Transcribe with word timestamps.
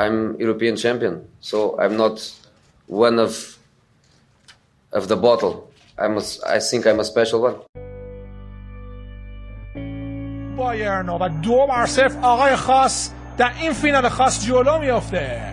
I'm 0.00 0.38
European 0.38 0.76
champion, 0.76 1.14
so 1.40 1.78
I'm 1.80 1.96
not 1.96 2.16
one 2.86 3.18
of 3.18 3.58
of 4.92 5.08
the 5.08 5.16
bottle. 5.16 5.70
I'm 5.98 6.18
a, 6.18 6.22
I 6.46 6.58
think 6.58 6.86
I'm 6.86 7.00
a 7.00 7.04
special 7.04 7.42
one. 7.42 7.56
بایرن 10.56 11.08
و 11.08 11.28
دو 11.28 11.66
بر 11.66 11.86
صفر 11.86 12.18
آقای 12.22 12.56
خاص 12.56 13.10
در 13.38 13.50
این 13.60 13.72
فینال 13.72 14.08
خاص 14.08 14.46
جلو 14.46 14.78
میافته 14.78 15.52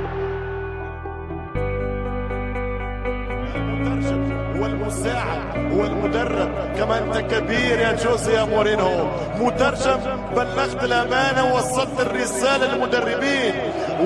والمساعد 4.61 5.73
والمدرب 5.73 6.49
كما 6.77 6.95
أنت 7.03 7.17
كبير 7.31 7.79
يا 7.79 7.91
جوزي 8.03 8.33
يا 8.33 8.45
مورينو. 8.45 8.93
مترجم 9.39 9.99
بلغت 10.35 10.83
الأمانة 10.83 11.43
ووصلت 11.53 11.99
الرسالة 11.99 12.65
للمدربين. 12.71 13.53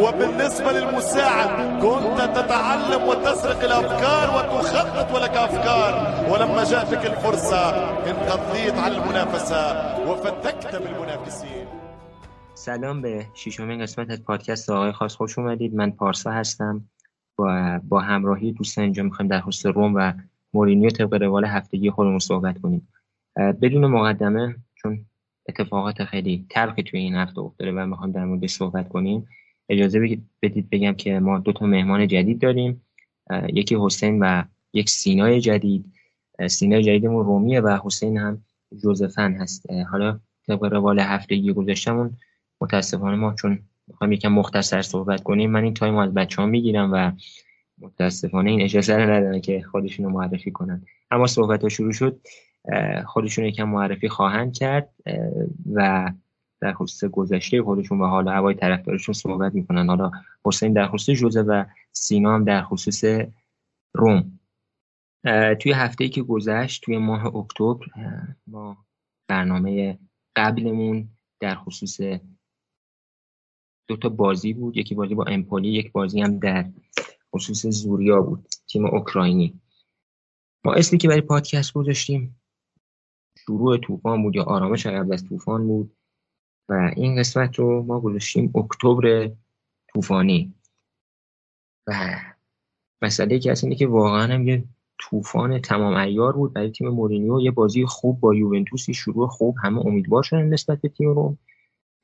وبالنسبة 0.01 0.71
للمساعد 0.71 1.49
كنت 1.83 2.19
تتعلم 2.37 3.01
وتسرق 3.09 3.63
الأفكار 3.63 4.27
وتخطط 4.35 5.15
ولك 5.15 5.35
أفكار. 5.47 5.93
ولما 6.31 6.63
جاءتك 6.63 7.05
الفرصة 7.05 7.63
انقضيت 8.11 8.77
على 8.83 8.97
المنافسة 8.97 9.61
وفتكت 10.07 10.75
بالمنافسين. 10.75 11.67
سلام 12.53 13.01
به. 13.01 13.25
ششمین 13.33 13.81
قسمت 13.81 14.11
از 14.11 14.23
پادکست 14.23 14.69
آقای 14.69 14.91
خاص. 14.91 15.15
خوش 15.15 15.39
اومدید. 15.39 15.75
من 15.75 15.91
پارسا 15.91 16.31
هستم 16.31 16.81
با 17.37 17.79
با 17.83 17.99
همراهی 17.99 18.51
دوستان 18.51 18.83
اینجا 18.83 19.03
میخوایم 19.03 19.29
در 19.29 19.41
خصوص 19.41 19.65
روم 19.65 19.95
و 19.95 20.13
مورینیو 20.55 20.89
طبق 20.89 21.13
روال 21.13 21.45
هفتگی 21.45 21.89
خودمون 21.89 22.19
صحبت 22.19 22.61
کنیم. 22.61 22.87
بدون 23.61 23.85
مقدمه 23.85 24.55
چون 24.75 25.05
اتفاقات 25.49 26.03
خیلی 26.03 26.45
تلخی 26.49 26.83
توی 26.83 26.99
این 26.99 27.15
هفته 27.15 27.39
افتاده 27.39 27.71
و 27.71 27.85
می‌خوام 27.85 28.11
در 28.11 28.25
موردش 28.25 28.51
صحبت 28.51 28.89
کنیم 28.89 29.27
اجازه 29.69 30.19
بدید 30.41 30.69
بگم 30.69 30.93
که 30.93 31.19
ما 31.19 31.39
دو 31.39 31.53
تا 31.53 31.65
مهمان 31.65 32.07
جدید 32.07 32.39
داریم. 32.39 32.81
یکی 33.53 33.77
حسین 33.79 34.19
و 34.23 34.43
یک 34.73 34.89
سینای 34.89 35.41
جدید. 35.41 35.85
سینای 36.47 36.83
جدیدمون 36.83 37.25
رومیه 37.25 37.61
و 37.61 37.79
حسین 37.83 38.17
هم 38.17 38.41
جوزفن 38.83 39.33
هست. 39.33 39.71
حالا 39.91 40.19
طبق 40.47 40.63
روال 40.63 40.99
هفتگی 40.99 41.53
گذاشتمون 41.53 42.17
متاسفانه 42.61 43.15
ما 43.15 43.33
چون 43.33 43.59
می‌خوایم 43.87 44.13
یکم 44.13 44.29
مختصر 44.29 44.81
صحبت 44.81 45.23
کنیم 45.23 45.51
من 45.51 45.63
این 45.63 45.73
تایم 45.73 45.95
از 45.95 46.13
بچه 46.13 46.41
ها 46.41 46.47
می‌گیرم 46.47 46.89
و 46.93 47.11
متاسفانه 47.77 48.51
این 48.51 48.61
اجازه 48.61 48.95
رو 48.95 49.09
ندارن 49.09 49.41
که 49.41 49.61
خودشون 49.61 50.05
رو 50.05 50.11
معرفی 50.11 50.51
کنن. 50.51 50.85
اما 51.11 51.27
صحبت 51.27 51.63
ها 51.63 51.69
شروع 51.69 51.91
شد 51.91 52.21
خودشون 53.05 53.45
یکم 53.45 53.63
معرفی 53.63 54.09
خواهند 54.09 54.53
کرد 54.53 54.89
و 55.73 56.11
در 56.61 56.73
خصوص 56.73 57.09
گذشته 57.09 57.63
خودشون 57.63 58.01
و 58.01 58.05
حال 58.05 58.27
هوای 58.27 58.55
طرفدارشون 58.55 59.13
صحبت 59.13 59.55
می‌کنن. 59.55 59.87
حالا 59.87 60.11
حسین 60.45 60.73
در 60.73 60.87
خصوص 60.87 61.15
جوزه 61.15 61.41
و 61.41 61.65
سینا 61.91 62.35
هم 62.35 62.43
در 62.43 62.61
خصوص 62.61 63.03
روم. 63.93 64.39
توی 65.59 65.71
هفته 65.71 66.03
ای 66.03 66.09
که 66.09 66.21
گذشت 66.21 66.83
توی 66.83 66.97
ماه 66.97 67.35
اکتبر 67.35 67.85
ما 68.47 68.85
برنامه 69.27 69.99
قبلمون 70.35 71.09
در 71.39 71.55
خصوص 71.55 72.01
دو 73.87 73.97
تا 73.97 74.09
بازی 74.09 74.53
بود. 74.53 74.77
یکی 74.77 74.95
بازی 74.95 75.15
با 75.15 75.23
امپولی 75.23 75.69
یک 75.69 75.91
بازی 75.91 76.21
هم 76.21 76.39
در 76.39 76.65
خصوص 77.35 77.65
زوریا 77.65 78.21
بود 78.21 78.47
تیم 78.67 78.85
اوکراینی. 78.85 79.61
ما 80.65 80.73
اسمی 80.73 80.99
که 80.99 81.07
برای 81.07 81.21
پادکست 81.21 81.73
گذاشتیم 81.73 82.41
شروع 83.37 83.77
طوفان 83.77 84.23
بود 84.23 84.35
یا 84.35 84.43
آرامش 84.43 84.87
قبل 84.87 85.13
از 85.13 85.23
طوفان 85.23 85.67
بود 85.67 85.97
و 86.69 86.91
این 86.95 87.19
قسمت 87.19 87.59
رو 87.59 87.83
ما 87.83 87.99
گذاشتیم 87.99 88.53
اکتبر 88.55 89.31
طوفانی. 89.93 90.53
و 91.87 92.15
مسئله 93.01 93.39
که 93.39 93.53
اینه 93.63 93.75
که 93.75 93.87
واقعا 93.87 94.33
هم 94.33 94.47
یه 94.47 94.63
طوفان 94.99 95.61
تمام 95.61 95.93
ایار 95.93 96.33
بود 96.33 96.53
برای 96.53 96.71
تیم 96.71 96.87
مورینیو. 96.87 97.41
یه 97.41 97.51
بازی 97.51 97.85
خوب 97.85 98.19
با 98.19 98.35
یوونتوسی 98.35 98.93
شروع 98.93 99.27
خوب 99.27 99.55
همه 99.63 99.85
امیدوار 99.85 100.23
شدن 100.23 100.45
نسبت 100.45 100.81
به 100.81 100.89
تیم 100.89 101.09
رو 101.09 101.37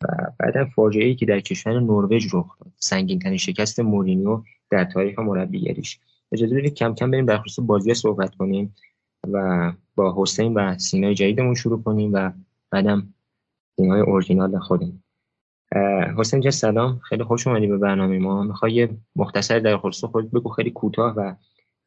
و 0.03 0.31
بعد 0.39 0.63
فاجعه 0.63 1.05
ای 1.05 1.15
که 1.15 1.25
در 1.25 1.39
کشور 1.39 1.79
نروژ 1.79 2.35
رخ 2.35 2.59
داد. 2.59 2.71
سنگین 2.77 3.19
ترین 3.19 3.37
شکست 3.37 3.79
مورینیو 3.79 4.43
در 4.69 4.85
تاریخ 4.85 5.19
مربیگریش. 5.19 5.99
اجازه 6.31 6.55
بدید 6.55 6.73
کم 6.73 6.95
کم 6.95 7.11
بریم 7.11 7.25
در 7.25 7.37
خصوص 7.37 7.65
بازی 7.65 7.93
صحبت 7.93 8.35
کنیم 8.35 8.75
و 9.31 9.71
با 9.95 10.15
حسین 10.17 10.53
و 10.53 10.77
سینای 10.77 11.15
جدیدمون 11.15 11.55
شروع 11.55 11.83
کنیم 11.83 12.13
و 12.13 12.31
بعدم 12.71 13.13
سینای 13.75 14.01
اورجینال 14.01 14.59
خودمون. 14.59 15.03
حسین 16.17 16.41
جان 16.41 16.51
سلام. 16.51 16.99
خیلی 16.99 17.23
خوش 17.23 17.47
اومدی 17.47 17.67
به 17.67 17.77
برنامه 17.77 18.19
ما. 18.19 18.43
می‌خوای 18.43 18.89
مختصر 19.15 19.59
در 19.59 19.77
خصوص 19.77 20.11
خود 20.11 20.31
بگو 20.31 20.49
خیلی 20.49 20.71
کوتاه 20.71 21.13
و 21.15 21.33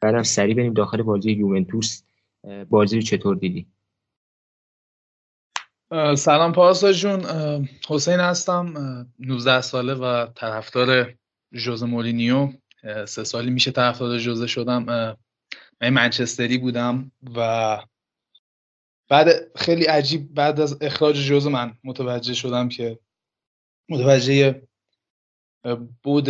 بعدم 0.00 0.22
سریع 0.22 0.54
بریم 0.54 0.72
داخل 0.72 1.02
بازی 1.02 1.32
یوونتوس. 1.32 2.02
بازی 2.68 2.96
رو 2.96 3.02
چطور 3.02 3.36
دیدی؟ 3.36 3.66
سلام 6.16 6.52
پارسا 6.52 6.92
جون. 6.92 7.20
حسین 7.88 8.20
هستم. 8.20 8.74
19 9.18 9.60
ساله 9.60 9.94
و 9.94 10.26
طرفدار 10.26 11.14
ژوز 11.54 11.82
مورینیو. 11.82 12.52
سه 13.08 13.24
سالی 13.24 13.50
میشه 13.50 13.70
طرفدار 13.70 14.18
ژوزه 14.18 14.46
شدم. 14.46 14.84
من 15.80 15.90
منچستری 15.90 16.58
بودم 16.58 17.12
و 17.36 17.78
بعد 19.08 19.28
خیلی 19.56 19.84
عجیب 19.84 20.34
بعد 20.34 20.60
از 20.60 20.78
اخراج 20.80 21.16
ژوزه 21.26 21.46
من 21.46 21.78
متوجه 21.84 22.34
شدم 22.34 22.68
که 22.68 22.98
متوجه 23.88 24.62
نبود 26.02 26.28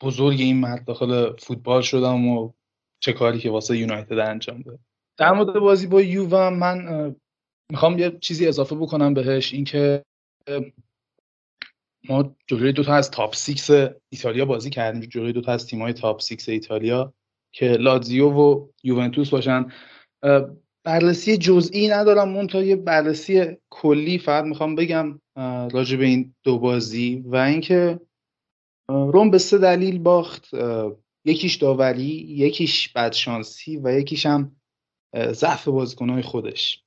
بزرگ 0.00 0.40
این 0.40 0.60
مرد 0.60 0.84
داخل 0.84 1.36
فوتبال 1.36 1.82
شدم 1.82 2.26
و 2.28 2.52
چه 3.00 3.12
کاری 3.12 3.38
که 3.38 3.50
واسه 3.50 3.78
یونایتد 3.78 4.18
انجام 4.18 4.62
داد. 4.62 4.78
در 5.16 5.32
مورد 5.32 5.58
بازی 5.58 5.86
با 5.86 6.02
یووه 6.02 6.48
من 6.48 7.14
می‌خوام 7.72 7.98
یه 7.98 8.18
چیزی 8.20 8.48
اضافه 8.48 8.76
بکنم 8.76 9.14
بهش 9.14 9.52
اینکه 9.52 10.04
ما 12.08 12.36
جلوی 12.46 12.72
دو 12.72 12.84
تا 12.84 12.94
از 12.94 13.10
top 13.10 13.34
six 13.34 13.70
ایتالیا 14.08 14.44
بازی 14.44 14.70
کردیم. 14.70 15.00
جلوی 15.00 15.32
دو 15.32 15.40
تا 15.40 15.52
از 15.52 15.66
تیم‌های 15.66 15.92
top 15.92 16.20
six 16.20 16.48
ایتالیا 16.48 17.14
که 17.52 17.66
لاتزیو 17.66 18.30
و 18.30 18.68
یوونتوس 18.82 19.30
باشن. 19.30 19.66
بررسی 20.84 21.36
جزئی 21.36 21.88
ندارم. 21.88 22.36
اون 22.36 22.46
تا 22.46 22.62
یه 22.62 22.76
بررسی 22.76 23.56
کلی 23.70 24.18
فقط 24.18 24.44
می‌خوام 24.44 24.74
بگم 24.74 25.20
راجع 25.72 25.96
به 25.96 26.04
این 26.04 26.34
دو 26.42 26.58
بازی 26.58 27.22
و 27.26 27.36
اینکه 27.36 28.00
روم 28.88 29.30
به 29.30 29.38
سه 29.38 29.58
دلیل 29.58 29.98
باخت. 29.98 30.48
یکیش 31.24 31.56
داوری 31.56 32.26
یکیش 32.28 32.88
بدشانسی 32.88 33.76
و 33.76 33.98
یکیش 34.00 34.26
هم 34.26 34.56
ضعف 35.16 35.68
بازیکنهای 35.68 36.22
خودش. 36.22 36.81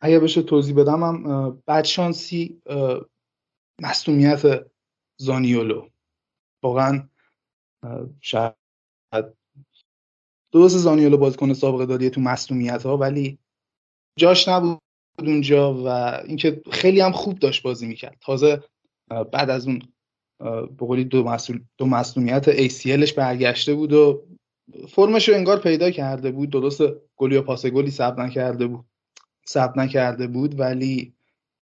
اگر 0.00 0.20
بشه 0.20 0.42
توضیح 0.42 0.76
بدم 0.76 1.02
هم 1.02 1.50
بدشانسی 1.66 2.62
مصومیت 3.82 4.66
زانیولو. 5.20 5.88
واقعا 6.62 7.08
شاید 8.20 8.54
درست 10.52 10.76
زانیولو 10.76 11.16
بازیکن 11.16 11.52
سابقه 11.52 11.86
داریه 11.86 12.10
تو 12.10 12.20
مصومیت 12.20 12.82
ها 12.82 12.96
ولی 12.96 13.38
جاش 14.18 14.48
نبود 14.48 14.80
اونجا 15.18 15.74
و 15.74 15.88
اینکه 16.26 16.62
خیلی 16.72 17.00
هم 17.00 17.12
خوب 17.12 17.38
داشت 17.38 17.62
بازی 17.62 17.86
می‌کرد. 17.86 18.16
تازه 18.20 18.64
بعد 19.32 19.50
از 19.50 19.66
اون 19.66 19.82
به 20.78 21.04
دو, 21.04 21.24
مسئول 21.86 22.40
ACLش 22.40 23.12
برگشته 23.12 23.74
بود 23.74 23.92
و 23.92 24.26
فرمش 24.88 25.28
رو 25.28 25.34
انگار 25.34 25.60
پیدا 25.60 25.90
کرده 25.90 26.30
بود. 26.30 26.50
درست 26.50 26.82
گلی 27.22 27.36
و 27.36 27.42
پاس 27.42 27.66
گلی 27.66 27.90
ثبت 27.90 28.18
نکرده 28.18 28.66
بود. 28.66 28.84
ثبت 29.48 29.78
نکرده 29.78 30.26
بود 30.26 30.60
ولی 30.60 31.14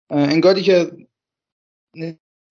انگاری 0.09 0.61
که 0.61 0.91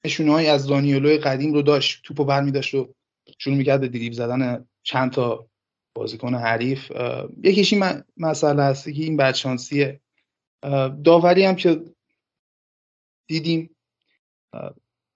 نشونهایی 0.04 0.48
از 0.48 0.66
دانیولو 0.66 1.18
قدیم 1.18 1.52
رو 1.52 1.62
داشت 1.62 2.02
توپو 2.04 2.24
برمی 2.24 2.50
داشت 2.50 2.74
و 2.74 2.94
شروع 3.38 3.56
می‌کرد 3.56 3.92
به 3.92 4.10
زدن 4.12 4.66
چند 4.82 5.12
تا 5.12 5.46
بازیکن 5.94 6.34
حریف. 6.34 6.92
یکیش 7.42 7.72
این 7.72 8.02
مسئله 8.16 8.62
است 8.62 8.84
که 8.84 9.02
این 9.02 9.16
بدشانسیه 9.16 10.00
داوری 11.04 11.44
هم 11.44 11.56
که 11.56 11.82
دیدیم 13.26 13.76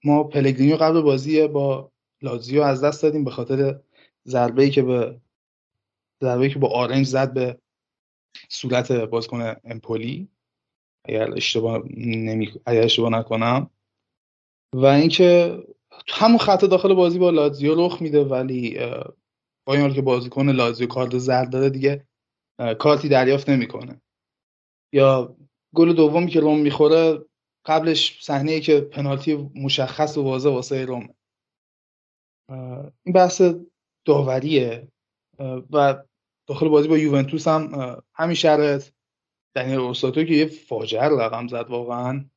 ما 0.05 0.25
پلگرینیو 0.25 0.77
قبل 0.77 1.00
بازی 1.00 1.47
با 1.47 1.93
لازیو 2.23 2.62
از 2.62 2.85
دست 2.85 3.03
دادیم 3.03 3.25
به 3.25 3.31
خاطر 3.31 3.81
ضربه 4.27 4.62
ای 4.62 4.71
که 4.71 4.82
به 4.82 5.21
ضربه 6.21 6.49
که 6.49 6.59
با 6.59 6.69
آرنج 6.69 7.06
زد 7.06 7.32
به 7.32 7.59
صورت 8.49 8.93
بازیکن 8.93 9.55
امپولی. 9.65 10.29
اگر 11.05 11.33
اشتباه 11.33 11.83
نمی 11.97 12.53
اگر 12.67 12.83
اشتباه 12.83 13.11
نکنم. 13.11 13.71
و 14.75 14.87
اینکه 14.87 15.59
همون 16.09 16.38
خط 16.38 16.65
داخل 16.65 16.94
بازی 16.94 17.19
با 17.19 17.31
لاتزیو 17.31 17.87
رخ 17.87 18.03
میده 18.03 18.25
ولی 18.25 18.79
با 19.67 19.75
این 19.75 19.94
که 19.94 20.03
بازیکن 20.03 20.49
لازیو 20.49 20.87
کارت 20.87 21.19
زرد 21.19 21.50
داره 21.50 21.71
دیگه 21.71 22.06
کارتی 22.79 23.09
دریافت 23.09 23.49
نمی‌کنه. 23.49 24.00
یا 24.93 25.37
گل 25.75 25.93
دومی 25.93 26.31
که 26.31 26.41
روم 26.41 26.61
می‌خوره 26.61 27.25
قبلش 27.67 28.25
صحنه 28.25 28.61
که 28.61 28.81
پنالتی 28.81 29.35
مشخص 29.55 30.19
و 30.19 30.23
واضح 30.23 30.50
واسه 30.50 30.85
روم 30.85 31.15
این 33.05 33.12
بحث 33.15 33.43
داوریه. 34.05 34.89
و 35.71 36.05
داخل 36.46 36.69
بازی 36.69 36.88
با 36.88 36.98
یوونتوس 36.98 37.48
هم 37.48 37.96
همین 38.14 38.34
شرط. 38.34 38.90
دنیل 39.56 39.78
اوساتو 39.78 40.25
که 40.25 40.34
یه 40.34 40.46
فاجعه 40.46 41.02
رقم 41.02 41.48
زد 41.48 41.70
واقعا. 41.70 42.31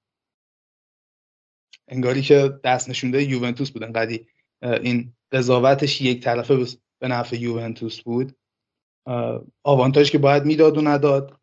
انگاری 1.88 2.21
که 2.21 2.59
دست 2.63 2.89
نشونده 2.89 3.23
یوونتوس 3.23 3.71
بود. 3.71 3.83
انقدی 3.83 4.27
این 4.61 5.13
قضاوتش 5.31 6.01
یک 6.01 6.23
طرفه 6.23 6.65
به 7.01 7.07
نفع 7.07 7.35
یوونتوس 7.35 8.01
بود. 8.01 8.35
آوانتاژ 9.63 10.11
که 10.11 10.17
باید 10.17 10.45
می‌داد 10.45 10.77
و 10.77 10.81
نداد. 10.81 11.39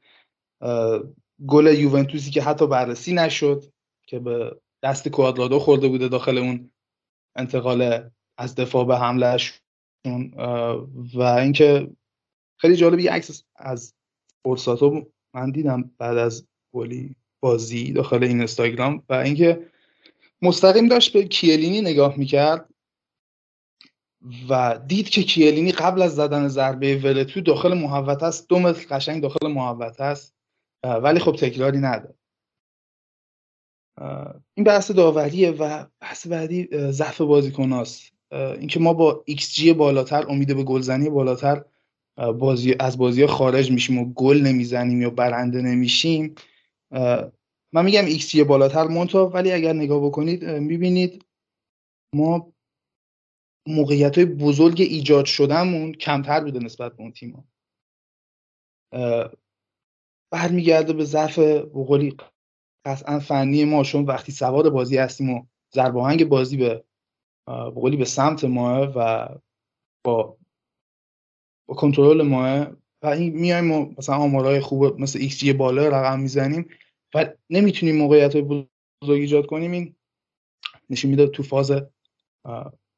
گل 1.47 1.67
یوونتوسی 1.79 2.31
که 2.31 2.43
حتی 2.43 2.67
بررسی 2.67 3.15
نشد 3.15 3.65
که 4.07 4.19
به 4.19 4.61
دست 4.83 5.09
کوادرادو 5.09 5.59
خورده 5.59 5.89
بوده 5.89 6.09
داخل 6.09 6.39
اون 6.39 6.71
انتقال 7.37 8.11
از 8.39 8.55
دفاع 8.55 8.85
به 8.85 8.99
حملهش 8.99 9.61
و 11.15 11.23
اینکه 11.23 11.91
خیلی 12.57 12.77
جالب 12.77 12.99
یه 12.99 13.13
عکس 13.13 13.45
از 13.57 13.95
فرساتو 14.45 15.07
من 15.35 15.51
دیدم 15.51 15.91
بعد 15.99 16.19
از 16.19 16.47
گلی 16.75 17.17
بازی 17.41 17.93
داخل 17.93 18.25
این 18.25 18.39
اینستاگرام 18.39 19.03
و 19.09 19.15
اینکه 19.15 19.67
مستقیم 20.43 20.89
داشت 20.89 21.13
به 21.13 21.25
کیلینی 21.25 21.81
نگاه 21.81 22.19
می‌کرد 22.19 22.69
و 24.49 24.81
دید 24.87 25.09
که 25.09 25.23
کیلینی 25.23 25.73
قبل 25.73 26.03
از 26.03 26.15
زدن 26.15 26.49
ضربه 26.49 26.97
ولتو 26.97 27.41
داخل 27.41 27.75
محوطه 27.75 28.27
است. 28.27 28.49
دو 28.49 28.59
متر 28.59 28.87
قشنگ 28.91 29.23
داخل 29.23 29.47
محوطه 29.47 30.05
است. 30.05 30.35
ولی 30.83 31.21
خب 31.21 31.37
تکراری 31.37 31.79
نداره. 31.79 32.15
این 34.55 34.65
بحث 34.65 34.91
داوریه 34.91 35.51
و 35.51 35.87
بحث 36.01 36.27
بعدی 36.27 36.69
ضعف 36.91 37.21
بازیکناست 37.21 38.13
اینکه 38.33 38.81
ما 38.81 38.93
با 38.93 39.23
XG 39.27 39.73
بالاتر 39.73 40.27
امید 40.29 40.57
به 40.57 40.65
گلزنی 40.65 41.11
بالاتر 41.11 41.65
بازی 42.17 42.75
از 42.81 42.99
بازی 42.99 43.27
خارج 43.27 43.71
میشیم 43.71 43.99
و 43.99 44.13
گل 44.13 44.41
نمی‌زنیم 44.41 45.03
یا 45.03 45.11
برنده 45.11 45.63
نمیشیم. 45.63 46.35
من 47.73 47.85
میگم 47.85 48.05
XG 48.05 48.45
بالاتر 48.45 48.85
منتها 48.85 49.29
ولی 49.29 49.53
اگر 49.53 49.73
نگاه 49.73 50.07
بکنید 50.07 50.45
می‌بینید 50.45 51.25
ما 52.15 52.53
موقعیت 53.69 54.19
های 54.19 54.25
بزرگ 54.25 54.81
ایجاد 54.81 55.25
شدهمون 55.25 55.93
کمتر 55.93 56.41
بوده 56.41 56.59
نسبت 56.59 56.97
به 56.97 57.03
اون 57.03 57.13
تیم 57.13 57.49
برمیگرده 60.33 60.93
به 60.93 61.05
ضعف 61.05 61.39
بقولی 61.39 62.17
قطعا 62.87 63.19
فنی 63.19 63.65
ما 63.65 63.85
چون 63.85 64.05
وقتی 64.05 64.33
سوار 64.33 64.71
بازی 64.71 64.97
هستیم 64.97 65.31
و 65.31 65.47
ضرباهنگ 65.75 66.29
بازی 66.29 66.57
به 66.57 66.85
بقولی 67.49 67.97
به 67.97 68.05
سمت 68.05 68.45
ما 68.45 68.93
و 68.97 69.29
با 70.05 70.39
با 71.67 71.75
کنترل 71.75 72.23
ما 72.23 72.67
و 73.03 73.07
این 73.07 73.33
میایم 73.33 73.73
و 73.73 73.95
مثلا 73.99 74.17
آمارهای 74.17 74.61
خوب 74.61 75.01
مثل 75.01 75.19
XG 75.19 75.53
بالا 75.53 75.89
رقم 75.89 76.21
می‌زنیم 76.21 76.69
و 77.15 77.33
نمی‌تونیم 77.51 77.97
موقعیت 77.97 78.37
بزرگ 78.37 78.67
ایجاد 79.03 79.47
کنیم. 79.47 79.73
این 79.73 79.95
نشون 80.91 81.11
میده 81.11 81.27
تو 81.27 81.43
فاز 81.43 81.73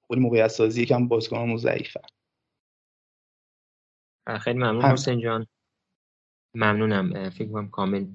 خود 0.07 0.19
موقعیت 0.19 0.49
سازی 0.49 0.83
یکم 0.83 1.09
بازیکنامون 1.09 1.57
ضعیفه. 1.57 2.01
خیلی 4.41 4.59
ممنون 4.59 4.83
حسین 4.83 5.21
جان. 5.21 5.47
ممنونم. 6.55 7.31
فکر 7.31 7.49
کنم 7.53 7.69
کامل 7.69 8.07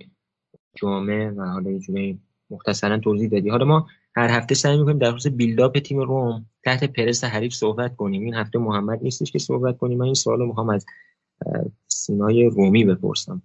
جامعه 0.76 1.30
و 1.30 1.46
حالا 1.46 1.72
یه 1.72 1.80
جوری 1.80 2.20
مختصرا 2.50 2.98
توضیح 2.98 3.30
دادی. 3.30 3.50
حالا 3.50 3.66
ما 3.66 3.90
هر 4.16 4.30
هفته 4.30 4.56
سعی 4.56 4.78
می‌کنیم 4.78 4.98
در 4.98 5.12
خصوص 5.12 5.32
بیلداپ 5.32 5.80
تیم 5.80 6.00
روم 6.00 6.46
تحت 6.64 6.84
پرس 6.84 7.24
حریف 7.24 7.54
صحبت 7.54 7.96
کنیم. 7.96 8.24
این 8.24 8.34
هفته 8.34 8.60
محمد 8.60 9.04
نیستش 9.04 9.32
که 9.32 9.40
صحبت 9.40 9.78
کنیم. 9.78 9.98
من 9.98 10.06
این 10.06 10.14
سوال 10.14 10.40
رو 10.40 10.48
می‌خوام 10.48 10.70
از 10.70 10.86
سینای 11.88 12.44
رومی 12.44 12.86
بپرسم. 12.86 13.42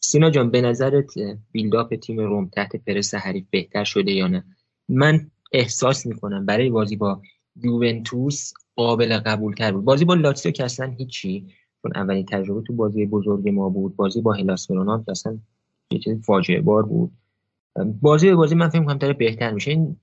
سینا 0.00 0.30
جان 0.30 0.50
به 0.50 0.60
نظرت 0.60 1.14
بیلداپ 1.52 1.94
تیم 1.94 2.20
روم 2.20 2.48
تحت 2.48 2.76
پرس 2.76 3.14
حریف 3.14 3.44
بهتر 3.50 3.84
شده 3.84 4.12
یا 4.12 4.28
نه؟ 4.28 4.44
من 4.88 5.30
احساس 5.52 6.06
می‌کنم 6.06 6.46
برای 6.46 6.70
بازی 6.70 6.96
با 6.96 7.22
یوونتوس 7.62 8.52
قابل 8.76 9.18
قبول 9.18 9.54
تر 9.54 9.72
بود. 9.72 9.84
بازی 9.84 10.04
با 10.04 10.14
لاتسیو 10.14 10.52
که 10.52 10.64
اصلا 10.64 10.86
هیچی 10.86 11.46
چون 11.82 11.92
اولین 11.94 12.24
تجربه 12.24 12.62
تو 12.62 12.72
بازی 12.72 13.06
بزرگ 13.06 13.48
ما 13.48 13.68
بود. 13.68 13.96
بازی 13.96 14.20
با 14.20 14.32
هلاس 14.32 14.66
که 14.68 15.10
اصلا 15.10 15.38
یه 15.90 15.98
چیز 15.98 16.22
فاجعه 16.24 16.60
بار 16.60 16.82
بود. 16.82 17.12
بازی 17.84 18.34
بازی 18.34 18.54
من 18.54 18.68
فکر 18.68 18.84
کنم 18.84 18.98
داره 18.98 19.12
بهتر 19.12 19.50
میشه. 19.50 19.70
این 19.70 20.00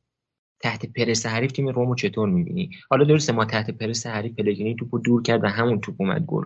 تحت 0.60 0.86
پرس 0.86 1.26
حریف 1.26 1.52
تیم 1.52 1.70
رومو 1.70 1.96
چطور 1.96 2.30
می‌بینی؟ 2.30 2.70
حالا 2.90 3.04
درسته 3.04 3.34
ما 3.34 3.46
تحت 3.46 3.72
پرس 3.72 4.06
حریف 4.06 4.36
پلگرینی 4.36 4.76
توپو 4.76 5.00
دور 5.00 5.22
کرد 5.22 5.44
و 5.44 5.48
همون 5.48 5.82
توپ 5.82 5.96
اومد 6.00 6.26
گل. 6.26 6.44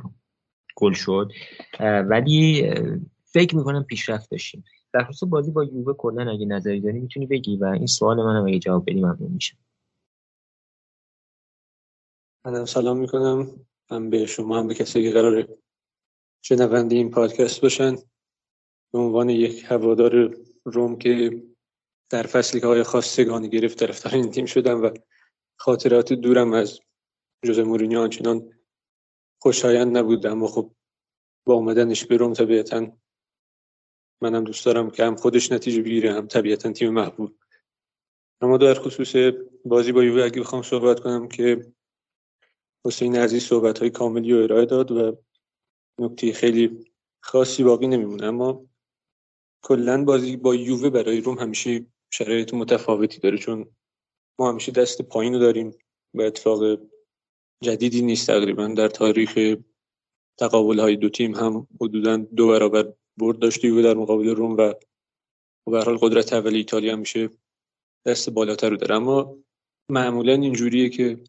گل 0.75 0.93
شد. 0.93 1.31
ولی 1.79 2.71
فکر 3.23 3.55
می‌کنم 3.55 3.83
پیشرفت 3.83 4.31
داشتیم. 4.31 4.63
در 4.93 5.03
خصوص 5.03 5.29
بازی 5.29 5.51
با 5.51 5.63
یووه 5.63 5.93
کلا 5.93 6.31
اگه 6.31 6.45
نظری 6.45 6.81
داری 6.81 6.99
می‌تونی 6.99 7.25
بگی 7.25 7.57
و 7.57 7.65
این 7.65 7.87
سوال 7.87 8.17
منم 8.17 8.45
اگه 8.45 8.59
جواب 8.59 8.83
بدی 8.89 9.01
ممنون 9.01 9.31
میشم. 9.31 9.57
سلام 12.65 12.97
می‌کنم. 12.97 13.47
من 13.91 14.09
به 14.09 14.25
شما 14.25 14.59
هم 14.59 14.67
به 14.67 14.73
کسی 14.73 15.03
که 15.03 15.11
قراره 15.11 15.47
شنونده 16.41 16.95
این 16.95 17.11
پادکست 17.11 17.61
باشن 17.61 17.95
به 18.93 18.99
عنوان 18.99 19.29
یک 19.29 19.65
هوادار 19.67 20.35
روم 20.73 20.97
که 20.97 21.43
در 22.09 22.23
فصلی 22.23 22.61
که 22.61 22.67
های 22.67 22.83
خاص 22.83 23.15
سگانی 23.15 23.49
گرفت 23.49 23.79
طرفدار 23.79 24.15
این 24.15 24.31
تیم 24.31 24.45
شدم 24.45 24.83
و 24.83 24.89
خاطرات 25.59 26.13
دورم 26.13 26.53
از 26.53 26.79
جوز 27.45 27.59
مورینیو 27.59 27.99
آنچنان 27.99 28.53
خوشایند 29.41 29.97
نبود. 29.97 30.25
اما 30.25 30.47
خب 30.47 30.71
با 31.45 31.53
اومدنش 31.53 32.05
به 32.05 32.17
روم 32.17 32.33
طبیعتا 32.33 32.97
منم 34.21 34.43
دوست 34.43 34.65
دارم 34.65 34.89
که 34.89 35.03
هم 35.03 35.15
خودش 35.15 35.51
نتیجه 35.51 35.81
بگیره 35.81 36.13
هم 36.13 36.27
طبیعتا 36.27 36.71
تیم 36.71 36.93
محبوب. 36.93 37.37
اما 38.41 38.57
در 38.57 38.73
خصوص 38.73 39.15
بازی 39.65 39.91
با 39.91 40.03
یووه 40.03 40.23
اگه 40.23 40.41
بخوام 40.41 40.61
صحبت 40.61 40.99
کنم 40.99 41.27
که 41.27 41.73
حسین 42.85 43.15
عزیز 43.15 43.43
صحبت 43.43 43.79
های 43.79 43.89
کاملی 43.89 44.33
و 44.33 44.37
ارائه 44.37 44.65
داد 44.65 44.91
و 44.91 45.17
نکته 45.99 46.33
خیلی 46.33 46.91
خاصی 47.23 47.63
باقی 47.63 47.87
نمیمونه. 47.87 48.25
اما 48.25 48.66
کلا 49.63 50.03
بازی 50.03 50.37
با 50.37 50.55
یووه 50.55 50.89
برای 50.89 51.21
روم 51.21 51.39
همیشه 51.39 51.85
شرایط 52.13 52.53
متفاوتی 52.53 53.19
داره 53.19 53.37
چون 53.37 53.75
ما 54.39 54.49
همیشه 54.49 54.71
دست 54.71 55.01
پایین 55.01 55.33
رو 55.33 55.39
داریم 55.39 55.71
و 56.13 56.21
اتفاق 56.21 56.79
جدیدی 57.63 58.01
نیست 58.01 58.27
تقریبا. 58.27 58.67
در 58.67 58.87
تاریخ 58.87 59.57
تقابل 60.39 60.79
های 60.79 60.95
دو 60.95 61.09
تیم 61.09 61.35
هم 61.35 61.67
حدودا 61.81 62.17
دو 62.17 62.47
برابر 62.47 62.93
برد 63.17 63.39
داشته 63.39 63.67
یووه 63.67 63.81
در 63.81 63.93
مقابل 63.93 64.27
روم 64.27 64.57
و 64.57 64.73
به 65.71 65.83
حال 65.83 65.97
قدرت 65.97 66.33
اول 66.33 66.55
ایتالیا 66.55 66.93
همیشه 66.93 67.29
دست 68.05 68.29
بالاتر 68.29 68.69
رو 68.69 68.77
داره. 68.77 68.95
اما 68.95 69.37
معمولا 69.91 70.33
اینجوریه 70.33 70.89
که 70.89 71.23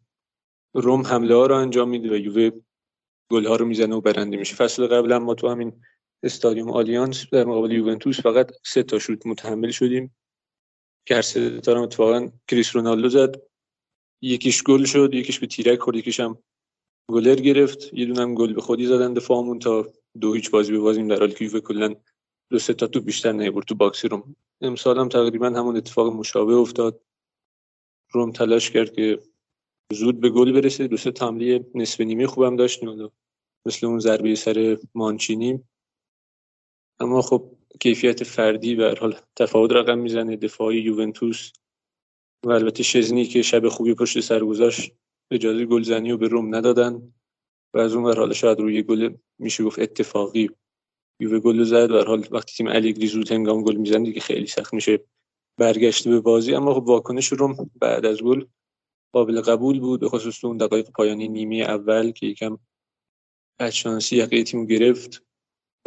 روم 0.75 1.07
حمله 1.07 1.35
ها 1.35 1.47
رو 1.47 1.55
انجام 1.55 1.89
میده 1.89 2.11
و 2.11 2.17
یووه 2.17 2.51
گل 3.33 3.47
ها 3.47 3.57
رو 3.57 3.67
می‌زنه 3.67 3.95
و 3.95 4.01
برنده 4.01 4.37
میشه. 4.37 4.57
فصل 4.57 4.87
قبل 4.87 5.17
ما 5.17 5.35
تو 5.35 5.49
همین 5.49 5.83
استادیوم 6.23 6.71
آلیانس 6.71 7.27
در 7.33 7.45
مقابل 7.45 7.73
یوونتوس 7.73 8.21
فقط 8.21 8.53
سه 8.65 8.83
تا 8.83 8.99
شوت 8.99 9.27
متحمل 9.27 9.71
شدیم. 9.71 10.17
که 11.07 11.15
هر 11.15 11.23
سه 11.23 11.61
تا 11.61 11.83
اتفاقا 11.83 12.29
کریس 12.49 12.77
رونالدو 12.77 13.09
زد. 13.09 13.43
یکیش 14.23 14.63
گل 14.63 14.85
شد 14.85 15.15
یکیش 15.15 15.39
به 15.39 15.47
تیرک 15.47 15.79
خورد 15.79 15.97
یکیش 15.97 16.21
هم 16.21 16.39
گلر 17.11 17.35
گرفت. 17.35 17.95
یه 17.95 18.07
دونم 18.07 18.35
گل 18.35 18.55
به 18.55 18.61
خودی 18.61 18.87
زدن 18.87 19.15
دفاعمون 19.15 19.59
تا 19.59 19.93
دو 20.21 20.35
هیچ 20.35 20.51
بازی 20.51 20.73
ببازیم 20.73 21.09
در 21.09 21.19
حالی 21.19 21.35
که 21.35 21.45
یووه 21.45 21.61
کلا 21.61 21.95
دو 22.51 22.59
سه 22.59 22.75
تا 22.75 22.87
تو 22.87 23.01
بیشتر 23.01 23.33
نیورد 23.33 23.67
تو 23.67 23.75
باکسی 23.75 24.09
روم. 24.09 24.37
امسال 24.61 24.99
هم 24.99 25.09
تقریبا 25.09 25.47
همون 25.47 25.77
اتفاق 25.77 26.13
مشابه 26.13 26.55
افتاد. 26.55 27.01
روم 28.13 28.33
تلاش 28.33 28.71
کرد 28.71 28.93
که 28.93 29.19
زود 29.93 30.21
به 30.21 30.31
گل 30.31 30.53
برسه. 30.53 30.87
دو 30.87 30.97
سه 30.97 31.13
حمله 31.21 31.67
نصف 31.75 32.01
نیمه 32.01 32.27
خوبم 32.27 32.57
داشتیم. 32.57 33.11
مثل 33.67 33.87
اون 33.87 33.99
ضربه 33.99 34.35
سر 34.35 34.79
مانچینی. 34.95 35.65
اما 37.01 37.23
خب 37.23 37.51
کیفیت 37.81 38.25
فردی 38.25 38.75
به 38.75 38.95
حال 39.01 39.17
تفاوت 39.37 39.73
رقم 39.73 39.99
می‌زنه 39.99 40.37
دفاعی 40.37 40.79
یوونتوس 40.79 41.53
و 42.45 42.51
البته 42.51 42.83
شزنی 42.83 43.25
که 43.25 43.43
شب 43.43 43.69
خوبی 43.69 43.95
پشت 43.95 44.21
سر 44.21 44.45
گذاشت 44.45 44.93
اجازه 45.31 45.67
گلزنی 45.67 46.11
رو 46.11 46.19
به 46.19 46.29
روم 46.29 46.55
ندادن 46.55 47.13
و 47.75 47.79
از 47.79 47.95
اون 47.95 48.05
ور 48.05 48.19
حالا 48.19 48.33
شاید 48.33 48.61
روی 48.61 48.83
گل 48.83 49.15
میشه 49.39 49.65
گفت 49.65 49.79
اتفاقی. 49.79 50.51
یووه 51.21 51.39
گل 51.39 51.65
زد 51.65 51.91
و 51.91 52.05
حال 52.05 52.27
وقتی 52.31 52.53
تیم 52.57 52.67
الیگری 52.67 53.07
زود 53.07 53.33
هنگام 53.33 53.63
گل 53.63 53.77
می‌زنه 53.77 54.05
دیگه 54.05 54.21
خیلی 54.21 54.47
سخت 54.47 54.75
میشه 54.75 55.05
برگشته 55.59 56.11
به 56.11 56.21
بازی. 56.21 56.55
اما 56.55 56.75
خب 56.75 56.89
واکنش 56.89 57.33
روم 57.33 57.71
بعد 57.81 58.07
از 58.07 58.23
گل 58.23 58.45
قابل 59.13 59.41
قبول 59.41 59.81
بود 59.81 60.01
به 60.01 60.09
خصوص 60.09 60.45
اون 60.45 60.57
دقایق 60.57 60.91
پایانی 60.91 61.29
نیمه 61.29 61.57
اول 61.57 62.11
که 62.11 62.27
یکم 62.27 62.59
بدشانسی 63.61 64.17
یقه 64.17 64.43
تیمو 64.43 64.67
گرفت. 64.67 65.28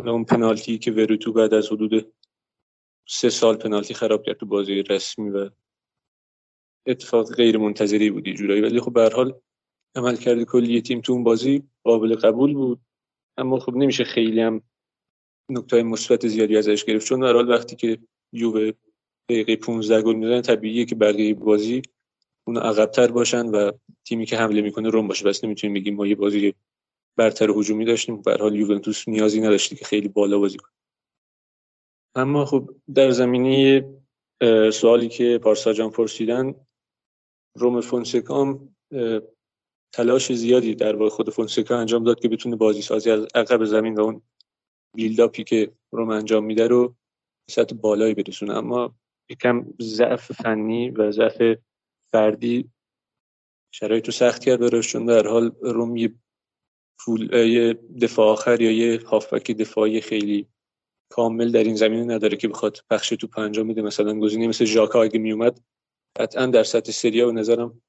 اون 0.10 0.26
پنالتی 0.26 0.78
که 0.78 0.92
وروتو 0.92 1.34
بعد 1.34 1.54
از 1.54 1.68
حدود 1.72 2.14
سه 3.08 3.30
سال 3.30 3.58
پنالتی 3.58 3.94
خراب 3.94 4.24
کرد 4.24 4.38
تو 4.38 4.46
بازی 4.46 4.84
رسمی 4.84 5.30
و 5.30 5.50
اتفاق 6.86 7.36
غیر 7.36 7.58
منتظری 7.58 8.10
بود 8.10 8.30
جورایی. 8.30 8.62
ولی 8.62 8.80
خب 8.80 8.94
به 8.94 9.10
حال 9.16 9.34
عمل 9.96 10.16
کرده 10.16 10.46
کلی 10.46 10.82
تیم 10.82 11.02
تو 11.02 11.14
اون 11.14 11.24
بازی 11.24 11.64
قابل 11.84 12.16
قبول 12.16 12.54
بود. 12.54 12.82
اما 13.38 13.60
خب 13.60 13.76
نمیشه 13.76 14.04
خیلی 14.04 14.42
هم 14.42 14.62
نکته 15.50 15.84
مثبت 15.84 16.28
زیادی 16.28 16.58
ازش 16.58 16.86
گرفت. 16.86 17.08
چون 17.08 17.20
در 17.20 17.34
حال 17.34 17.50
وقتی 17.50 17.76
که 17.76 17.98
یووه 18.34 18.72
دقیقه 19.30 19.56
15 19.56 20.02
گل 20.02 20.16
می‌زنه 20.16 20.42
طبیعیه 20.42 20.86
که 20.86 20.96
بقیه 20.96 21.34
بازی 21.34 21.82
اون 22.48 22.58
عقبتر 22.58 23.12
باشن 23.12 23.46
و 23.46 23.72
تیمی 24.06 24.26
که 24.26 24.38
حمله 24.38 24.62
می‌کنه 24.62 24.90
روم 24.90 25.08
باشه. 25.08 25.26
بس 25.26 25.44
نمی‌تونیم 25.44 25.74
بگیم 25.74 25.96
ما 25.96 26.08
یه 26.08 26.16
بازی 26.16 26.54
برتر 27.18 27.50
هجومی 27.50 27.86
داشتیم. 27.86 28.22
به 28.22 28.38
حال 28.40 28.56
یوونتوس 28.56 29.08
نیازی 29.08 29.42
نداشتی 29.42 29.76
که 29.76 29.86
خیلی 29.86 30.08
بالا 30.08 30.40
بازی 30.40 30.58
کنه. 30.58 30.72
اما 32.16 32.46
خب 32.46 32.76
در 32.96 33.12
زمینی 33.12 33.84
سوالی 34.74 35.10
که 35.10 35.40
پارسا 35.44 35.74
جان 35.74 35.92
پرسیدن 35.92 36.56
روم 37.58 37.82
فونسکام 37.82 38.76
تلاش 39.94 40.34
زیادی 40.34 40.76
در 40.76 40.96
واقع 40.96 41.10
خود 41.10 41.30
فونسکا 41.30 41.78
انجام 41.78 42.04
داد 42.04 42.20
که 42.20 42.28
بتونه 42.28 42.56
بازی 42.56 42.82
سازی 42.82 43.12
از 43.12 43.28
عقب 43.36 43.64
زمین 43.66 43.94
و 43.94 44.02
اون 44.02 44.22
build-up 44.96 45.38
ی 45.38 45.44
که 45.44 45.72
روم 45.92 46.10
انجام 46.10 46.46
میده 46.46 46.68
رو 46.68 46.96
سطح 47.50 47.76
بالایی 47.76 48.14
برسونه. 48.14 48.54
اما 48.54 48.96
یکم 49.30 49.74
ضعف 49.82 50.32
فنی 50.32 50.90
و 50.90 51.12
ضعف 51.12 51.58
فردی 52.12 52.72
شرایط 53.74 54.06
رو 54.06 54.12
سخت 54.12 54.44
کرد 54.44 54.60
براش 54.60 54.92
چون 54.92 55.06
در 55.06 55.28
حال 55.28 55.52
روم 55.62 55.96
یه 55.96 56.14
پول 57.06 57.34
یه 57.34 57.74
دفاع 58.02 58.28
آخر 58.28 58.62
یا 58.62 58.72
یه 58.72 59.00
هافبک 59.06 59.52
دفاعی 59.52 60.02
خیلی 60.02 60.48
کامل 61.12 61.52
در 61.52 61.64
این 61.64 61.76
زمینه 61.76 62.04
نداره 62.14 62.38
که 62.38 62.48
بخواد 62.48 62.78
پخش 62.90 63.10
توپ 63.10 63.40
انجام 63.40 63.68
میده 63.68 63.82
مثلا 63.82 64.20
گزینه 64.20 64.48
مثل 64.48 64.66
ژاکا 64.66 65.04
اگه 65.04 65.20
میومد 65.20 65.60
قطعا 66.20 66.46
در 66.46 66.64
سطح 66.64 66.92
سریا 66.92 67.30
و 67.30 67.32
نظرم 67.32 67.82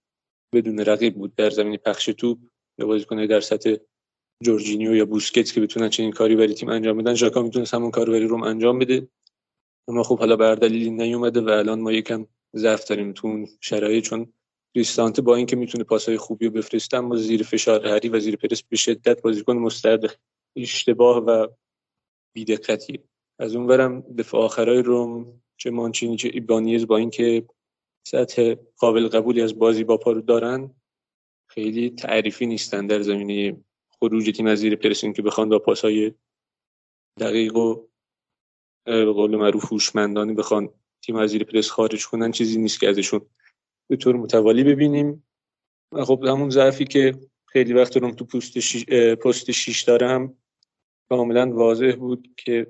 بدون 0.54 0.78
رقیب 0.78 1.14
بود 1.14 1.35
در 1.35 1.50
زمین 1.50 1.76
پخش 1.76 2.04
توپ. 2.04 2.38
یا 2.78 2.87
بازیکن 2.87 3.26
در 3.26 3.40
سطح 3.40 3.75
جورجینیو 4.42 4.95
یا 4.95 5.04
بوسکتس 5.04 5.52
که 5.52 5.61
بتونن 5.61 5.88
چنین 5.88 6.12
کاری 6.12 6.37
برای 6.37 6.54
تیم 6.54 6.69
انجام 6.69 6.99
بدن 6.99 7.14
ژاکا 7.14 7.42
می‌تونه 7.42 7.66
همون 7.73 7.90
کار 7.90 8.07
برای 8.07 8.26
روم 8.26 8.42
انجام 8.42 8.78
بده. 8.78 9.09
اما 9.88 10.02
خب 10.02 10.19
حالا 10.19 10.37
بر 10.37 10.54
دلیلی 10.54 10.90
نیومده 10.90 11.40
و 11.40 11.49
الان 11.49 11.81
ما 11.81 11.92
یکم 11.92 12.26
ضعف 12.57 12.88
داریم 12.88 13.12
تو 13.12 13.28
اون 13.28 13.49
شرایط 13.61 14.04
چون 14.04 14.33
کریستانت 14.75 15.21
با 15.21 15.37
اینکه 15.37 15.57
می‌تونه 15.57 15.85
پاسهای 15.85 16.19
خوبی 16.19 16.47
رو 16.47 16.52
بفرسته 16.52 16.97
اما 16.97 17.17
زیر 17.17 17.43
فشار 17.43 17.87
هری 17.87 18.09
و 18.09 18.21
زیر 18.21 18.37
پرس 18.37 18.62
به 18.62 18.76
شدت 18.76 19.23
بازیکن 19.23 19.57
مستعد 19.57 20.19
اشتباه 20.57 21.19
و 21.19 21.47
بیدقتی. 22.35 23.00
از 23.38 23.55
اونورم 23.55 24.00
دفاع 24.00 24.45
آخرای 24.45 24.83
روم 24.83 25.43
چه 25.57 25.71
مانچینی 25.71 26.17
چه 26.17 26.31
ایبانیز 26.33 26.87
با 26.87 26.97
اینکه 26.97 27.47
سطح 28.07 28.55
قابل 28.79 29.09
قبولی 29.09 29.43
از 29.43 29.59
بازی 29.59 29.85
با 29.85 29.97
پارو 29.97 30.21
دارن 30.21 30.75
خیلی 31.50 31.91
تعریفی 31.91 32.47
نیستن 32.47 32.87
در 32.87 33.02
زمینه 33.02 33.64
خروج 33.91 34.31
تیم 34.37 34.47
از 34.47 34.59
زیر 34.59 34.76
پرسینگ 34.76 35.17
که 35.17 35.23
بخوان 35.23 35.49
با 35.49 35.59
پاسهای 35.59 36.12
دقیق 37.21 37.57
و 37.57 37.87
به 38.85 39.12
قول 39.12 39.37
معروف 39.37 39.73
هوشمندانه 39.73 40.35
بخوان 40.35 40.69
تیم 41.02 41.17
از 41.17 41.31
زیر 41.31 41.45
پرس 41.45 41.71
خارج 41.71 42.07
کنن 42.07 42.31
چیزی 42.31 42.59
نیست 42.59 42.81
که 42.81 42.88
ازشون 42.88 43.21
به 43.91 43.97
طور 43.97 44.17
متوالی 44.17 44.65
ببینیم. 44.65 45.25
و 45.93 46.05
خب 46.05 46.25
همون 46.25 46.51
ضعفی 46.51 46.85
که 46.85 47.15
خیلی 47.47 47.73
وقت 47.73 47.97
روم 47.97 48.11
تو 48.11 48.25
پست 48.25 48.59
شیش, 48.59 48.85
پست 48.91 49.51
شیش 49.51 49.83
داره 49.83 50.09
هم 50.09 50.37
کاملا 51.09 51.53
واضح 51.53 51.97
بود 51.99 52.35
که 52.37 52.67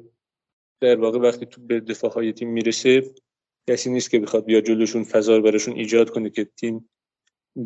در 0.81 1.00
واقع 1.00 1.19
وقتی 1.19 1.47
تو 1.47 1.61
به 1.61 1.81
دفاع 1.81 2.12
های 2.12 2.33
تیم 2.33 2.49
می‌رسه 2.49 3.14
کسی 3.69 3.90
نیست 3.90 4.11
که 4.11 4.21
بخواد 4.21 4.45
بیا 4.45 4.61
جلوشون 4.61 5.04
فضا 5.04 5.37
رو 5.37 5.42
براشون 5.42 5.75
ایجاد 5.75 6.11
کنه 6.11 6.31
که 6.31 6.45
تیم 6.45 6.90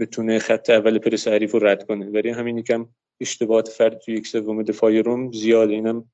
بتونه 0.01 0.39
خط 0.39 0.71
اول 0.71 0.99
پرس 0.99 1.29
حریف 1.29 1.53
رو 1.53 1.67
رد 1.67 1.87
کنه. 1.87 2.11
برای 2.11 2.31
همین 2.31 2.59
یکم 2.59 2.89
اشتباهات 3.21 3.69
فرد 3.69 3.99
تو 3.99 4.11
یک 4.11 4.27
سوم 4.27 4.63
دفاعی 4.63 5.03
روم 5.03 5.33
زیاده. 5.33 5.73
اینم 5.73 6.11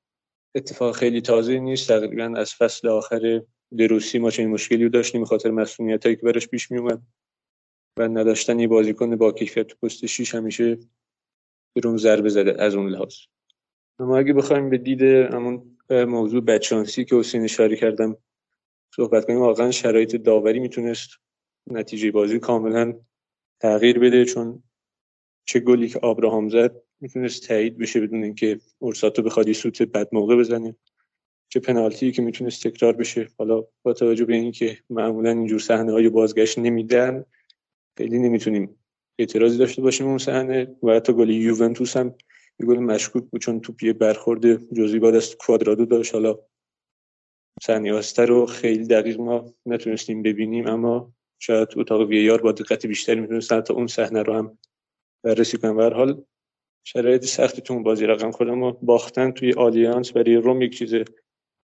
اتفاق 0.55 0.95
خیلی 0.95 1.21
تازه 1.21 1.59
نیست. 1.59 1.87
تقریبا 1.87 2.33
از 2.37 2.53
فصل 2.53 2.87
آخر 2.87 3.41
دروسی 3.77 4.19
ما 4.19 4.31
چنین 4.31 4.49
مشکلی 4.49 4.83
رو 4.83 4.89
داشتیم 4.89 5.25
خاطر 5.25 5.51
مسئولیتایی 5.51 6.15
که 6.15 6.21
براش 6.21 6.47
پیش 6.47 6.71
می 6.71 6.77
اومد 6.79 7.01
و 7.97 8.07
نداشتن 8.07 8.59
یه 8.59 8.67
بازیکن 8.67 9.15
با 9.15 9.31
کیفیت 9.31 9.67
تو 9.67 9.75
پست 9.83 10.05
6 10.05 10.35
همیشه 10.35 10.77
به 11.73 11.81
روم 11.81 11.97
ضربه 11.97 12.29
زده 12.29 12.61
از 12.61 12.75
اون 12.75 12.89
لحاظ. 12.89 13.15
اما 13.99 14.17
اگه 14.17 14.33
بخوایم 14.33 14.69
به 14.69 14.77
دید 14.77 15.01
همون 15.01 15.77
موضوع 15.89 16.41
بدشانسی 16.41 17.05
که 17.05 17.15
حسین 17.15 17.43
اشاره 17.43 17.75
کردم 17.75 18.17
صحبت 18.95 19.25
کنیم 19.25 19.39
واقعا 19.39 19.71
شرایط 19.71 20.15
داوری 20.15 20.59
می‌تونست 20.59 21.09
نتیجه 21.67 22.11
بازی 22.11 22.39
کاملا 22.39 22.93
تغییر 23.59 23.99
بده 23.99 24.25
چون 24.25 24.63
چه 25.45 25.59
گلی 25.59 25.87
که 25.87 25.99
آبراهام 25.99 26.49
زد 26.49 26.81
می‌تونست 27.01 27.47
تایید 27.47 27.77
بشه 27.77 28.01
بدون 28.01 28.23
اینکه 28.23 28.59
اورساتو 28.79 29.21
بخواد 29.21 29.47
یه 29.47 29.53
سوت 29.53 29.81
بد 29.81 30.09
موقع 30.11 30.35
بزنه. 30.35 30.75
چه 31.49 31.59
پنالتی 31.59 32.11
که 32.11 32.21
می‌تونست 32.21 32.67
تکرار 32.67 32.93
بشه. 32.93 33.27
حالا 33.37 33.63
با 33.83 33.93
توجه 33.93 34.25
به 34.25 34.35
اینکه 34.35 34.77
معمولا 34.89 35.29
اینجور 35.29 35.59
صحنه 35.59 35.91
های 35.91 36.09
بازگشت 36.09 36.59
نمیدن 36.59 37.25
خیلی 37.97 38.19
نمی‌تونیم 38.19 38.79
اعتراضی 39.19 39.57
داشته 39.57 39.81
باشیم 39.81 40.07
اون 40.07 40.17
صحنه 40.17 40.75
و 40.83 40.91
حتی 40.91 41.13
گل 41.13 41.29
یوونتوس 41.29 41.97
هم 41.97 42.15
یه 42.59 42.67
گل 42.67 42.77
مشکوک 42.77 43.23
بود 43.23 43.41
چون 43.41 43.59
توپی 43.59 43.93
برخورد 43.93 44.73
جزئی 44.73 44.99
بعد 44.99 45.15
از 45.15 45.35
کوادرادو 45.35 45.85
داشت. 45.85 46.13
حالا 46.13 46.39
سنیاسته 47.61 48.25
رو 48.25 48.45
خیلی 48.45 48.87
دقیق 48.87 49.19
ما 49.19 49.53
نتونستیم 49.65 50.23
ببینیم 50.23 50.67
اما 50.67 51.13
شاید 51.39 51.67
اتاق 51.75 52.01
ویار 52.01 52.41
با 52.41 52.51
دقت 52.51 52.85
بیشتری 52.85 53.21
می‌تونستن 53.21 53.61
تا 53.61 53.73
اون 53.73 53.87
صحنه 53.87 54.23
رو 54.23 54.33
هم 54.33 54.57
بررسی 55.23 55.57
کنم 55.57 55.77
به 55.77 55.95
حال 55.95 56.23
شرایط 56.83 57.25
سختی 57.25 57.61
تو 57.61 57.73
اون 57.73 57.83
بازی 57.83 58.05
رقم 58.05 58.31
خورد 58.31 58.49
اما 58.49 58.71
باختن 58.71 59.31
توی 59.31 59.53
آلیانس 59.53 60.11
برای 60.11 60.35
روم 60.35 60.61
یک 60.61 60.77
چیز 60.77 60.95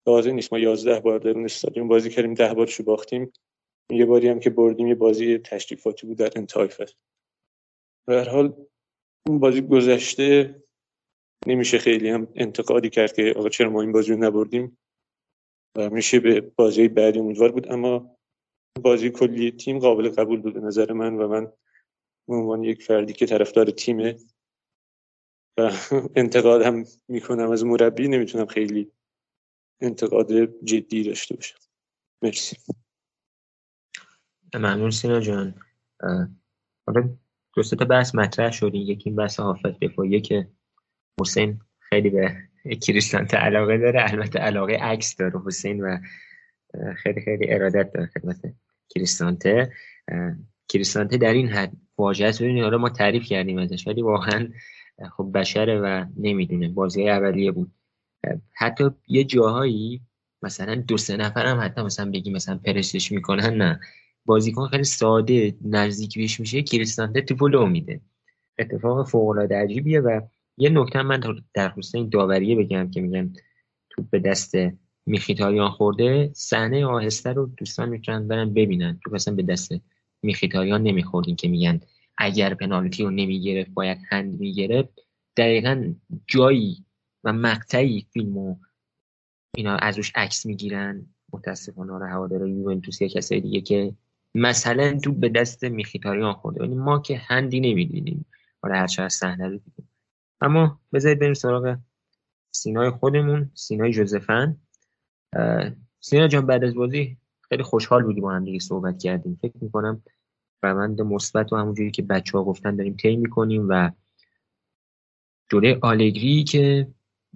تازه 0.06 0.32
نیست. 0.32 0.52
ما 0.52 0.58
11 0.58 1.00
بار 1.00 1.18
در 1.18 1.30
اون 1.30 1.44
استادیوم 1.44 1.88
بازی 1.88 2.10
کردیم 2.10 2.34
10 2.34 2.54
بارشو 2.54 2.82
باختیم. 2.82 3.32
یه 3.92 4.06
باری 4.06 4.28
هم 4.28 4.40
که 4.40 4.50
بردیم 4.50 4.86
یه 4.86 4.94
بازی 4.94 5.38
تشریفاتی 5.38 6.06
بود 6.06 6.18
در 6.18 6.32
انتهای 6.36 6.68
فصل. 6.68 6.94
به 8.08 8.14
هر 8.14 8.28
حال 8.28 8.66
اون 9.28 9.38
بازی 9.38 9.60
گذشته 9.60 10.62
نمیشه 11.46 11.78
خیلی 11.78 12.08
هم 12.08 12.28
انتقادی 12.34 12.90
کرد 12.90 13.12
که 13.12 13.34
آقا 13.36 13.48
چرا 13.48 13.70
ما 13.70 13.80
این 13.80 13.92
بازی 13.92 14.12
رو 14.12 14.18
نبردیم 14.18 14.78
و 15.76 15.90
میشه 15.90 16.20
به 16.20 16.40
بازی 16.40 16.88
بعدی 16.88 17.18
امیدوار 17.18 17.52
بود. 17.52 17.72
اما 17.72 18.16
بازی 18.82 19.10
کلی 19.10 19.50
تیم 19.50 19.78
قابل 19.78 20.08
قبول 20.08 20.40
بود 20.40 20.54
به 20.54 20.60
نظر 20.60 20.92
من 20.92 21.14
و 21.14 21.28
من 21.28 21.52
به 22.28 22.34
عنوان 22.34 22.64
یک 22.64 22.82
فردی 22.82 23.12
که 23.12 23.26
طرفدار 23.26 23.70
تیمه 23.70 24.16
و 25.58 25.70
انتقاد 26.16 26.62
هم 26.62 26.84
می‌کنم. 27.08 27.50
از 27.50 27.64
مربی 27.64 28.08
نمی‌تونم 28.08 28.46
خیلی 28.46 28.92
انتقاد 29.80 30.62
جدی 30.64 31.02
داشته 31.02 31.34
باشم. 31.34 31.58
مرسی. 32.22 32.56
ممنون 34.54 34.90
سینا 34.90 35.20
جان. 35.20 35.54
حالا 36.86 37.08
دو 37.56 37.62
تا 37.62 37.84
بحث 37.84 38.14
مطرح 38.14 38.50
شد. 38.50 38.74
یکی 38.74 39.10
بحث 39.10 39.40
حافظ 39.40 39.72
دفاعیه 39.82 40.20
که 40.20 40.48
حسین 41.20 41.60
خیلی 41.78 42.10
به 42.10 42.36
کریستانته 42.82 43.36
علاقه 43.36 43.78
داره. 43.78 44.12
البته 44.12 44.38
علاقه 44.38 44.74
عکس 44.74 45.16
داره. 45.16 45.40
حسین 45.46 45.80
و 45.80 45.98
خیلی 46.96 47.20
خیلی 47.20 47.52
ارادت 47.52 47.92
داره 47.92 48.06
خدمت 48.06 48.40
کریستانته. 48.88 49.72
کریستانته 50.68 51.16
در 51.16 51.32
این 51.32 51.48
حد 51.48 51.72
واجهه 51.98 52.32
ببینید 52.40 52.64
حالا 52.64 52.78
ما 52.78 52.88
تعریف 52.88 53.24
کردیم 53.24 53.58
ازش 53.58 53.86
ولی 53.86 54.02
واقعا 54.02 54.48
خب 55.16 55.30
بشره 55.34 55.80
و 55.80 56.04
نمی‌دونه. 56.16 56.68
بازی 56.68 57.08
اولیه 57.08 57.52
بود. 57.52 57.72
حتی 58.54 58.90
یه 59.08 59.24
جاهایی 59.24 60.02
مثلا 60.42 60.74
دو 60.74 60.96
سه 60.96 61.16
نفر 61.16 61.46
هم 61.46 61.60
حتی 61.60 61.82
مثلا 61.82 62.10
بگی 62.10 62.30
مثلا 62.30 62.58
پرستش 62.64 63.12
می‌کنن 63.12 63.54
نه. 63.54 63.80
بازیکن 64.28 64.66
خیلی 64.66 64.84
ساده 64.84 65.54
نزدیک 65.64 66.18
بهش 66.18 66.40
میشه 66.40 66.62
کریستانته 66.62 67.20
توپو 67.20 67.48
لو 67.48 67.66
میده. 67.66 68.00
اتفاق 68.58 69.08
فوق 69.08 69.28
العاده 69.28 69.56
عجیبیه 69.56 70.00
و 70.00 70.20
یه 70.56 70.70
نکته 70.70 71.02
من 71.02 71.20
در 71.54 71.68
خصوص 71.68 71.94
این 71.94 72.08
داوریه 72.08 72.56
بگم 72.56 72.90
که 72.90 73.00
میگن 73.00 73.32
توپ 73.90 74.10
به 74.10 74.18
دست 74.18 74.54
میخیتاریان 75.06 75.70
خورده. 75.70 76.30
صحنه 76.34 76.86
آهسته 76.86 77.32
رو 77.32 77.46
دوستان 77.56 77.88
می‌تونن 77.88 78.28
برن 78.28 78.54
ببینن. 78.54 79.00
تو 79.04 79.10
مثلا 79.10 79.34
به 79.34 79.42
دست 79.42 79.72
میخیتاریان 80.22 80.82
نمیخوردین 80.82 81.36
که 81.36 81.48
میگن 81.48 81.80
اگر 82.18 82.54
پنالتی 82.54 83.02
رو 83.02 83.10
نمی‌گرفت 83.10 83.70
باید 83.70 83.98
هند 84.08 84.40
می‌گرفت. 84.40 84.98
دقیقا 85.36 85.94
جایی 86.26 86.84
و 87.24 87.32
مقطعی 87.32 88.06
فیلمو 88.12 88.56
اینا 89.56 89.76
از 89.76 89.96
روش 89.96 90.12
عکس 90.14 90.46
می‌گیرن. 90.46 91.06
متاسفانه 91.32 91.92
آره 91.92 92.06
هوادار 92.06 92.48
یوونتوس 92.48 93.00
یا 93.00 93.08
کسای 93.08 93.40
دیگه 93.40 93.60
که 93.60 93.94
مثلا 94.34 94.98
تو 94.98 95.12
به 95.12 95.28
دست 95.28 95.64
میخیتاریان 95.64 96.32
خورده. 96.32 96.62
یعنی 96.62 96.74
ما 96.74 96.98
که 96.98 97.16
هندی 97.16 97.60
نمی‌دیدیم 97.60 98.26
آره 98.62 98.76
هر 98.76 98.88
از 98.98 99.12
صحنه 99.12 99.48
رو 99.48 99.56
دیدیم. 99.56 99.88
اما 100.40 100.80
بذارید 100.92 101.18
بریم 101.18 101.34
سراغ 101.34 101.78
سینای 102.50 102.90
خودمون. 102.90 103.50
سینای 103.54 103.92
جوزفن. 103.92 104.56
سینا 106.00 106.28
جان 106.28 106.46
بعد 106.46 106.64
از 106.64 106.74
بازی 106.74 107.16
خیلی 107.48 107.62
خوشحال 107.62 108.02
بودیم 108.02 108.22
با 108.22 108.32
هم 108.32 108.44
دیگه 108.44 108.58
صحبت 108.58 108.98
کردیم. 108.98 109.38
فکر 109.42 109.56
می‌کنم 109.60 110.02
روند 110.62 111.00
مثبت 111.00 111.52
و 111.52 111.56
همونجوری 111.56 111.90
که 111.90 112.02
بچه 112.02 112.38
ها 112.38 112.44
گفتن 112.44 112.76
داریم 112.76 112.96
طی 112.96 113.16
می‌کنیم 113.16 113.66
و 113.68 113.90
جلوی 115.50 115.76
آلگری 115.82 116.44
که 116.44 116.88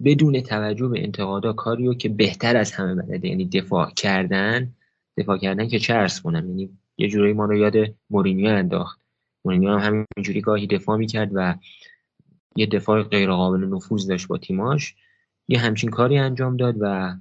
بدون 0.03 0.41
توجه 0.41 0.87
به 0.87 1.03
انتقادا 1.03 1.53
کاریو 1.53 1.93
که 1.93 2.09
بهتر 2.09 2.57
از 2.57 2.71
همه 2.71 2.95
بلده. 2.95 3.27
یعنی 3.27 3.45
دفاع 3.45 3.91
کردن 3.91 4.75
دفاع 5.17 5.37
کردن 5.37 5.67
که 5.67 5.95
ارز 5.95 6.21
کنم 6.21 6.47
یعنی 6.49 6.77
یه 6.97 7.07
جورایی 7.07 7.33
ما 7.33 7.45
رو 7.45 7.55
یاد 7.55 7.75
مورینیو 8.09 8.49
انداخت. 8.49 9.01
مورینیو 9.45 9.69
هم 9.77 10.05
همینجوری 10.17 10.41
گاهی 10.41 10.67
دفاع 10.67 10.97
می‌کرد 10.97 11.31
و 11.33 11.55
یه 12.55 12.65
دفاع 12.65 13.03
غیر 13.03 13.31
قابل 13.31 13.65
نفوذ 13.65 14.07
داشت 14.07 14.27
با 14.27 14.37
تیماش. 14.37 14.95
یه 15.47 15.59
همچین 15.59 15.89
کاری 15.89 16.17
انجام 16.17 16.57
داد 16.57 16.75
و 16.79 17.15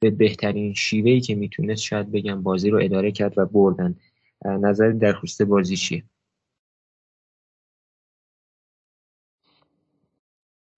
به 0.00 0.10
بهترین 0.10 0.74
شیوهی 0.74 1.20
که 1.20 1.34
می‌تونست 1.34 1.82
شاید 1.82 2.12
بگم 2.12 2.42
بازی 2.42 2.70
رو 2.70 2.80
اداره 2.82 3.12
کرد 3.12 3.38
و 3.38 3.46
بردن. 3.46 3.96
نظر 4.44 4.90
در 4.90 5.12
خصوص 5.12 5.46
بازی 5.48 5.76
چیه؟ 5.76 6.04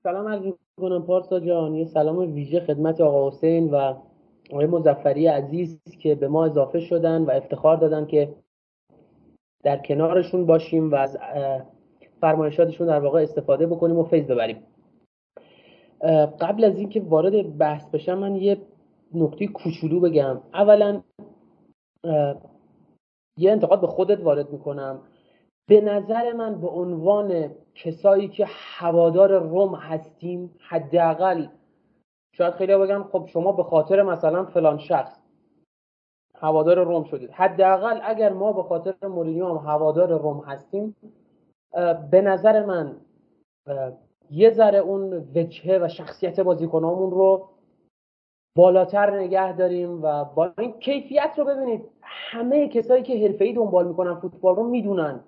سلام 0.03 0.29
عرض 0.29 0.43
می‌کنم 0.45 1.03
پارسا 1.03 1.41
جان. 1.41 1.75
یه 1.75 1.85
سلام 1.85 2.19
ویژه 2.19 2.61
خدمت 2.61 3.01
آقا 3.01 3.29
حسین 3.29 3.71
و 3.71 3.95
آقای 4.51 4.67
مزفری 4.67 5.27
عزیز 5.27 5.81
که 6.03 6.15
به 6.15 6.29
ما 6.29 6.47
اضافه 6.47 6.81
شدن 6.81 7.23
و 7.23 7.31
افتخار 7.31 7.77
دادن 7.77 8.07
که 8.07 8.35
در 9.63 9.77
کنارشون 9.77 10.47
باشیم 10.47 10.91
و 10.91 10.95
از 10.95 11.19
فرمایشاتشون 12.21 12.87
در 12.87 13.01
واقع 13.01 13.23
استفاده 13.23 13.67
بکنیم 13.67 13.99
و 13.99 14.05
فیض 14.05 14.25
ببریم. 14.25 14.63
قبل 16.41 16.65
از 16.65 16.79
اینکه 16.79 17.01
وارد 17.01 17.59
بحث 17.59 17.91
بشم 17.91 18.19
من 18.19 18.37
یه 18.37 18.59
نکته 19.15 19.47
کوچولو 19.47 20.01
بگم. 20.01 20.41
اولا 20.55 21.03
یه 23.39 23.53
انتقاد 23.53 23.81
به 23.81 23.87
خودت 23.87 24.21
وارد 24.21 24.51
می‌کنم. 24.53 25.01
به 25.69 25.81
نظر 25.81 26.33
من 26.33 26.61
به 26.61 26.69
عنوان 26.69 27.51
کسایی 27.75 28.29
که 28.29 28.45
هوادار 28.49 29.39
روم 29.39 29.75
هستیم 29.75 30.51
حداقل 30.59 31.47
شاید 32.33 32.55
خیلی 32.55 32.77
بگم 32.77 33.05
خب 33.13 33.27
شما 33.27 33.53
به 33.53 33.63
خاطر 33.63 34.03
مثلا 34.03 34.45
فلان 34.45 34.79
شخص 34.79 35.23
هوادار 36.35 36.85
روم 36.85 37.05
شدید. 37.05 37.31
حداقل 37.31 38.01
اگر 38.03 38.33
ما 38.33 38.53
به 38.53 38.63
خاطر 38.63 38.95
مورینیو 39.07 39.49
هم 39.49 39.69
هوادار 39.71 40.19
روم 40.19 40.41
هستیم 40.41 40.97
به 42.11 42.21
نظر 42.21 42.67
من 42.67 42.97
یه 44.31 44.51
ذره 44.51 44.79
اون 44.79 45.13
وجهه 45.13 45.79
و 45.83 45.89
شخصیت 45.89 46.41
بازیکنامون 46.41 47.11
رو 47.11 47.49
بالاتر 48.57 49.19
نگه 49.21 49.57
داریم 49.57 50.03
و 50.03 50.25
با 50.25 50.53
این 50.59 50.73
کیفیت 50.73 51.35
رو 51.39 51.45
ببینید. 51.45 51.85
همه 52.03 52.69
کسایی 52.69 53.03
که 53.03 53.29
حرفه‌ای 53.29 53.53
دنبال 53.53 53.89
می‌کنن 53.89 54.15
فوتبال 54.15 54.57
رو 54.57 54.63
می‌دونن. 54.63 55.21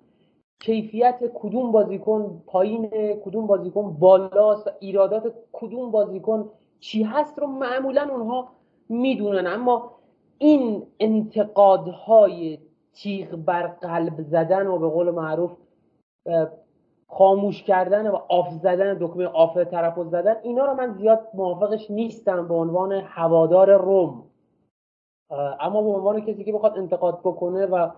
کیفیت 0.59 1.31
کدوم 1.33 1.71
بازیکن 1.71 2.43
پایین 2.47 2.89
کدوم 3.25 3.47
بازیکن 3.47 3.97
بالاست 3.99 4.71
ایرادات 4.79 5.33
کدوم 5.51 5.91
بازیکن 5.91 6.51
چی 6.79 7.03
هست 7.03 7.39
رو 7.39 7.47
معمولا 7.47 8.09
اونها 8.11 8.47
می‌دونن. 8.89 9.47
اما 9.47 9.91
این 10.37 10.83
انتقادهای 10.99 12.59
تیغ 12.93 13.35
بر 13.35 13.67
قلب 13.67 14.21
زدن 14.21 14.67
و 14.67 14.77
به 14.77 14.89
قول 14.89 15.11
معروف 15.11 15.51
خاموش 17.07 17.63
کردن 17.63 18.07
و 18.07 18.15
off 18.29 18.49
زدن 18.51 18.97
دکمه 18.99 19.25
off 19.25 19.57
طرف 19.57 19.99
زدن 19.99 20.35
اینا 20.43 20.65
رو 20.65 20.73
من 20.73 20.93
زیاد 20.93 21.27
موافقش 21.33 21.91
نیستم 21.91 22.47
به 22.47 22.53
عنوان 22.53 22.91
هوادار 22.91 23.77
روم. 23.77 24.23
اما 25.59 25.81
به 25.81 25.89
عنوان 25.89 26.21
کسی 26.21 26.43
که 26.43 26.53
بخواد 26.53 26.77
انتقاد 26.77 27.19
بکنه 27.19 27.65
و 27.65 27.89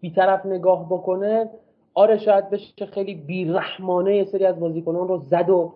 بیطرف 0.00 0.46
نگاه 0.46 0.86
بکنه 0.86 1.50
آره 1.94 2.18
شاید 2.18 2.50
بشه 2.50 2.86
خیلی 2.86 3.14
بیرحمانه 3.14 4.16
یه 4.16 4.24
سری 4.24 4.46
از 4.46 4.60
بازیکنان 4.60 5.08
رو 5.08 5.18
زد 5.18 5.50
و 5.50 5.72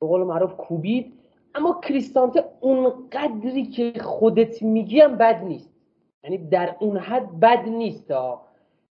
به 0.00 0.06
قول 0.06 0.22
معروف 0.22 0.56
کوبید. 0.56 1.12
اما 1.56 1.80
کریستانته 1.80 2.44
اون 2.60 3.08
قدری 3.12 3.66
که 3.66 3.92
خودت 4.02 4.62
میگیم 4.62 5.16
بد 5.16 5.44
نیست. 5.44 5.70
یعنی 6.24 6.38
در 6.38 6.76
اون 6.80 6.96
حد 6.96 7.40
بد 7.40 7.68
نیست. 7.68 8.12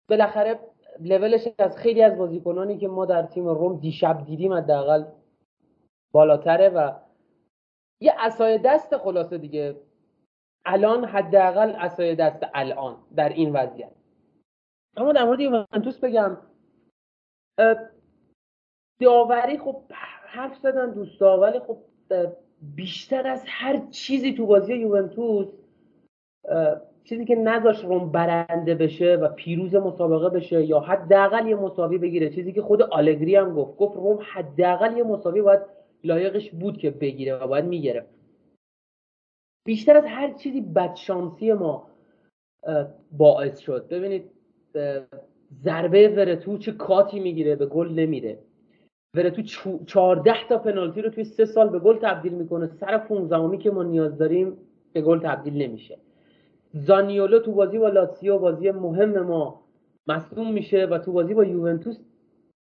بالاخره 0.10 0.60
لولش 1.00 1.48
از 1.60 1.78
خیلی 1.78 2.04
از 2.04 2.18
بازیکنانی 2.18 2.78
که 2.78 2.88
ما 2.88 3.06
در 3.06 3.24
تیم 3.24 3.48
روم 3.48 3.80
دیشب 3.80 4.26
دیدیم 4.26 4.54
حداقل 4.54 5.06
بالاتره 6.12 6.70
و 6.70 6.92
یه 8.02 8.14
اسای 8.20 8.58
دست 8.58 8.98
خلاصه 8.98 9.38
دیگه. 9.38 9.76
الان 10.66 11.06
حداقل 11.06 11.74
اسای 11.78 12.16
دست 12.16 12.46
الان 12.54 12.98
در 13.16 13.30
این 13.30 13.54
وضعیت. 13.54 13.92
اما 14.98 15.14
در 15.14 15.26
مورد 15.26 15.40
یوونتوس 15.40 16.00
بگم 16.00 16.38
داوری 19.00 19.58
خب 19.58 19.84
حرف 20.26 20.58
زدن 20.58 20.92
دوستا 20.92 21.40
ولی 21.40 21.60
خب 21.60 21.78
بیشتر 22.62 23.28
از 23.28 23.44
هر 23.48 23.82
چیزی 23.92 24.34
تو 24.34 24.46
بازی 24.46 24.74
یوونتوس 24.74 25.48
چیزی 27.04 27.26
که 27.26 27.36
نذاش 27.36 27.86
روم 27.86 28.12
برنده 28.12 28.76
بشه 28.76 29.16
و 29.16 29.28
پیروز 29.28 29.76
مسابقه 29.76 30.30
بشه 30.30 30.66
یا 30.66 30.80
حداقل 30.80 31.48
یه 31.48 31.56
مساوی 31.56 31.98
بگیره 31.98 32.30
چیزی 32.30 32.54
که 32.54 32.62
خود 32.62 32.82
آلگری 32.82 33.36
هم 33.36 33.54
گفت. 33.54 33.78
گفت 33.78 33.96
روم 33.96 34.20
حداقل 34.34 34.98
یه 34.98 35.04
مساوی 35.04 35.42
باید 35.42 35.62
لایقش 36.04 36.52
بود 36.52 36.78
که 36.78 36.92
بگیره 36.92 37.36
و 37.36 37.48
باید 37.48 37.66
می‌گرفت. 37.66 38.10
بیشتر 39.66 39.98
از 39.98 40.06
هر 40.06 40.34
چیزی 40.34 40.62
بدشانسی 40.62 41.54
ما 41.54 41.88
باعث 43.12 43.60
شد. 43.60 43.88
ببینید 43.88 44.32
ضربه 45.54 46.10
ورتو 46.10 46.58
چه 46.58 46.72
کاتی 46.72 47.20
می‌گیره 47.20 47.56
به 47.56 47.66
گل 47.66 47.90
نمیره. 47.90 48.40
ورتو 49.18 49.42
14 49.86 50.34
تا 50.50 50.58
پنالتی 50.58 51.02
رو 51.02 51.10
توی 51.10 51.24
سه 51.24 51.46
سال 51.46 51.70
به 51.70 51.80
گل 51.80 51.98
تبدیل 51.98 52.34
می‌کنه. 52.34 52.68
سر 52.68 52.98
15 52.98 53.58
که 53.58 53.72
ما 53.72 53.84
نیاز 53.84 54.18
داریم 54.18 54.58
به 54.94 55.02
گل 55.02 55.20
تبدیل 55.20 55.62
نمیشه. 55.62 55.98
زانیولو 56.74 57.40
تو 57.40 57.52
بازی 57.52 57.80
با 57.80 57.90
لاتسیو 57.90 58.38
بازی 58.38 58.72
مهم 58.72 59.20
ما 59.20 59.62
مصدوم 60.08 60.54
میشه 60.54 60.86
و 60.86 60.98
تو 60.98 61.12
بازی 61.12 61.34
با 61.34 61.44
یوونتوس 61.44 61.98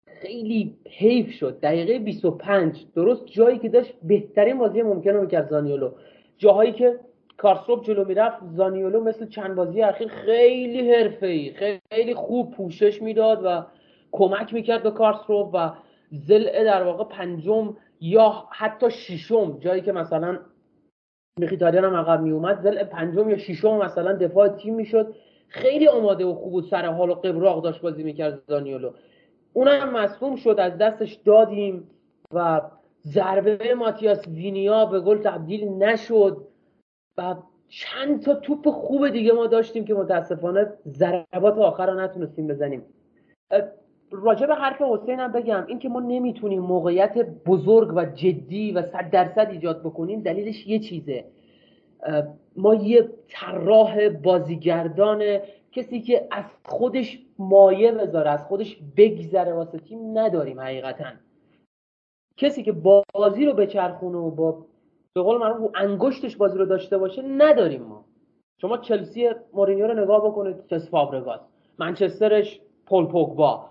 خیلی 0.07 0.77
حیف 0.89 1.31
شد. 1.31 1.59
دقیقه 1.59 1.99
25 1.99 2.85
درست 2.95 3.25
جایی 3.25 3.59
که 3.59 3.69
داشت 3.69 3.93
بهترین 4.03 4.57
بازی 4.57 4.81
ممکن 4.81 5.09
رو 5.09 5.25
کرد 5.25 5.49
زانیولو. 5.49 5.91
جاهایی 6.37 6.71
که 6.71 6.99
کارسروب 7.37 7.83
جلو 7.83 8.05
می‌رفت 8.05 8.37
زانیولو 8.55 9.03
مثل 9.03 9.27
چند 9.27 9.55
بازی 9.55 9.81
اخیر 9.81 10.07
خیلی 10.07 10.91
حرفه‌ای 10.91 11.53
خیلی 11.91 12.13
خوب 12.13 12.51
پوشش 12.51 13.01
می‌داد 13.01 13.41
و 13.45 13.65
کمک 14.11 14.53
می‌کرد 14.53 14.83
به 14.83 14.91
کارسروب 14.91 15.49
و 15.53 15.71
زل 16.27 16.63
در 16.63 16.83
واقع 16.83 17.03
پنجم 17.03 17.77
یا 18.01 18.47
حتی 18.51 18.91
ششم. 18.91 19.59
جایی 19.59 19.81
که 19.81 19.91
مثلا 19.91 20.39
میخیتاریان 21.39 21.85
هم 21.85 21.95
عقب 21.95 22.21
میومد 22.21 22.61
زل 22.61 22.83
پنجم 22.83 23.29
یا 23.29 23.37
ششم 23.37 23.77
مثلا 23.77 24.13
دفاع 24.13 24.47
تیم 24.47 24.75
می‌شد. 24.75 25.15
خیلی 25.47 25.87
آماده 25.87 26.25
و 26.25 26.33
خوب 26.33 26.53
و 26.53 26.61
سر 26.61 26.85
حال 26.85 27.09
و 27.09 27.13
قبراق 27.13 27.63
داشت 27.63 27.81
بازی 27.81 28.03
می‌کرد 28.03 28.41
زانیولو 28.47 28.91
اونم 29.53 29.89
مصوم 29.89 30.35
شد 30.35 30.55
از 30.59 30.77
دستش 30.77 31.13
دادیم 31.13 31.89
و 32.33 32.61
ضربه 33.01 33.75
ماتیاس 33.75 34.27
وینیا 34.27 34.85
به 34.85 34.99
گل 34.99 35.17
تبدیل 35.17 35.69
نشد 35.69 36.47
و 37.17 37.35
چند 37.67 38.21
تا 38.21 38.35
توپ 38.35 38.69
خوب 38.69 39.09
دیگه 39.09 39.33
ما 39.33 39.47
داشتیم 39.47 39.85
که 39.85 39.93
متاسفانه 39.93 40.73
ضربات 40.87 41.57
آخر 41.57 41.85
رو 41.85 41.99
نتونستیم 41.99 42.47
بزنیم. 42.47 42.85
راجع 44.23 44.45
به 44.45 44.55
حرف 44.55 44.81
حسین 44.81 45.19
هم 45.19 45.31
بگم 45.31 45.65
اینکه 45.67 45.89
ما 45.89 45.99
نمی‌تونیم 45.99 46.61
موقعیت 46.61 47.17
بزرگ 47.45 47.93
و 47.95 48.05
جدی 48.05 48.71
و 48.71 48.81
صد 48.81 49.09
درصد 49.09 49.47
ایجاد 49.51 49.79
بکنیم 49.79 50.21
دلیلش 50.21 50.67
یه 50.67 50.79
چیزه. 50.79 51.25
ما 52.55 52.75
یه 52.75 53.09
طراح 53.27 54.09
بازیگردان 54.09 55.39
کسی 55.71 56.01
که 56.01 56.27
از 56.31 56.45
خودش 56.65 57.19
مایه 57.39 57.91
بذاره 57.91 58.29
از 58.29 58.45
خودش 58.45 58.77
بگذره 58.97 59.53
واسه 59.53 59.77
تیم 59.77 60.19
نداریم 60.19 60.59
حقیقتا. 60.59 61.05
کسی 62.37 62.63
که 62.63 62.71
بازی 63.13 63.45
رو 63.45 63.53
بچرخونه 63.53 64.17
و 64.17 64.31
با 64.31 64.65
به 65.13 65.21
قول 65.21 65.37
معروف 65.37 65.71
انگشتش 65.75 66.35
بازی 66.35 66.57
رو 66.57 66.65
داشته 66.65 66.97
باشه 66.97 67.21
نداریم 67.21 67.81
ما. 67.81 68.05
شما 68.61 68.77
چلسی 68.77 69.29
مورینیو 69.53 69.87
رو 69.87 70.03
نگاه 70.03 70.25
بکنید 70.25 70.67
چس 70.67 70.89
فابرگاس 70.89 71.39
منچسترش 71.79 72.61
پول 72.85 73.05
پوگبا. 73.05 73.69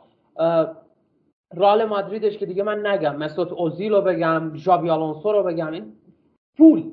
رال 1.54 1.84
مادریدش 1.84 2.38
که 2.38 2.46
دیگه 2.46 2.62
من 2.62 2.86
نگم. 2.86 3.16
مسوت 3.16 3.52
اوزیل 3.52 3.92
رو 3.92 4.00
بگم 4.00 4.54
ژابی 4.54 4.90
آلونسو 4.90 5.32
رو 5.32 5.42
بگم 5.42 5.72
این 5.72 5.92
پول. 6.58 6.92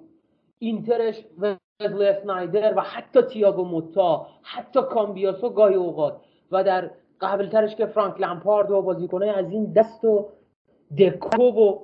اینترش 0.60 1.26
وزلی 1.38 2.06
اسنایدر 2.06 2.74
و 2.78 2.82
حتی 2.82 3.22
تیاگو 3.22 3.64
موتا 3.64 4.28
حتی 4.42 4.82
کامبیاسو 4.82 5.50
گاهی 5.50 5.76
اوقات. 5.76 6.22
و 6.52 6.64
در 6.64 6.92
قبل 7.22 7.48
ترش 7.48 7.76
که 7.76 7.86
فرانک 7.86 8.22
لمپارد 8.22 8.72
و 8.72 8.82
بازیکنه 8.82 9.28
از 9.28 9.52
این 9.52 9.74
دست 9.74 10.06
و 10.06 10.30
دکو 11.00 11.44
و 11.44 11.80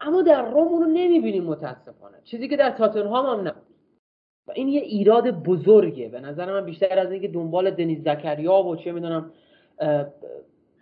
اما 0.00 0.22
در 0.22 0.50
روم 0.50 0.68
اونو 0.68 0.86
نمی‌بینیم 0.86 1.44
متاسفانه. 1.44 2.16
چیزی 2.24 2.48
که 2.48 2.56
در 2.56 2.70
تاتنهام 2.70 3.26
هم 3.26 3.48
نبود. 3.48 3.62
و 4.48 4.52
این 4.54 4.68
یه 4.68 4.80
ایراد 4.80 5.30
بزرگه. 5.30 6.08
به 6.08 6.20
نظر 6.20 6.52
من 6.52 6.64
بیشتر 6.64 6.98
از 6.98 7.12
اینکه 7.12 7.28
دنبال 7.28 7.70
دنیز 7.70 8.02
زکریا 8.02 8.62
و 8.62 8.76
چه 8.76 8.92
می‌دونم 8.92 9.32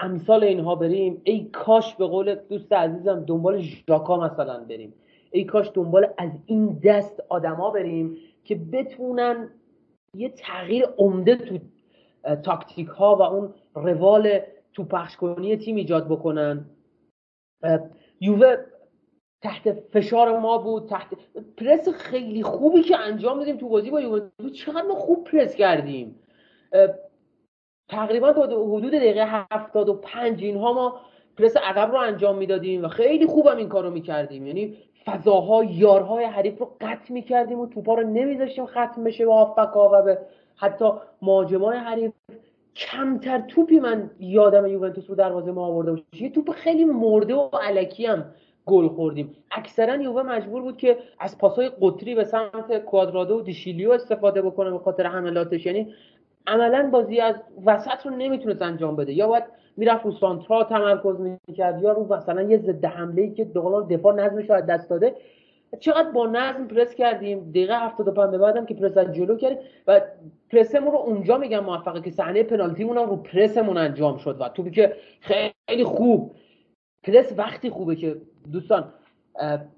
امثال 0.00 0.44
اینها 0.44 0.74
بریم. 0.74 1.20
ای 1.24 1.44
کاش 1.44 1.94
به 1.94 2.07
قول 2.07 2.35
دوست 2.35 2.72
عزیزم 2.72 3.24
دنبال 3.24 3.61
ژاکا 3.88 4.16
مثلا 4.16 4.64
بریم. 4.64 4.94
ای 5.30 5.44
کاش 5.44 5.70
دنبال 5.74 6.07
از 6.18 6.30
این 6.46 6.80
دست 6.85 7.22
آدما 7.28 7.70
بریم 7.70 8.16
که 8.44 8.54
بتونن 8.54 9.50
یه 10.14 10.28
تغییر 10.28 10.85
عمده 10.98 11.37
تو 11.37 11.59
تاکتیک 12.42 12.88
ها 12.88 13.16
و 13.16 13.22
اون 13.22 13.54
روال 13.74 14.40
تو 14.72 14.85
پخش 14.85 15.16
کنی 15.16 15.57
تیم 15.57 15.76
ایجاد 15.76 16.09
بکنن. 16.09 16.64
یووه 18.20 18.57
تحت 19.42 19.72
فشار 19.72 20.38
ما 20.38 20.59
بود 20.59 20.88
تحت 20.88 21.07
پرس 21.57 21.88
خیلی 21.88 22.42
خوبی 22.42 22.83
که 22.83 22.98
انجام 22.98 23.38
دادیم 23.38 23.57
تو 23.57 23.68
بازی 23.68 23.90
با 23.90 24.00
یوونتوس. 24.00 24.52
چقدر 24.52 24.83
ما 24.83 24.94
خوب 24.94 25.24
پرس 25.24 25.54
کردیم. 25.54 26.20
تقریبا 27.88 28.33
تا 28.33 28.42
حدود 28.42 28.92
دقیقه 28.92 29.47
75 29.53 30.42
اینها 30.44 30.73
ما 30.73 31.01
پرس 31.38 31.57
عقب 31.57 31.92
رو 31.92 31.99
انجام 31.99 32.38
می‌دادیم 32.38 32.85
و 32.85 32.88
خیلی 32.88 33.27
خوبم 33.27 33.57
این 33.57 33.68
کارو 33.68 33.90
می‌کردیم. 33.90 34.47
یعنی 34.47 34.77
فضاها 35.05 35.64
یارهای 35.64 36.25
حریف 36.25 36.59
رو 36.59 36.77
قطع 36.81 37.12
می‌کردیم 37.12 37.61
و 37.61 37.66
توپا 37.66 37.94
رو 37.94 38.03
نمیذاشتیم 38.03 38.66
ختم 38.66 39.05
بشه 39.05 39.27
به 39.27 39.33
هافبکا 39.33 39.90
و 39.92 40.03
به 40.03 40.18
حتی 40.57 40.85
مهاجمای 41.23 41.77
حریف. 41.77 42.12
کمتر 42.77 43.40
توپی 43.40 43.81
من 43.81 44.11
یادم 44.20 44.66
یوونتوس 44.66 45.11
رو 45.11 45.16
دروازه 45.16 45.53
ما 45.53 45.66
آورده 45.66 45.90
باشه 45.90 46.23
یه 46.23 46.31
توپ 46.31 46.51
خیلی 46.51 46.85
مرده 46.85 47.35
و 47.35 47.49
علکی 47.62 48.07
هم 48.07 48.25
گل 48.66 48.88
خوردیم. 48.88 49.37
اکثرا 49.51 49.97
یووه 49.97 50.23
مجبور 50.23 50.62
بود 50.62 50.77
که 50.77 50.99
از 51.20 51.38
پاسای 51.38 51.70
قطری 51.81 52.14
به 52.14 52.25
سمت 52.25 52.79
کوادرادو 52.79 53.38
و 53.38 53.40
دیشیلیو 53.40 53.90
استفاده 53.90 54.42
بکنه 54.42 54.70
به 54.70 54.79
خاطر 54.79 55.07
حملاتش. 55.07 55.66
یعنی 55.66 55.94
عملا 56.46 56.90
بازی 56.92 57.20
از 57.20 57.35
وسط 57.64 58.07
رو 58.07 58.16
نمی‌تونست 58.16 58.62
انجام 58.62 58.96
بده. 58.96 59.12
یا 59.12 59.28
باید 59.28 59.44
می‌رفت 59.76 60.04
رو 60.04 60.12
سانترا 60.12 60.64
تمرکز 60.64 61.20
می‌کرد 61.20 61.83
یا 61.83 61.92
رو 61.92 62.14
مثلا 62.14 62.42
یه 62.42 62.59
ضد 62.59 62.85
حمله 62.85 63.22
ای 63.22 63.30
که 63.30 63.44
دوقلان 63.44 63.87
دفاع 63.87 64.14
نظمش 64.14 64.50
رو 64.50 64.61
دست 64.61 64.90
داده. 64.90 65.16
چقدر 65.80 66.11
با 66.11 66.26
نظم 66.26 66.66
پرس 66.66 66.94
کردیم. 66.94 67.50
دقیقه 67.50 67.78
75 67.78 68.30
به 68.30 68.38
بعدم 68.38 68.66
که 68.66 68.74
پرس 68.74 68.98
جلو 68.98 69.37
کردیم. 69.37 69.59
و 69.87 70.00
پرسمون 70.50 70.92
رو 70.92 70.98
اونجا 70.98 71.38
میگم 71.38 71.64
موفقه 71.64 72.00
که 72.00 72.11
صحنه 72.11 72.42
پنالتیمون 72.42 72.96
رو 72.96 73.16
پرسمون 73.16 73.76
انجام 73.76 74.16
شد 74.16 74.40
و 74.40 74.48
توپی 74.48 74.70
که 74.70 74.96
خیلی 75.20 75.85
خوب. 75.85 76.35
پرس 77.02 77.35
وقتی 77.38 77.70
خوبه 77.70 77.96
که 77.96 78.16
دوستان 78.52 78.92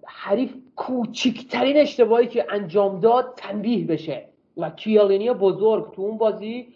حریف 0.07 0.55
کوچکترین 0.77 1.77
اشتباهی 1.77 2.27
که 2.27 2.47
انجام 2.51 3.01
داد 3.01 3.33
تنبیه 3.37 3.87
بشه. 3.87 4.29
و 4.57 4.71
کیالینی 4.71 5.33
بزرگ 5.33 5.93
تو 5.93 6.03
اون 6.03 6.19
بازی 6.19 6.69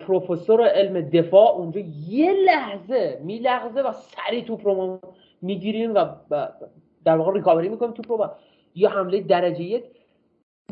پروفسور 0.00 0.64
علم 0.64 1.00
دفاع 1.00 1.56
اونجا 1.56 1.80
یه 2.08 2.32
لحظه 2.32 3.20
میلحظه 3.24 3.80
و 3.80 3.92
سری 3.92 4.42
توپ 4.42 4.66
رو 4.66 5.00
می‌گیریم 5.42 5.94
و 5.94 6.06
در 7.04 7.16
واقع 7.16 7.32
ریکاوری 7.32 7.68
می‌کنیم 7.68 7.92
توپ 7.92 8.12
رو 8.12 8.18
و 8.18 8.28
یا 8.74 8.90
حمله 8.90 9.20
درجه 9.20 9.62
یک. 9.62 9.84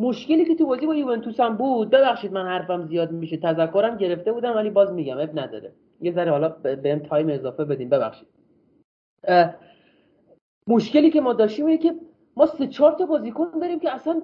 مشکلی 0.00 0.44
که 0.44 0.54
تو 0.54 0.66
بازی 0.66 0.86
با 0.86 0.94
یوونتوس 0.94 1.40
هم 1.40 1.56
بود 1.56 1.90
ببخشید 1.90 2.32
من 2.32 2.46
حرفم 2.46 2.86
زیاد 2.86 3.12
میشه 3.12 3.36
تذکرم 3.36 3.96
گرفته 3.96 4.32
بودم 4.32 4.56
ولی 4.56 4.70
باز 4.70 4.92
میگم 4.92 5.18
اب 5.18 5.38
نداره. 5.38 5.72
یه 6.00 6.12
ذره 6.12 6.30
حالا 6.30 6.48
بهم 6.48 6.98
تایم 6.98 7.28
اضافه 7.28 7.64
بدیم 7.64 7.88
ببخشید. 7.88 8.28
مشکلی 10.66 11.10
که 11.10 11.20
ما 11.20 11.32
داشتیم 11.32 11.66
اینه 11.66 11.78
که 11.78 11.94
ما 12.36 12.46
سه 12.46 12.66
چهار 12.66 12.92
تا 12.92 13.06
بازیکن 13.06 13.50
داریم 13.60 13.80
که 13.80 13.94
اصلا 13.94 14.22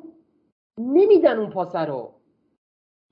نمیدن 0.78 1.38
اون 1.38 1.50
پاسه 1.50 1.78
رو. 1.78 2.12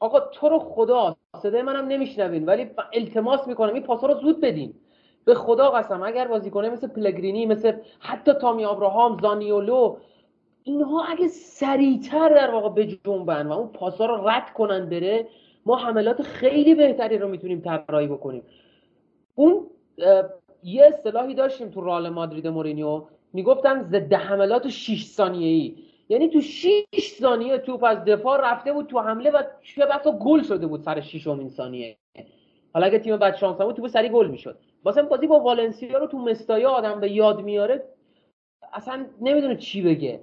آقا 0.01 0.21
تو 0.21 0.49
رو 0.49 0.59
خدا 0.59 1.17
صدای 1.43 1.63
منم 1.63 1.89
نمیشنوین 1.89 2.45
ولی 2.45 2.71
التماس 2.93 3.49
می‌کنم 3.49 3.75
این 3.75 3.83
پاسا 3.83 4.07
رو 4.07 4.21
زود 4.21 4.41
بدین. 4.41 4.75
به 5.25 5.35
خدا 5.35 5.71
قسم 5.71 6.03
اگر 6.03 6.29
بازیکنه 6.29 6.71
مثل 6.71 6.87
پلگرینی 6.87 7.47
مثل 7.47 7.73
حتی 7.99 8.33
تامی 8.33 8.65
آبراهام 8.65 9.19
زانیولو 9.23 9.97
اینها 10.63 11.05
اگه 11.05 11.29
سریعتر 11.29 12.29
در 12.29 12.51
واقع 12.51 12.69
بجنبن 12.69 13.47
و 13.47 13.53
اون 13.53 13.69
پاسا 13.69 14.07
رو 14.07 14.29
رد 14.29 14.53
کنن 14.53 14.89
بره 14.89 15.29
ما 15.67 15.77
حملات 15.77 16.23
خیلی 16.23 16.75
بهتری 16.75 17.19
رو 17.19 17.29
می‌تونیم 17.29 17.61
طراحی 17.61 18.07
بکنیم. 18.07 18.43
اون 19.35 19.67
یه 20.63 20.85
اصطلاحی 20.85 21.35
داشتیم 21.35 21.69
تو 21.69 21.81
رال 21.81 22.09
مادرید 22.09 22.47
مورینیو 22.47 23.03
می‌گفتن 23.33 23.83
ضد 23.83 24.13
حملات 24.13 24.69
6 24.69 25.05
ثانیه‌ای. 25.05 25.77
یعنی 26.09 26.29
تو 26.29 26.41
6 26.41 26.85
ثانیه 27.21 27.59
توپ 27.59 27.85
از 27.85 28.05
دفاع 28.05 28.53
رفته 28.53 28.73
بود 28.73 28.87
تو 28.87 29.01
حمله 29.01 29.31
و 29.31 29.43
چه 29.63 29.87
بسا 29.87 30.13
گل 30.13 30.43
شده 30.43 30.67
بود 30.67 30.81
سر 30.81 31.01
6 31.01 31.29
ثانیه. 31.49 31.97
حالا 32.75 32.87
اگه 32.87 32.99
تیم 32.99 33.17
بعد 33.17 33.37
شانس 33.37 33.61
بود 33.61 33.77
توپ 33.77 33.87
سری 33.87 34.09
گل 34.09 34.29
می‌شد. 34.29 34.59
واسه 34.85 35.03
بازی 35.03 35.27
با 35.27 35.41
والنسیا 35.41 35.99
رو 35.99 36.07
تو 36.07 36.19
مستایا 36.19 36.71
آدم 36.71 37.01
به 37.01 37.11
یاد 37.11 37.43
میاره 37.43 37.83
اصلا 38.73 39.07
نمی‌دونه 39.21 39.57
چی 39.57 39.83
بگه. 39.83 40.21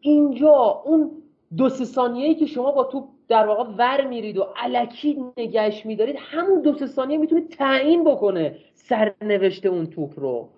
اینجا 0.00 0.82
اون 0.84 1.10
دو 1.56 1.68
سه 1.68 1.84
ثانیه‌ای 1.84 2.34
که 2.34 2.46
شما 2.46 2.72
با 2.72 2.84
توپ 2.84 3.04
در 3.28 3.46
واقع 3.46 3.64
ور 3.78 4.06
میرید 4.06 4.38
و 4.38 4.46
علکی 4.56 5.24
نگهش 5.36 5.86
میدارید 5.86 6.16
همون 6.18 6.62
دو 6.62 6.74
سه 6.74 6.86
ثانیه 6.86 7.18
می‌تونه 7.18 7.40
تعیین 7.40 8.04
بکنه 8.04 8.58
سرنوشت 8.74 9.66
اون 9.66 9.86
توپ 9.86 10.20
رو. 10.20 10.48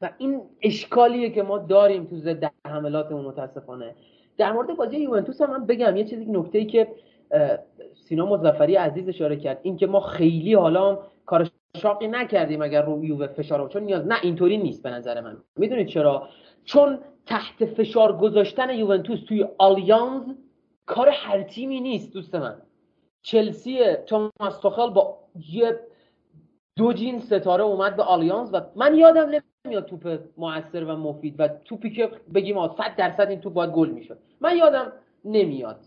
و 0.00 0.10
این 0.18 0.42
اشکالیه 0.62 1.30
که 1.30 1.42
ما 1.42 1.58
داریم 1.58 2.04
تو 2.04 2.16
ضد 2.16 2.52
حملاتمون 2.66 3.24
متاسفانه. 3.24 3.94
در 4.36 4.52
مورد 4.52 4.76
بازی 4.76 4.96
یوونتوس 4.96 5.40
هم 5.40 5.50
من 5.50 5.66
بگم 5.66 5.96
یه 5.96 6.04
چیزی 6.04 6.24
نکته 6.24 6.58
ای 6.58 6.66
که 6.66 6.88
سینا 7.94 8.26
مظفری 8.26 8.74
عزیز 8.74 9.08
اشاره 9.08 9.36
کرد 9.36 9.60
این 9.62 9.76
که 9.76 9.86
ما 9.86 10.00
خیلی 10.00 10.54
حالا 10.54 10.98
کار 11.26 11.50
شاقی 11.76 12.08
نکردیم 12.08 12.62
اگر 12.62 12.82
رو 12.82 13.04
یووه 13.04 13.26
فشار 13.26 13.68
چون 13.68 13.82
نیاز 13.82 14.06
نه 14.06 14.16
اینطوری 14.22 14.58
نیست 14.58 14.82
به 14.82 14.90
نظر 14.90 15.20
من. 15.20 15.36
می‌دونید 15.56 15.86
چرا؟ 15.86 16.28
چون 16.64 16.98
تحت 17.26 17.64
فشار 17.64 18.16
گذاشتن 18.16 18.70
یوونتوس 18.70 19.20
توی 19.28 19.46
آلیانز 19.58 20.22
کار 20.86 21.08
هر 21.08 21.42
تیمی 21.42 21.80
نیست 21.80 22.12
دوست 22.12 22.34
من. 22.34 22.62
چلسی 23.22 23.78
توماس 24.06 24.58
توخل 24.62 24.90
با 24.90 25.18
یه 25.52 25.80
دو 26.80 26.92
جین 26.92 27.20
ستاره 27.20 27.64
اومد 27.64 27.96
به 27.96 28.02
آلیانز 28.02 28.54
و 28.54 28.60
من 28.76 28.94
یادم 28.94 29.42
نمیاد 29.64 29.84
توپ 29.84 30.18
موثر 30.36 30.84
و 30.84 30.96
مفید 30.96 31.34
و 31.38 31.48
توپی 31.48 31.90
که 31.90 32.10
بگیم 32.34 32.68
100 32.68 32.96
درصد 32.96 33.28
این 33.28 33.40
توپ 33.40 33.52
باید 33.52 33.70
گل 33.70 33.88
می‌شد. 33.88 34.18
من 34.40 34.56
یادم 34.56 34.92
نمیاد. 35.24 35.80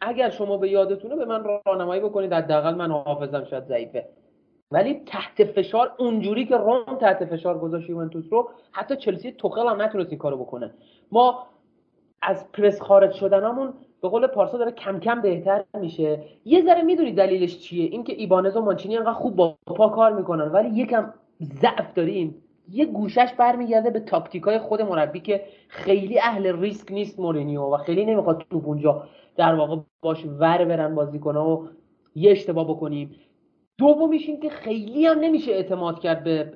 اگر 0.00 0.30
شما 0.30 0.56
به 0.56 0.68
یادتونه 0.68 1.16
به 1.16 1.24
من 1.24 1.44
راهنمایی 1.44 2.00
بکنید 2.00 2.32
حداقل 2.32 2.74
من 2.74 2.90
حافظم 2.90 3.44
شاید 3.44 3.64
ضعیفه. 3.64 4.08
ولی 4.70 5.02
تحت 5.06 5.44
فشار 5.44 5.92
اونجوری 5.98 6.46
که 6.46 6.56
روم 6.56 6.96
تحت 7.00 7.24
فشار 7.24 7.58
گذاشت 7.58 7.90
یوونتوس 7.90 8.24
رو 8.30 8.50
حتی 8.72 8.96
چلسی 8.96 9.32
توخل 9.32 9.68
هم 9.68 9.82
نتونست 9.82 10.10
این 10.10 10.18
کارو 10.18 10.36
بکنه. 10.36 10.74
ما 11.12 11.46
از 12.22 12.52
پرس 12.52 12.80
خارج 12.80 13.12
شدنمون 13.12 13.74
به 14.02 14.08
قول 14.08 14.26
پارسا 14.26 14.58
داره 14.58 14.70
کم 14.72 15.00
کم 15.00 15.20
بهتر 15.20 15.64
میشه. 15.80 16.24
یه 16.44 16.62
ذره 16.62 16.82
می‌دونی 16.82 17.12
دلیلش 17.12 17.58
چیه؟ 17.58 17.84
اینکه 17.84 18.12
ایبانز 18.12 18.56
و 18.56 18.60
مانچینی 18.60 18.96
انقدر 18.96 19.12
خوب 19.12 19.36
با 19.36 19.58
پا 19.66 19.88
کار 19.88 20.12
می‌کنن 20.12 20.48
ولی 20.48 20.80
یکم 20.80 21.14
ضعف 21.42 21.94
داریم. 21.94 22.42
یه 22.70 22.84
گوشش 22.86 23.32
برمیگرده 23.38 23.90
به 23.90 24.00
تاکتیکای 24.00 24.58
خود 24.58 24.82
مربی 24.82 25.20
که 25.20 25.44
خیلی 25.68 26.18
اهل 26.18 26.60
ریسک 26.60 26.92
نیست 26.92 27.20
مورینیو 27.20 27.62
و 27.62 27.76
خیلی 27.76 28.04
نمی‌خواد 28.04 28.44
توپ 28.50 28.68
اونجا 28.68 29.08
در 29.36 29.54
واقع 29.54 29.76
باش 30.02 30.26
ور 30.26 30.64
برن 30.64 30.94
بازیکن‌ها 30.94 31.56
و 31.56 31.68
یه 32.14 32.30
اشتباه 32.30 32.64
بکنیم. 32.64 33.16
دومیش 33.78 34.28
این 34.28 34.40
که 34.40 34.48
خیلی 34.48 35.06
هم 35.06 35.18
نمیشه 35.18 35.52
اعتماد 35.52 36.00
کرد 36.00 36.24
به 36.24 36.52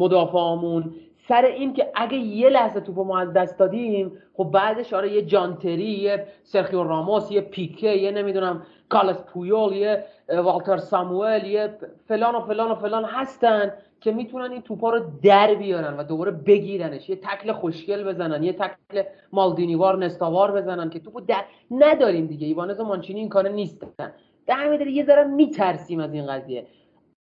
مدافعامون. 0.00 0.94
سر 1.28 1.44
این 1.44 1.72
که 1.72 1.90
اگه 1.94 2.16
یه 2.16 2.48
لحظه 2.48 2.80
توپو 2.80 3.04
ما 3.04 3.18
از 3.18 3.32
دست 3.32 3.58
دادیم 3.58 4.12
خب 4.36 4.44
بعدش 4.44 4.92
آره 4.92 5.12
یه 5.12 5.22
جانتری 5.22 5.90
یه 5.90 6.26
سرخیو 6.42 6.82
راموس 6.82 7.30
یه 7.30 7.40
پیکه 7.40 7.88
یه 7.88 8.10
نمی‌دونم 8.10 8.62
کالس 8.88 9.22
پویول 9.22 9.72
یه 9.72 10.04
والتر 10.28 10.76
ساموئل 10.76 11.46
یه 11.46 11.78
فلان 12.08 12.34
و 12.34 12.40
فلان 12.40 12.70
و 12.70 12.74
فلان 12.74 13.04
هستن 13.04 13.72
که 14.00 14.12
می‌تونن 14.12 14.52
این 14.52 14.62
توپا 14.62 14.90
رو 14.90 15.00
در 15.22 15.54
بیارن 15.54 15.96
و 15.96 16.02
دوباره 16.02 16.30
بگیرنش. 16.30 17.08
یه 17.08 17.16
تکل 17.16 17.52
خوشگل 17.52 18.04
بزنن 18.04 18.42
یه 18.42 18.52
تکل 18.52 19.02
مالدینیوار 19.32 19.98
نستاوار 19.98 20.52
بزنن 20.52 20.90
که 20.90 20.98
توپو 20.98 21.20
در 21.20 21.44
نداریم 21.70 22.26
دیگه. 22.26 22.46
ایوانز 22.46 22.80
و 22.80 22.84
مانچینی 22.84 23.20
این 23.20 23.28
کار 23.28 23.48
نیستن. 23.48 24.12
در 24.46 24.86
یه 24.86 25.04
ذره 25.04 25.24
میترسیم 25.24 26.00
از 26.00 26.14
این 26.14 26.26
قضیه. 26.26 26.66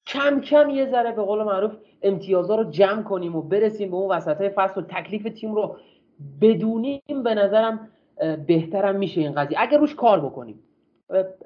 کم 0.07 0.41
کم 0.41 0.71
یه 0.71 0.91
ذره 0.91 1.13
به 1.13 1.23
قول 1.23 1.43
معروف 1.43 1.73
امتیازها 2.03 2.57
رو 2.57 2.71
جمع 2.71 3.03
کنیم 3.03 3.37
و 3.37 3.43
برسیم 3.43 3.91
به 3.91 3.97
اون 3.97 4.11
وسط 4.11 4.41
های 4.41 4.49
فصل 4.49 4.81
و 4.81 4.85
تکلیف 4.85 5.35
تیم 5.35 5.55
رو 5.55 5.77
بدونیم 6.41 7.23
به 7.25 7.35
نظرم 7.35 7.89
بهترم 8.47 8.97
میشه 8.97 9.21
این 9.21 9.33
قضیه. 9.33 9.59
اگر 9.61 9.79
روش 9.79 9.95
کار 9.95 10.21
بکنیم. 10.21 10.63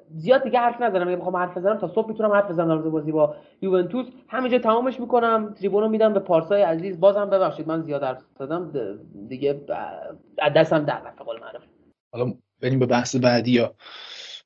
زیاد 0.09 0.43
دیگه 0.43 0.59
حرف 0.59 0.81
نزنم. 0.81 1.07
اگه 1.07 1.17
بخوام 1.17 1.35
حرف 1.35 1.57
بزنم 1.57 1.77
تا 1.77 1.87
صبح 1.87 2.07
می‌تونم 2.07 2.31
حرف 2.31 2.51
بزنم 2.51 2.81
در 2.81 2.89
بازی 2.89 3.11
با 3.11 3.35
یوونتوس. 3.61 4.05
همینجا 4.27 4.59
تمامش 4.59 4.99
می‌کنم. 4.99 5.53
تریبونو 5.53 5.89
میدم 5.89 6.13
به 6.13 6.19
پارسای 6.19 6.61
عزیز. 6.61 6.99
بازم 6.99 7.29
ببخشید 7.29 7.67
من 7.67 7.81
زیاد 7.81 8.03
حرف 8.03 8.21
زدم. 8.39 8.71
دیگه 9.27 9.61
دستم 10.55 10.85
در 10.85 11.01
رفت 11.01 11.21
قول 11.21 11.39
معروف. 11.39 11.61
حالا 12.13 12.33
بریم 12.61 12.79
به 12.79 12.85
بحث 12.85 13.15
بعدی. 13.15 13.51
یا 13.51 13.73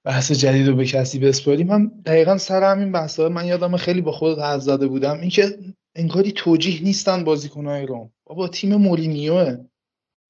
بحث 0.06 0.32
جدید 0.32 0.68
رو 0.68 0.76
به 0.76 0.86
کسی 0.86 1.20
بسپاریم. 1.20 1.72
هم 1.72 1.92
دقیقا 2.06 2.38
سر 2.38 2.72
همین 2.72 2.92
بحث 2.92 3.20
من 3.20 3.46
یادم 3.46 3.78
خیلی 3.78 4.02
با 4.02 4.12
خودت 4.12 4.40
حرف 4.40 4.62
زده 4.62 4.88
بودم. 4.88 5.20
اینکه 5.20 5.58
انگاری 5.96 6.32
توجیه 6.32 6.84
نیستن 6.84 7.24
بازیکنهای 7.24 7.86
روم 7.86 8.12
بابا 8.26 8.48
تیم 8.48 8.76
مولینیوه 8.76 9.58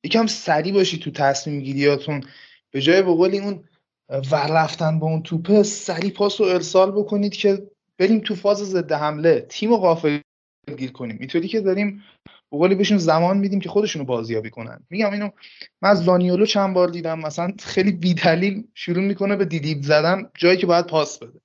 یکم 0.03 0.27
سری 0.27 0.71
باشی 0.71 0.99
تو 0.99 1.11
تصمیم 1.11 1.61
گیریاتون. 1.61 2.23
به 2.71 2.81
جای 2.81 3.01
به 3.01 3.09
اون 3.09 3.63
ور 4.31 4.63
رفتن 4.63 4.99
با 4.99 5.07
اون 5.07 5.23
توپه 5.23 5.63
سری 5.63 6.09
پاس 6.09 6.41
و 6.41 6.43
ارسال 6.43 6.91
بکنید 6.91 7.33
که 7.33 7.67
بریم 7.97 8.19
تو 8.19 8.35
فاز 8.35 8.57
ضد 8.57 8.91
حمله. 8.91 9.45
تیم 9.49 9.69
رو 9.69 9.77
غافل 9.77 10.19
گیر 10.77 10.91
کنیم. 10.91 11.17
اینطوری 11.19 11.47
که 11.47 11.61
داریم 11.61 12.03
بقولی 12.51 12.75
بهشون 12.75 12.97
زمان 12.97 13.37
میدیم 13.37 13.59
که 13.59 13.69
خودشونو 13.69 14.05
بازیابی 14.05 14.49
کنن. 14.49 14.85
میگم 14.89 15.11
اینو 15.11 15.29
من 15.81 15.89
از 15.89 16.07
زانیولو 16.07 16.45
چند 16.45 16.73
بار 16.73 16.87
دیدم 16.87 17.19
مثلا 17.19 17.53
خیلی 17.59 17.91
بیدلیل 17.91 18.63
شروع 18.73 19.03
می‌کنه 19.03 19.35
به 19.35 19.45
دریبل 19.45 19.83
زدن 19.83 20.29
جایی 20.37 20.57
که 20.57 20.67
باید 20.67 20.85
پاس 20.85 21.19
بده. 21.19 21.39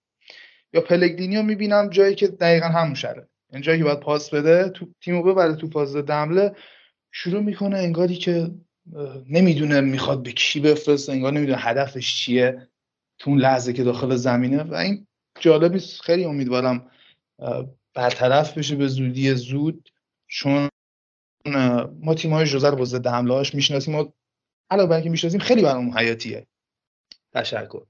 یا 0.72 0.80
پلگرینیو 0.80 1.42
می‌بینم 1.42 1.88
جایی 1.88 2.14
که 2.14 2.28
دقیقا 2.28 2.66
همون 2.66 2.94
شره 2.94 3.16
این 3.16 3.26
یعنی 3.52 3.64
جایی 3.64 3.78
که 3.78 3.84
باید 3.84 4.00
پاس 4.00 4.30
بده 4.34 4.68
تو 4.68 4.86
تیمو 5.00 5.22
ببره 5.22 5.54
تو 5.54 5.70
فاز 5.70 5.96
حمله 5.96 6.52
شروع 7.12 7.42
می‌کنه 7.42 7.76
انگاری 7.76 8.14
که 8.14 8.50
نمی‌دونه 9.28 9.80
می‌خواد 9.80 10.22
به 10.22 10.32
کی 10.32 10.60
بفرسته 10.60 11.12
انگار 11.12 11.32
نمی‌دونه 11.32 11.58
هدفش 11.58 12.24
چیه 12.24 12.68
تو 13.18 13.30
اون 13.30 13.40
لحظه 13.40 13.72
که 13.72 13.84
داخل 13.84 14.16
زمینه. 14.16 14.62
و 14.62 14.74
این 14.74 15.06
جالبی 15.40 15.78
خیلی 15.78 16.24
امیدوارم 16.24 16.90
برطرف 17.94 18.58
بشه 18.58 18.76
به 18.76 18.88
زودی 18.88 19.34
زود 19.34 19.88
چون 20.26 20.69
ما 22.02 22.14
تیم 22.14 22.32
های 22.32 22.46
جوزه 22.46 22.70
رو 22.70 22.76
با 22.76 22.84
ضد 22.84 23.06
حمله 23.06 23.34
هاش 23.34 23.54
می‌شناسیم. 23.54 23.94
و 23.94 24.04
علاوه 24.70 24.88
بر 24.88 24.94
اینکه 24.94 25.10
می‌شناسیم 25.10 25.40
خیلی 25.40 25.62
برامون 25.62 25.98
حیاتیه. 25.98 26.46
تشکر. 27.32 27.82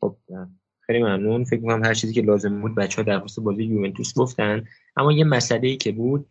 خب 0.00 0.16
خیلی 0.80 1.02
ممنون. 1.02 1.44
فکر 1.44 1.60
می‌کنم 1.60 1.84
هر 1.84 1.94
چیزی 1.94 2.14
که 2.14 2.22
لازم 2.22 2.60
بود 2.60 2.74
بچه 2.74 2.96
ها 2.96 3.02
در 3.02 3.20
خصوص 3.20 3.44
بازی 3.44 3.64
یوونتوس 3.64 4.14
گفتن. 4.14 4.64
اما 4.96 5.12
یه 5.12 5.24
مسئله 5.24 5.68
ای 5.68 5.76
که 5.76 5.92
بود 5.92 6.26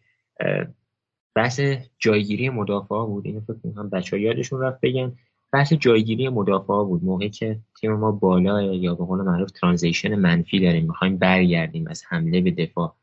بحث 1.35 1.61
جایگیری 1.99 2.49
مدافع 2.49 3.05
بود. 3.05 3.25
اینو 3.25 3.41
فکر 3.41 3.59
می‌کنم 3.63 3.89
بچه 3.89 4.17
ها 4.17 4.21
یادشون 4.23 4.61
رفت 4.61 4.81
بگن. 4.81 5.17
بحث 5.51 5.73
جایگیری 5.73 6.29
مدافع 6.29 6.83
بود. 6.83 7.03
موقعی 7.03 7.29
که 7.29 7.59
تیم 7.81 7.93
ما 7.93 8.11
بالا 8.11 8.61
یا 8.61 8.95
به 8.95 9.05
قول 9.05 9.21
معروف 9.21 9.51
ترانزیشن 9.51 10.15
منفی 10.15 10.59
داریم. 10.59 10.87
می‌خوایم 10.87 11.17
برگردیم 11.17 11.87
از 11.87 12.03
حمله 12.07 12.41
به 12.41 12.51
دفاع. 12.51 12.95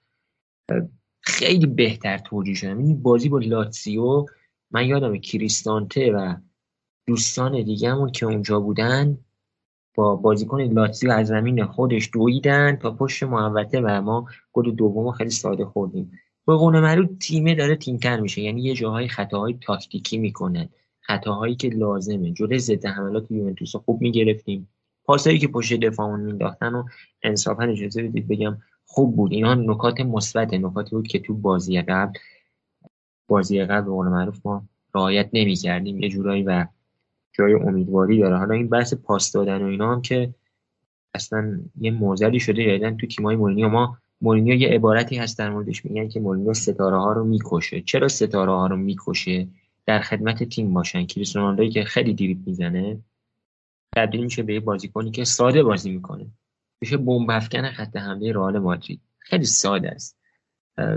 خیلی 1.21 1.67
بهتر 1.67 2.19
توجیه 2.19 2.55
شدم. 2.55 2.79
این 2.79 3.03
بازی 3.03 3.29
با 3.29 3.39
لاتسیو 3.39 4.27
من 4.71 4.87
یادم 4.87 5.17
کریستانته 5.17 6.13
و 6.13 6.35
دوستان 7.07 7.63
دیگهمون 7.63 8.11
که 8.11 8.27
اونجا 8.27 8.61
بودن 8.61 9.19
با 9.95 10.17
بازیکن 10.17 10.61
لاتسیو 10.61 11.11
از 11.11 11.27
زمین 11.27 11.65
خودش 11.65 12.11
دویدن 12.13 12.77
تا 12.77 12.91
پشت 12.91 13.23
محوطه 13.23 13.81
و 13.81 14.03
ما 14.03 14.27
گل 14.53 14.71
دوم 14.71 15.13
خیلی 15.13 15.31
ساده 15.31 15.65
خوردیم. 15.65 16.13
به 16.47 16.55
قول 16.55 16.81
معروف 16.81 17.09
تیمه 17.21 17.55
داره 17.55 17.77
تیمتر 17.77 18.21
میشه 18.21 18.43
یعنی 18.43 18.63
یه 18.63 18.75
جاهای 18.75 19.09
خطاهای 19.09 19.59
تاکتیکی 19.61 20.19
می‌کنن. 20.19 20.69
خطاهایی 21.01 21.55
که 21.55 21.69
لازمه. 21.69 22.33
جلوی 22.33 22.59
ضد 22.59 22.87
حملات 22.87 23.31
یوونتوس 23.31 23.77
خوب 23.77 24.01
می‌گرفتیم. 24.01 24.69
پاسایی 25.05 25.39
که 25.39 25.49
پشت 25.49 25.81
دفاعمون 25.81 26.21
مینداختن 26.21 26.75
و 26.75 26.85
انصافا 27.23 27.63
اجازه 27.63 28.03
بدید 28.03 28.29
بگم 28.29 28.59
خوب 28.93 29.17
بود. 29.17 29.33
اینا 29.33 29.55
نکات 29.55 30.01
مثبت 30.01 30.55
نکاتی 30.55 30.91
بود 30.97 31.07
که 31.07 31.19
تو 31.19 31.35
بازی 31.35 31.83
قبل 31.83 32.13
بازی 33.29 33.65
قبل 33.65 33.85
به 33.85 33.91
قول 33.91 34.09
معروف 34.09 34.47
ما 34.47 34.63
رعایت 34.95 35.31
نمی‌کردیم. 35.33 35.99
یه 35.99 36.09
جورایی 36.09 36.43
و 36.43 36.67
جای 37.33 37.55
امیدواری 37.55 38.19
داره. 38.19 38.39
حالا 38.39 38.55
این 38.55 38.69
بحث 38.69 38.95
پاس 38.95 39.33
دادن 39.33 39.63
و 39.63 39.67
اینا 39.67 39.93
هم 39.93 40.03
که 40.03 40.35
اصلا 41.15 41.61
یه 41.81 41.91
موزلی 41.91 42.41
شده. 42.41 42.65
جدیدن 42.65 42.97
تو 42.97 43.07
تیمای 43.07 43.37
مورینیو 43.37 43.69
ما 43.69 43.99
مورینیو 44.21 44.55
یه 44.55 44.69
عبارتی 44.69 45.17
هست 45.17 45.39
در 45.39 45.51
موردش. 45.51 45.85
میگن 45.85 46.09
که 46.09 46.21
مورینیو 46.21 46.55
ستاره 46.55 46.97
ها 46.97 47.13
رو 47.13 47.25
می‌کشه. 47.25 47.81
چرا 47.81 48.09
ستاره 48.09 48.53
ها 48.53 48.67
رو 48.67 48.77
می‌کشه؟ 48.77 49.49
در 49.87 50.01
خدمت 50.01 50.43
تیم 50.43 50.75
باشن. 50.75 51.07
کریستیانو 51.07 51.69
که 51.69 51.85
خیلی 51.85 52.15
دیریب 52.15 52.47
می‌زنه. 52.47 52.99
تبدیل 53.97 54.25
میشه 54.25 54.43
به 54.43 54.55
یه 54.55 54.61
بازیکنی 54.61 55.11
که 55.11 55.25
ساده 55.25 55.63
بازی 55.63 55.91
می‌کنه. 55.91 56.27
میشه 56.81 56.97
بمب 56.97 57.31
افکن 57.31 57.71
خط 57.71 57.97
حمله 57.97 58.33
رئال 58.33 58.59
مادرید. 58.59 59.01
خیلی 59.19 59.45
ساده 59.45 59.91
است. 59.91 60.17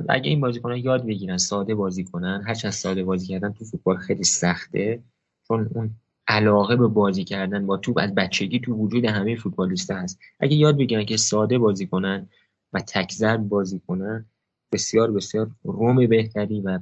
اگه 0.10 0.30
این 0.30 0.42
بازیکنان 0.42 0.78
یاد 0.78 1.06
بگیرن 1.06 1.38
ساده 1.38 1.76
بازی 1.76 2.04
کنن 2.04 2.44
هرچند 2.48 2.72
ساده 2.72 3.04
بازی 3.04 3.28
کردن 3.28 3.54
تو 3.54 3.66
فوتبال 3.66 3.98
خیلی 3.98 4.24
سخته. 4.24 5.04
چون 5.48 5.70
اون 5.74 5.92
علاقه 6.28 6.76
به 6.76 6.88
بازی 6.88 7.24
کردن 7.24 7.66
با 7.66 7.78
توپ 7.78 7.98
از 7.98 8.16
بچگی 8.16 8.60
تو 8.60 8.74
وجود 8.74 9.06
همه 9.06 9.36
فوتبالیستا 9.36 9.96
هست. 9.96 10.20
اگه 10.40 10.56
یاد 10.56 10.78
بگیرن 10.78 11.06
که 11.06 11.18
ساده 11.18 11.58
بازی 11.58 11.88
کنن 11.88 12.30
و 12.74 12.80
تکزر 12.80 13.38
بازی 13.38 13.82
کنن 13.88 14.26
بسیار 14.72 15.12
بسیار 15.12 15.52
روم 15.64 16.08
بهتری 16.08 16.62
و 16.62 16.80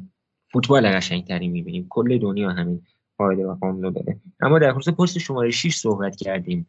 فوتبال 0.52 0.88
قشنگتری 0.88 1.48
می‌بینیم. 1.48 1.88
کل 1.90 2.18
دنیا 2.18 2.50
همین 2.50 2.82
قاعده 3.18 3.46
و 3.46 3.56
قانون 3.56 3.94
داره. 3.94 4.20
اما 4.42 4.60
در 4.60 4.74
خصوص 4.74 4.94
پست 4.94 5.18
شماره 5.18 5.52
6 5.52 5.76
صحبت 5.76 6.16
کردیم. 6.16 6.68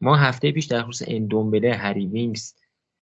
ما 0.00 0.16
هفته 0.16 0.52
پیش 0.52 0.64
در 0.64 0.82
خصوص 0.82 1.08
اندومبله 1.08 1.74
هری 1.74 2.06
وینکس 2.06 2.54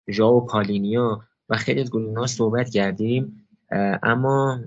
ژائو 0.10 0.42
پالینیا 0.42 1.22
و 1.50 1.58
خیلی 1.58 1.82
از 1.82 1.92
گلونا 1.92 2.28
صحبت 2.28 2.70
کردیم 2.70 3.48
اما 4.04 4.60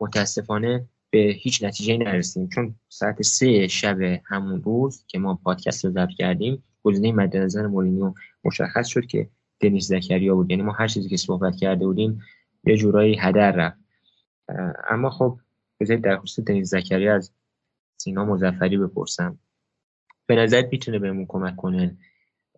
متاسفانه 0.00 0.88
به 1.10 1.18
هیچ 1.18 1.64
نتیجه 1.64 1.96
نرسیم 1.96 2.48
چون 2.48 2.74
ساعت 2.88 3.22
سه 3.22 3.68
شب 3.68 4.00
همون 4.24 4.62
روز 4.62 5.04
که 5.06 5.18
ما 5.18 5.34
پادکست 5.34 5.84
رو 5.84 5.90
ضبط 5.90 6.10
کردیم 6.18 6.62
گزینه 6.82 7.12
مد 7.12 7.36
نظر 7.36 7.66
مورینیو 7.66 8.14
مشخص 8.44 8.86
شد 8.86 9.06
که 9.06 9.30
دنیس 9.60 9.88
زکریا 9.88 10.34
بود. 10.34 10.50
یعنی 10.50 10.62
ما 10.62 10.72
هر 10.72 10.88
چیزی 10.88 11.08
که 11.08 11.16
صحبت 11.16 11.56
کرده 11.56 11.86
بودیم 11.86 12.20
یه 12.64 12.76
جورایی 12.76 13.18
هدر 13.20 13.52
رفت. 13.52 13.78
اما 14.90 15.10
خب 15.10 15.38
بذارید 15.80 16.04
در 16.04 16.18
خصوص 16.18 16.44
دنیس 16.44 16.70
زکریا 16.70 17.14
از 17.14 17.32
سینا 17.96 18.24
مزفری 18.24 18.78
بپرسم. 18.78 19.38
به 20.26 20.36
نظر 20.36 20.68
می‌تونه 20.72 20.98
بهمون 20.98 21.26
کمک 21.28 21.56
کنه؟ 21.56 21.96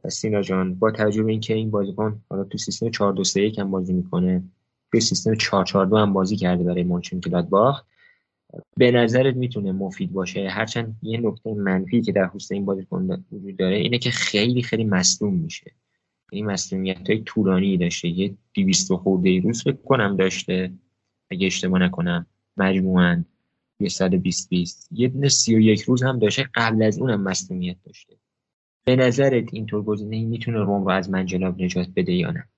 سینا 0.08 0.42
جان 0.42 0.74
با 0.74 0.90
توجه 0.90 1.22
به 1.22 1.30
اینکه 1.30 1.54
این 1.54 1.70
بازیکن 1.70 2.22
حالا 2.30 2.44
تو 2.44 2.58
سیستم 2.58 2.90
4 2.90 3.12
2 3.12 3.24
3 3.24 3.40
1 3.40 3.58
هم 3.58 3.70
بازی 3.70 3.92
می‌کنه 3.92 4.42
تو 4.92 5.00
سیستم 5.00 5.34
4 5.34 5.64
4 5.64 5.86
2 5.86 5.96
هم 5.96 6.12
بازی 6.12 6.36
کرده 6.36 6.64
برای 6.64 6.82
مونچن 6.82 7.20
گلادباخ 7.20 7.82
به 8.76 8.90
نظرت 8.90 9.36
می‌تونه 9.36 9.72
مفید 9.72 10.12
باشه؟ 10.12 10.48
هرچند 10.48 10.96
یه 11.02 11.20
نکته 11.20 11.54
منفی 11.54 12.00
که 12.02 12.12
در 12.12 12.28
خصوص 12.28 12.52
این 12.52 12.64
بازیکن 12.64 13.24
وجود 13.32 13.56
داره 13.56 13.76
اینه 13.76 13.98
که 13.98 14.10
خیلی 14.10 14.62
خیلی 14.62 14.84
مصدوم 14.84 15.34
میشه. 15.34 15.72
این 16.32 16.46
مصدومیت 16.46 17.10
های 17.10 17.22
طولانی 17.22 17.76
داشته. 17.76 18.08
یه 18.08 18.34
200 18.54 18.92
خورده 18.92 19.40
روز 19.40 19.62
فکر 19.62 19.76
کنم 19.76 20.16
داشته. 20.16 20.72
اگه 21.30 21.46
اشتباه 21.46 21.80
نکنم 21.80 22.26
مجموعاً. 22.56 23.24
120 23.80 24.48
20 24.48 24.88
یه 24.92 25.08
دونه 25.08 25.28
31 25.28 25.82
روز 25.82 26.02
هم 26.02 26.18
داشته 26.18 26.48
قبل 26.54 26.82
از 26.82 26.98
اونم 26.98 27.22
مصونیت 27.22 27.76
داشته. 27.86 28.16
به 28.84 28.96
نظرت 28.96 29.44
اینطور 29.52 29.82
گزینه 29.82 30.24
می‌تونه 30.24 30.58
روم 30.58 30.84
رو 30.84 30.90
از 30.90 31.10
منجلاب 31.10 31.62
نجات 31.62 31.88
بده 31.96 32.12
یا 32.12 32.30
نه؟ 32.30 32.48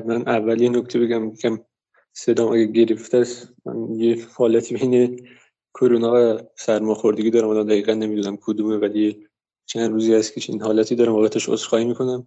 من 0.00 0.28
اول 0.28 0.78
نکته 0.78 0.98
بگم 0.98 1.34
که 1.34 1.64
صدام 2.12 2.52
اگه 2.52 2.66
گرفته 2.66 3.18
است 3.18 3.54
من 3.64 3.94
یه 4.00 4.14
فعالیتی 4.14 4.76
بین 4.76 5.28
کرونا 5.74 6.12
و 6.12 6.40
سرماخوردگی 6.56 7.30
دارم. 7.30 7.48
الان 7.48 7.66
دقیقا 7.66 7.94
نمی‌دونم 7.94 8.38
کدومه 8.40 8.76
ولی 8.76 9.26
چند 9.66 9.90
روزی 9.90 10.14
هست 10.14 10.34
که 10.34 10.52
این 10.52 10.62
حالتی 10.62 10.94
دارم 10.94 11.12
واقعتش 11.12 11.48
عذرخواهی 11.48 11.84
می‌کنم. 11.84 12.26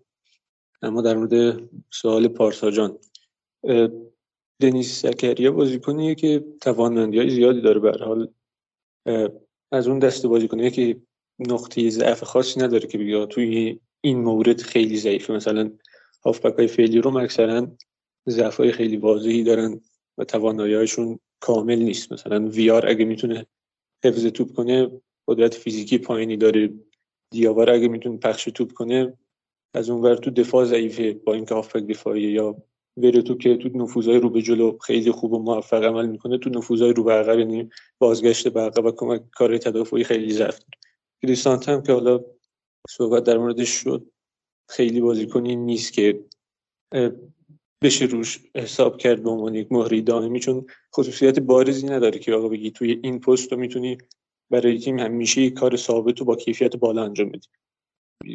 اما 0.81 1.01
در 1.01 1.17
مورد 1.17 1.61
سوال 1.89 2.27
پارسا 2.27 2.71
جان 2.71 2.97
دنیس 4.63 5.01
زکریا 5.01 5.51
بازیکنیه 5.51 6.15
که 6.15 6.43
توانمندی 6.61 7.17
های 7.17 7.29
زیادی 7.29 7.61
داره 7.61 7.79
به 7.79 7.91
حال. 7.91 8.27
از 9.71 9.87
اون 9.87 9.99
دست 9.99 10.25
بازیکنیه 10.25 10.69
که 10.69 11.01
نقطه 11.39 11.89
ضعف 11.89 12.23
خاصی 12.23 12.59
نداره 12.59 12.87
که 12.87 12.97
بگه 12.97 13.25
توی 13.25 13.79
این 14.01 14.17
مورد 14.17 14.61
خیلی 14.61 14.97
ضعیفه. 14.97 15.33
مثلا 15.33 15.71
هافبک 16.25 16.53
های 16.53 16.67
فعلی 16.67 17.01
رو 17.01 17.17
اکثرا 17.17 17.67
ضعف 18.29 18.57
های 18.57 18.71
خیلی 18.71 18.97
واضحی 18.97 19.43
دارن 19.43 19.81
و 20.17 20.23
توانایی‌هاشون 20.23 21.19
کامل 21.39 21.79
نیست. 21.79 22.13
مثلا 22.13 22.47
ویار 22.47 22.89
اگه 22.89 23.05
می‌تونه 23.05 23.45
حفظ 24.03 24.25
توپ 24.25 24.53
کنه 24.53 24.91
قدرت 25.27 25.53
فیزیکی 25.53 25.97
پایینی 25.97 26.37
داره. 26.37 26.73
دیاور 27.31 27.69
اگه 27.69 27.87
می‌تونه 27.87 28.17
پخش 28.17 28.43
توپ 28.43 28.71
کنه 28.71 29.13
از 29.73 29.89
اونور 29.89 30.15
تو 30.15 30.31
دفاع 30.31 30.65
ضعیفه. 30.65 31.13
با 31.13 31.33
اینکه 31.33 31.55
هافبک 31.55 31.87
دفاعیه 31.87 32.31
یا 32.31 32.63
تو 33.01 33.37
که 33.37 33.57
تو 33.57 33.69
نفوذهای 33.69 34.19
رو 34.19 34.29
به 34.29 34.41
جلو 34.41 34.77
خیلی 34.77 35.11
خوب 35.11 35.33
و 35.33 35.39
موفق 35.39 35.83
عمل 35.83 36.05
می‌کنه 36.05 36.37
تو 36.37 36.49
نفوذهای 36.49 36.93
رو 36.93 37.03
به 37.03 37.13
عقب 37.13 37.39
یعنی 37.39 37.69
بازگشت 37.99 38.47
به 38.47 38.61
عقب 38.61 38.85
و 38.85 38.91
کمک 38.91 39.21
کار 39.31 39.57
تدافعی 39.57 40.03
خیلی 40.03 40.33
ضعف 40.33 40.59
کریستانت 41.21 41.69
هم 41.69 41.83
که 41.83 41.93
حالا 41.93 42.19
صحبت 42.89 43.23
در 43.23 43.37
موردش 43.37 43.69
شد 43.69 44.05
خیلی 44.69 45.01
بازیکنی 45.01 45.55
نیست 45.55 45.93
که 45.93 46.23
بشه 47.83 48.05
روش 48.05 48.39
حساب 48.55 48.97
کرد 48.97 49.23
به 49.23 49.29
عنوان 49.29 49.55
یک 49.55 49.71
مهری 49.71 50.01
دائمی 50.01 50.39
چون 50.39 50.65
خصوصیت 50.95 51.39
بارزی 51.39 51.87
نداره 51.87 52.19
که 52.19 52.33
آقا 52.33 52.49
بگی 52.49 52.71
توی 52.71 52.99
این 53.03 53.19
پست 53.19 53.51
رو 53.51 53.59
می‌تونی 53.59 53.97
برای 54.49 54.79
تیم 54.79 54.99
همیشه 54.99 55.49
کار 55.49 55.75
ثابت 55.75 56.21
و 56.21 56.25
با 56.25 56.35
کیفیت 56.35 56.75
بالا 56.75 57.03
انجام 57.03 57.29
بدی. 57.29 57.47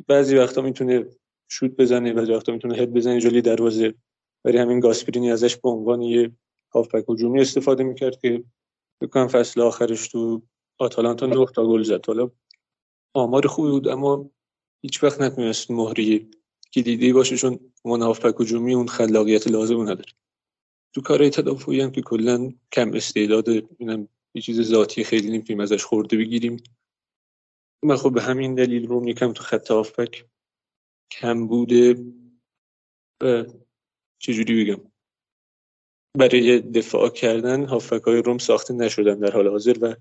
بعضی 0.08 0.36
وقتا 0.36 0.62
می‌تونه 0.62 1.06
شوت 1.48 1.70
بزنه 1.70 2.12
بعضی 2.12 2.32
وقتا 2.32 2.52
می‌تونه 2.52 2.74
هد 2.74 2.92
بزنه 2.92 3.20
جلوی 3.20 3.42
دروازه 3.42 3.94
برای 4.44 4.58
همین 4.58 4.80
گاسپرینی 4.80 5.30
ازش 5.30 5.56
به 5.56 5.68
عنوان 5.68 6.02
یه 6.02 6.32
هافبک 6.74 7.04
هجومی 7.08 7.40
استفاده 7.40 7.84
می‌کرد 7.84 8.20
که 8.20 8.44
بکنم 9.02 9.28
فصل 9.28 9.60
آخرش 9.60 10.08
تو 10.08 10.42
آتالانتا 10.78 11.26
نه 11.26 11.46
تا 11.54 11.66
گل 11.66 11.82
زد. 11.82 12.06
حالا 12.06 12.30
آمار 13.14 13.46
خوبی 13.46 13.70
بود 13.70 13.88
اما 13.88 14.30
هیچ 14.82 15.02
وقت 15.02 15.20
نتونست 15.20 15.70
مهری 15.70 16.30
کلیدی 16.74 17.12
باشه 17.12 17.36
چون 17.36 17.72
اون 17.82 18.02
هافبک 18.02 18.40
هجومی 18.40 18.74
اون 18.74 18.88
خلاقیت 18.88 19.46
لازم 19.46 19.80
نداره. 19.80 20.12
تو 20.94 21.00
کار 21.00 21.28
تدافعی 21.28 21.80
هم 21.80 21.90
که 21.90 22.02
کلا 22.02 22.52
کم 22.72 22.94
استعداد 22.94 23.48
اینم 23.78 24.08
یه 24.34 24.42
چیز 24.42 24.60
ذاتی 24.60 25.04
خیلی 25.04 25.30
نمی‌تونیم 25.30 25.60
ازش 25.60 25.84
خورده 25.84 26.16
بگیریم. 26.16 26.62
من 27.84 27.96
خب 27.96 28.14
به 28.14 28.22
همین 28.22 28.54
دلیل 28.54 28.86
روم 28.86 29.08
یکم 29.08 29.32
تو 29.32 29.42
خط 29.42 29.70
هافبک 29.70 30.26
کم 31.10 31.46
بوده. 31.46 32.04
چجوری 34.18 34.64
بگم 34.64 34.80
برای 36.18 36.60
دفاع 36.60 37.08
کردن 37.08 37.64
هافبک 37.64 38.02
های 38.02 38.22
روم 38.22 38.38
ساخته 38.38 38.74
نشدن 38.74 39.18
در 39.18 39.30
حال 39.30 39.48
حاضر 39.48 39.76
و 39.80 39.94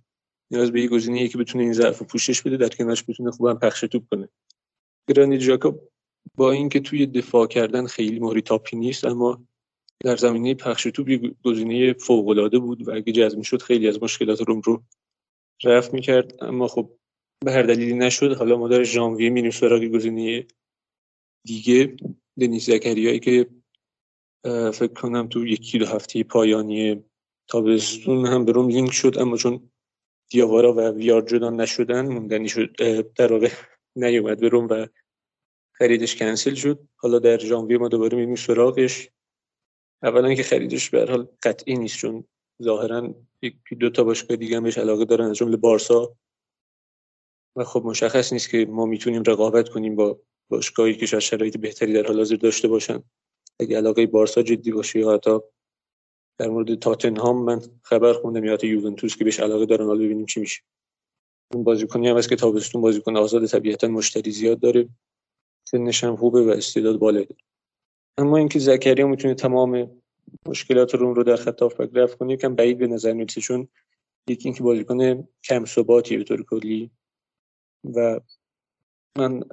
نیاز 0.51 0.71
به 0.71 0.81
یه 0.81 0.87
گزینه‌ای 0.87 1.27
که 1.27 1.37
بتونه 1.37 1.63
این 1.63 1.73
ضعف 1.73 2.01
پوشش 2.01 2.41
بده 2.41 2.57
در 2.57 2.69
کنارش 2.69 3.03
بتونه 3.07 3.31
خوبم 3.31 3.59
پخش 3.59 3.81
توپ 3.81 4.03
کنه. 4.11 4.29
گرانی 5.09 5.37
جاکوب 5.37 5.91
با 6.35 6.51
اینکه 6.51 6.79
توی 6.79 7.05
دفاع 7.05 7.47
کردن 7.47 7.85
خیلی 7.85 8.19
مهری 8.19 8.41
تاپی 8.41 8.77
نیست 8.77 9.05
اما 9.05 9.47
در 9.99 10.15
زمینه 10.15 10.53
پخش 10.53 10.83
توپ 10.83 11.09
یه 11.09 11.35
گزینه 11.43 11.93
فوق‌العاده 11.93 12.59
بود 12.59 12.87
و 12.87 12.91
اگه 12.91 13.11
جذب 13.13 13.41
شد 13.41 13.61
خیلی 13.61 13.87
از 13.87 14.03
مشکلات 14.03 14.41
روم 14.41 14.61
رو 14.65 14.83
رفت 15.63 15.93
می‌کرد. 15.93 16.43
اما 16.43 16.67
خب 16.67 16.97
به 17.45 17.51
هر 17.51 17.63
دلیلی 17.63 17.93
نشد. 17.93 18.33
حالا 18.33 18.57
ما 18.57 18.67
در 18.67 18.83
ژانویه 18.83 19.29
میریم 19.29 19.51
سراغ 19.51 19.83
گزینه 19.83 20.47
دیگه. 21.45 21.95
دنیس 22.39 22.65
زکریایی 22.65 23.19
که 23.19 23.47
فکر 24.73 24.93
کنم 24.93 25.27
تو 25.27 25.47
یکی 25.47 25.79
دو 25.79 25.85
هفته 25.85 26.23
پایانی 26.23 27.03
تابستون 27.47 28.25
هم 28.25 28.45
به 28.45 28.51
لینک 28.51 28.91
شد 28.91 29.17
اما 29.19 29.37
چون 29.37 29.69
دیاوارا 30.29 30.73
و 30.73 30.79
ویار 30.79 31.21
جدا 31.21 31.49
نشدن 31.49 32.07
موندنی 32.07 32.49
شد 32.49 32.75
در 33.15 33.33
واقع 33.33 33.49
نیومد 33.95 34.39
به 34.39 34.49
و 34.49 34.87
خریدش 35.71 36.15
کنسل 36.15 36.53
شد. 36.53 36.87
حالا 36.95 37.19
در 37.19 37.37
ژانویه 37.37 37.77
ما 37.77 37.87
دوباره 37.87 38.17
میریم 38.17 38.35
سراغش. 38.35 39.09
اولا 40.03 40.33
که 40.33 40.43
خریدش 40.43 40.89
به 40.89 41.05
حال 41.09 41.27
قطعی 41.43 41.75
نیست 41.75 41.97
چون 41.97 42.23
ظاهرا 42.63 43.15
یکی 43.41 43.75
دو 43.79 43.89
تا 43.89 44.03
باشگاه 44.03 44.37
دیگه 44.37 44.59
بهش 44.59 44.77
علاقه 44.77 45.05
دارن 45.05 45.25
از 45.25 45.35
جمله 45.35 45.57
بارسا. 45.57 46.17
و 47.55 47.63
خب 47.63 47.83
مشخص 47.85 48.33
نیست 48.33 48.49
که 48.49 48.65
ما 48.65 48.85
می‌تونیم 48.85 49.23
رقابت 49.27 49.69
کنیم 49.69 49.95
با 49.95 50.19
باشگاهی 50.49 50.95
که 50.95 51.05
شاید 51.05 51.23
شرایط 51.23 51.57
بهتری 51.57 51.93
در 51.93 52.07
حال 52.07 52.17
حاضر 52.17 52.35
داشته 52.35 52.67
باشن. 52.67 53.03
اگه 53.59 53.77
علاقه 53.77 54.07
بارسا 54.07 54.41
جدی 54.41 54.71
باشه 54.71 54.99
یا 54.99 55.13
حتی 55.13 55.39
در 56.39 56.49
مورد 56.49 56.75
تاتنهام 56.75 57.43
من 57.43 57.61
خبر 57.81 58.13
خوندم 58.13 58.43
یا 58.43 58.53
حتی 58.53 58.67
یوونتوس 58.67 59.15
که 59.15 59.23
بهش 59.23 59.39
علاقه 59.39 59.65
دارن 59.65 59.85
حالا 59.85 60.03
ببینیم 60.03 60.25
چی 60.25 60.39
میشه. 60.39 60.61
اون 61.53 61.63
بازیکنی 61.63 62.07
هم 62.07 62.17
هست 62.17 62.29
که 62.29 62.35
تابستون 62.35 62.81
بازیکن 62.81 63.17
آزاد 63.17 63.45
طبیعتا 63.45 63.87
مشتری 63.87 64.31
زیاد 64.31 64.59
داره. 64.59 64.89
سنش 65.67 66.03
هم 66.03 66.15
خوبه 66.15 66.41
و 66.41 66.49
استعداد 66.49 66.99
بالایی 66.99 67.25
داره. 67.25 67.41
اما 68.17 68.37
اینکه 68.37 68.59
زکریا 68.59 69.07
می‌تونه 69.07 69.33
تمام 69.33 70.01
مشکلات 70.47 70.95
روم 70.95 71.13
رو 71.13 71.23
در 71.23 71.35
خط 71.35 71.61
هافبک 71.61 71.89
رفع 71.93 72.15
کنه 72.15 72.33
یکم 72.33 72.55
بعید 72.55 72.77
به 72.77 72.87
نظر 72.87 73.13
می‌رسه 73.13 73.41
چون 73.41 73.67
یکی 74.27 74.49
اینکه 74.49 74.63
بازیکن 74.63 75.27
کم 75.43 75.65
ثباتی 75.65 76.17
به 76.17 76.23
طور 76.23 76.43
کلی. 76.43 76.91
و 77.95 78.19
من 79.17 79.43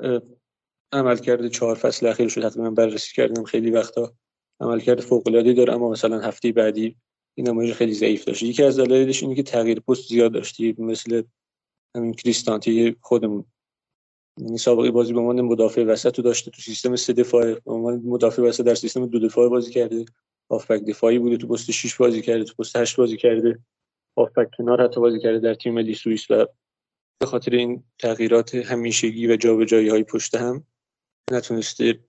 عمل 0.94 1.16
کرده 1.16 1.48
چهار 1.48 1.74
فصل 1.74 2.06
اخیر 2.06 2.28
شد. 2.28 2.48
تقریبا 2.48 2.70
بررسی 2.70 3.14
کردم 3.14 3.44
خیلی 3.44 3.70
وقتا 3.70 4.12
عمل 4.60 4.80
کرده 4.80 5.02
فوق 5.02 5.28
العاده 5.28 5.52
داره 5.52 5.74
اما 5.74 5.90
مثلا 5.90 6.20
هفته 6.20 6.52
بعدی 6.52 6.96
این 7.34 7.48
نمایش 7.48 7.72
خیلی 7.72 7.94
ضعیف 7.94 8.24
داشت. 8.24 8.42
یکی 8.42 8.62
از 8.62 8.78
دلایلش 8.78 9.22
اینه 9.22 9.34
که 9.34 9.42
تغییر 9.42 9.80
پست 9.80 10.08
زیاد 10.08 10.32
داشتی 10.32 10.74
مثل 10.78 11.22
همین 11.96 12.12
کریستانتی 12.12 12.96
خودمون. 13.00 13.44
یعنی 14.40 14.58
سابقه 14.58 14.90
بازی 14.90 15.12
به 15.12 15.20
عنوان 15.20 15.40
مدافع 15.40 15.84
وسط 15.84 16.18
رو 16.18 16.24
داشته. 16.24 16.50
تو 16.50 16.62
سیستم 16.62 16.96
سه 16.96 17.12
دفاعه 17.12 17.54
به 17.54 17.72
عنوان 17.72 18.02
مدافع 18.04 18.42
وسط 18.42 18.64
در 18.64 18.74
سیستم 18.74 19.06
دو 19.06 19.18
دفاعه 19.18 19.48
بازی 19.48 19.72
کرده. 19.72 20.04
هافبک 20.50 20.84
دفاعی 20.84 21.18
بوده. 21.18 21.36
تو 21.36 21.48
پست 21.48 21.70
6 21.70 21.96
بازی 21.96 22.22
کرده. 22.22 22.44
تو 22.44 22.54
پست 22.58 22.76
8 22.76 22.96
بازی 22.96 23.16
کرده. 23.16 23.58
هافبک 24.18 24.50
کنار 24.58 24.84
حتی 24.84 25.00
بازی 25.00 25.20
کرده 25.20 25.38
در 25.38 25.54
تیم 25.54 25.74
ملی 25.74 25.94
سوئیس. 25.94 26.30
و 26.30 26.46
به 27.20 27.26
خاطر 27.26 27.54
این 27.54 27.84
تغییرات 27.98 28.54
همیشگی 28.54 29.26
و 29.26 29.36
جابجایی 29.36 29.88
های 29.88 30.02
پشت 30.02 30.34
هم 30.34 30.66
نتونسته 31.32 32.00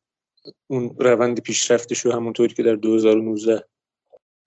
اون 0.68 0.96
روند 1.00 1.42
پیشرفتش 1.42 2.00
رو 2.00 2.12
همونطوری 2.12 2.54
که 2.54 2.64
در 2.64 2.76
2019 2.76 3.66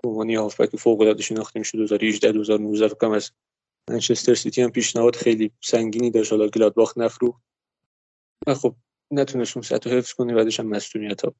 به 0.02 0.08
عنوان 0.08 0.30
هافبک 0.30 0.76
فوق 0.76 1.00
العاده 1.00 1.22
شناخته 1.22 1.58
میشه 1.58 1.78
2018 1.78 2.32
2019 2.32 2.88
فکر 2.88 3.06
از 3.06 3.30
منچستر 3.90 4.34
سیتی 4.34 4.62
هم 4.62 4.70
پیشنهاد 4.70 5.16
خیلی 5.16 5.50
سنگینی 5.60 6.10
داشت. 6.10 6.32
حالا 6.32 6.48
گلادباخ 6.48 6.98
نفروخت. 6.98 7.42
و 8.46 8.54
خب 8.54 8.74
نتونست 9.10 9.56
اون 9.56 9.62
سطح 9.62 9.90
حفظ 9.90 10.12
کنه 10.12 10.34
بعدش 10.34 10.60
هم 10.60 10.66
مصونیت 10.66 11.24
ها 11.24 11.34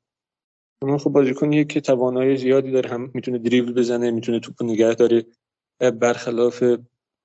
اما 0.82 0.98
خب 0.98 1.10
بازیکنیه 1.10 1.64
که 1.64 1.80
توانایی 1.80 2.36
زیادی 2.36 2.70
داره 2.70 2.90
هم 2.90 3.10
می‌تونه 3.14 3.38
دریبل 3.38 3.72
بزنه 3.72 4.10
می‌تونه 4.10 4.40
توپ 4.40 4.62
نگه 4.62 4.94
داره. 4.94 5.26
برخلاف 6.00 6.62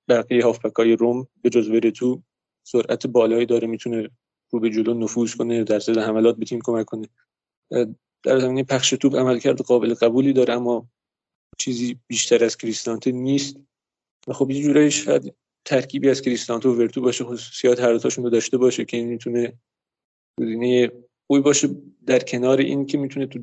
بقیه 0.09 0.43
هافبکای 0.43 0.95
روم 0.95 1.27
به 1.41 1.49
جز 1.49 1.71
تو 1.95 2.23
سرعت 2.67 3.07
بالایی 3.07 3.45
داره 3.45 3.67
می‌تونه 3.67 4.09
رو 4.53 4.59
به 4.59 4.69
جلو 4.69 4.93
نفوذ 4.93 5.35
کنه 5.35 5.63
در 5.63 5.79
ضد 5.79 5.97
حملات 5.97 6.37
به 6.37 6.45
تیم 6.45 6.59
کمک 6.63 6.85
کنه. 6.85 7.09
در 8.23 8.39
زمینه 8.39 8.63
پخش 8.63 8.89
توپ 8.89 9.15
عملکرد 9.15 9.61
قابل 9.61 9.93
قبولی 9.93 10.33
داره 10.33 10.53
اما 10.53 10.87
چیزی 11.57 11.99
بیشتر 12.07 12.45
از 12.45 12.57
کریستانته 12.57 13.11
نیست. 13.11 13.57
و 14.27 14.33
خب 14.33 14.51
یه 14.51 14.63
جورایی 14.63 14.91
شاید 14.91 15.33
ترکیبی 15.65 16.09
از 16.09 16.21
کریستانتو 16.21 16.73
و 16.73 16.77
ورتو 16.77 17.01
باشه 17.01 17.23
خصوصیات 17.23 17.79
هر 17.79 17.99
رو 18.17 18.29
داشته 18.29 18.57
باشه 18.57 18.85
که 18.85 18.97
این 18.97 19.07
می‌تونه 19.07 19.53
گزینه 20.39 20.91
خوبی 21.27 21.41
باشه. 21.41 21.69
در 22.05 22.19
کنار 22.19 22.57
این 22.57 22.85
که 22.85 22.97
می‌تونه 22.97 23.25
تو 23.25 23.39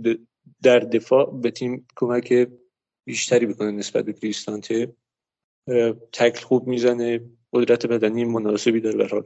در 0.63 0.79
دفاع 0.79 1.41
به 1.41 1.51
تیم 1.51 1.87
کمک 1.97 2.49
بیشتری 3.07 3.47
بکنه 3.47 3.71
نسبت 3.71 4.05
به 4.05 4.13
کریستانته 4.13 4.95
تکل 6.13 6.45
خوب 6.45 6.67
می‌زنه 6.67 7.21
قدرت 7.53 7.87
بدنی 7.87 8.25
مناسبی 8.25 8.81
داره 8.81 8.99
برحال 8.99 9.25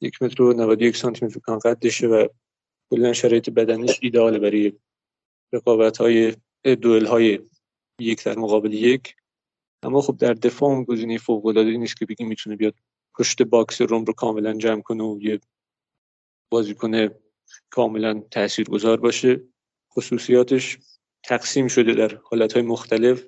یک 0.00 0.22
متر 0.22 0.42
و 0.42 0.52
91 0.52 0.96
سانتی 0.96 1.24
متر 1.26 1.40
کان 1.40 1.58
قدشه 1.58 2.06
و 2.06 2.28
کلا 2.90 3.12
شرایط 3.12 3.50
بدنیش 3.50 3.98
ایدئاله 4.02 4.38
برای 4.38 4.72
رقابت 5.52 5.96
های 5.96 6.36
دوئل 6.82 7.06
های 7.06 7.38
یک 8.00 8.24
در 8.24 8.38
مقابل 8.38 8.72
یک. 8.72 9.14
اما 9.82 10.00
خب 10.00 10.16
در 10.16 10.34
دفاع 10.34 10.68
اون 10.70 10.84
گزینه 10.84 11.18
فوق 11.18 11.46
العاده 11.46 11.76
نیست 11.76 11.96
که 11.96 12.06
بگیم 12.06 12.28
می‌تونه 12.28 12.56
بیاد 12.56 12.74
پشت 13.18 13.42
box 13.42 13.80
روم 13.80 14.04
رو 14.04 14.12
کاملا 14.12 14.54
جمع 14.54 14.80
کنه 14.80 15.04
و 15.04 15.18
یه 15.22 15.40
بازیکن 16.52 17.08
کاملا 17.70 18.22
تاثیرگذار 18.30 19.00
باشه. 19.00 19.42
خصوصیاتش 19.92 20.78
تقسیم 21.24 21.68
شده 21.68 21.94
در 21.94 22.20
حالتهای 22.24 22.62
مختلف. 22.62 23.26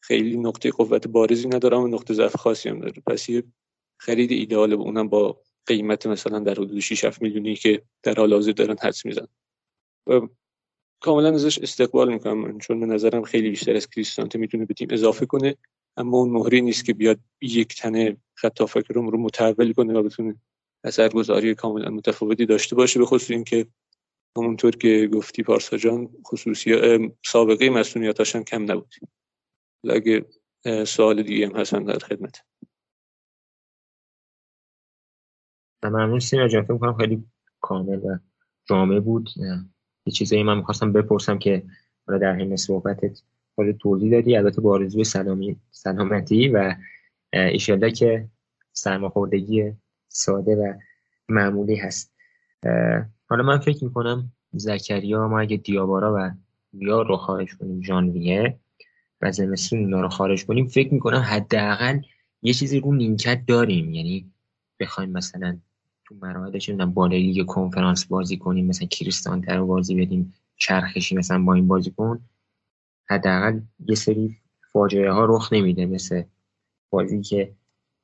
خیلی 0.00 0.36
نقطه 0.36 0.70
قوت 0.70 1.06
بارزی 1.06 1.48
نداره 1.48 1.76
و 1.76 1.88
نقطه 1.88 2.14
ضعف 2.14 2.36
خاصی 2.36 2.68
هم 2.68 2.80
داره. 2.80 3.02
پس 3.06 3.28
یه 3.28 3.42
خرید 4.00 4.52
و 4.52 4.58
اونم 4.58 5.08
با 5.08 5.40
قیمت 5.66 6.06
مثلا 6.06 6.38
در 6.38 6.52
حدود 6.52 6.80
6 6.80 7.04
7 7.04 7.22
میلیونی 7.22 7.56
که 7.56 7.82
در 8.02 8.14
حال 8.14 8.32
حاضر 8.32 8.52
دارن 8.52 8.76
حدس 8.82 9.06
میزن 9.06 9.26
و 10.06 10.20
کاملا 11.00 11.34
ازش 11.34 11.58
استقبال 11.58 12.12
می‌کنم 12.12 12.58
چون 12.58 12.80
به 12.80 12.86
نظرم 12.86 13.22
خیلی 13.22 13.50
بیشتر 13.50 13.76
از 13.76 13.90
کریستانته 13.90 14.38
می‌تونه 14.38 14.64
به 14.64 14.74
تیم 14.74 14.88
اضافه 14.90 15.26
کنه 15.26 15.56
اما 15.96 16.18
اون 16.18 16.30
مهری 16.30 16.60
نیست 16.60 16.84
که 16.84 16.94
بیاد 16.94 17.18
یک 17.40 17.76
تنه 17.76 18.16
خط 18.34 18.60
روم 18.90 19.08
رو 19.08 19.18
متحول 19.18 19.72
کنه 19.72 19.92
و 19.92 20.02
بتونه 20.02 20.36
اثرگذاری 20.84 21.54
کاملا 21.54 21.90
متفاوتی 21.90 22.46
داشته 22.46 22.76
باشه 22.76 22.98
به 22.98 23.06
خصوص 23.06 23.30
اینکه 23.30 23.66
همونطور 24.38 24.76
که 24.76 25.10
گفتی 25.12 25.42
پارسا 25.42 25.76
جان 25.76 26.08
خصوصی 26.26 26.98
سابقه 27.24 27.70
مسئولیتاش 27.70 28.36
کم 28.36 28.72
نبود. 28.72 28.94
اگه 29.90 30.24
سوال 30.86 31.22
دیگه 31.22 31.46
هم 31.46 31.56
هستن 31.56 31.84
در 31.84 31.98
خدمت. 31.98 32.44
ممنون 35.90 36.18
سینا 36.18 36.48
جان 36.48 36.62
فکر 36.62 36.78
کنم 36.78 36.94
خیلی 36.94 37.24
کامل 37.60 37.98
و 37.98 38.18
جامعه 38.64 39.00
بود. 39.00 39.30
یه 40.06 40.12
چیزایی 40.12 40.42
من 40.42 40.56
می‌خواستم 40.56 40.92
بپرسم 40.92 41.38
که 41.38 41.62
حالا 42.06 42.18
در 42.18 42.34
حین 42.34 42.56
صحبتت 42.56 43.22
خود 43.54 43.70
توضیح 43.72 44.10
دادی. 44.10 44.36
البته 44.36 44.60
با 44.60 44.72
آرزوی 44.72 45.04
سلامی 45.04 45.56
سلامتی 45.70 46.48
و 46.48 46.74
ایشالله 47.32 47.90
که 47.90 48.28
سرماخوردگی 48.72 49.72
ساده 50.08 50.56
و 50.56 50.72
معمولی 51.28 51.76
هست. 51.76 52.12
حالا 53.28 53.42
من 53.42 53.58
فکر 53.58 53.84
می‌کنم 53.84 54.32
زکریا 54.52 55.28
ما 55.28 55.40
اگه 55.40 55.56
دیابارا 55.56 56.14
و 56.16 56.30
ویا 56.74 57.02
رو 57.02 57.16
خارج 57.16 57.56
کنیم 57.56 57.82
ژانویه 57.82 58.58
و 59.20 59.32
زمستون 59.32 59.78
اینا 59.78 60.00
رو 60.00 60.08
خارج 60.08 60.46
کنیم 60.46 60.66
فکر 60.66 60.94
می‌کنم 60.94 61.18
حداقل 61.18 61.98
یه 62.42 62.52
چیزی 62.52 62.80
رو 62.80 62.94
نیمکت 62.94 63.46
داریم. 63.46 63.94
یعنی 63.94 64.30
بخوایم 64.80 65.10
مثلا 65.10 65.58
تو 66.06 66.14
مراحل 66.22 66.58
چه 66.58 66.72
می‌دونم 66.72 66.92
بالای 66.92 67.22
لیگ 67.22 67.46
کنفرانس 67.46 68.04
بازی 68.06 68.36
کنیم 68.36 68.66
مثلا 68.66 68.88
کریستان 68.88 69.40
تر 69.40 69.62
بازی 69.62 69.94
بدیم 69.94 70.34
چرخشی 70.56 71.16
مثلا 71.16 71.44
با 71.44 71.54
این 71.54 71.68
بازی 71.68 71.90
کن. 71.90 72.20
حداقل 73.10 73.60
یه 73.88 73.94
سری 73.94 74.36
فاجعه 74.72 75.12
ها 75.12 75.24
رخ 75.24 75.52
نمیده 75.52 75.86
مثل 75.86 76.22
بازی 76.90 77.22
که 77.22 77.54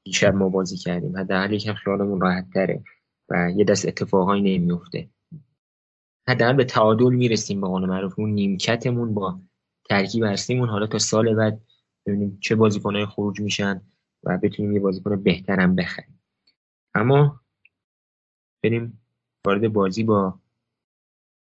دیشب 0.04 0.34
ما 0.34 0.48
بازی 0.48 0.76
کردیم. 0.76 1.16
حداقل 1.16 1.52
یکم 1.52 1.74
خیالمون 1.74 2.20
راحت 2.20 2.50
تره 2.54 2.84
و 3.28 3.50
یه 3.56 3.64
دست 3.64 3.88
اتفاقایی 3.88 4.58
نمیفته 4.58 5.08
حداقل 6.28 6.52
به 6.52 6.64
تعادل 6.64 7.14
می‌رسیم 7.14 7.60
به 7.60 7.66
قول 7.66 7.86
معروف 7.86 8.18
اون 8.18 8.30
نیمکتمون 8.30 9.14
با 9.14 9.40
ترکیب 9.88 10.24
اصلیمون. 10.24 10.68
حالا 10.68 10.86
تا 10.86 10.98
سال 10.98 11.34
بعد 11.34 11.60
ببینیم 12.06 12.38
چه 12.40 12.54
بازیکنهای 12.54 13.06
خروج 13.06 13.40
میشن 13.40 13.82
و 14.24 14.38
بتونیم 14.38 14.72
یه 14.72 14.80
بازیکن 14.80 15.22
بهترم 15.22 15.74
بخریم. 15.76 16.20
اما 16.94 17.40
بریم 18.62 19.00
وارد 19.46 19.72
بازی 19.72 20.04
با 20.04 20.38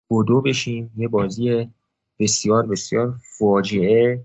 بودو 0.08 0.40
بشیم. 0.40 0.92
یه 0.96 1.08
بازی 1.08 1.68
بسیار 2.18 2.66
بسیار 2.66 3.18
فاجعه. 3.38 4.24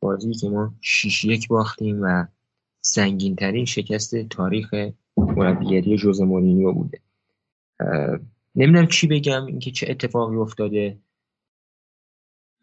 بازی 0.00 0.34
که 0.34 0.48
ما 0.48 0.74
6 0.80 1.24
یک 1.24 1.48
باختیم 1.48 2.02
و 2.02 2.26
سنگین 2.80 3.36
ترین 3.36 3.64
شکست 3.64 4.16
تاریخ 4.16 4.74
مربیگری 5.16 5.96
جوز 5.96 6.20
مورینیو 6.20 6.72
بوده. 6.72 7.00
نمی‌دونم 8.54 8.86
چی 8.86 9.06
بگم 9.06 9.46
اینکه 9.46 9.70
چه 9.70 9.86
اتفاقی 9.90 10.36
افتاده. 10.36 10.98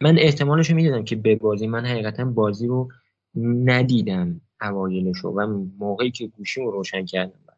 من 0.01 0.17
احتمالش 0.19 0.69
رو 0.69 0.75
می‌دادم 0.75 1.03
که 1.03 1.15
به 1.15 1.35
بازی 1.35 1.67
من 1.67 1.85
حقیقتا 1.85 2.25
بازی 2.25 2.67
رو 2.67 2.89
ندیدم 3.35 4.41
اوایلش 4.61 5.25
و 5.25 5.31
موقعی 5.79 6.11
که 6.11 6.27
گوشی 6.27 6.61
رو 6.61 6.71
روشن 6.71 7.05
کردم. 7.05 7.50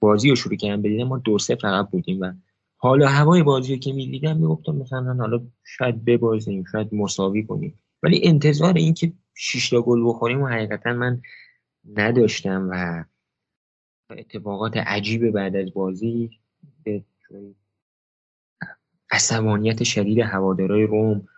بازی 0.00 0.30
رو 0.30 0.36
شروع 0.36 0.56
کردم 0.56 0.82
بدیدم 0.82 1.04
ما 1.04 1.18
دو 1.18 1.38
سه 1.38 1.54
فقط 1.54 1.90
بودیم 1.90 2.20
و 2.20 2.32
حالا 2.76 3.08
هوای 3.08 3.42
بازی 3.42 3.74
رو 3.74 3.80
که 3.80 3.92
می‌دیدم 3.92 4.36
می‌گفتم 4.36 4.72
مثلا 4.76 5.14
حالا 5.14 5.40
شاید 5.64 6.04
ببازیم 6.04 6.64
شاید 6.72 6.94
مساوی 6.94 7.46
کنیم. 7.46 7.78
ولی 8.02 8.20
انتظار 8.24 8.74
اینکه 8.74 9.12
شش 9.34 9.70
تا 9.70 9.82
گل 9.82 10.08
بخوریم 10.08 10.42
و 10.42 10.46
حقیقتا 10.46 10.92
من 10.92 11.22
نداشتم 11.94 12.68
و 12.72 13.04
اتفاقات 14.10 14.76
عجیب 14.76 15.30
بعد 15.30 15.56
از 15.56 15.74
بازی 15.74 16.30
به 16.84 17.04
عصبانیت 19.10 19.82
شدید 19.82 20.18
هوادارای 20.18 20.86
روم 20.86 21.28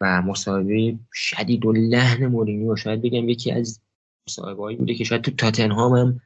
و 0.00 0.22
مصاحبه 0.22 0.98
شدید 1.12 1.66
و 1.66 1.72
لحن 1.72 2.26
مورینیو 2.26 2.76
شاید 2.76 3.02
بگم 3.02 3.28
یکی 3.28 3.52
از 3.52 3.80
مصاحبه‌ای 4.28 4.76
بوده 4.76 4.94
که 4.94 5.04
شاید 5.04 5.22
تو 5.22 5.30
تاتنهام 5.30 5.94
هم 5.94 6.20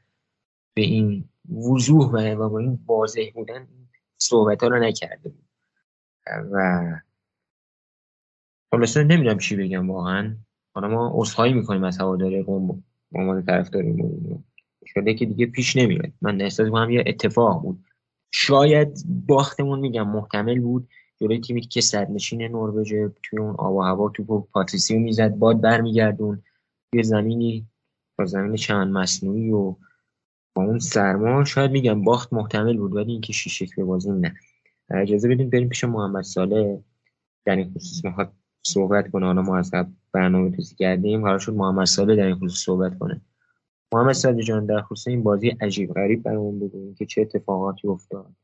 به 0.75 0.83
این 0.83 1.29
وضوح 1.51 2.07
و 2.35 2.49
با 2.49 2.59
این 2.59 2.79
واضح 2.87 3.31
بودن 3.35 3.69
صحبت 4.19 4.63
ها 4.63 4.69
رو 4.69 4.79
نکرده 4.79 5.29
بود. 5.29 5.45
و 6.53 6.83
خلاصه 8.71 9.05
نمی‌دونم 9.05 9.39
چی 9.39 9.57
بگم 9.57 9.91
واقعا. 9.91 10.37
حالا 10.75 10.89
ما 10.89 11.21
اصخایی 11.21 11.53
می‌کنیم 11.53 11.85
از 11.85 11.99
هواداری 11.99 12.43
قوم 12.43 12.85
به 13.13 13.19
عنوان 13.19 13.45
طرفدار 13.45 13.83
مورینیو 13.83 14.39
شده 14.87 15.15
که 15.15 15.27
دیگه 15.27 15.47
پیش 15.47 15.77
نمیاد. 15.77 16.13
من 16.23 16.41
احساس 16.41 16.67
می‌کنم 16.67 16.91
یه 16.91 17.05
اتفاق 17.07 17.63
بود. 17.63 17.85
شاید 18.31 19.05
باختمون 19.29 19.81
میگم 19.81 20.09
محتمل 20.09 20.61
بود. 20.61 20.89
جلوی 21.21 21.41
تیمی 21.41 21.61
که 21.61 21.81
صدرنشین 21.81 22.43
نروژ 22.43 22.89
توی 23.23 23.39
اون 23.39 23.55
آب 23.59 23.75
و 23.75 23.81
هوا 23.81 24.09
توپو 24.09 24.41
پاتریسیو 24.41 25.01
می‌زد 25.01 25.35
باد 25.35 25.61
برمیگردون 25.61 26.43
توی 26.93 27.03
زمینی 27.03 27.67
با 28.19 28.25
زمین 28.25 28.57
چند 28.57 28.93
مصنوعی 28.93 29.51
و 29.51 29.77
با 30.55 30.63
اون 30.63 30.79
سرما 30.79 31.45
شاید 31.45 31.71
میگم 31.71 32.05
باخت 32.05 32.33
محتمل 32.33 32.77
بود 32.77 32.95
ولی 32.95 33.13
اینکه 33.13 33.33
شیشه 33.33 33.67
به 33.77 33.85
بازی 33.85 34.11
نه. 34.11 34.35
اجازه 34.91 35.29
بدیم 35.29 35.51
بریم 35.51 35.69
پیش 35.69 35.85
محمد 35.85 36.23
ساله 36.23 36.85
در 37.45 37.57
این 37.57 37.75
خصوص 37.75 38.05
می‌خواد 38.05 38.33
صحبت 38.67 39.11
کنه. 39.11 39.27
حالا 39.27 39.43
ما 39.43 39.59
از 39.59 39.71
برنامه 40.13 40.51
توسی 40.51 40.75
کردیم. 40.75 41.23
قرار 41.23 41.39
شد 41.39 41.55
محمد 41.55 41.87
ساله 41.87 42.17
در 42.17 42.27
این 42.27 42.35
خصوص 42.35 42.65
صحبت 42.65 42.99
کنه. 42.99 43.21
محمد 43.95 44.13
ساله 44.13 44.43
جان 44.43 44.67
در 44.67 44.83
خصوص 44.83 45.09
این 45.09 45.23
بازی 45.23 45.49
عجیب 45.49 45.93
غریب 45.95 46.23
برامون 46.23 46.61
بگو. 46.61 46.95
که 46.95 47.07
چه 47.07 47.21
اتفاقاتی 47.21 47.89
افتاد. 47.89 48.35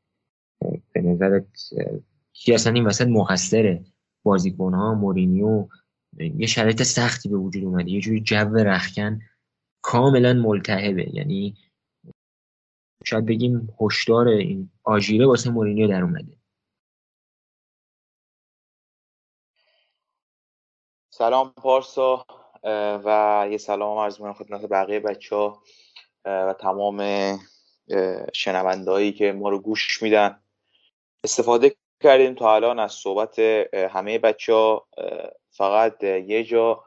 به 0.93 1.01
نظرت 1.01 1.45
کی 2.33 2.53
اصلا 2.53 2.73
این 2.73 2.85
وسط 2.85 3.07
مقصره 3.07 3.85
بازیکن 4.23 4.73
ها 4.73 4.93
مورینیو 4.93 5.67
یه 6.17 6.47
شرایط 6.47 6.83
سختی 6.83 7.29
به 7.29 7.37
وجود 7.37 7.63
اومده. 7.63 7.91
یه 7.91 8.01
جوری 8.01 8.21
جو 8.21 8.55
رخکن 8.55 9.19
کاملا 9.81 10.33
ملتهبه. 10.33 11.15
یعنی 11.15 11.55
شاید 13.09 13.25
بگیم 13.25 13.75
هشدار 13.81 14.27
این 14.27 14.71
آژیره 14.83 15.27
واسه 15.27 15.49
مورینیو 15.49 15.87
در 15.87 16.01
اومده. 16.01 16.37
سلام 21.09 21.53
پارسا 21.57 22.25
و 23.05 23.47
یه 23.51 23.57
سلام 23.57 23.97
عرض 23.97 24.21
می‌کنم 24.21 24.33
خدمت 24.33 24.65
بقیه 24.65 24.99
بچه 24.99 25.35
ها 25.35 25.63
و 26.25 26.55
تمام 26.59 27.03
شنوندهایی 28.33 29.13
که 29.13 29.31
ما 29.31 29.49
رو 29.49 29.59
گوش 29.59 30.03
میدن. 30.03 30.43
استفاده 31.23 31.75
کردیم 32.03 32.35
تا 32.35 32.55
الان 32.55 32.79
از 32.79 32.91
صحبت 32.91 33.39
همه 33.73 34.19
بچه 34.19 34.53
ها 34.53 34.87
فقط 35.49 36.03
یه 36.03 36.43
جا 36.43 36.83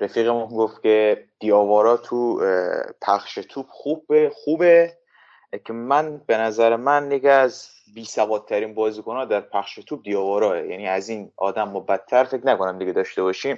رفیقمون 0.00 0.48
گفت 0.48 0.82
که 0.82 1.28
دیاوارا 1.40 1.96
تو 1.96 2.40
پخش 3.02 3.34
توپ 3.34 3.66
خوبه 3.68 4.32
خوبه. 4.34 4.97
که 5.64 5.72
من 5.72 6.16
به 6.26 6.36
نظر 6.36 6.76
من 6.76 7.12
یکی 7.12 7.28
از 7.28 7.68
بی 7.94 8.04
سوادترین 8.04 8.74
ها 9.06 9.24
در 9.24 9.40
پخش 9.40 9.74
توپ 9.74 10.02
دیاواراه 10.02 10.66
یعنی 10.66 10.88
از 10.88 11.08
این 11.08 11.32
آدم 11.36 11.68
ما 11.68 11.80
بدتر 11.80 12.24
فکر 12.24 12.46
نکنم 12.46 12.78
دیگه 12.78 12.92
داشته 12.92 13.22
باشیم. 13.22 13.56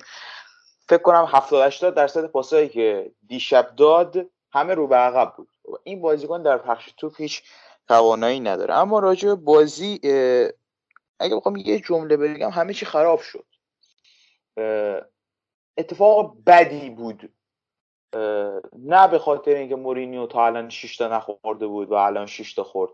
فکر 0.89 1.03
کنم 1.03 1.25
70 1.29 1.67
80 1.67 1.95
درصد 1.95 2.27
پاسایی 2.27 2.69
که 2.69 3.13
دیشب 3.27 3.77
داد 3.77 4.27
همه 4.53 4.75
رو 4.75 4.87
به 4.87 4.97
عقب 4.97 5.35
بود. 5.37 5.49
این 5.85 6.01
بازیکن 6.01 6.43
در 6.43 6.59
پخش 6.59 6.93
توپ 6.97 7.21
هیچ 7.21 7.43
توانایی 7.89 8.41
نداره. 8.41 8.75
اما 8.75 8.99
راجع 8.99 9.35
بازی 9.35 10.01
اگه 11.21 11.37
بخوام 11.37 11.57
یه 11.57 11.81
جمله 11.81 12.17
بگم 12.17 12.51
همه 12.51 12.75
چی 12.75 12.87
خراب 12.87 13.21
شد. 13.21 13.45
اتفاق 15.79 16.37
بدی 16.47 16.91
بود 16.91 17.33
نه 18.79 19.09
به 19.09 19.19
خاطر 19.19 19.55
اینکه 19.55 19.77
مورینیو 19.77 20.27
تا 20.27 20.47
الان 20.47 20.69
6 20.69 20.97
تا 20.97 21.09
نخورده 21.09 21.67
بود 21.67 21.91
و 21.91 21.95
الان 21.95 22.27
6 22.27 22.55
تا 22.55 22.65
خورد. 22.65 22.91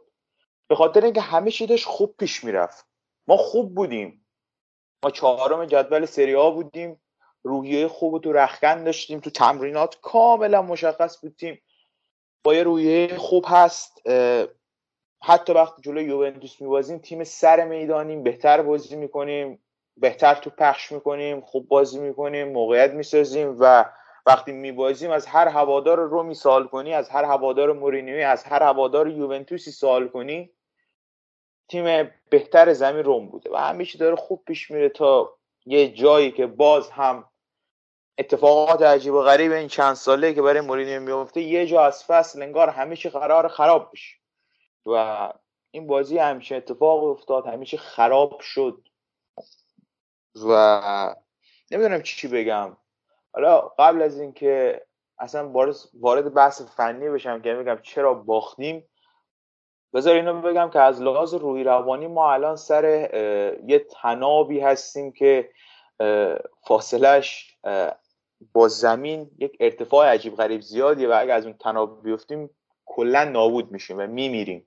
به 0.68 0.74
خاطر 0.74 1.04
اینکه 1.04 1.20
همه 1.20 1.50
چی 1.50 1.66
داشت 1.66 1.86
خوب 1.86 2.14
پیش 2.18 2.44
می‌رفت. 2.44 2.86
ما 3.28 3.36
خوب 3.36 3.74
بودیم. 3.74 4.26
ما 5.04 5.10
چهارم 5.10 5.64
جدول 5.64 6.06
سری 6.06 6.32
ها 6.32 6.50
بودیم. 6.50 7.00
روحیه 7.42 7.88
خوب 7.88 8.22
تو 8.22 8.32
رخکن 8.32 8.84
داشتیم. 8.84 9.20
تو 9.20 9.30
تمرینات 9.30 9.98
کاملا 10.02 10.62
مشخص 10.62 11.20
بودیم 11.20 11.62
با 12.44 12.54
یه 12.54 12.62
روحیه 12.62 13.16
خوب 13.16 13.44
هست. 13.48 14.02
حتی 15.22 15.52
وقتی 15.52 15.82
جلوی 15.82 16.04
یوونتوس 16.04 16.60
میبازیم 16.60 16.98
تیم 16.98 17.24
سر 17.24 17.64
می‌دانیم. 17.64 18.22
بهتر 18.22 18.62
بازی 18.62 18.96
می‌کنیم. 18.96 19.64
بهتر 19.96 20.34
تو 20.34 20.50
پخش 20.50 20.92
می‌کنیم. 20.92 21.40
خوب 21.40 21.68
بازی 21.68 21.98
می‌کنیم. 21.98 22.52
موقعیت 22.52 22.90
می‌سازیم 22.90 23.56
و 23.60 23.84
وقتی 24.26 24.52
میبازیم 24.52 25.10
از 25.10 25.26
هر 25.26 25.48
هوادار 25.48 25.98
رومی 25.98 26.34
سوال 26.34 26.66
کنی 26.66 26.94
از 26.94 27.08
هر 27.08 27.24
هوادار 27.24 27.72
مورینیوی 27.72 28.22
از 28.22 28.44
هر 28.44 28.62
هوادار 28.62 29.08
یوونتوسی 29.08 29.70
سوال 29.70 30.08
کنی 30.08 30.50
تیم 31.68 32.10
بهتر 32.30 32.72
زمین 32.72 33.04
روم 33.04 33.26
بوده. 33.28 33.50
و 33.50 33.56
همیشه 33.56 33.98
داره 33.98 34.16
خوب 34.16 34.44
پیش 34.44 34.70
میره 34.70 34.88
تا 34.88 35.36
یه 35.66 35.92
جایی 35.92 36.32
که 36.32 36.46
باز 36.46 36.90
هم 36.90 37.28
اتفاقات 38.18 38.82
عجیب 38.82 39.14
و 39.14 39.22
غریب 39.22 39.52
این 39.52 39.68
چند 39.68 39.94
ساله 39.94 40.34
که 40.34 40.42
برای 40.42 40.60
مورینیو 40.60 41.00
میفته 41.00 41.40
یه 41.40 41.66
جا 41.66 41.84
از 41.84 42.04
فصل 42.04 42.42
انگار 42.42 42.68
همیشه 42.68 43.08
قرار 43.10 43.48
خراب 43.48 43.90
بشه. 43.92 44.16
و 44.86 45.32
این 45.70 45.86
بازی 45.86 46.18
همیشه 46.18 46.56
اتفاق 46.56 47.04
افتاد 47.04 47.46
همیشه 47.46 47.76
خراب 47.76 48.40
شد. 48.40 48.88
و 50.48 51.14
نمی‌دونم 51.70 52.02
چی 52.02 52.28
بگم. 52.28 52.76
حالا 53.36 53.60
قبل 53.78 54.02
از 54.02 54.20
اینکه 54.20 54.82
اصلا 55.18 55.52
وارد 55.94 56.34
بحث 56.34 56.62
فنی 56.62 57.08
بشم 57.08 57.42
که 57.42 57.54
میگم 57.54 57.78
چرا 57.82 58.14
باختیم 58.14 58.88
بذار 59.94 60.14
اینو 60.14 60.40
بگم 60.40 60.70
که 60.70 60.80
از 60.80 61.02
لحاظ 61.02 61.34
روحی 61.34 61.64
روانی 61.64 62.06
ما 62.06 62.32
الان 62.32 62.56
سر 62.56 62.84
یه 63.66 63.78
تنابی 63.78 64.60
هستیم 64.60 65.12
که 65.12 65.50
فاصلش 66.66 67.56
با 68.52 68.68
زمین 68.68 69.30
یک 69.38 69.56
ارتفاع 69.60 70.12
عجیب 70.12 70.36
غریب 70.36 70.60
زیادیه 70.60 71.08
و 71.08 71.18
اگر 71.20 71.36
از 71.36 71.44
اون 71.44 71.54
تناب 71.54 72.02
بیفتیم 72.02 72.50
کلا 72.84 73.24
نابود 73.24 73.72
میشیم 73.72 73.98
و 73.98 74.06
میمیریم. 74.06 74.66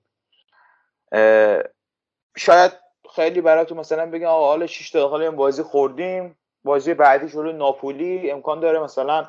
شاید 2.36 2.72
خیلی 3.14 3.40
براتون 3.40 3.78
مثلا 3.78 4.10
بگم 4.10 4.26
آقا 4.26 4.46
حالا 4.46 4.66
6 4.66 4.96
دقیقه 4.96 5.12
این 5.12 5.36
بازی 5.36 5.62
خوردیم. 5.62 6.39
بازی 6.64 6.94
بعدی 6.94 7.28
جلو 7.28 7.52
ناپولی 7.52 8.30
امکان 8.30 8.60
داره 8.60 8.78
مثلا 8.78 9.28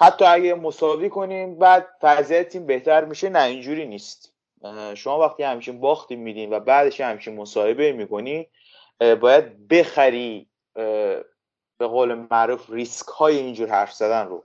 حتی 0.00 0.24
اگه 0.24 0.54
مساوی 0.54 1.08
کنیم 1.08 1.58
بعد 1.58 1.86
وضعیت 2.02 2.48
تیم 2.48 2.66
بهتر 2.66 3.04
میشه. 3.04 3.28
نه 3.28 3.42
اینجوری 3.42 3.86
نیست. 3.86 4.32
شما 4.94 5.18
وقتی 5.18 5.42
همچین 5.42 5.80
باختی 5.80 6.16
میدین 6.16 6.52
و 6.52 6.60
بعدش 6.60 7.00
همچین 7.00 7.36
مصاحبه 7.36 7.92
می‌کنی 7.92 8.48
باید 9.20 9.68
بخری 9.68 10.48
به 11.78 11.86
قول 11.86 12.14
معروف 12.14 12.70
ریسک 12.70 13.06
های 13.06 13.36
اینجور 13.36 13.68
حرف 13.68 13.92
زدن 13.92 14.26
رو. 14.26 14.44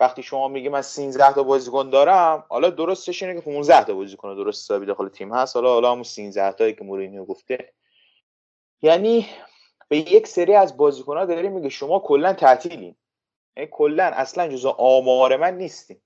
وقتی 0.00 0.22
شما 0.22 0.48
میگی 0.48 0.68
من 0.68 0.82
13 0.82 1.32
تا 1.32 1.42
بازیکن 1.42 1.90
دارم 1.90 2.44
حالا 2.48 2.70
درستش 2.70 3.22
اینه 3.22 3.34
که 3.34 3.40
15 3.40 3.84
تا 3.84 3.94
بازیکن 3.94 4.36
درست 4.36 4.64
حسابی 4.64 4.86
داخل 4.86 5.08
تیم 5.08 5.34
هست. 5.34 5.56
حالا 5.56 5.68
حالا 5.68 5.90
همون 5.90 6.02
13 6.02 6.52
تایی 6.52 6.74
که 6.74 6.84
مورینیو 6.84 7.24
گفته. 7.24 7.72
یعنی 8.82 9.26
به 9.92 9.98
یک 9.98 10.26
سری 10.26 10.54
از 10.54 10.76
بازیکن 10.76 11.16
ها 11.16 11.24
داری 11.24 11.48
میگه 11.48 11.68
شما 11.68 11.98
کلا 11.98 12.32
تعطیلین. 12.32 12.96
یعنی 13.56 13.68
کلا 13.72 14.04
اصلا 14.04 14.48
جزء 14.48 14.70
آمار 14.70 15.36
من 15.36 15.56
نیستیم 15.56 16.02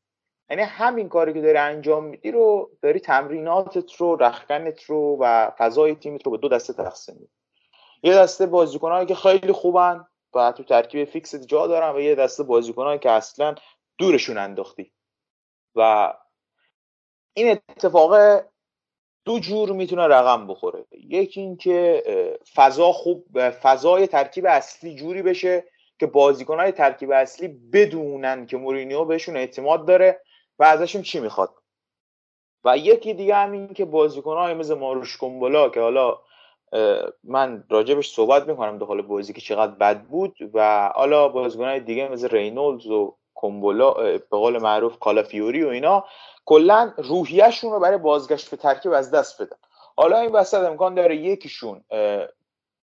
یعنی 0.51 0.63
همین 0.63 1.09
کاری 1.09 1.33
که 1.33 1.41
داری 1.41 1.59
انجام 1.59 2.05
میدی 2.05 2.31
رو 2.31 2.71
داری 2.83 3.01
تمریناتت 3.01 3.93
رو 3.93 4.17
رخکنت 4.17 4.83
رو 4.83 5.19
و 5.21 5.51
فضای 5.59 5.95
تیمت 5.95 6.27
رو 6.27 6.33
به 6.33 6.39
دو 6.39 6.49
دسته 6.49 6.73
تقسیم 6.73 7.15
میدی 7.15 7.33
یه 8.03 8.15
دسته 8.15 8.47
بازیکنایی 8.47 9.07
که 9.07 9.15
خیلی 9.15 9.53
خوبن 9.53 10.07
و 10.35 10.53
تو 10.53 10.65
ترکیب 10.65 11.05
فیکس 11.09 11.35
جا 11.35 11.67
دارن 11.67 11.97
و 11.97 12.01
یه 12.01 12.15
دسته 12.15 12.43
بازیکنایی 12.43 12.99
که 12.99 13.11
اصلا 13.11 13.55
دورشون 13.99 14.39
انداختی. 14.39 14.93
و 15.75 16.13
این 17.35 17.59
اتفاق 17.69 18.43
دو 19.27 19.39
جور 19.39 19.73
می‌تونه 19.73 20.03
رقم 20.03 20.47
بخوره. 20.47 20.85
یکی 20.93 21.41
اینکه 21.41 22.03
فضا 22.55 22.93
خوب 22.93 23.51
فضای 23.51 24.07
ترکیب 24.07 24.47
اصلی 24.49 24.95
جوری 24.95 25.23
بشه 25.23 25.65
که 25.99 26.07
بازیکنهای 26.07 26.73
ترکیب 26.73 27.11
اصلی 27.11 27.49
بدونن 27.49 28.47
که 28.47 28.57
مورینیو 28.57 29.05
بهشون 29.05 29.37
اعتماد 29.37 29.87
داره 29.87 30.21
و 30.59 30.65
ازشون 30.65 31.03
چی 31.03 31.21
می‌خواد. 31.21 31.55
و 32.65 32.79
یکی 32.79 33.15
دیگه 33.15 33.35
هم 33.35 33.53
این 33.53 33.69
که 33.69 33.85
بازیکنهای 33.85 34.55
مثل 34.55 34.75
ماروش 34.75 35.19
کمبولا 35.19 35.69
که 35.69 35.81
حالا 35.81 36.19
من 37.25 37.65
راجبش 37.71 38.11
صحبت 38.11 38.49
می‌کنم 38.49 38.79
داخل 38.79 39.03
بازی 39.03 39.33
که 39.33 39.41
چقدر 39.41 39.73
بد 39.73 40.03
بود 40.03 40.37
و 40.55 40.89
حالا 40.95 41.29
بازیکنهای 41.29 41.81
دیگه 41.81 42.09
مثل 42.09 42.29
رینولدز 42.29 42.87
و 42.87 43.17
کومبولا 43.37 43.93
به 43.93 44.19
قول 44.31 44.59
معروف 44.59 44.99
کالافیوری 44.99 45.65
و 45.65 45.69
اینا 45.69 46.05
کلا 46.45 46.93
روحیهشون 46.97 47.73
رو 47.73 47.81
برای 47.81 47.99
بازگشت 47.99 48.51
به 48.51 48.57
ترکیب 48.57 48.93
از 48.93 49.11
دست 49.11 49.43
بدن. 49.43 49.57
حالا 49.97 50.19
این 50.19 50.33
وسط 50.33 50.65
امکان 50.65 50.95
داره 50.95 51.17
یکیشون 51.17 51.85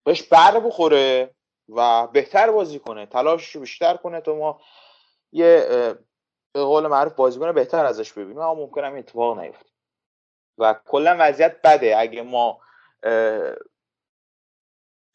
بهش 0.04 0.22
بر 0.22 0.60
بخوره 0.60 1.34
و 1.68 2.06
بهتر 2.06 2.50
بازی 2.50 2.78
کنه 2.78 3.06
تلاشش 3.06 3.54
رو 3.54 3.60
بیشتر 3.60 3.96
کنه 3.96 4.20
تا 4.20 4.34
ما 4.34 4.60
یه 5.32 5.66
به 6.52 6.64
قول 6.64 6.86
معروف 6.86 7.14
بازیکن 7.14 7.52
بهتر 7.52 7.84
ازش 7.84 8.12
ببینیم. 8.12 8.38
اما 8.38 8.54
ممکنه 8.54 8.86
این 8.86 8.98
اتفاق 8.98 9.38
نیفته. 9.38 9.70
و 10.58 10.74
کلا 10.86 11.16
وضعیت 11.20 11.56
بده. 11.64 11.98
اگه 11.98 12.22
ما 12.22 12.60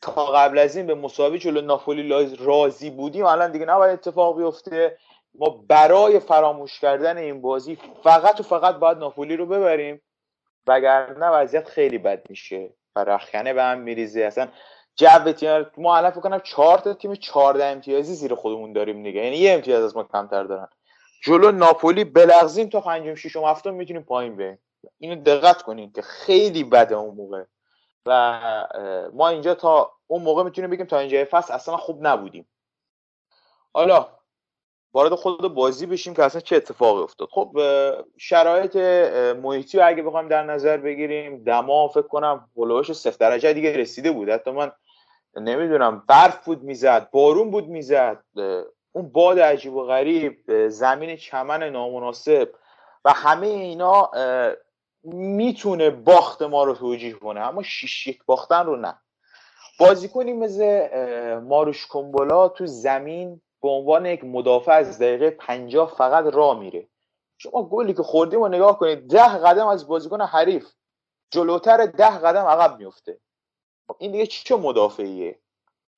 تا 0.01 0.25
قبل 0.25 0.57
از 0.57 0.75
این 0.75 0.87
به 0.87 0.95
مساوی 0.95 1.39
جلو 1.39 1.61
ناپولی 1.61 2.35
راضی 2.35 2.89
بودیم 2.89 3.25
الان 3.25 3.51
دیگه 3.51 3.65
نباید 3.65 3.93
اتفاق 3.93 4.37
بیفته. 4.37 4.97
ما 5.35 5.49
برای 5.49 6.19
فراموش 6.19 6.79
کردن 6.79 7.17
این 7.17 7.41
بازی 7.41 7.77
فقط 8.03 8.39
و 8.39 8.43
فقط 8.43 8.75
باید 8.75 8.97
ناپولی 8.97 9.37
رو 9.37 9.45
ببریم. 9.45 10.01
وگرنه 10.67 11.27
وضعیت 11.27 11.69
خیلی 11.69 11.97
بد 11.97 12.29
میشه. 12.29 12.73
و 12.95 13.03
رخکنه 13.03 13.53
به 13.53 13.63
هم 13.63 13.79
میریزه. 13.79 14.21
اصلا 14.21 14.47
جو 14.95 15.31
تیم 15.31 15.65
ما 15.77 15.97
الان 15.97 16.11
فکر 16.11 16.21
کنم 16.21 16.39
4 16.39 16.77
تا 16.77 16.93
تیم 16.93 17.15
14 17.15 17.65
امتیازی 17.65 18.13
زیر 18.13 18.35
خودمون 18.35 18.73
داریم 18.73 19.03
دیگه. 19.03 19.23
یعنی 19.23 19.37
یه 19.37 19.53
امتیاز 19.53 19.83
از 19.83 19.95
ما 19.95 20.03
کمتر 20.03 20.43
دارن. 20.43 20.67
جلو 21.23 21.51
ناپولی 21.51 22.03
بلغزیم 22.03 22.69
تا 22.69 22.81
پنجم 22.81 23.15
ششم 23.15 23.43
هفتم 23.43 23.73
می‌تونیم 23.73 24.03
پایین 24.03 24.35
بریم. 24.35 24.59
اینو 24.97 25.23
دقت 25.23 25.61
کنید 25.61 25.95
که 25.95 26.01
خیلی 26.01 26.63
بده 26.63 26.95
اون 26.95 27.15
موقع. 27.15 27.43
و 28.05 28.39
ما 29.13 29.29
اینجا 29.29 29.55
تا 29.55 29.91
اون 30.07 30.21
موقع 30.23 30.43
می‌تونیم 30.43 30.69
بگیم 30.69 30.85
تا 30.85 30.99
اینجا 30.99 31.25
فصل 31.31 31.53
اصلا 31.53 31.77
خوب 31.77 32.07
نبودیم. 32.07 32.47
حالا 33.73 34.07
وارد 34.93 35.15
خود 35.15 35.53
بازی 35.53 35.85
بشیم 35.85 36.13
که 36.13 36.23
اصلا 36.23 36.41
چه 36.41 36.55
اتفاقی 36.55 37.01
افتاد. 37.01 37.27
خب 37.31 37.57
شرایط 38.17 38.75
محیطی 39.35 39.77
رو 39.77 39.87
اگه 39.87 40.03
بخوایم 40.03 40.27
در 40.27 40.43
نظر 40.43 40.77
بگیریم 40.77 41.43
دما 41.43 41.87
فکر 41.87 42.07
کنم 42.07 42.49
هلوش 42.57 42.91
صفر 42.93 43.17
درجه 43.19 43.53
دیگه 43.53 43.77
رسیده 43.77 44.11
بود. 44.11 44.29
حتی 44.29 44.51
من 44.51 44.71
نمی‌دونم 45.35 46.03
برف 46.07 46.45
بود 46.45 46.63
می‌زد 46.63 47.09
بارون 47.11 47.51
بود 47.51 47.67
می‌زد 47.67 48.23
اون 48.91 49.09
باد 49.09 49.39
عجیب 49.39 49.73
و 49.73 49.83
غریب 49.85 50.67
زمین 50.67 51.15
چمن 51.15 51.63
نامناسب 51.63 52.49
و 53.05 53.13
همه 53.13 53.47
اینا 53.47 54.11
می‌تونه 55.03 55.89
باخت 55.89 56.41
ما 56.41 56.63
رو 56.63 56.73
توجیه 56.73 57.13
کنه. 57.13 57.39
اما 57.39 57.63
شیش 57.63 58.07
یک 58.07 58.25
باختن 58.25 58.65
رو 58.65 58.75
نه. 58.75 58.99
بازیکنی 59.79 60.33
مثل 60.33 60.87
ماروش 61.39 61.87
کومبولا 61.87 62.49
تو 62.49 62.65
زمین 62.65 63.41
به 63.61 63.69
عنوان 63.69 64.05
یک 64.05 64.23
مدافع 64.23 64.71
از 64.71 64.99
دقیقه 64.99 65.29
پنجاه 65.29 65.95
فقط 65.97 66.25
راه 66.33 66.59
میره. 66.59 66.87
شما 67.37 67.63
گلی 67.63 67.93
که 67.93 68.03
خوردیم 68.03 68.41
و 68.41 68.47
نگاه 68.47 68.79
کنید 68.79 69.07
ده 69.07 69.37
قدم 69.37 69.67
از 69.67 69.87
بازیکن 69.87 70.21
حریف. 70.21 70.73
جلوتر 71.31 71.85
ده 71.85 72.17
قدم 72.17 72.45
عقب 72.45 72.77
میفته. 72.77 73.19
این 73.99 74.11
دیگه 74.11 74.25
چه 74.25 74.55
مدافعیه؟ 74.55 75.39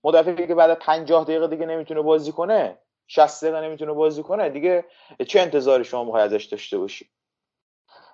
مدافعی 0.04 0.48
که 0.48 0.56
بعد 0.56 0.80
پنجاه 0.80 1.24
دقیقه 1.24 1.48
دیگه 1.48 1.66
نمی‌تونه 1.66 2.02
بازی 2.02 2.32
کنه 2.32 2.78
60 3.08 3.44
دقیقه 3.44 3.62
نمی‌تونه 3.62 3.94
بازی 3.94 4.24
کنه 4.24 4.50
دیگه 4.50 4.86
چه 5.28 5.40
انتظاری 5.42 5.84
شما 5.84 6.04
می‌خوای 6.04 6.24
ازش 6.24 6.46
داشته 6.46 6.78
باشی؟ 6.78 7.10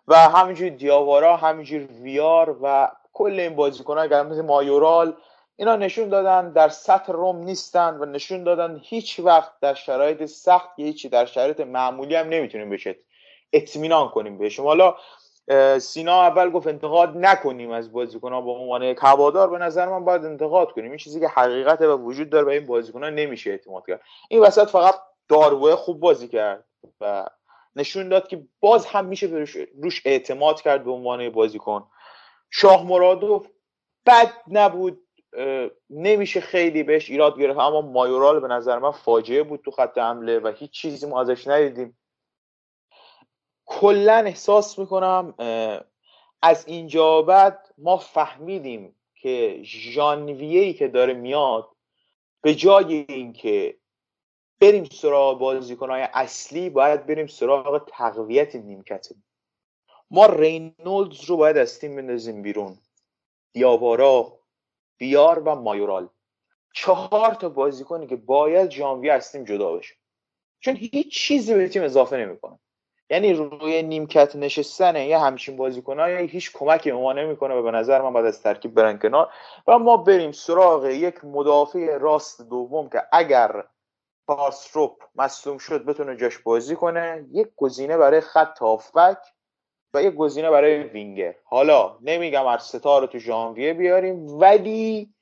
و 0.08 0.16
همینجوری 0.16 0.72
دیاوارا 0.72 1.38
همینجوری 1.38 1.86
ویار 1.86 2.58
و 2.62 2.92
کل 3.14 3.40
این 3.40 3.56
بازیکن‌ها 3.56 4.24
مثل 4.24 4.42
مایورال 4.42 5.18
اینا 5.60 5.76
نشون 5.76 6.10
دادن 6.10 6.52
در 6.52 6.70
سطح 6.70 7.12
روم 7.12 7.38
نیستن 7.38 7.98
و 8.00 8.06
نشون 8.06 8.44
دادن 8.44 8.82
هیچ 8.84 9.20
وقت 9.20 9.60
در 9.62 9.74
شرایط 9.74 10.26
سخت 10.26 10.70
هیچی 10.76 11.10
در 11.10 11.26
شرایط 11.26 11.60
معمولی 11.60 12.16
هم 12.16 12.30
نمی‌تونیم 12.30 12.70
بشه 12.70 13.00
اطمینان 13.54 14.10
کنیم 14.10 14.38
بهشون 14.38 14.66
حالا 14.66 14.96
سینا 15.80 16.22
اول 16.22 16.50
گفت 16.50 16.68
انتقاد 16.68 17.18
نکنیم 17.18 17.72
از 17.72 17.92
بازیکن 17.92 18.34
ها 18.34 18.42
به 18.42 18.52
عنوان 18.52 18.84
یک 18.84 18.98
هوادار. 19.02 19.50
به 19.50 19.58
نظر 19.58 19.90
من 19.90 20.06
باید 20.06 20.26
انتقاد 20.26 20.72
کنیم. 20.72 20.92
این 20.92 20.98
چیزی 20.98 21.20
که 21.20 21.28
حقیقت 21.28 21.82
و 21.82 21.98
وجود 21.98 22.30
داره 22.30 22.46
به 22.46 22.52
این 22.52 22.66
بازیکن 22.66 23.04
ها 23.04 23.10
نمیشه 23.10 23.50
اعتماد 23.50 23.88
کرد. 23.88 24.02
این 24.30 24.42
وسط 24.42 24.70
فقط 24.70 24.96
داروه 25.28 25.76
خوب 25.76 26.00
بازی 26.00 26.28
کرد 26.28 26.66
و 27.02 27.26
نشون 27.76 28.10
داد 28.10 28.28
که 28.28 28.44
باز 28.60 28.86
هم 28.86 29.06
میشه 29.06 29.28
روش 29.82 30.02
اعتماد 30.06 30.62
کرد 30.62 30.84
به 30.84 30.92
عنوان 30.92 31.30
بازیکن. 31.30 31.88
شاه 32.52 32.88
مرادوف 32.88 33.48
بد 34.06 34.34
نبود. 34.48 35.02
نمیشه 35.90 36.42
خیلی 36.42 36.84
بهش 36.84 37.10
ایراد 37.10 37.40
گرفت. 37.40 37.60
اما 37.60 37.82
مایورال 37.82 38.40
به 38.40 38.48
نظر 38.48 38.80
من 38.80 38.92
فاجعه 38.92 39.44
بود 39.44 39.62
تو 39.62 39.72
خط 39.72 39.98
حمله 39.98 40.40
و 40.40 40.54
هیچ 40.58 40.72
چیزی 40.72 41.08
ما 41.08 41.22
ازش 41.22 41.48
ندیدیم. 41.48 41.98
کلا 43.66 44.24
احساس 44.26 44.80
می‌کنم 44.80 45.34
از 46.42 46.68
اینجا 46.68 47.22
بعد 47.22 47.74
ما 47.78 47.98
فهمیدیم 47.98 48.96
که 49.16 49.60
ژانویه 49.64 50.74
که 50.74 50.88
داره 50.88 51.14
میاد 51.14 51.70
به 52.42 52.56
جای 52.56 52.94
اینکه 52.94 53.78
بریم 54.62 54.84
سراغ 54.84 55.40
بازیکنهای 55.40 56.08
اصلی 56.14 56.70
باید 56.70 57.06
بریم 57.06 57.28
سراغ 57.28 57.88
تقویت 57.88 58.56
نیمکت. 58.56 59.08
ما 60.12 60.26
رینولدز 60.26 61.24
رو 61.24 61.38
باید 61.38 61.58
از 61.58 61.80
تیم 61.80 61.96
بندازیم 61.96 62.42
بیرون. 62.42 62.78
دیاوارا 63.54 64.39
بیار 65.00 65.40
و 65.40 65.56
مایورال. 65.56 66.10
چهار 66.74 67.34
تا 67.34 67.50
بازیکنی 67.50 68.08
که 68.08 68.16
باید 68.16 68.72
ژانویه 68.72 69.14
از 69.14 69.32
تیم 69.32 69.44
جدا 69.44 69.72
بشه. 69.72 69.96
چون 70.60 70.76
هیچ 70.76 71.14
چیزی 71.14 71.54
به 71.54 71.70
تیم 71.70 71.84
اضافه 71.84 72.18
نمی‌کنه. 72.18 72.60
یعنی 73.10 73.34
روی 73.34 73.84
نیمکت 73.84 74.36
نشستن 74.36 74.96
یه 74.96 75.20
همچین 75.20 75.58
بازیکنایی 75.58 76.28
هیچ 76.28 76.54
کمکی 76.54 76.92
به 76.92 76.98
ما 76.98 77.14
نمی‌کنه 77.14 77.56
و 77.56 77.64
به 77.64 77.72
نظر 77.72 78.02
من 78.02 78.14
باید 78.14 78.26
از 78.26 78.42
ترکیب 78.42 78.74
برن 78.74 79.00
کنار. 79.00 79.34
و 79.68 79.80
ما 79.80 79.98
بریم 79.98 80.32
سراغ 80.32 80.86
یک 80.86 81.26
مدافع 81.26 81.98
راست 81.98 82.42
دوم 82.50 82.90
که 82.90 83.04
اگر 83.12 83.64
پاسروپ 84.28 85.04
مصدوم 85.16 85.58
شد 85.58 85.86
بتونه 85.86 86.16
جاش 86.18 86.38
بازی 86.38 86.76
کنه. 86.76 87.26
یک 87.32 87.48
گزینه 87.56 87.98
برای 87.98 88.22
خط 88.22 88.60
هافبک. 88.60 89.18
و 89.94 90.04
یک 90.04 90.16
گزینه 90.16 90.50
برای 90.50 90.84
وینگر 90.84 91.36
حالا 91.44 91.98
نمیگم 92.02 92.48
از 92.48 92.64
ستاره 92.64 93.08
تو 93.08 93.20
ژانویه 93.20 93.74
بیاریم 93.74 94.28
ولی 94.28 95.14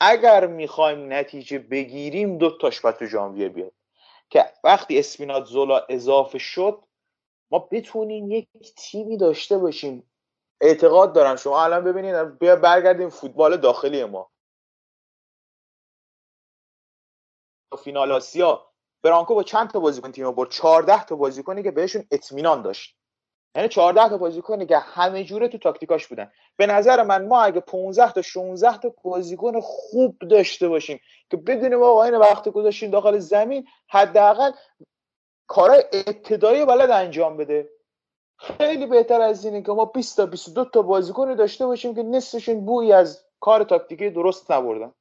اگر 0.00 0.46
می‌خوایم 0.46 1.12
نتیجه 1.12 1.58
بگیریم 1.58 2.38
دو 2.38 2.58
تاش 2.58 2.80
باید 2.80 2.96
تو 2.96 3.06
ژانویه 3.06 3.48
بیاد 3.48 3.72
که 4.30 4.52
وقتی 4.64 4.98
اسپینات 4.98 5.44
زولا 5.44 5.78
اضافه 5.88 6.38
شد 6.38 6.84
ما 7.50 7.58
بتونیم 7.58 8.30
یک 8.30 8.48
تیمی 8.76 9.16
داشته 9.16 9.58
باشیم. 9.58 10.10
اعتقاد 10.60 11.12
دارم 11.12 11.36
شما 11.36 11.64
الان 11.64 11.84
ببینید 11.84 12.38
بیا 12.38 12.56
برگردیم 12.56 13.08
فوتبال 13.08 13.56
داخلی 13.56 14.04
ما. 14.04 14.30
فینال 17.84 18.12
آسیا 18.12 18.72
برانکو 19.02 19.34
با 19.34 19.42
چند 19.42 19.70
تا 19.70 19.80
بازیکن 19.80 20.12
تیم 20.12 20.30
برد؟ 20.30 20.50
14 20.50 21.04
تا 21.04 21.16
بازیکنی 21.16 21.62
که 21.62 21.70
بهشون 21.70 22.06
اطمینان 22.10 22.62
داشت. 22.62 22.99
یعنی 23.54 23.68
14 23.68 24.08
تا 24.08 24.18
بازیکنی 24.18 24.66
که 24.66 24.78
همه 24.78 25.24
جوره 25.24 25.48
تو 25.48 25.58
تاکتیکاش 25.58 26.06
بودن. 26.06 26.32
به 26.56 26.66
نظر 26.66 27.02
من 27.02 27.26
ما 27.26 27.42
اگه 27.42 27.60
15 27.60 28.12
تا 28.12 28.22
16 28.22 28.78
تا 28.78 28.94
بازیکن 29.02 29.60
خوب 29.60 30.18
داشته 30.18 30.68
باشیم 30.68 31.00
که 31.30 31.36
بدونیم 31.36 31.82
آقا 31.82 32.04
این 32.04 32.14
وقت 32.14 32.48
گذاشتیم 32.48 32.90
داخل 32.90 33.18
زمین 33.18 33.66
حداقل 33.88 34.52
کارهای 35.46 35.84
ابتدایی 35.92 36.64
بلد 36.64 36.90
انجام 36.90 37.36
بده. 37.36 37.70
خیلی 38.36 38.86
بهتر 38.86 39.20
از 39.20 39.44
اینه 39.44 39.62
که 39.62 39.72
ما 39.72 39.84
20 39.84 40.16
تا 40.16 40.26
22 40.26 40.64
تا 40.64 40.82
بازیکن 40.82 41.34
داشته 41.34 41.66
باشیم 41.66 41.94
که 41.94 42.02
نصفشون 42.02 42.66
بوی 42.66 42.92
از 42.92 43.24
کار 43.40 43.64
تاکتیکی 43.64 44.10
درست 44.10 44.50
نبردن. 44.50 44.92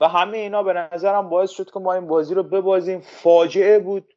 و 0.00 0.08
همه 0.08 0.38
اینا 0.38 0.62
به 0.62 0.72
نظرم 0.72 1.28
باعث 1.28 1.50
شد 1.50 1.70
که 1.70 1.80
ما 1.80 1.92
این 1.92 2.06
بازی 2.06 2.34
رو 2.34 2.42
ببازیم. 2.42 3.00
فاجعه 3.00 3.78
بود. 3.78 4.14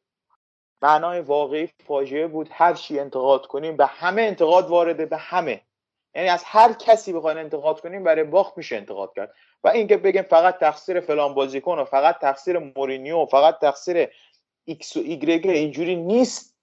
معنای 0.82 1.19
واقعی 1.19 1.69
فاجعه 1.88 2.28
بود. 2.28 2.49
هر 2.51 2.73
چی 2.73 2.99
انتقاد 2.99 3.45
کنیم 3.45 3.78
به 3.78 3.86
همه 3.86 4.21
انتقاد 4.21 4.69
وارده 4.69 5.05
به 5.05 5.17
همه. 5.17 5.61
یعنی 6.15 6.30
از 6.30 6.43
هر 6.43 6.73
کسی 6.73 7.13
بخواین 7.13 7.38
انتقاد 7.38 7.80
کنیم 7.80 8.03
برای 8.03 8.23
باخت 8.23 8.57
میشه 8.57 8.76
انتقاد 8.76 9.13
کرد. 9.15 9.34
و 9.63 9.67
اینکه 9.67 9.97
بگیم 9.97 10.23
فقط 10.23 10.59
تقصیر 10.59 10.99
فلان 10.99 11.34
بازیکن 11.34 11.80
و 11.80 11.86
فقط 11.86 12.19
تقصیر 12.19 12.59
مورینیو 12.78 13.17
و 13.17 13.26
فقط 13.26 13.59
تقصیر 13.59 14.07
ایکس 14.65 14.97
و 14.97 14.99
ایگرگ 14.99 15.47
اینجوری 15.47 15.95
نیست. 15.95 16.55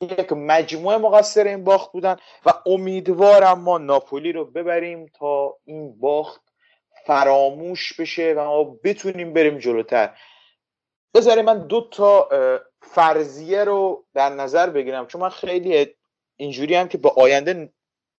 یک 0.00 0.32
مجموعه 0.32 0.96
مقصر 0.96 1.44
این 1.44 1.64
باخت 1.64 1.92
بودن 1.92 2.16
و 2.46 2.52
امیدوارم 2.66 3.60
ما 3.60 3.78
ناپولی 3.78 4.32
رو 4.32 4.44
ببریم 4.44 5.06
تا 5.06 5.56
این 5.64 5.98
باخت 5.98 6.40
فراموش 7.06 8.00
بشه 8.00 8.34
و 8.36 8.44
ما 8.44 8.64
بتونیم 8.64 9.32
بریم 9.32 9.58
جلوتر. 9.58 10.16
بذاریم 11.14 11.44
من 11.44 11.66
دو 11.66 11.88
تا 11.90 12.28
فرضیه 12.82 13.64
رو 13.64 14.04
در 14.14 14.28
نظر 14.28 14.70
بگیرم. 14.70 15.06
چون 15.06 15.20
من 15.20 15.28
خیلی 15.28 15.86
اینجوری 16.36 16.74
هم 16.74 16.88
که 16.88 16.98
به 16.98 17.10
آینده 17.16 17.72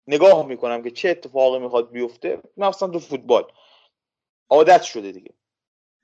نگاه 0.07 0.45
می‌کنم 0.45 0.83
که 0.83 0.91
چه 0.91 1.09
اتفاقی 1.09 1.59
می‌خواد 1.59 1.91
بیفته 1.91 2.41
مثلا 2.57 2.89
تو 2.89 2.99
فوتبال 2.99 3.51
عادت 4.49 4.81
شده 4.81 5.11
دیگه. 5.11 5.33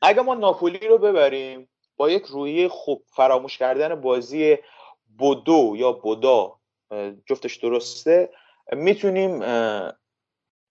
اگه 0.02 0.22
ما 0.22 0.36
ناپولی 0.36 0.88
رو 0.88 0.98
ببریم 0.98 1.70
با 1.98 2.10
یک 2.10 2.24
رویه 2.24 2.68
خوب 2.68 3.04
فراموش 3.08 3.58
کردن 3.58 4.02
بازی 4.02 4.58
بودو 5.18 5.74
یا 5.78 5.92
بودا 5.92 6.60
جفتش 7.26 7.56
درسته 7.56 8.30
می‌تونیم 8.72 9.40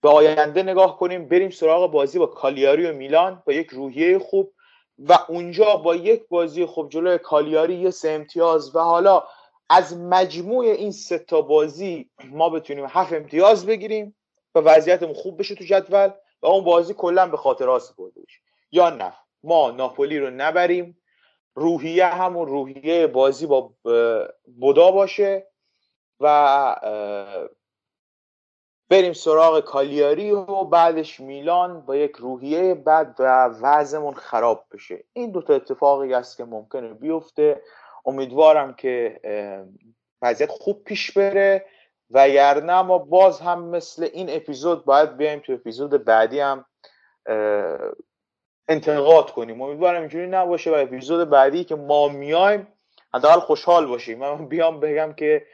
به 0.01 0.09
آینده 0.09 0.63
نگاه 0.63 0.97
کنیم 0.97 1.27
بریم 1.27 1.49
سراغ 1.49 1.91
بازی 1.91 2.19
با 2.19 2.25
کالیاری 2.25 2.85
و 2.85 2.93
میلان 2.93 3.43
با 3.45 3.53
یک 3.53 3.67
روحیه 3.67 4.19
خوب 4.19 4.53
و 4.99 5.19
اونجا 5.27 5.75
با 5.75 5.95
یک 5.95 6.27
بازی 6.27 6.65
خوب 6.65 6.89
جلوی 6.89 7.17
کالیاری 7.17 7.75
یه 7.75 7.91
سه 7.91 8.09
امتیاز 8.09 8.75
و 8.75 8.79
حالا 8.79 9.23
از 9.69 9.97
مجموع 9.97 10.65
این 10.65 10.91
سه 10.91 11.19
تا 11.19 11.41
بازی 11.41 12.09
ما 12.29 12.49
بتونیم 12.49 12.85
هفت 12.89 13.13
امتیاز 13.13 13.65
بگیریم 13.65 14.15
و 14.55 14.59
وضعیتمون 14.59 15.13
خوب 15.13 15.39
بشه 15.39 15.55
تو 15.55 15.63
جدول 15.63 16.11
و 16.41 16.47
اون 16.47 16.63
بازی 16.63 16.93
کلا 16.93 17.27
به 17.27 17.37
خاطر 17.37 17.65
برده 17.97 18.21
بشه. 18.21 18.39
یا 18.71 18.89
نه 18.89 19.13
ما 19.43 19.71
ناپولی 19.71 20.19
رو 20.19 20.29
نبریم. 20.29 21.01
روحیه 21.55 22.05
همون 22.05 22.47
روحیه 22.47 23.07
بازی 23.07 23.45
با 23.45 23.73
بودا 24.59 24.91
باشه 24.91 25.47
و 26.19 26.75
بریم 28.89 29.13
سراغ 29.13 29.59
کالیاری 29.59 30.31
و 30.31 30.63
بعدش 30.63 31.19
میلان 31.19 31.81
با 31.81 31.95
یک 31.95 32.15
روحیه 32.15 32.73
بد 32.73 33.15
و 33.19 33.45
وضعمون 33.61 34.13
خراب 34.13 34.65
بشه. 34.73 35.03
این 35.13 35.31
دوتا 35.31 35.53
اتفاقی 35.53 36.13
است 36.13 36.37
که 36.37 36.45
ممکنه 36.45 36.93
بیفته. 36.93 37.61
امیدوارم 38.05 38.73
که 38.73 39.19
وضعیت 40.21 40.51
خوب 40.51 40.83
پیش 40.83 41.11
بره 41.11 41.65
و 42.09 42.29
یرنه 42.29 42.81
ما 42.81 42.97
باز 42.97 43.39
هم 43.39 43.63
مثل 43.63 44.09
این 44.13 44.29
اپیزود 44.29 44.85
باید 44.85 45.17
بیایم 45.17 45.39
تو 45.39 45.53
اپیزود 45.53 46.05
بعدی 46.05 46.39
هم 46.39 46.65
انتقاد 48.67 49.31
کنیم. 49.31 49.61
امیدوارم 49.61 49.99
اینجوری 49.99 50.27
نباشه 50.27 50.71
و 50.71 50.73
اپیزود 50.73 51.29
بعدی 51.29 51.63
که 51.63 51.75
ما 51.75 52.07
میایم 52.07 52.67
حداقل 53.13 53.39
خوشحال 53.39 53.85
باشیم. 53.85 54.19
من 54.19 54.47
بیام 54.47 54.79
بگم 54.79 55.13
که 55.13 55.45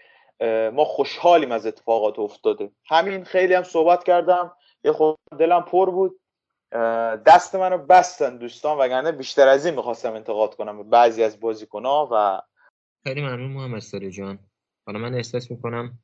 ما 0.74 0.86
خوشحالیم 0.86 1.52
از 1.52 1.66
اتفاقات 1.66 2.20
افتاده. 2.20 2.72
همین 2.86 3.24
خیلی 3.24 3.54
هم 3.54 3.64
صحبت 3.64 4.04
کردم. 4.04 4.52
یه 4.84 4.92
خود 4.92 5.18
دلم 5.40 5.62
پر 5.62 5.92
بود. 5.92 6.20
دست 7.26 7.56
منو 7.56 7.78
بستن 7.78 8.38
دوستان 8.38 8.78
وگرنه 8.78 9.12
بیشتر 9.12 9.48
از 9.48 9.66
این 9.66 9.76
می‌خواستم 9.76 10.14
انتقاد 10.14 10.56
کنم 10.56 10.78
به 10.78 10.84
بعضی 10.84 11.24
از 11.24 11.40
بازیکنها 11.40 12.10
و 12.12 12.42
خیلی 13.04 13.22
ممنون 13.22 13.52
محمد 13.52 14.10
جان. 14.10 14.40
حالا 14.86 15.00
من 15.00 15.14
احساس 15.14 15.52
می‌کنم 15.52 16.00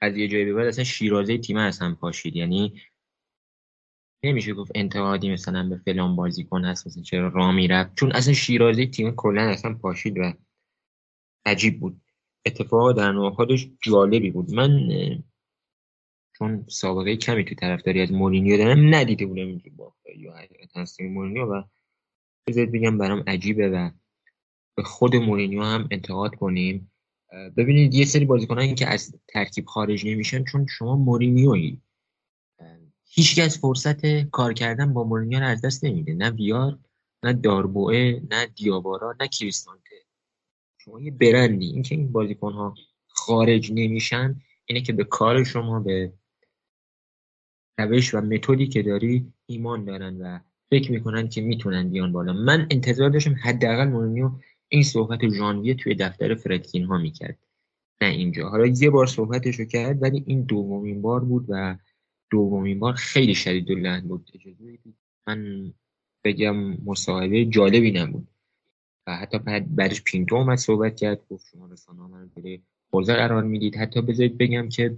از 0.00 0.16
یه 0.16 0.28
جایی 0.28 0.52
به 0.52 0.68
اصلا 0.68 0.84
شیرازه 0.84 1.38
تیم 1.38 1.56
هم 1.58 1.96
پاشید. 2.00 2.36
یعنی 2.36 2.82
نمیشه 4.24 4.54
گفت 4.54 4.72
انتقادی 4.74 5.32
مثلا 5.32 5.68
به 5.68 5.76
فلان 5.76 6.16
بازیکن 6.16 6.64
هست 6.64 6.86
مثلا 6.86 7.02
چرا 7.02 7.28
راه 7.28 7.52
می‌رفت؟ 7.52 7.94
چون 7.94 8.12
اصلا 8.12 8.34
شیرازه 8.34 8.86
تیم 8.86 9.14
کلا 9.16 9.42
اصلا 9.42 9.74
پاشید 9.74 10.18
و 10.18 10.32
عجیب 11.46 11.80
بود. 11.80 12.00
اتفاق 12.46 12.92
در 12.92 13.12
نوع 13.12 13.30
خودش 13.30 13.68
جالبی 13.82 14.30
بود. 14.30 14.54
من 14.54 14.88
چون 16.38 16.64
سابقه 16.68 17.16
کمی 17.16 17.44
تو 17.44 17.54
طرفداری 17.54 18.00
از 18.00 18.12
مورینیو 18.12 18.56
دارم 18.56 18.94
ندیده 18.94 19.26
بودم 19.26 19.46
اینجور 19.46 19.72
با 19.72 19.94
یا 20.16 20.32
حقیقتا 20.36 20.84
مورینیو 21.00 21.44
و 21.44 21.62
بذارید 22.46 22.72
بگم 22.72 22.98
برام 22.98 23.24
عجیبه 23.26 23.68
و 23.68 23.90
به 24.76 24.82
خود 24.82 25.16
مورینیو 25.16 25.62
هم 25.62 25.88
انتقاد 25.90 26.34
کنیم. 26.34 26.92
ببینید 27.56 27.94
یه 27.94 28.04
سری 28.04 28.24
بازیکنان 28.24 28.74
که 28.74 28.86
از 28.86 29.14
ترکیب 29.28 29.66
خارج 29.66 30.06
نمیشن 30.06 30.44
چون 30.44 30.66
شما 30.66 30.96
مورینیویی. 30.96 31.80
هیچ 33.04 33.38
از 33.38 33.58
فرصت 33.58 34.20
کار 34.22 34.52
کردن 34.52 34.92
با 34.92 35.04
مورینیو 35.04 35.40
رو 35.40 35.46
از 35.46 35.60
دست 35.60 35.84
نمیده. 35.84 36.14
نه 36.14 36.30
ویار 36.30 36.78
نه 37.22 37.32
داربوه 37.32 38.20
نه 38.30 38.46
دیابارا 38.46 39.14
نه 39.20 39.28
کریستانته 39.28 39.96
شما 40.90 41.00
یه 41.00 41.10
برندی. 41.10 41.66
این 41.66 41.82
که 41.82 41.94
این 41.94 42.12
بازیکن 42.12 42.52
ها 42.52 42.74
خارج 43.08 43.72
نمیشن 43.72 44.40
اینه 44.66 44.80
که 44.80 44.92
به 44.92 45.04
کار 45.04 45.44
شما 45.44 45.80
به 45.80 46.12
روش 47.78 48.14
و 48.14 48.20
متدی 48.20 48.66
که 48.66 48.82
داری 48.82 49.32
ایمان 49.46 49.84
دارن 49.84 50.16
و 50.22 50.38
فکر 50.70 50.92
می‌کنن 50.92 51.28
که 51.28 51.40
می‌تونن 51.40 51.90
بیان 51.90 52.12
بالا. 52.12 52.32
من 52.32 52.66
انتظار 52.70 53.10
داشتم 53.10 53.34
حداقل 53.42 53.88
مورینیو 53.88 54.30
این 54.68 54.82
صحبت 54.82 55.28
ژانویه 55.28 55.74
توی 55.74 55.94
دفتر 55.94 56.34
فردکین 56.34 56.84
ها 56.84 56.98
می‌کرد. 56.98 57.38
نه 58.02 58.08
اینجا. 58.08 58.48
حالا 58.48 58.66
یه 58.66 58.90
بار 58.90 59.06
صحبتش 59.06 59.54
رو 59.54 59.64
کرد 59.64 60.02
ولی 60.02 60.24
این 60.26 60.42
دومین 60.42 61.02
بار 61.02 61.20
بود 61.20 61.46
و 61.48 61.78
دومین 62.30 62.78
بار 62.78 62.92
خیلی 62.92 63.34
شدید 63.34 63.70
و 63.70 64.00
بود. 64.00 64.30
اجازه 64.34 64.78
من 65.26 65.72
بگم 66.24 66.56
مصاحبه 66.84 67.44
جالبی 67.44 67.92
نبود. 67.92 68.28
و 69.06 69.16
حتی 69.16 69.38
بعد 69.38 69.74
بعدش 69.76 70.02
پینتو 70.02 70.36
اومد 70.36 70.58
صحبت 70.58 70.96
کرد 70.96 71.20
گفت 71.30 71.46
شما 71.52 71.66
رسانه 71.66 72.00
من 72.00 72.30
رو 72.36 72.56
حوزه 72.92 73.14
قرار 73.14 73.42
می‌دید. 73.42 73.76
حتی 73.76 74.00
بذارید 74.00 74.38
بگم 74.38 74.68
که 74.68 74.96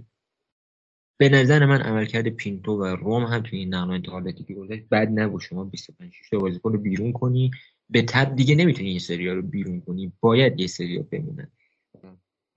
به 1.17 1.29
نظر 1.29 1.65
من 1.65 1.81
عملکرد 1.81 2.29
پینتو 2.29 2.71
و 2.71 2.85
روم 2.85 3.23
هم 3.23 3.41
توی 3.41 3.59
این 3.59 3.73
نقل 3.73 3.91
انتقالاتی 3.91 4.43
که 4.43 4.53
گذاشت 4.53 4.83
بد 4.91 5.19
نبود. 5.19 5.41
شما 5.41 5.63
25 5.63 6.13
6 6.13 6.29
تا 6.29 6.37
بازیکن 6.37 6.73
رو 6.73 6.79
بیرون 6.79 7.11
کنی. 7.11 7.51
به 7.89 8.01
تب 8.01 8.35
دیگه 8.35 8.55
نمی‌تونی 8.55 8.89
یه 8.89 8.99
سریا 8.99 9.33
رو 9.33 9.41
بیرون 9.41 9.81
کنی. 9.81 10.11
باید 10.19 10.59
یه 10.59 10.67
سریا 10.67 11.05
بمونن. 11.11 11.51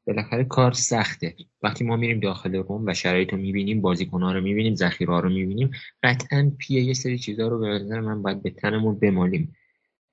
بالاخره 0.06 0.44
کار 0.44 0.72
سخته. 0.72 1.34
وقتی 1.62 1.84
ما 1.84 1.96
میریم 1.96 2.20
داخل 2.20 2.56
روم 2.56 2.86
و 2.86 2.94
شرایط 2.94 3.32
رو 3.32 3.38
می‌بینیم 3.38 3.80
ها 4.12 4.32
رو 4.32 4.40
می‌بینیم 4.40 4.74
ذخیره 4.74 5.20
رو 5.20 5.28
می‌بینیم 5.28 5.70
قطعا 6.02 6.52
پیه 6.58 6.82
یه 6.82 6.94
سری 6.94 7.18
چیزها 7.18 7.48
رو 7.48 7.58
به 7.58 7.66
نظر 7.66 8.00
من 8.00 8.22
باید 8.22 8.42
به 8.42 8.50
تنمون 8.50 8.98
بمالیم. 8.98 9.56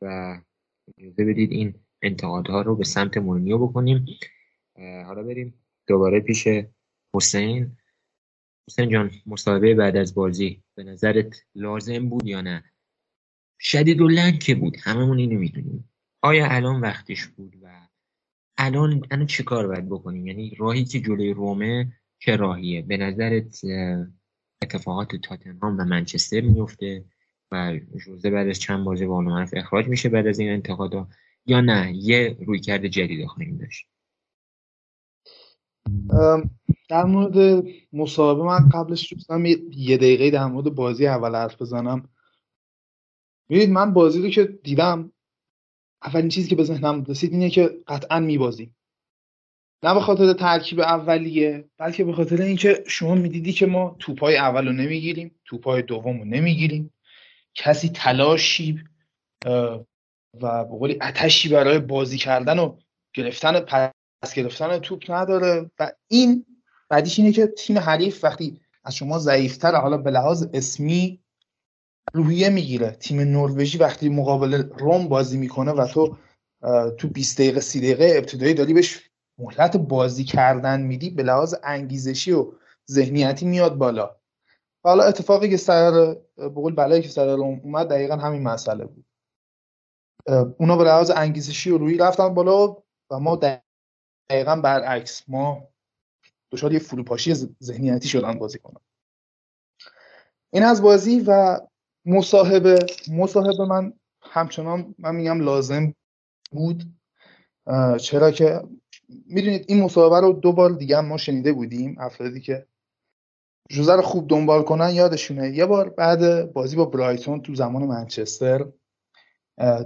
و 0.01 0.37
اجازه 0.97 1.25
بدید 1.25 1.51
این 1.51 1.73
انتقادها 2.01 2.61
رو 2.61 2.75
به 2.75 2.83
سمت 2.83 3.17
مورینیو 3.17 3.57
بکنیم. 3.67 4.05
حالا 4.77 5.23
بریم 5.23 5.53
دوباره 5.87 6.19
پیش 6.19 6.47
حسین. 7.15 7.77
حسین 8.69 8.89
جان 8.89 9.11
مصاحبه 9.25 9.75
بعد 9.75 9.97
از 9.97 10.15
بازی 10.15 10.63
به 10.75 10.83
نظرت 10.83 11.45
لازم 11.55 12.09
بود 12.09 12.27
یا 12.27 12.41
نه؟ 12.41 12.63
شدید 13.59 14.01
و 14.01 14.31
که 14.31 14.55
بود؟ 14.55 14.77
هممون 14.83 15.17
اینو 15.17 15.39
می‌دونیم. 15.39 15.89
آیا 16.21 16.47
الان 16.49 16.81
وقتش 16.81 17.27
بود 17.27 17.55
و 17.61 17.87
الان 18.57 19.05
الان 19.11 19.25
چی 19.25 19.43
کار 19.43 19.67
باید 19.67 19.89
بکنیم؟ 19.89 20.27
یعنی 20.27 20.55
راهی 20.55 20.85
که 20.85 20.99
جلوی 20.99 21.33
رومه 21.33 21.93
چه 22.19 22.35
راهیه؟ 22.35 22.81
به 22.81 22.97
نظرت 22.97 23.61
اتفاقات 24.61 25.15
تاتنهام 25.15 25.77
و 25.79 25.83
منچستر 25.83 26.41
میفته 26.41 27.05
و 27.53 27.79
جوزه 28.05 28.29
بعد 28.29 28.47
از 28.47 28.59
چند 28.59 28.85
بازی 28.85 29.05
با 29.05 29.45
اخراج 29.53 29.87
میشه 29.87 30.09
بعد 30.09 30.27
از 30.27 30.39
این 30.39 30.49
انتقادا 30.49 31.07
یا 31.45 31.61
نه 31.61 31.93
یه 31.95 32.37
رویکرد 32.45 32.87
جدید 32.87 33.27
خواهیم 33.27 33.57
داشت. 33.57 33.87
در 36.89 37.03
مورد 37.03 37.65
مصاحبه 37.93 38.43
من 38.43 38.69
قبلش 38.69 39.13
دوستم 39.13 39.45
یه 39.45 39.97
دقیقه 39.97 40.29
در 40.29 40.45
مورد 40.45 40.75
بازی 40.75 41.07
اول 41.07 41.35
حرف 41.35 41.61
بزنم. 41.61 42.09
ببینید 43.49 43.69
من 43.69 43.93
بازی 43.93 44.21
رو 44.21 44.29
که 44.29 44.43
دیدم 44.43 45.11
اولین 46.03 46.29
چیزی 46.29 46.49
که 46.49 46.55
به 46.55 46.63
ذهنم 46.63 47.03
رسید 47.03 47.31
اینه 47.31 47.49
که 47.49 47.77
قطعا 47.87 48.19
میبازیم. 48.19 48.75
نه 49.83 49.93
به 49.93 49.99
خاطر 49.99 50.33
ترکیب 50.33 50.79
اولیه 50.79 51.69
بلکه 51.77 52.03
به 52.03 52.13
خاطر 52.13 52.41
اینکه 52.41 52.83
شما 52.87 53.15
می‌دیدی 53.15 53.53
که 53.53 53.65
ما 53.65 53.95
توپای 53.99 54.37
اول 54.37 54.67
رو 54.67 54.73
نمی‌گیریم 54.73 55.35
توپای 55.45 55.81
دوم 55.81 56.19
رو 56.19 56.25
نمی‌گیریم. 56.25 56.92
کسی 57.55 57.89
تلاشی 57.89 58.83
و 59.45 60.65
به 60.65 60.77
قولی 60.77 60.99
اتشی 61.01 61.49
برای 61.49 61.79
بازی 61.79 62.17
کردن 62.17 62.59
و 62.59 62.77
گرفتن 63.13 63.59
پس 63.59 64.33
گرفتن 64.35 64.79
توپ 64.79 65.11
نداره. 65.11 65.71
و 65.79 65.91
این 66.07 66.45
بعدیش 66.89 67.19
اینه 67.19 67.31
که 67.31 67.47
تیم 67.47 67.79
حریف 67.79 68.23
وقتی 68.23 68.61
از 68.83 68.95
شما 68.95 69.19
ضعیفتر 69.19 69.75
حالا 69.75 69.97
به 69.97 70.11
لحاظ 70.11 70.45
اسمی 70.53 71.19
روحیه 72.13 72.49
می‌گیره. 72.49 72.91
تیم 72.91 73.19
نروژی 73.19 73.77
وقتی 73.77 74.09
مقابل 74.09 74.53
روم 74.53 75.07
بازی 75.07 75.37
می‌کنه 75.37 75.71
و 75.71 75.87
تو 75.87 76.17
تو 76.97 77.07
20 77.07 77.37
دقیقه 77.37 77.59
30 77.59 77.79
دقیقه 77.79 78.13
ابتدایی 78.17 78.53
داری 78.53 78.73
بهش 78.73 79.09
مهلت 79.37 79.77
بازی 79.77 80.23
کردن 80.23 80.81
میدی 80.81 81.09
به 81.09 81.23
لحاظ 81.23 81.55
انگیزشی 81.63 82.31
و 82.31 82.51
ذهنیتی 82.91 83.45
میاد 83.45 83.75
بالا. 83.75 84.15
حالا 84.83 85.03
اتفاقی 85.03 85.49
که 85.49 85.57
سر 85.57 86.15
بقول 86.37 86.75
بلایی 86.75 87.01
که 87.01 87.09
سر 87.09 87.29
اومد 87.29 87.87
دقیقا 87.87 88.15
همین 88.15 88.43
مسئله 88.43 88.85
بود. 88.85 89.05
اونا 90.59 90.77
به 90.77 90.83
لحاظ 90.83 91.11
انگیزشی 91.15 91.71
و 91.71 91.77
روی 91.77 91.97
رفتن 91.97 92.33
بالا 92.33 92.77
و 93.09 93.19
ما 93.19 93.39
دقیقا 94.29 94.55
برعکس 94.55 95.23
ما 95.27 95.67
دچار 96.51 96.73
یه 96.73 96.79
فروپاشی 96.79 97.33
ذهنیتی 97.63 98.07
شدن 98.07 98.39
بازی 98.39 98.59
کنم. 98.59 98.81
این 100.53 100.63
از 100.63 100.81
بازی 100.81 101.19
و 101.27 101.59
مصاحبه 102.05 102.79
مصاحبه 103.11 103.65
من 103.65 103.93
همچنان 104.21 104.95
من 104.99 105.15
میگم 105.15 105.41
لازم 105.41 105.93
بود. 106.51 106.83
چرا 108.01 108.31
که 108.31 108.61
می‌دونید 109.09 109.65
این 109.67 109.83
مصاحبه 109.83 110.19
رو 110.19 110.33
دو 110.33 110.53
بار 110.53 110.69
دیگه 110.69 111.01
ما 111.01 111.17
شنیده 111.17 111.53
بودیم 111.53 111.95
افرادی 111.99 112.41
که 112.41 112.67
جوزه 113.73 113.95
رو 113.95 114.01
خوب 114.01 114.27
دنبال 114.27 114.63
کنن 114.63 114.89
یادشونه. 114.89 115.49
یه 115.49 115.65
بار 115.65 115.89
بعد 115.89 116.53
بازی 116.53 116.75
با 116.75 116.85
برایتون 116.85 117.41
تو 117.41 117.55
زمان 117.55 117.83
منچستر 117.83 118.65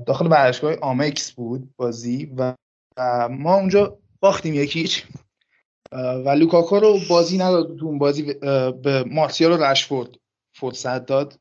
داخل 0.05 0.27
ورزشگاه 0.27 0.75
آمکس 0.81 1.31
بود 1.31 1.75
بازی 1.75 2.33
و 2.37 2.55
ما 3.29 3.55
اونجا 3.55 3.97
باختیم 4.19 4.53
یکیچ. 4.53 5.05
و 5.91 6.29
لوکاکو 6.29 6.79
رو 6.79 6.99
بازی 7.09 7.37
نداد 7.37 7.77
تو 7.77 7.85
اون 7.85 7.97
بازی 7.97 8.33
به 8.83 9.03
مارسیال 9.11 9.51
و 9.51 9.63
رشفورد 9.63 10.09
فرصت 10.55 11.05
داد. 11.05 11.39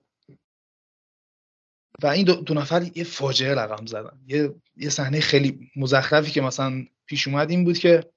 و 2.02 2.06
این 2.06 2.24
دو, 2.24 2.34
دو 2.34 2.54
نفر 2.54 2.90
یه 2.94 3.04
فاجعه 3.04 3.54
رقم 3.54 3.86
زدن. 3.86 4.20
یه 4.26 4.54
یه 4.76 4.90
صحنه 4.90 5.20
خیلی 5.20 5.70
مزخرفی 5.76 6.30
که 6.30 6.40
مثلا 6.40 6.84
پیش 7.06 7.28
اومد 7.28 7.50
این 7.50 7.64
بود 7.64 7.78
که 7.78 8.12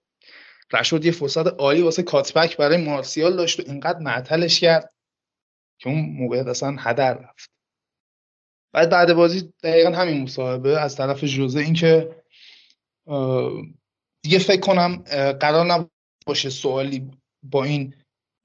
رشورد 0.73 1.05
یه 1.05 1.11
فرصت 1.11 1.47
عالی 1.47 1.81
واسه 1.81 2.03
کاتبک 2.03 2.57
برای 2.57 2.77
مارسیال 2.77 3.35
داشت 3.35 3.59
و 3.59 3.63
اینقدر 3.67 3.99
معطلش 3.99 4.59
کرد 4.59 4.93
که 5.81 5.89
اون 5.89 5.99
موقع 5.99 6.43
اصلا 6.47 6.75
هدر 6.79 7.13
رفت. 7.13 7.49
بعد 8.73 8.89
بعد 8.89 9.13
بازی 9.13 9.53
دقیقا 9.63 9.89
همین 9.89 10.21
مصاحبه 10.21 10.79
از 10.79 10.95
طرف 10.95 11.23
جوزه 11.23 11.59
این 11.59 11.73
که 11.73 12.15
دیگه 14.23 14.39
فکر 14.39 14.59
کنم 14.59 14.95
قرار 15.39 15.65
نباشه 15.65 16.49
سوالی 16.49 17.11
با 17.43 17.63
این 17.63 17.95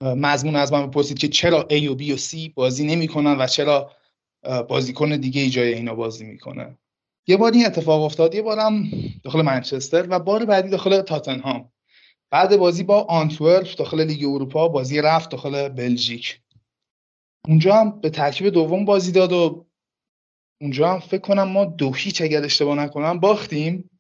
مضمون 0.01 0.57
از 0.57 0.73
من 0.73 0.87
بپرسید 0.87 1.19
که 1.19 1.29
چرا 1.29 1.69
A 1.71 1.73
و 1.73 1.99
B 1.99 2.11
و 2.11 2.17
C 2.17 2.51
بازی 2.55 2.87
نمی‌کنن 2.87 3.37
و 3.39 3.47
چرا 3.47 3.93
بازیکن 4.69 5.17
دیگه 5.17 5.41
ای 5.41 5.51
جای 5.51 5.75
اینا 5.75 5.95
بازی 5.95 6.25
می‌کنه. 6.25 6.79
یه 7.27 7.37
بار 7.37 7.53
این 7.53 7.67
اتفاق 7.67 8.03
افتاد 8.03 8.35
یه 8.35 8.43
بارم 8.43 8.91
داخل 9.23 9.43
منچستر 9.43 10.07
و 10.11 10.19
بار 10.19 10.45
بعدی 10.45 10.69
داخل 10.69 11.01
تاتنهام. 11.03 11.73
بعد 12.35 12.57
بازی 12.57 12.85
با 12.85 13.03
آنتورپ 13.03 13.77
داخل 13.77 14.01
لیگ 14.01 14.25
اروپا 14.25 14.69
بازی 14.69 15.01
رفت 15.01 15.31
داخل 15.31 15.69
بلژیک. 15.69 16.41
اونجا 17.49 17.75
هم 17.75 18.01
به 18.01 18.11
ترکیب 18.11 18.49
دوم 18.49 18.85
بازی 18.85 19.13
داد 19.13 19.33
و 19.33 19.67
اونجا 20.61 20.93
هم 20.93 21.01
فکر 21.01 21.21
کنم 21.21 21.43
ما 21.43 21.65
دو 21.65 21.93
هیچ 21.93 22.23
اگر 22.23 22.45
اشتباه 22.45 22.77
نکنم 22.77 23.21
باختیم. 23.21 23.91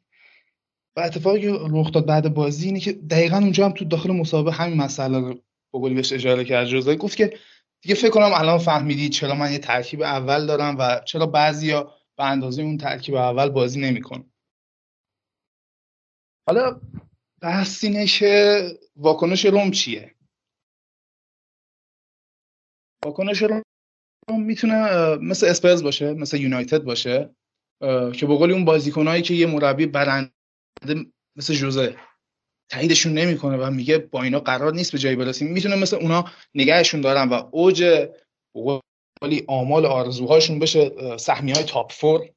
و 0.96 1.00
اتفاقی 1.00 1.40
که 1.40 1.58
رخ 1.70 1.92
داد 1.92 2.06
بعد 2.06 2.34
بازی 2.34 2.66
اینه 2.66 2.80
که 2.80 2.92
دقیقا 2.92 3.36
اونجا 3.36 3.64
هم 3.64 3.72
تو 3.72 3.84
داخل 3.84 4.12
مسابقه 4.12 4.52
همین 4.52 4.76
مسئله 4.76 5.18
رو 5.18 5.34
بقولی 5.74 5.94
بهش 5.94 6.12
اشاره 6.12 6.44
کرد. 6.44 6.66
جزایی 6.66 6.96
گفت 6.96 7.16
که 7.16 7.38
دیگه 7.82 7.94
فکر 7.94 8.10
کنم 8.10 8.30
الان 8.34 8.58
فهمیدید 8.58 9.12
چرا 9.12 9.34
من 9.34 9.52
یه 9.52 9.58
ترکیب 9.58 10.02
اول 10.02 10.46
دارم 10.46 10.76
و 10.78 11.00
چرا 11.04 11.26
بعضیا 11.26 11.92
به 12.16 12.24
اندازه 12.24 12.62
اون 12.62 12.78
ترکیب 12.78 13.14
اول 13.14 13.48
بازی 13.50 13.80
نمی‌کنه 13.80 14.24
حالا 16.48 16.80
بحث 17.44 17.84
اینه 17.84 18.06
که 18.06 18.62
واکنش 18.96 19.44
روم 19.46 19.70
چیه؟ 19.70 20.14
واکنش 23.04 23.42
روم 23.42 23.62
می‌تونه 24.28 25.16
مثل 25.16 25.46
اسپرز 25.46 25.82
باشه 25.82 26.12
مثل 26.12 26.36
یونایتد 26.36 26.82
باشه 26.82 27.34
که 28.14 28.26
به 28.26 28.32
اون 28.32 28.64
بازیکنایی 28.64 29.22
که 29.22 29.34
یه 29.34 29.46
مربی 29.46 29.86
برنده 29.86 30.32
مثل 31.36 31.54
جوزه 31.54 31.96
تاییدشون 32.70 33.12
نمی‌کنه 33.12 33.56
و 33.56 33.70
میگه 33.70 33.98
با 33.98 34.22
اینا 34.22 34.40
قرار 34.40 34.72
نیست 34.72 34.92
به 34.92 34.98
جایی 34.98 35.16
برسیم. 35.16 35.52
می‌تونه 35.52 35.76
مثل 35.76 35.96
اونا 35.96 36.24
نگهشون 36.54 37.00
دارن 37.00 37.28
و 37.28 37.48
اوج 37.50 38.08
ولی 39.22 39.44
آمال 39.48 39.86
آرزوهاشون 39.86 40.58
بشه 40.58 41.16
سهمی 41.16 41.52
های 41.52 41.64
تاپ 41.64 41.92
فور 41.92 42.30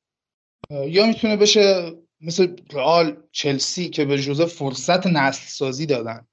یا 0.70 1.06
می‌تونه 1.06 1.38
بشه 1.38 1.94
مثل 2.22 2.56
رئال 2.74 3.24
چلسی 3.32 3.90
که 3.90 4.06
به 4.06 4.18
جوزه 4.18 4.46
فرصت 4.46 5.08
نسل 5.08 5.48
سازی 5.48 5.86
دادن. 5.86 6.28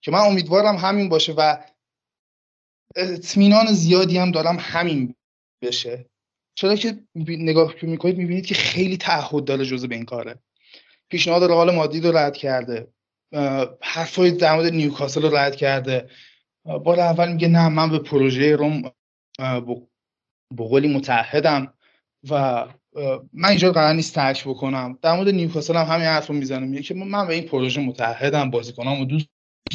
که 0.00 0.10
من 0.10 0.18
امیدوارم 0.18 0.76
همین 0.76 1.08
باشه 1.08 1.32
و 1.32 1.64
اطمینان 2.96 3.72
زیادی 3.72 4.18
هم 4.18 4.30
دارم 4.30 4.56
همین 4.60 5.14
بشه. 5.62 6.06
چرا 6.54 6.76
که 6.76 7.04
نگاه 7.26 7.74
که 7.74 7.86
می‌کنید 7.86 8.18
می‌بینید 8.18 8.46
که 8.46 8.54
خیلی 8.54 8.96
تعهد 8.96 9.44
داره 9.44 9.64
جزء 9.64 9.86
به 9.86 9.94
این 9.94 10.04
کاره. 10.04 10.38
پیشنهاد 11.08 11.44
رئال 11.44 11.74
مادرید 11.74 12.06
رو 12.06 12.16
رد 12.16 12.36
کرده. 12.36 12.88
حرفای 13.80 14.30
در 14.30 14.54
مورد 14.54 14.72
نیوکاسل 14.72 15.22
رو 15.22 15.36
رد 15.36 15.56
کرده. 15.56 16.10
بار 16.64 17.00
اول 17.00 17.32
میگه 17.32 17.48
نه 17.48 17.68
من 17.68 17.90
به 17.90 17.98
پروژه 17.98 18.56
روم 18.56 18.92
بقولی 20.58 20.94
متحدم 20.96 21.74
و 22.30 22.66
من 23.32 23.48
اینجا 23.48 23.72
قرار 23.72 23.94
نیست 23.94 24.14
ترک 24.14 24.44
بکنم. 24.48 24.98
در 25.02 25.16
مورد 25.16 25.28
نیوکاسل 25.28 25.76
هم 25.76 25.86
همین 25.86 26.06
حرف 26.06 26.26
رو 26.26 26.34
می‌زنم. 26.34 26.68
میگه 26.68 26.82
که 26.82 26.94
من 26.94 27.26
به 27.26 27.34
این 27.34 27.44
پروژه 27.44 27.80
متحدم 27.80 28.50
بازیکنامو 28.50 29.04
دوست 29.04 29.28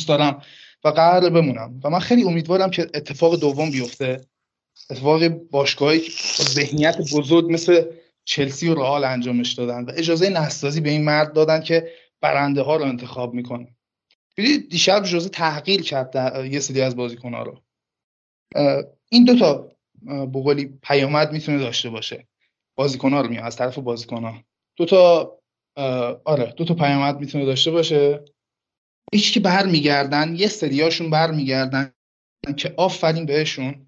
دارم 0.08 0.42
و 0.84 0.90
قرار 0.90 1.30
بمونم. 1.30 1.80
و 1.84 1.90
من 1.90 2.00
خیلی 2.00 2.24
امیدوارم 2.24 2.70
که 2.70 2.82
اتفاق 2.94 3.40
دوم 3.40 3.72
بیفته. 3.72 4.22
اتفاق 4.90 5.28
باشگاهی 5.28 6.02
ذهنیت 6.42 6.98
بزرگ 6.98 7.52
مثل 7.52 7.84
چلسی 8.26 8.70
و 8.70 8.76
رئال 8.76 9.04
انجامش 9.04 9.54
دادن 9.54 9.84
و 9.84 9.92
اجازه 9.98 10.30
نسازی 10.30 10.82
به 10.82 10.90
این 10.90 11.04
مرد 11.04 11.34
دادن 11.34 11.62
که 11.62 11.90
برنده 12.22 12.62
ها 12.62 12.76
رو 12.76 12.86
انتخاب 12.86 13.34
می‌کنه. 13.34 13.76
ببینید 14.38 14.70
دیشب 14.70 15.04
جزء 15.04 15.30
تحقیر 15.30 15.82
کرد 15.82 16.16
یه 16.52 16.60
سری 16.60 16.82
از 16.82 16.96
بازیکن 16.96 17.34
ها 17.34 17.44
رو 17.44 17.62
این 19.10 19.26
دوتا 19.26 19.72
بقولی 20.08 20.66
پیامد 20.82 21.32
می‌تونه 21.32 21.58
داشته 21.58 21.90
باشه. 21.90 22.28
بازیکن 22.80 23.14
ها 23.14 23.22
رو 23.22 23.30
میاد 23.30 23.46
از 23.46 23.56
طرف 23.56 23.78
بازیکن 23.78 24.24
ها. 24.24 24.44
دو 24.78 24.86
تا 24.86 25.32
آره 26.26 26.54
دو 26.58 26.66
تا 26.66 26.74
پیامد 26.74 27.20
می‌تونه 27.20 27.46
داشته 27.46 27.72
باشه. 27.72 28.26
هیچ 29.14 29.34
که 29.34 29.40
برمیگردن 29.40 30.36
یه 30.36 30.48
سریاشون 30.48 31.10
برمیگردن 31.10 31.94
که 32.58 32.74
آفرین 32.78 33.26
بهشون. 33.26 33.88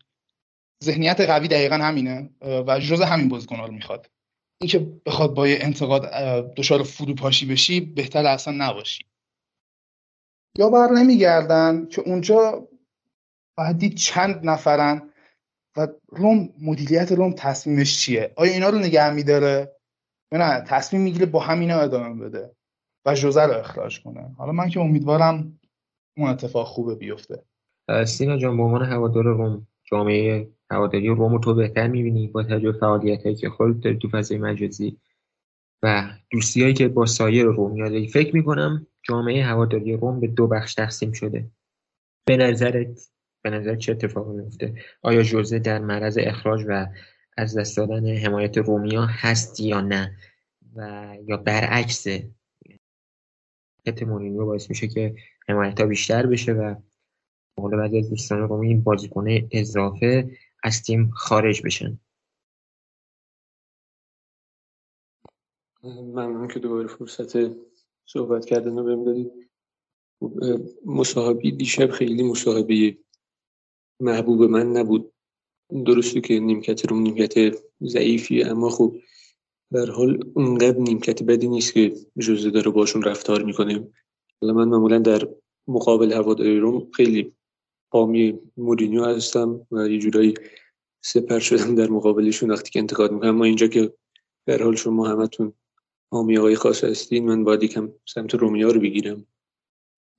ذهنیت 0.84 1.22
قوی 1.22 1.48
دقیقا 1.48 1.76
همینه 1.76 2.30
و 2.42 2.80
جز 2.80 3.02
همین 3.02 3.30
بازیکن 3.30 3.56
رو 3.60 3.72
می‌خواد. 3.72 4.10
اینکه 4.62 4.80
بخواد 5.06 5.34
با 5.34 5.48
یه 5.48 5.58
انتقاد 5.62 6.02
دچار 6.56 6.84
فروپاشی 6.84 7.46
بشی 7.46 7.80
بهتر 7.80 8.26
اصلا 8.26 8.54
نباشی. 8.58 9.06
یا 10.58 10.70
بر 10.70 10.88
نمیگردن 10.88 11.86
که 11.86 12.02
اونجا 12.02 12.68
دید 13.78 13.96
چند 13.96 14.46
نفرن 14.46 15.11
و 15.78 15.88
روم 16.08 16.50
مدیریت 16.62 17.12
روم 17.12 17.34
تصمیمش 17.38 18.00
چیه؟ 18.00 18.34
آیا 18.36 18.52
اینا 18.52 18.70
رو 18.70 18.80
نگه 18.80 19.14
میداره؟ 19.14 19.76
نه 20.32 20.62
تصمیم 20.68 21.02
می‌گیره 21.02 21.26
با 21.26 21.40
همینا 21.40 21.80
ادامه 21.80 22.26
بده 22.26 22.56
و 23.06 23.16
جوزه 23.16 23.44
رو 23.44 23.54
اخراج 23.54 24.02
کنه. 24.02 24.36
حالا 24.38 24.52
من 24.52 24.70
که 24.70 24.80
امیدوارم 24.80 25.60
اون 26.18 26.30
اتفاق 26.30 26.68
خوبه 26.68 26.96
بیفته. 26.96 27.44
سینا 28.06 28.38
جان 28.38 28.58
به 28.58 28.64
عنوان 28.64 28.86
هوادار 28.86 29.24
روم 29.24 29.68
جامعه 29.84 30.50
هواداری 30.72 31.08
روم 31.08 31.34
رو 31.34 31.40
تو 31.40 31.54
بهتر 31.54 31.88
می‌بینی؟ 31.88 32.28
با 32.28 32.44
توجه 32.44 32.72
فعالیت 32.72 33.24
هایی 33.24 33.36
که 33.36 33.50
خود 33.50 33.80
داری 33.80 33.98
تو 33.98 34.10
فضای 34.10 34.38
مجازی 34.38 34.98
و 35.84 36.12
دوستی 36.32 36.74
که 36.74 36.88
با 36.88 37.06
سایر 37.06 37.46
روم 37.46 37.78
داری 37.78 38.08
فکر 38.08 38.36
می‌کنم 38.36 38.88
جامعه 39.04 39.44
هواداری 39.44 39.94
روم 39.98 40.20
به 40.20 40.28
دو 40.28 40.48
بخش 40.48 40.74
تقسیم 40.74 41.12
شده. 41.12 41.52
به 42.28 42.38
نظرت 42.38 43.10
به 43.42 43.50
نظر 43.50 43.76
چه 43.76 43.92
اتفاقی 43.92 44.34
میفته 44.34 44.76
آیا 45.02 45.24
جوزه 45.24 45.60
در 45.60 45.80
معرض 45.80 46.18
اخراج 46.22 46.66
و 46.68 46.88
از 47.38 47.58
دست 47.58 47.78
دادن 47.78 48.16
حمایت 48.16 48.58
رومیا 48.58 49.06
هست 49.06 49.60
یا 49.60 49.82
نه؟ 49.82 50.18
و 50.76 51.16
یا 51.26 51.38
برعکس 51.38 52.08
حمایت 52.08 54.04
مورینیو 54.04 54.46
باعث 54.46 54.70
میشه 54.70 54.88
که 54.88 55.16
حمایت 55.48 55.82
ها 55.82 55.88
بیشتر 55.88 56.26
بشه 56.26 56.54
و 56.54 56.76
حالا 57.60 57.78
بعضی 57.78 58.00
از 58.00 58.10
دوستان 58.10 58.40
رومی 58.40 58.68
این 58.68 58.84
بازیکن 58.84 59.26
اضافه 59.52 60.38
از 60.64 60.84
تیم 60.84 61.10
خارج 61.10 61.62
بشن؟ 61.66 62.00
ممنون 65.84 66.48
که 66.48 66.60
دوباره 66.60 66.88
فرصت 66.88 67.38
صحبت 68.06 68.46
کردن 68.46 68.78
رو 68.78 68.84
بهم 68.84 69.06
دادید. 69.06 69.52
مصاحبی 70.86 71.52
دیشب 71.52 71.92
خیلی 71.92 72.24
مصاحبه 72.24 72.98
محبوب 74.02 74.44
من 74.44 74.72
نبود. 74.72 75.14
درسته 75.86 76.22
که 76.22 76.40
نیمکت 76.40 76.86
رو 76.86 77.00
نیمکت 77.00 77.58
ضعیفی 77.84 78.44
اما 78.44 78.70
خب 78.70 78.96
در 79.74 79.86
حال 79.86 80.32
اونقدر 80.34 80.78
نیمکت 80.78 81.24
بدی 81.24 81.48
نیست 81.48 81.74
که 81.74 81.94
جزه 82.20 82.50
داره 82.50 82.72
باشون 82.72 83.04
رفتار 83.04 83.44
می‌کنه. 83.44 83.88
حالا 84.42 84.54
من 84.54 84.68
معمولا 84.68 85.00
در 85.00 85.28
مقابل 85.68 86.14
هواداری 86.14 86.60
روم 86.60 86.92
خیلی 86.92 87.34
حامی 87.92 88.40
مورینیو 88.58 89.06
هستم 89.06 89.68
و 89.72 89.88
یه 89.88 90.00
جورایی 90.00 90.34
سپر 91.04 91.40
شدم 91.40 91.76
در 91.76 91.90
مقابلشون 91.90 92.52
وقتی 92.52 92.70
که 92.72 92.80
انتقاد 92.80 93.12
می‌کنم. 93.12 93.32
ما 93.32 93.46
اینجا 93.46 93.68
که 93.68 93.94
در 94.46 94.64
حال 94.64 94.76
شما 94.76 95.08
همتون 95.08 95.54
حامی 96.12 96.38
آقای 96.38 96.56
خاص 96.56 96.84
هستین 96.84 97.26
من 97.26 97.44
باید 97.44 97.64
یکم 97.64 97.92
سمت 98.06 98.36
رومیا 98.36 98.72
رو 98.72 98.82
بگیرم. 98.82 99.26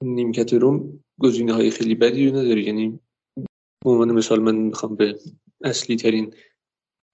نیمکت 0.02 0.52
روم 0.52 1.04
گزینه 1.20 1.52
های 1.52 1.70
خیلی 1.70 1.94
بدی 1.94 2.28
رو 2.28 2.36
نداره 2.36 2.62
یعنی 2.62 3.00
به 3.84 3.90
عنوان 3.90 4.12
مثال 4.12 4.40
من 4.40 4.54
می‌خوام 4.54 4.96
به 4.96 5.18
اصلی 5.64 5.96
ترین 5.96 6.34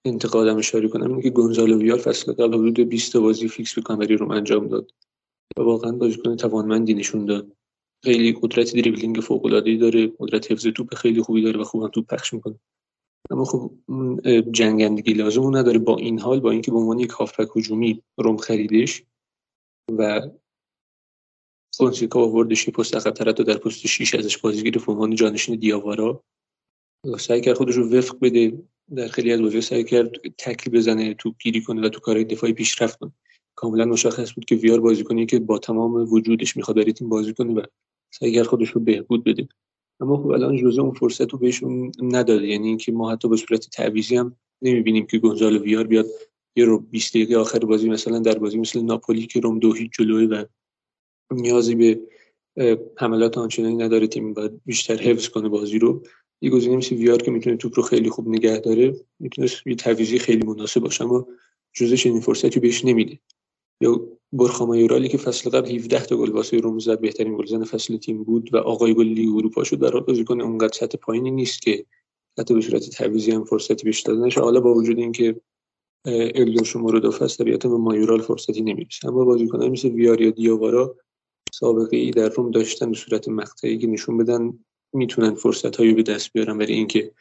انتقادم 0.05 0.57
اشاره 0.57 0.87
کنم 0.87 1.11
اینکه 1.11 1.29
گونزالو 1.29 1.79
ویار 1.79 1.97
فصل 1.97 2.33
قبل 2.33 2.53
حدود 2.53 2.79
20 2.79 3.17
بازی 3.17 3.47
فیکس 3.47 3.75
به 3.75 3.81
کامری 3.81 4.17
روم 4.17 4.31
انجام 4.31 4.67
داد 4.67 4.91
و 5.57 5.61
واقعا 5.61 5.91
بازیکن 5.91 6.35
توانمندی 6.35 6.93
نشون 6.93 7.25
داد. 7.25 7.51
خیلی 8.03 8.37
قدرت 8.41 8.73
دریبلینگ 8.73 9.15
فوق 9.15 9.45
العاده 9.45 9.77
داره 9.77 10.11
قدرت 10.19 10.51
حفظ 10.51 10.67
توپ 10.67 10.95
خیلی 10.95 11.21
خوبی 11.21 11.41
داره 11.41 11.59
و 11.59 11.63
خوبم 11.63 11.87
توپ 11.87 12.05
پخش 12.07 12.33
می‌کنه. 12.33 12.59
اما 13.31 13.45
خب 13.45 13.71
جنگندگی 14.51 15.13
لازم 15.13 15.57
نداره. 15.57 15.79
با 15.79 15.97
این 15.97 16.19
حال 16.19 16.39
با 16.39 16.51
اینکه 16.51 16.71
به 16.71 16.77
عنوان 16.77 16.99
یک 16.99 17.09
هافبک 17.09 17.57
هجومی 17.57 18.03
روم 18.17 18.37
خریدش 18.37 19.03
و 19.97 20.21
فونسکا 21.77 22.23
آوردش 22.23 22.69
پست 22.69 22.95
عقب 22.95 23.33
در 23.33 23.57
پست 23.57 23.87
6 23.87 24.15
ازش 24.15 24.37
بازیگیر 24.37 24.77
به 24.77 24.91
عنوان 24.91 25.15
جانشین 25.15 25.55
دیاوارا 25.55 26.23
سعی 27.19 27.41
کرد 27.41 27.57
خودش 27.57 27.75
رو 27.75 27.89
وفق 27.89 28.19
بده 28.19 28.63
در 28.95 29.07
خیلی 29.07 29.31
از 29.31 29.41
بازی 29.41 29.61
سعی 29.61 29.83
کرد 29.83 30.11
تکل 30.37 30.71
بزنه 30.71 31.13
توپ 31.13 31.35
گیری 31.43 31.61
کنه 31.61 31.81
و 31.81 31.89
تو 31.89 31.99
کارهای 31.99 32.25
دفاعی 32.25 32.53
پیشرفت 32.53 32.99
کنه. 32.99 33.11
کاملا 33.55 33.85
مشخص 33.85 34.33
بود 34.33 34.45
که 34.45 34.55
ویار 34.55 34.79
بازیکنی 34.79 35.25
که 35.25 35.39
با 35.39 35.57
تمام 35.57 35.93
وجودش 35.93 36.57
می‌خواد 36.57 36.77
برای 36.77 36.93
تیم 36.93 37.09
بازی 37.09 37.33
کنه 37.33 37.53
و 37.53 37.61
سعی 38.11 38.33
کرد 38.33 38.45
خودش 38.45 38.69
رو 38.69 38.81
بهبود 38.81 39.23
بده. 39.23 39.47
اما 39.99 40.17
خب 40.17 40.27
الان 40.27 40.57
جوزه 40.57 40.81
اون 40.81 40.91
فرصت 40.91 41.31
رو 41.31 41.39
بهشون 41.39 41.91
نداده. 42.01 42.47
یعنی 42.47 42.67
اینکه 42.67 42.91
ما 42.91 43.11
حتی 43.11 43.27
به 43.27 43.37
صورت 43.37 43.69
تعویضی 43.69 44.15
هم 44.15 44.35
نمی‌بینیم 44.61 45.05
که 45.05 45.17
گونزالو 45.17 45.63
ویار 45.63 45.87
بیاد 45.87 46.05
یه 46.55 46.65
رو 46.65 46.79
20 46.79 47.13
دقیقه 47.13 47.35
آخر 47.35 47.59
بازی 47.59 47.89
مثلا 47.89 48.19
در 48.19 48.37
بازی 48.39 48.57
مثل 48.57 48.81
ناپولی 48.81 49.27
که 49.27 49.39
روم 49.39 49.59
دو 49.59 49.73
هیچ 49.73 49.91
جلوه 49.93 50.23
و 50.23 50.45
نیازی 51.31 51.75
به 51.75 51.99
حملات 52.97 53.37
آنچنانی 53.37 53.75
نداره 53.75 54.07
تیم 54.07 54.33
باید 54.33 54.61
بیشتر 54.65 54.95
حفظ 54.95 55.29
کنه 55.29 55.49
بازی 55.49 55.79
رو. 55.79 56.03
یه 56.41 56.49
گزینه 56.49 56.77
مثل 56.77 56.95
ویار 56.95 57.21
که 57.21 57.31
می‌تونه 57.31 57.57
توپ 57.57 57.73
رو 57.75 57.83
خیلی 57.83 58.09
خوب 58.09 58.27
نگه 58.27 58.57
داره 58.57 58.95
می‌تونه 59.19 59.47
یه 59.65 59.75
تعویضی 59.75 60.19
خیلی 60.19 60.45
مناسب 60.45 60.81
باشه 60.81 61.03
اما 61.03 61.27
جوزش 61.73 62.05
این 62.05 62.19
فرصتی 62.19 62.59
بهش 62.59 62.85
نمیده. 62.85 63.19
یا 63.81 64.07
برخا 64.33 64.65
مایورالی 64.65 65.09
که 65.09 65.17
فصل 65.17 65.49
قبل 65.49 65.75
17 65.75 66.05
تا 66.05 66.17
گل 66.17 66.31
واسه 66.31 66.57
روم 66.57 66.79
زد 66.79 67.01
بهترین 67.01 67.37
گلزن 67.37 67.63
فصل 67.63 67.97
تیم 67.97 68.23
بود 68.23 68.53
و 68.53 68.57
آقای 68.57 68.93
گل 68.93 69.07
لیگ 69.07 69.35
اروپا 69.35 69.63
شد 69.63 69.79
در 69.79 69.91
حال 69.91 70.01
بازیکن 70.01 70.41
اونقدر 70.41 70.77
سطح 70.77 70.97
پایینی 70.97 71.31
نیست 71.31 71.61
که 71.61 71.85
حتی 72.39 72.53
به 72.53 72.61
صورت 72.61 72.89
تعویضی 72.89 73.31
هم 73.31 73.43
فرصتی 73.43 73.83
بهش 73.83 74.01
داده 74.01 74.25
نشه. 74.25 74.41
حالا 74.41 74.59
با 74.59 74.73
وجود 74.73 74.99
اینکه 74.99 75.41
الیو 76.05 76.63
شماره 76.63 76.99
دو 76.99 77.11
فصل 77.11 77.43
طبیعتا 77.43 77.69
به 77.69 77.77
مایورال 77.77 78.21
فرصتی 78.21 78.61
نمی‌رسه. 78.61 79.07
اما 79.07 79.25
بازیکنان 79.25 79.69
مثل 79.69 79.89
ویار 79.89 80.21
یا 80.21 80.29
دیاوارا 80.29 80.95
سابقه 81.53 81.97
ای 81.97 82.11
در 82.11 82.29
روم 82.29 82.51
داشتن 82.51 82.91
به 82.91 82.97
صورت 82.97 83.29
مقطعی 83.29 83.77
که 83.77 83.87
نشون 83.87 84.17
بدن 84.17 84.59
می‌تونن 84.93 85.33
فرصت 85.33 85.75
هایی 85.75 85.93
به 85.93 86.03
دست 86.03 86.33
بیارن 86.33 86.57
برای 86.57 86.73
اینکه 86.73 87.11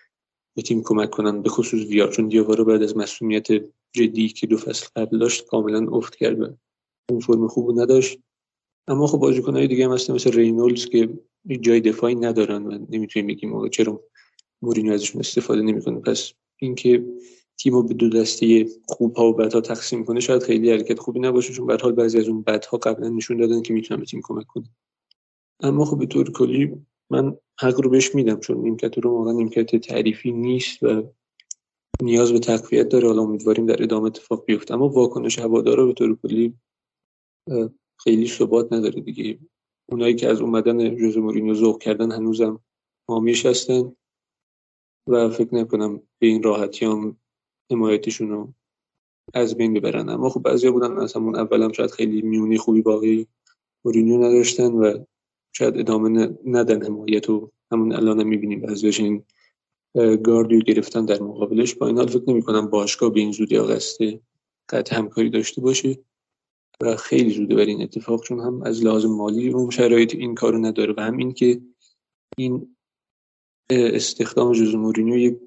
به 0.57 0.63
تیم 0.63 0.83
کمک 0.85 1.11
کنن 1.11 1.43
به 1.43 1.49
خصوص 1.49 1.87
ویار 1.87 2.13
چون 2.13 2.29
دیاوارا 2.29 2.65
بعد 2.65 2.83
از 2.83 2.97
مسئولیت 2.97 3.47
جدی 3.93 4.29
که 4.29 4.47
دو 4.47 4.57
فصل 4.57 4.87
قبل 4.97 5.19
داشت 5.19 5.47
کاملا 5.47 5.91
افت 5.91 6.17
کرد 6.17 6.59
اون 7.11 7.21
فرم 7.21 7.49
خوب 7.49 7.81
نداشت. 7.81 8.19
اما 8.89 9.07
خب 9.07 9.19
بازیکنهای 9.19 9.67
دیگه 9.67 9.85
هم 9.85 9.93
هستن 9.93 10.15
مثل 10.15 10.33
رینولدز 10.33 10.87
که 10.87 11.19
جای 11.61 11.81
دفاعی 11.81 12.15
ندارن 12.15 12.67
و 12.67 12.87
نمی‌تونیم 12.91 13.27
بگیم 13.27 13.69
چرا 13.69 14.05
مورینیو 14.63 14.93
ازشون 14.93 15.21
استفاده 15.21 15.63
نمی‌کنه. 15.63 16.01
پس 16.01 16.33
اینکه 16.57 17.05
تیم 17.59 17.75
رو 17.75 17.83
به 17.83 17.95
دو 17.95 18.09
دسته 18.09 18.67
خوب 18.89 19.17
ها 19.17 19.29
و 19.29 19.33
بد 19.33 19.53
ها 19.53 19.61
تقسیم 19.61 20.05
کنه 20.05 20.21
شاید 20.21 20.43
خیلی 20.43 20.71
حرکت 20.71 20.99
خوبی 20.99 21.21
نباشه 21.21 21.53
چون 21.53 21.67
به 21.67 21.79
حال 21.83 21.93
بعضی 21.93 22.19
از 22.19 22.29
اون 22.29 22.43
بد 22.43 22.65
ها 22.65 22.79
قبلا 22.79 23.09
نشون 23.09 23.37
دادن 23.37 23.63
که 23.63 23.73
می‌تونن 23.73 24.01
به 24.01 24.07
تیم 24.07 24.21
کمک 24.25 24.47
کنه 24.47 24.71
اما 25.61 25.85
خب 25.85 25.99
به 25.99 26.07
طور 26.07 26.33
کلی 26.33 26.87
من 27.11 27.37
حق 27.61 27.81
رو 27.81 27.91
بهش 27.91 28.15
میدم 28.15 28.41
چون 28.41 28.57
نیمکت 28.57 28.99
رو 28.99 29.11
واقعا 29.11 29.33
نیمکت 29.33 29.77
تعریفی 29.77 30.33
نیست 30.33 30.83
و 30.83 31.03
نیاز 32.03 32.33
به 32.33 32.39
تقویت 32.39 32.89
داره. 32.89 33.09
حالا 33.09 33.23
امیدواریم 33.23 33.67
در 33.67 33.83
ادامه 33.83 34.07
اتفاق 34.07 34.45
بیفته. 34.45 34.75
اما 34.75 34.89
واکنش 34.89 35.39
هوادارا 35.39 35.87
به 35.87 35.93
طور 35.93 36.19
کلی 36.23 36.55
خیلی 38.01 38.29
ثبات 38.29 38.73
نداره 38.73 39.01
دیگه. 39.01 39.39
اونایی 39.89 40.15
که 40.15 40.29
از 40.29 40.41
اومدن 40.41 40.97
جوز 40.97 41.19
مورینیو 41.19 41.55
ذوق 41.55 41.83
کردن 41.83 42.13
هنوزم 42.13 42.61
حامیش 43.09 43.47
هستن 43.47 43.93
و 45.09 45.31
فکر 45.31 45.55
نکنم 45.55 45.97
به 46.19 46.27
این 46.27 46.43
راحتی 46.43 46.85
هم 46.85 47.17
حمایتشون 47.71 48.29
رو 48.29 48.55
از 49.35 49.57
بین 49.57 49.75
ببرن. 49.75 50.09
اما 50.09 50.29
خب 50.29 50.43
بعضیا 50.43 50.73
بودن 50.73 50.99
از 50.99 51.13
همون 51.13 51.37
اولم 51.37 51.73
شاید 51.73 51.91
خیلی 51.91 52.23
میونی 52.23 52.59
خوبی 52.59 52.83
باقی 52.83 53.27
مورینیو 53.85 54.19
نداشتن 54.19 54.73
و 54.73 55.05
شاید 55.53 55.79
ادامه 55.79 56.29
ندن 56.47 56.83
حمایت 56.83 57.31
و 57.31 57.51
همون 57.73 57.93
الان 57.93 58.21
هم 58.21 58.29
می‌بینیم 58.29 58.61
بعضیش 58.61 59.01
این 59.01 59.25
گاردیو 60.25 60.61
گرفتن 60.61 61.05
در 61.05 61.23
مقابلش. 61.23 61.75
با 61.75 61.87
این 61.87 61.97
حال 61.97 62.07
فکر 62.07 62.25
نمی 62.29 62.43
کنم 62.43 62.67
باشگاه 62.71 63.13
به 63.13 63.21
این 63.21 63.33
زودی 63.33 63.57
آقاسته 63.57 64.21
قطع 64.69 64.97
همکاری 64.97 65.31
داشته 65.31 65.61
باشه 65.61 65.99
و 66.83 66.97
خیلی 66.97 67.31
زوده 67.31 67.55
بر 67.55 67.65
این 67.65 67.83
اتفاق 67.83 68.23
چون 68.23 68.41
هم 68.41 68.63
از 68.63 68.85
لحاظ 68.85 69.05
مالی 69.05 69.51
روم 69.51 69.71
شرایط 69.71 70.15
این 70.15 70.35
کارو 70.35 70.59
نداره 70.59 70.95
و 70.97 71.01
هم 71.01 71.17
این 71.17 71.33
که 71.33 71.61
این 72.39 72.77
استخدام 73.71 74.53
ژوزه 74.53 74.75
مورینیو 74.75 75.17
یک 75.17 75.39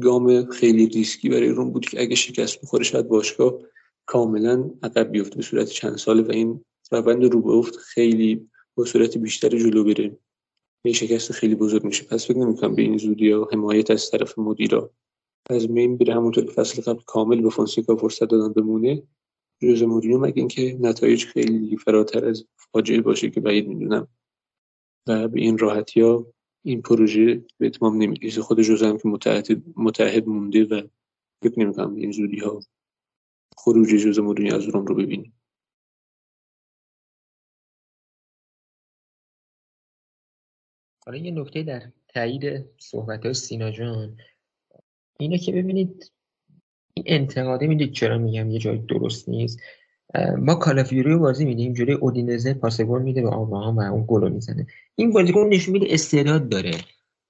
گام 0.00 0.50
خیلی 0.50 0.86
ریسکی 0.86 1.28
برای 1.28 1.48
روم 1.48 1.70
بود 1.70 1.86
که 1.86 2.00
اگه 2.00 2.14
شکست 2.14 2.62
بخوره 2.62 2.84
شاید 2.84 3.08
باشگاه 3.08 3.58
کاملا 4.06 4.70
عقب 4.82 5.10
بیفته 5.12 5.36
به 5.36 5.42
صورت 5.42 5.66
چند 5.66 5.96
ساله 5.96 6.22
و 6.22 6.30
این 6.30 6.64
روند 6.92 7.24
رو 7.24 7.42
به 7.42 7.50
افت 7.50 7.76
خیلی 7.76 8.50
با 8.74 8.84
صورت 8.84 9.18
بیشتر 9.18 9.48
جلو 9.48 9.84
بره. 9.84 10.18
یه 10.84 10.92
شکست 10.92 11.32
خیلی 11.32 11.54
بزرگ 11.54 11.84
میشه. 11.84 12.04
پس 12.04 12.26
فکر 12.26 12.38
نمی‌کنم 12.38 12.74
به 12.74 12.82
این 12.82 12.96
زودی 12.96 13.30
ها 13.30 13.48
حمایت 13.52 13.90
از 13.90 14.10
طرف 14.10 14.38
مدیرا. 14.38 14.90
از 15.50 15.70
مین 15.70 15.96
بره. 15.96 16.14
همونطور 16.14 16.44
که 16.44 16.52
فصل 16.52 16.82
قبل 16.82 17.02
کامل 17.06 17.40
به 17.40 17.50
فونسیکا 17.50 17.96
فرصت 17.96 18.24
دادن 18.24 18.52
بمونه 18.52 19.02
جوز 19.60 19.82
مورینیو 19.82 20.18
مگه 20.18 20.38
اینکه 20.38 20.78
نتایج 20.80 21.24
خیلی 21.24 21.76
فراتر 21.76 22.24
از 22.24 22.46
فاجعه 22.56 23.00
باشه 23.00 23.30
که 23.30 23.40
بعید 23.40 23.68
می‌دونم. 23.68 24.08
و 25.08 25.28
به 25.28 25.40
این 25.40 25.58
راحتی 25.58 26.00
ها 26.00 26.26
این 26.64 26.82
پروژه 26.82 27.44
به 27.58 27.66
اتمام 27.66 27.96
نمی‌رسه 27.96 28.42
خود 28.42 28.62
جوز 28.62 28.82
هم 28.82 28.98
که 28.98 29.08
متحد, 29.08 29.62
متحد 29.76 30.28
مونده 30.28 30.64
و 30.64 30.82
فکر 31.42 31.60
نمی‌کنم 31.60 31.94
این 31.94 32.12
زودی 32.12 32.38
ها 32.38 32.60
خروج 33.56 33.88
جوز 33.88 34.18
مورینیو 34.18 34.54
از 34.54 34.64
روم 34.64 34.86
رو 34.86 34.94
ببینیم. 34.94 35.32
حالا 41.06 41.18
یه 41.18 41.30
نکته 41.30 41.62
در 41.62 41.82
تایید 42.08 42.64
صحبت 42.78 43.24
های 43.24 43.34
سینا 43.34 43.70
جان. 43.70 44.16
اینه 45.18 45.38
که 45.38 45.52
ببینید 45.52 46.12
این 46.94 47.04
انتقاده 47.08 47.66
می‌دید 47.66 47.92
چرا 47.92 48.18
میگم 48.18 48.50
یه 48.50 48.58
جای 48.58 48.78
درست 48.78 49.28
نیست. 49.28 49.60
ما 50.38 50.54
کالافیوری 50.54 51.16
بازی 51.16 51.44
میدیم 51.44 51.72
جوری 51.72 51.92
اودینزه 51.92 52.54
پاس 52.54 52.80
گل 52.80 53.02
میده 53.02 53.22
به 53.22 53.28
آبراهام 53.28 53.76
و 53.76 53.80
اون 53.80 54.04
گل 54.08 54.32
می‌زنه. 54.32 54.66
این 54.94 55.12
بازیکن 55.12 55.46
نشون 55.46 55.72
میده 55.72 55.86
استعداد 55.90 56.48
داره. 56.48 56.72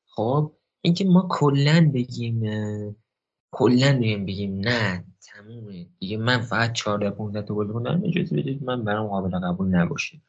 خب؟ 0.06 0.52
اینکه 0.80 1.04
ما 1.04 1.28
کلا 1.30 1.90
بگیم 1.94 2.40
کلا 3.50 3.98
بگیم 3.98 4.26
بگیم 4.26 4.58
نه 4.60 5.04
تمومه. 5.20 5.86
دیگه 5.98 6.16
من 6.16 6.40
فقط 6.40 6.72
14 6.72 7.10
15 7.10 7.42
تا 7.42 7.54
بازیکن 7.54 7.82
دارم 7.82 8.04
اجازه 8.04 8.36
بدید 8.36 8.62
من 8.62 8.84
برام 8.84 9.08
قابل 9.08 9.38
قبول 9.38 9.68
نباشه. 9.68 10.20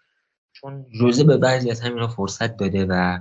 چون 0.64 0.86
جوزه 0.90 1.24
به 1.24 1.38
بعضی 1.38 1.72
از 1.72 1.82
همینا 1.82 2.08
فرصت 2.08 2.58
داده 2.58 2.86
و 2.90 3.20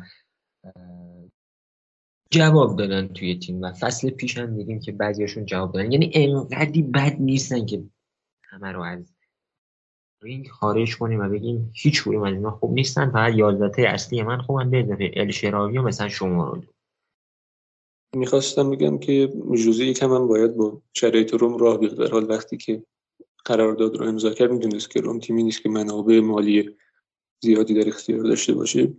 جواب 2.31 2.77
دادن 2.77 3.09
توی 3.09 3.39
تیم 3.39 3.63
و 3.63 3.73
فصل 3.73 4.11
پیش 4.11 4.39
هم 4.39 4.57
دیدیم 4.57 4.81
که 4.81 4.93
بعضیاشون 4.93 5.45
جواب 5.45 5.73
دادن. 5.73 5.93
یعنی 5.93 6.11
انقدی 6.15 6.83
بد 6.83 7.17
نیستن 7.21 7.67
که 7.67 7.83
همه 8.45 8.73
رو 8.73 8.83
از 8.83 9.15
رینگ 10.23 10.49
خارج 10.49 10.97
کنیم 10.99 11.21
و 11.21 11.29
بگیم 11.29 11.73
هیچ 11.75 12.05
کدوم 12.05 12.23
از 12.23 12.35
اینا 12.35 12.51
خوب 12.51 12.73
نیستن. 12.73 13.11
فقط 13.11 13.35
11 13.35 13.89
اصلی 13.89 14.23
من 14.23 14.43
خوبن 14.43 14.71
به 14.71 14.81
اضافه 14.81 15.11
الشراوی 15.17 15.79
مثلا 15.79 16.09
شما 16.09 16.49
رو 16.49 16.63
می‌خواستم 18.17 18.71
بگم 18.71 18.99
که 18.99 19.33
جوزه 19.65 19.85
یکم 19.85 20.13
هم 20.13 20.29
باید 20.29 20.57
با 20.57 20.83
شرایط 20.95 21.35
روم 21.35 21.59
راه 21.59 21.79
بیاد. 21.79 22.11
حال 22.11 22.31
وقتی 22.31 22.57
که 22.57 22.83
قرارداد 23.45 23.97
رو 23.97 24.09
امضا 24.09 24.31
کرد 24.31 24.53
می‌دونست 24.53 24.91
که 24.91 25.01
روم 25.01 25.19
تیمی 25.19 25.43
نیست 25.43 25.63
که 25.63 25.69
منابع 25.69 26.21
مالی 26.21 26.77
زیادی 27.43 27.75
در 27.75 27.89
اختیار 27.89 28.23
داشته 28.23 28.53
باشه 28.53 28.93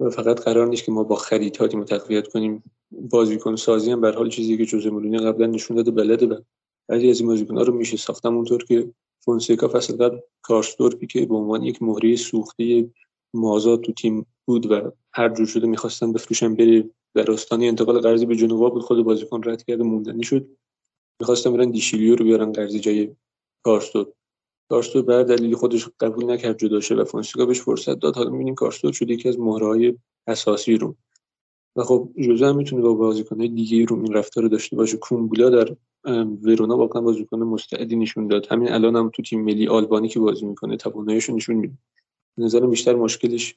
و 0.00 0.10
فقط 0.10 0.40
قرار 0.40 0.66
نیست 0.66 0.84
که 0.84 0.92
ما 0.92 1.04
با 1.04 1.16
خریدها 1.16 1.68
تیم 1.68 1.84
تقویت 1.84 2.28
کنیم. 2.28 2.62
بازیکن 2.90 3.56
سازی 3.56 3.90
هم 3.90 4.00
به 4.00 4.12
حال 4.12 4.28
چیزی 4.28 4.56
که 4.56 4.64
جوزه 4.64 4.90
مولینی 4.90 5.18
قبلا 5.18 5.46
نشون 5.46 5.76
داده 5.76 5.90
بلده 5.90 6.26
و 6.26 6.40
بعضی 6.88 7.10
از 7.10 7.20
این 7.20 7.28
بازیکن‌ها 7.28 7.62
رو 7.62 7.74
میشه 7.74 7.96
ساختم 7.96 8.36
اونطور 8.36 8.64
که 8.64 8.90
فونسیکا 9.24 9.68
فصل 9.68 9.96
قبل 9.96 10.18
کارستورپی 10.42 11.06
که 11.06 11.26
به 11.26 11.34
عنوان 11.34 11.62
یک 11.62 11.82
مهره 11.82 12.16
سوخته 12.16 12.90
مازاد 13.34 13.80
تو 13.80 13.92
تیم 13.92 14.26
بود 14.46 14.70
و 14.70 14.92
هر 15.12 15.28
جور 15.28 15.46
شده 15.46 15.66
می‌خواستن 15.66 16.12
بفروشن 16.12 16.54
بره 16.54 16.90
در 17.14 17.30
آستانه 17.30 17.66
انتقال 17.66 18.00
قرضی 18.00 18.26
به 18.26 18.36
جنوا 18.36 18.70
بود 18.70 18.82
خود 18.82 19.04
بازیکن 19.04 19.40
رد 19.44 19.62
کرده 19.64 19.82
موندنی 19.82 20.22
شد. 20.22 20.48
می‌خواستن 21.20 21.52
برن 21.52 21.70
دیشیلیو 21.70 22.16
رو 22.16 22.24
بیارن 22.24 22.52
قرضی 22.52 22.80
جای 22.80 23.10
کارستور 24.68 25.02
بر 25.02 25.22
دلیل 25.22 25.54
خودش 25.54 25.88
قبول 26.00 26.30
نکرد 26.30 26.58
جدا 26.58 26.80
شه 26.80 26.94
و 26.94 27.04
فونسیکا 27.04 27.46
بهش 27.46 27.60
فرصت 27.60 27.98
داد. 27.98 28.16
حالا 28.16 28.30
می‌بینیم 28.30 28.54
کارستور 28.54 28.92
شده 28.92 29.14
یکی 29.14 29.28
از 29.28 29.38
مهرهای 29.40 29.94
اساسی 30.26 30.76
رو 30.76 30.96
و 31.76 31.82
خب 31.82 32.08
جوزه 32.18 32.46
هم 32.46 32.56
می‌تونه 32.56 32.82
با 32.82 32.94
بازیکنهای 32.94 33.48
دیگه 33.48 33.84
رو 33.84 34.02
این 34.02 34.12
رفتار 34.12 34.48
داشته 34.48 34.76
باشه. 34.76 34.96
کومبولا 34.96 35.50
در 35.50 35.76
ورونا 36.42 36.76
واقعا 36.76 37.02
بازیکن 37.02 37.38
مستعدی 37.38 37.96
نشون 37.96 38.28
داد. 38.28 38.46
همین 38.46 38.72
الان 38.72 38.96
هم 38.96 39.10
تو 39.14 39.22
تیم 39.22 39.44
ملی 39.44 39.68
آلبانی 39.68 40.08
که 40.08 40.20
بازی 40.20 40.46
می‌کنه 40.46 40.76
تواناییش 40.76 41.30
نشون 41.30 41.56
میده. 41.56 41.74
نظر 42.38 42.66
بیشتر 42.66 42.94
مشکلش 42.94 43.56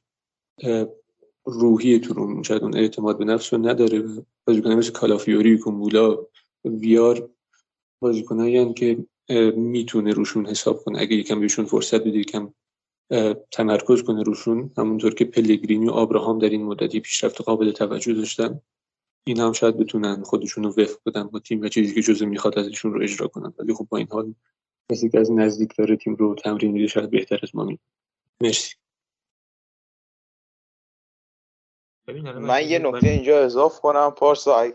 روحی 1.46 2.00
تو 2.00 2.14
رو 2.14 2.44
شاید 2.44 2.64
اون 2.64 2.76
اعتماد 2.76 3.18
به 3.18 3.26
نفس 3.26 3.54
رو 3.54 3.68
نداره. 3.68 4.04
بازیکن 4.48 4.72
مثل 4.72 4.92
کالافیوری 4.92 5.58
کومبولا 5.58 6.18
ویار 6.66 7.30
بازیکنایی 8.02 8.74
که 8.74 9.06
می‌تونه 9.56 10.14
روشون 10.14 10.46
حساب 10.46 10.84
کنه. 10.84 11.00
اگه 11.00 11.16
یکم 11.16 11.40
بهشون 11.40 11.66
فرصت 11.66 12.02
بده 12.02 12.18
یکم 12.20 12.54
تمرکز 13.52 14.04
کنه 14.04 14.24
روشون. 14.24 14.72
همونطور 14.78 15.14
که 15.14 15.26
پلگرینی 15.26 15.88
و 15.88 15.92
آبراهام 15.92 16.40
در 16.40 16.50
این 16.50 16.64
مدتی 16.64 17.00
پیشرفت 17.00 17.42
قابل 17.42 17.72
توجه 17.72 18.14
داشتن 18.14 18.62
این 19.28 19.40
هم 19.40 19.52
شاید 19.52 19.78
بتونن 19.78 20.24
خودشون 20.24 20.64
رو 20.64 20.70
وفق 20.70 21.00
بدن 21.06 21.24
با 21.24 21.40
تیم 21.40 21.62
و 21.62 21.68
چیزی 21.68 21.96
که 21.96 22.02
جزء 22.02 22.26
می‌خواد 22.26 22.60
ازشون 22.60 22.94
رو 22.94 23.04
اجرا 23.04 23.28
کنن. 23.28 23.54
ولی 23.60 23.74
خب 23.74 23.88
با 23.90 23.98
این 23.98 24.08
حال 24.12 24.34
کسی 24.92 25.10
که 25.10 25.20
از 25.20 25.32
نزدیک 25.32 25.76
داره 25.78 25.96
تیم 25.96 26.16
رو 26.16 26.36
تمرین 26.36 26.72
میده 26.72 26.88
شاید 26.88 27.10
بهتر 27.10 27.40
از 27.44 27.56
ما 27.56 27.64
می. 27.64 27.80
مرسی. 28.42 28.76
من 32.42 32.70
یه 32.70 32.80
نکته 32.80 33.08
اینجا 33.08 33.40
اضاف 33.40 33.80
کنم. 33.80 34.12
پارسا 34.18 34.72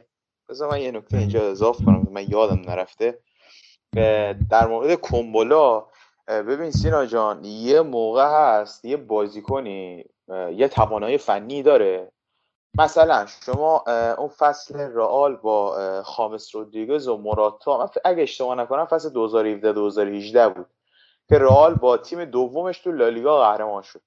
بذار 0.49 0.71
من 0.71 0.81
یه 0.81 0.91
نکته 0.91 1.19
اینجا 1.19 1.51
اضاف 1.51 1.85
کنم 1.85 2.09
من 2.11 2.31
یادم 2.31 2.61
نرفته. 2.61 3.19
در 4.51 4.67
مورد 4.67 4.95
کومبولا 4.95 5.87
ببین 6.29 6.71
سینا 6.71 7.07
جان 7.07 7.45
یه 7.45 7.81
موقع 7.81 8.27
هست 8.27 8.85
یه 8.85 8.97
بازیکنی 8.97 10.05
یه 10.55 10.69
توانایی 10.69 11.19
فنی 11.19 11.63
داره. 11.63 12.13
مثلا 12.79 13.27
شما 13.27 13.85
اون 14.19 14.29
فصل 14.29 14.81
رئال 14.81 15.37
با 15.37 16.03
خامس 16.03 16.55
رودریگز 16.55 17.09
و 17.09 17.17
موراتا 17.17 17.91
اگه 18.05 18.23
اشتباه 18.23 18.55
نکنم 18.55 18.85
فصل 18.85 19.09
2017 19.09 19.73
2018 19.73 20.49
بود 20.49 20.67
که 21.29 21.39
رئال 21.39 21.75
با 21.75 21.97
تیم 21.97 22.25
دومش 22.25 22.79
تو 22.79 22.93
لالیگا 22.93 23.41
قهرمان 23.41 23.83
شد. 23.83 24.03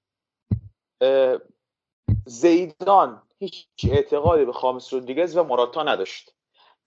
زیدان 2.26 3.22
هیچ 3.40 3.68
اعتقادی 3.92 4.46
به 4.46 4.54
خامس 4.54 4.94
رودریگز 4.94 5.38
و 5.38 5.44
موراتا 5.44 5.84
نداشت. 5.84 6.34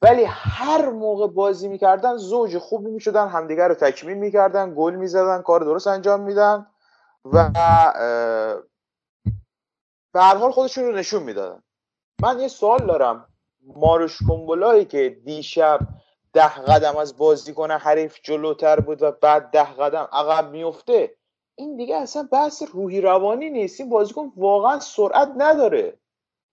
ولی 0.02 0.24
هر 0.24 0.90
موقع 0.90 1.26
بازی 1.26 1.68
می‌کردن 1.68 2.16
زوج 2.16 2.58
خوبی 2.58 2.90
می‌شدن 2.90 3.28
همدیگر 3.28 3.68
رو 3.68 3.74
تکمیل 3.74 4.16
می‌کردن 4.16 4.74
گل 4.76 4.94
می‌زدن 4.94 5.42
کار 5.42 5.60
درست 5.60 5.86
انجام 5.86 6.20
میدن 6.20 6.66
و 7.24 7.50
به 10.12 10.20
هر 10.20 10.36
حال 10.36 10.50
خودشون 10.50 10.84
رو 10.84 10.92
نشون 10.92 11.22
می‌دادن. 11.22 11.62
من 12.22 12.40
یه 12.40 12.48
سوال 12.48 12.86
دارم. 12.86 13.28
ماروش 13.76 14.18
کومبولایی 14.28 14.84
که 14.84 15.20
دیشب 15.24 15.78
ده 16.32 16.54
قدم 16.54 16.96
از 16.96 17.16
بازیکن 17.16 17.70
حریف 17.70 18.18
جلوتر 18.22 18.80
بود 18.80 19.02
و 19.02 19.12
بعد 19.12 19.50
ده 19.50 19.72
قدم 19.74 20.08
عقب 20.12 20.50
میفته 20.50 21.16
این 21.54 21.76
دیگه 21.76 21.96
اصلا 21.96 22.28
بحث 22.32 22.62
روحی 22.72 23.00
روانی 23.00 23.50
نیست. 23.50 23.80
این 23.80 23.90
بازیکن 23.90 24.32
واقعا 24.36 24.80
سرعت 24.80 25.32
نداره. 25.36 25.98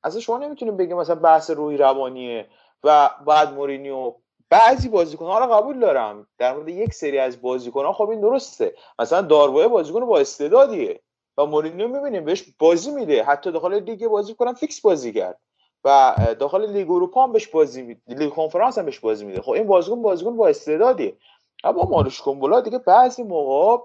اصلا 0.03 0.19
شما 0.19 0.37
نمی‌تونیم 0.37 0.77
بگیم 0.77 0.97
مثلا 0.97 1.15
بحث 1.15 1.49
روحی 1.49 1.77
روانیه. 1.77 2.47
و 2.83 3.09
بعد 3.27 3.53
مورینیو 3.53 4.13
بعضی 4.49 4.89
بازیکن 4.89 5.25
ها 5.25 5.39
رو 5.39 5.53
قبول 5.53 5.79
دارم. 5.79 6.27
در 6.37 6.53
مورد 6.53 6.69
یک 6.69 6.93
سری 6.93 7.19
از 7.19 7.41
بازیکن 7.41 7.85
ها 7.85 7.93
خب 7.93 8.09
این 8.09 8.21
درسته. 8.21 8.75
مثلا 8.99 9.21
داربو 9.21 9.67
بازیکن 9.67 10.05
با 10.05 10.19
استعدادیه 10.19 11.01
و 11.37 11.45
مورینیو 11.45 11.87
می‌بینیم 11.87 12.25
بهش 12.25 12.43
بازی 12.59 12.91
میده. 12.91 13.23
حتی 13.23 13.51
داخل 13.51 13.73
لیگ 13.73 14.07
بازی 14.07 14.33
کنم 14.33 14.53
فیکس 14.53 14.81
بازی 14.81 15.13
کرد 15.13 15.39
و 15.83 16.15
داخل 16.39 16.71
لیگ 16.71 16.91
اروپا 16.91 17.23
هم 17.23 17.31
بهش 17.31 17.47
بازی 17.47 17.81
میده 17.81 18.01
لیگ 18.07 18.29
کنفرانس 18.29 18.77
هم 18.77 18.85
بهش 18.85 18.99
بازی 18.99 19.25
میده. 19.25 19.41
خب 19.41 19.51
این 19.51 19.67
بازیکن 19.67 20.01
بازیکن 20.01 20.37
با 20.37 20.47
استعدادیه. 20.47 21.17
اما 21.63 21.83
مالوش 21.83 22.21
کنبولا 22.21 22.61
دیگه 22.61 22.77
بعضی 22.77 23.23
موقع 23.23 23.83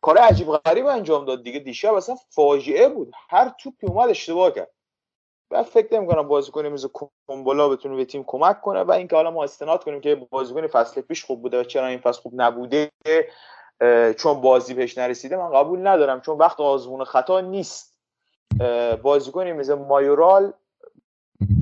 کار 0.00 0.18
عجیب 0.18 0.52
غریب 0.52 0.86
انجام 0.86 1.24
داد 1.24 1.42
دیگه. 1.42 1.58
دیشب 1.58 1.94
اصلا 1.94 2.14
فاجعه 2.30 2.88
بود. 2.88 3.12
هر 3.28 3.52
توپی 3.58 3.86
اومد 3.86 4.08
اشتباه 4.08 4.50
کرد. 4.50 4.70
و 5.52 5.62
فکر 5.62 5.94
نمی 5.96 6.06
کنم 6.06 6.28
بازیکن 6.28 6.66
مثل 6.66 6.88
کومبولا 7.26 7.68
بتونه 7.68 7.96
به 7.96 8.04
تیم 8.04 8.24
کمک 8.26 8.60
کنه 8.60 8.82
و 8.82 8.92
اینکه 8.92 9.16
حالا 9.16 9.30
ما 9.30 9.44
استناد 9.44 9.84
کنیم 9.84 10.00
که 10.00 10.14
بازیکن 10.14 10.66
فصل 10.66 11.00
پیش 11.00 11.24
خوب 11.24 11.42
بوده 11.42 11.60
و 11.60 11.64
چرا 11.64 11.86
این 11.86 11.98
فصل 11.98 12.20
خوب 12.20 12.32
نبوده 12.36 12.90
چون 14.18 14.40
بازی 14.40 14.74
بهش 14.74 14.98
نرسیده 14.98 15.36
من 15.36 15.52
قبول 15.52 15.86
ندارم 15.86 16.20
چون 16.20 16.38
وقت 16.38 16.60
آزمون 16.60 17.04
خطا 17.04 17.40
نیست. 17.40 17.92
بازیکنی 19.02 19.52
مثل 19.52 19.74
مایورال 19.74 20.52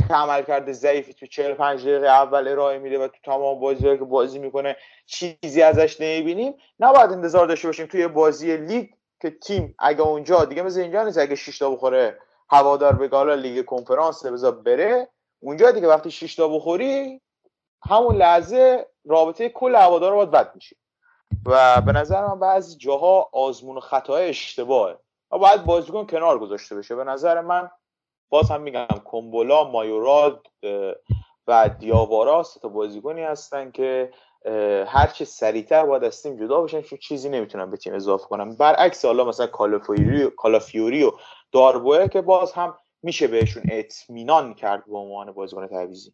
که 0.08 0.14
عمل 0.14 0.42
کرده 0.42 0.72
ضعیفی 0.72 1.14
تو 1.14 1.26
45 1.26 1.82
دقیقه 1.82 2.06
اول 2.06 2.48
ارائه 2.48 2.78
میده 2.78 2.98
و 2.98 3.08
تو 3.08 3.16
تمام 3.24 3.60
بازی 3.60 3.82
که 3.82 4.04
بازی 4.04 4.38
می‌کنه 4.38 4.76
چیزی 5.06 5.62
ازش 5.62 6.00
نمی‌بینیم. 6.00 6.54
نباید 6.80 7.10
انتظار 7.10 7.46
داشته 7.46 7.68
باشیم 7.68 7.86
توی 7.86 8.08
بازی 8.08 8.56
لیگ 8.56 8.88
که 9.22 9.30
تیم 9.30 9.74
اگه 9.78 10.00
اونجا 10.00 10.44
دیگه 10.44 10.62
مثل 10.62 10.80
اینجا 10.80 11.02
نیست 11.02 11.18
اگه 11.18 11.34
6 11.34 11.58
تا 11.58 11.70
بخوره 11.70 12.18
هوادار 12.50 12.92
به 12.92 13.16
حالا 13.16 13.34
لیگ 13.34 13.64
کنفرانس 13.64 14.26
بذار 14.26 14.52
بره 14.52 15.08
اونجا 15.40 15.70
دیگه 15.70 15.88
وقتی 15.88 16.10
6 16.10 16.34
تا 16.34 16.48
بخوری 16.48 17.20
همون 17.88 18.16
لحظه 18.16 18.86
رابطه 19.04 19.48
کل 19.48 19.74
هوادار 19.74 20.10
رو 20.10 20.16
باید 20.16 20.30
بد 20.30 20.54
میشه. 20.54 20.76
و 21.46 21.80
به 21.80 21.92
نظر 21.92 22.26
من 22.26 22.40
بعضی 22.40 22.76
جاها 22.76 23.28
آزمون 23.32 23.76
و 23.76 23.80
خطای 23.80 24.28
اشتباهه. 24.28 24.98
و 25.32 25.38
باید 25.38 25.64
بازیکن 25.64 26.06
کنار 26.06 26.38
گذاشته 26.38 26.76
بشه. 26.76 26.94
به 26.94 27.04
نظر 27.04 27.40
من 27.40 27.70
باز 28.28 28.50
هم 28.50 28.60
میگم 28.60 28.86
کومبولا 29.04 29.64
مایوراد 29.64 30.46
و 31.46 31.70
دیاوارا 31.78 32.42
سه 32.42 32.60
تا 32.60 32.68
بازیکنی 32.68 33.22
هستن 33.22 33.70
که 33.70 34.10
هر 34.86 35.06
چه 35.06 35.24
سریعتر 35.24 35.86
باید 35.86 36.04
از 36.04 36.22
تیم 36.22 36.36
جدا 36.36 36.60
بشن 36.60 36.82
چون 36.82 36.98
چیزی 36.98 37.28
نمی‌تونن 37.28 37.70
به 37.70 37.76
تیم 37.76 37.94
اضافه 37.94 38.26
کنن 38.26 38.56
برعکس 38.56 39.04
حالا 39.04 39.24
مثلا 39.24 39.46
کالافیوری 40.36 41.02
و 41.04 41.12
داربوه 41.52 42.08
که 42.08 42.20
باز 42.20 42.52
هم 42.52 42.74
میشه 43.02 43.26
بهشون 43.26 43.62
اطمینان 43.70 44.54
کرد 44.54 44.86
به 44.86 44.96
عنوان 44.96 45.32
بازیکن 45.32 45.66
تعویضی. 45.66 46.12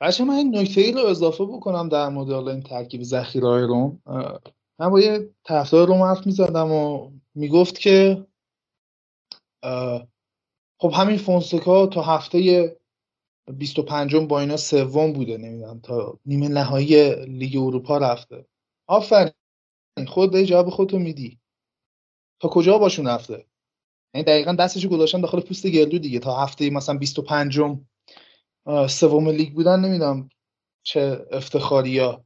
بچه 0.00 0.24
من 0.24 0.34
این 0.34 0.56
نکته 0.58 0.80
ای 0.80 0.92
رو 0.92 1.00
اضافه 1.00 1.44
بکنم 1.44 1.88
در 1.88 2.08
مورد 2.08 2.48
این 2.48 2.62
ترکیب 2.62 3.02
ذخیره 3.02 3.66
روم. 3.66 4.02
من 4.78 4.88
با 4.90 5.00
یه 5.00 5.34
طرفدار 5.44 5.88
روم 5.88 6.02
حرف 6.02 6.26
می‌زدم 6.26 6.72
و 6.72 7.10
می‌گفت 7.34 7.78
که 7.78 8.26
خب 10.80 10.92
همین 10.94 11.18
فونسکا 11.18 11.86
تا 11.86 12.02
هفته 12.02 12.76
25 13.52 14.16
با 14.16 14.40
اینا 14.40 14.56
سوم 14.56 15.12
بوده 15.12 15.36
نمی‌دونم 15.38 15.80
تا 15.80 16.18
نیمه 16.26 16.48
نهایی 16.48 17.14
لیگ 17.14 17.56
اروپا 17.56 17.98
رفته. 17.98 18.46
آفرین 18.86 19.32
خود 20.08 20.42
جواب 20.42 20.70
خودتو 20.70 20.98
میدی. 20.98 21.38
تا 22.40 22.48
کجا 22.48 22.78
باشون 22.78 23.08
رفته؟ 23.08 23.46
یعنی 24.16 24.24
دقیقا 24.24 24.52
دستشو 24.52 24.88
گذاشتن 24.88 25.20
داخل 25.20 25.40
پوست 25.40 25.66
گردو 25.66 25.98
دیگه. 25.98 26.18
تا 26.18 26.36
هفته 26.36 26.70
مثلا 26.70 26.98
25 26.98 27.60
سوم 28.88 29.28
لیگ 29.28 29.52
بودن 29.52 29.80
نمی‌دونم 29.80 30.28
چه 30.82 31.26
افتخاری 31.32 31.90
یا 31.90 32.24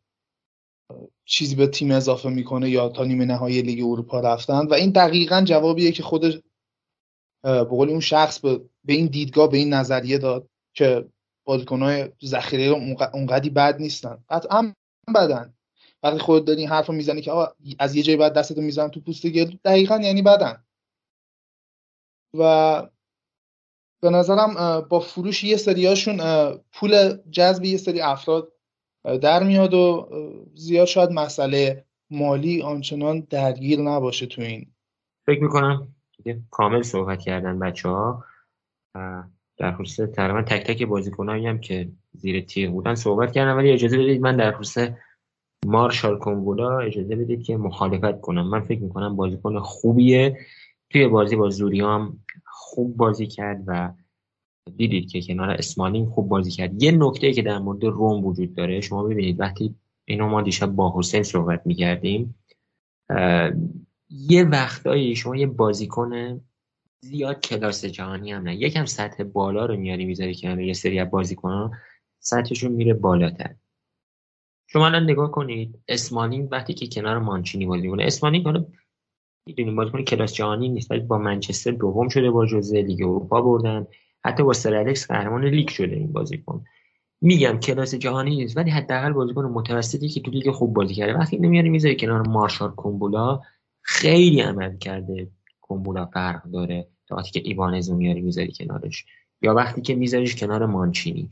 چیزی 1.24 1.54
به 1.54 1.66
تیم 1.66 1.90
اضافه 1.90 2.28
می‌کنه 2.28 2.70
یا 2.70 2.88
تا 2.88 3.04
نیمه 3.04 3.24
نهایی 3.24 3.62
لیگ 3.62 3.84
اروپا 3.84 4.20
رفتن. 4.20 4.66
و 4.66 4.74
این 4.74 4.90
دقیقا 4.90 5.40
جوابیه 5.40 5.92
که 5.92 6.02
خود 6.02 6.44
به 7.42 7.64
قول 7.64 7.90
اون 7.90 8.00
شخص 8.00 8.38
به, 8.38 8.60
به 8.84 8.92
این 8.92 9.06
دیدگاه 9.06 9.50
به 9.50 9.56
این 9.56 9.74
نظریه 9.74 10.18
داد 10.18 10.48
که 10.74 11.08
بازیکنهای 11.44 12.08
ذخیره 12.24 12.64
اونقدی 13.14 13.50
بد 13.50 13.80
نیستن. 13.80 14.24
قطعا 14.28 14.74
بدن. 15.14 15.54
وقتی 16.02 16.18
خود 16.18 16.44
داری 16.44 16.60
این 16.60 16.68
حرف 16.68 16.86
رو 16.86 16.94
می‌زنی 16.94 17.20
که 17.20 17.32
از 17.78 17.94
یه 17.96 18.02
جایی 18.02 18.16
بعد 18.16 18.32
دستتو 18.32 18.60
میزن 18.60 18.88
تو 18.88 19.00
پوست 19.00 19.26
گل 19.26 19.56
دقیقا 19.64 20.00
یعنی 20.02 20.22
بدن. 20.22 20.64
و 22.34 22.82
به 24.02 24.10
نظرم 24.10 24.80
با 24.88 25.00
فروش 25.00 25.44
یه 25.44 25.56
سریاشون 25.56 26.20
پول 26.72 27.16
جذب 27.30 27.64
یه 27.64 27.76
سری 27.76 28.00
افراد 28.00 28.52
در 29.22 29.42
میاد 29.42 29.74
و 29.74 30.08
زیاد 30.54 30.86
شاید 30.86 31.10
مسئله 31.10 31.84
مالی 32.10 32.62
آنچنان 32.62 33.20
درگیر 33.20 33.80
نباشه 33.80 34.26
تو 34.26 34.42
این. 34.42 34.66
فکر 35.26 35.42
می‌کنم 35.42 35.94
کامل 36.50 36.82
صحبت 36.82 37.20
کردن 37.20 37.58
بچه 37.58 37.88
ها 37.88 38.24
در 39.56 39.72
خصوص 39.76 40.10
تقریبا 40.10 40.42
تک 40.42 40.66
تک 40.66 40.82
بازیکنایی 40.82 41.46
هم 41.46 41.60
که 41.60 41.88
زیر 42.12 42.40
تیغ 42.40 42.70
بودن 42.70 42.94
صحبت 42.94 43.32
کردن 43.32 43.52
ولی 43.52 43.70
اجازه 43.72 43.98
بدید 43.98 44.20
من 44.20 44.36
در 44.36 44.52
خصوص 44.52 44.88
مارشال 45.66 46.18
کنگولا 46.18 46.78
اجازه 46.78 47.16
بدید 47.16 47.42
که 47.42 47.56
مخالفت 47.56 48.20
کنم. 48.20 48.48
من 48.48 48.60
فکر 48.60 48.80
می‌کنم 48.80 49.16
بازیکن 49.16 49.58
خوبیه. 49.58 50.38
توی 50.90 51.08
بازی 51.08 51.36
با 51.36 51.50
زوریا 51.50 51.94
هم 51.94 52.20
خوب 52.46 52.96
بازی 52.96 53.26
کرد 53.26 53.64
و 53.66 53.92
دیدید 54.76 55.10
که 55.10 55.22
کنار 55.22 55.50
اسمالینگ 55.50 56.08
خوب 56.08 56.28
بازی 56.28 56.50
کرد. 56.50 56.82
یه 56.82 56.92
نکته 56.92 57.32
که 57.32 57.42
در 57.42 57.58
مورد 57.58 57.84
روم 57.84 58.24
وجود 58.24 58.54
داره 58.54 58.80
شما 58.80 59.02
ببینید 59.02 59.40
وقتی 59.40 59.74
اینو 60.04 60.28
ما 60.28 60.42
دیشب 60.42 60.66
با 60.66 60.94
حسین 60.96 61.22
صحبت 61.22 61.62
می‌کردیم 61.66 62.34
یه 64.10 64.44
وقتایی 64.44 65.16
شما 65.16 65.36
یه 65.36 65.46
بازیکن 65.46 66.40
زیاد 67.02 67.40
کلاس 67.40 67.84
جهانی 67.84 68.32
هم 68.32 68.42
نه. 68.42 68.56
یکم 68.56 68.84
سطح 68.84 69.24
بالا 69.24 69.66
رو 69.66 69.76
میاری 69.76 70.04
می‌ذاری 70.04 70.34
کنار 70.34 70.60
یه 70.60 70.72
سری 70.72 70.98
از 70.98 71.10
بازیکنان 71.10 71.70
سطحشون 72.18 72.72
میره 72.72 72.94
بالاتر. 72.94 73.54
شما 74.66 74.86
الان 74.86 75.02
نگاه 75.02 75.30
کنید 75.30 75.78
اسمالینگ 75.88 76.48
وقتی 76.52 76.74
که 76.74 76.86
کنار 76.86 77.18
مانچینی 77.18 77.66
بازی 77.66 77.88
کنه 77.88 78.04
اسمالینگ 78.04 78.44
حالا 78.44 78.66
می‌دونیم 79.50 79.76
بازیکن 79.76 80.02
کلاس 80.02 80.34
جهانی 80.34 80.68
نیست 80.68 80.90
ولی 80.90 81.00
با 81.00 81.18
منچستر 81.18 81.70
دوم 81.70 82.08
شده 82.08 82.30
با 82.30 82.46
ژوزه 82.46 82.80
لیگ 82.80 83.02
اروپا 83.02 83.40
بردن. 83.40 83.86
حتی 84.24 84.42
با 84.42 84.52
سر 84.52 84.74
الکس 84.74 85.06
قهرمان 85.06 85.44
لیگ 85.44 85.68
شده 85.68 85.96
این 85.96 86.12
بازیکن. 86.12 86.64
میگم 87.20 87.58
کلاس 87.58 87.94
جهانی 87.94 88.36
نیست 88.36 88.56
ولی 88.56 88.70
حداقل 88.70 89.12
بازیکن 89.12 89.44
متوسطی 89.44 90.08
که 90.08 90.20
تو 90.20 90.30
لیگ 90.30 90.50
خوب 90.50 90.74
بازی 90.74 90.94
کرده. 90.94 91.14
وقتی 91.14 91.38
نمیاری 91.38 91.68
می‌ذاری 91.68 91.96
کنار 91.96 92.28
ماراش 92.28 92.70
کومبولا 92.70 93.40
خیلی 93.82 94.40
عمل 94.40 94.76
کرده 94.78 95.30
کومبولا 95.60 96.06
فرق 96.06 96.44
داره. 96.44 96.88
وقتی 97.10 97.30
که 97.30 97.48
ایوانز 97.48 97.90
میاری 97.90 98.20
می‌ذاری 98.20 98.52
کنارش. 98.52 99.04
یا 99.42 99.54
وقتی 99.54 99.82
که 99.82 99.94
میذاریش 99.94 100.36
کنار 100.36 100.66
مانچینی. 100.66 101.30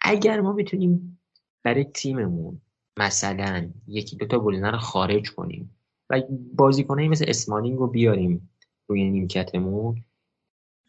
اگر 0.00 0.40
ما 0.40 0.52
بتونیم 0.52 1.20
برای 1.62 1.84
تیممون 1.84 2.60
مثلا 2.98 3.70
یکی 3.88 4.16
دوتا 4.16 4.38
گلزن 4.38 4.76
خارج 4.76 5.30
کنیم. 5.30 5.73
و 6.10 6.22
بازیکنایی 6.54 7.08
مثل 7.08 7.24
اسمانینگ 7.28 7.78
رو 7.78 7.86
بیاریم 7.86 8.50
روی 8.86 9.10
نیمکتمون. 9.10 10.04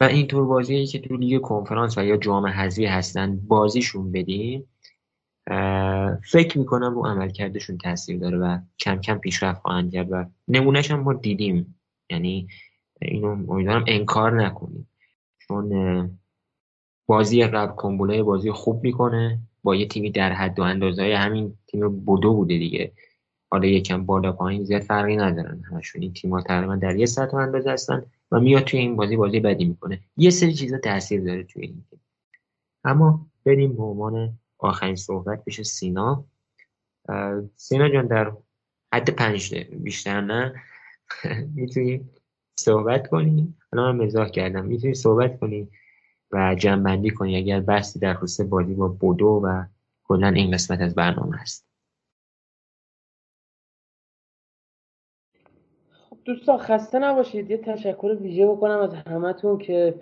و 0.02 0.04
اینطور 0.04 0.46
بازی 0.46 0.86
که 0.86 1.00
تو 1.00 1.18
لیگ 1.18 1.42
کنفرانس 1.42 1.98
و 1.98 2.04
یا 2.04 2.18
جام 2.18 2.46
حذفی 2.46 2.86
هستن 2.86 3.38
بازیشون 3.38 4.12
بدیم. 4.12 4.70
فکر 6.32 6.58
می‌کنم 6.58 6.96
رو 6.96 7.06
عملکردشون 7.06 7.78
تاثیر 7.78 8.20
داره 8.20 8.38
و 8.38 8.60
کم 8.80 8.96
کم 8.96 9.18
پیشرفت 9.18 9.62
خواهند 9.62 9.92
کرد 9.92 10.12
و 10.12 10.26
نمونهش 10.48 10.92
هم 10.92 11.00
ما 11.00 11.14
دیدیم. 11.14 11.80
یعنی 12.10 12.48
اینو 13.02 13.52
امیدوارم 13.52 13.84
انکار 13.88 14.44
نکنیم. 14.44 14.90
چون 15.40 16.20
بازی 17.06 17.44
قبل 17.44 17.76
کنبوله 17.76 18.24
بازی 18.24 18.52
خوب 18.52 18.84
می‌کنه. 18.84 19.40
با 19.64 19.76
یه 19.76 19.88
تیمی 19.88 20.12
در 20.12 20.34
حد 20.34 20.60
و 20.60 20.64
اندازه 20.64 21.16
همین 21.18 21.58
تیم 21.68 22.06
بودو 22.06 22.34
بوده 22.34 22.58
دیگه. 22.58 22.92
حالا 23.56 23.68
یکم 23.68 24.06
بالا 24.06 24.32
پایین 24.32 24.64
زیاد 24.64 24.82
فرقی 24.82 25.16
ندارن. 25.16 25.64
همشون 25.72 26.02
این 26.02 26.14
تیم‌ها 26.14 26.42
تقریبا 26.42 26.76
در 26.76 26.96
یه 26.96 27.06
سطح 27.06 27.38
اندازه 27.38 27.72
هستن 27.72 28.06
و 28.32 28.40
میاد 28.40 28.64
توی 28.64 28.80
این 28.80 28.96
بازی 28.96 29.16
بازی 29.16 29.40
بدی 29.40 29.66
می‌کنه. 29.66 30.00
یه 30.18 30.30
سری 30.30 30.54
چیزا 30.54 30.78
تاثیر 30.78 31.22
داره 31.22 31.44
توی 31.44 31.62
این 31.62 31.86
اما 32.84 33.26
بریم 33.46 33.76
به 33.76 33.84
عنوان 33.84 34.40
آخرین 34.58 34.96
صحبت 34.96 35.46
بشه 35.46 35.64
سینا. 35.64 36.26
سینا 37.56 37.90
جان 37.90 38.08
در 38.08 38.32
حد 38.94 39.10
پنج 39.10 39.52
دقیقه 39.52 39.76
بیشتر 39.76 40.22
نه؟ 40.22 40.54
می‌تونی 41.56 42.10
صحبت 42.60 43.08
کنی؟ 43.08 43.54
حالا 43.72 43.92
من 43.92 44.06
مزاح 44.06 44.30
کردم. 44.30 44.66
می‌تونی 44.66 44.94
صحبت 44.94 45.40
کنی 45.40 45.68
و 46.32 46.56
جنبندی 46.56 47.10
کنی 47.10 47.38
اگر 47.38 47.60
بحثی 47.60 48.00
در 48.00 48.14
خصوص 48.14 48.48
بازی 48.48 48.74
با 48.74 48.88
بودو 48.88 49.42
و 49.44 49.64
کلا 50.04 50.28
این 50.28 50.52
قسمت 50.52 50.82
از 50.82 50.96
برنامه 50.96 51.38
هست. 51.38 51.65
دوستان 56.26 56.58
خسته 56.58 57.00
نباشید. 57.00 57.52
یه 57.52 57.58
تشکر 57.58 58.18
ویژه 58.22 58.48
بکنم 58.48 58.80
از 58.80 58.94
همتون 58.94 59.58
که 59.58 59.94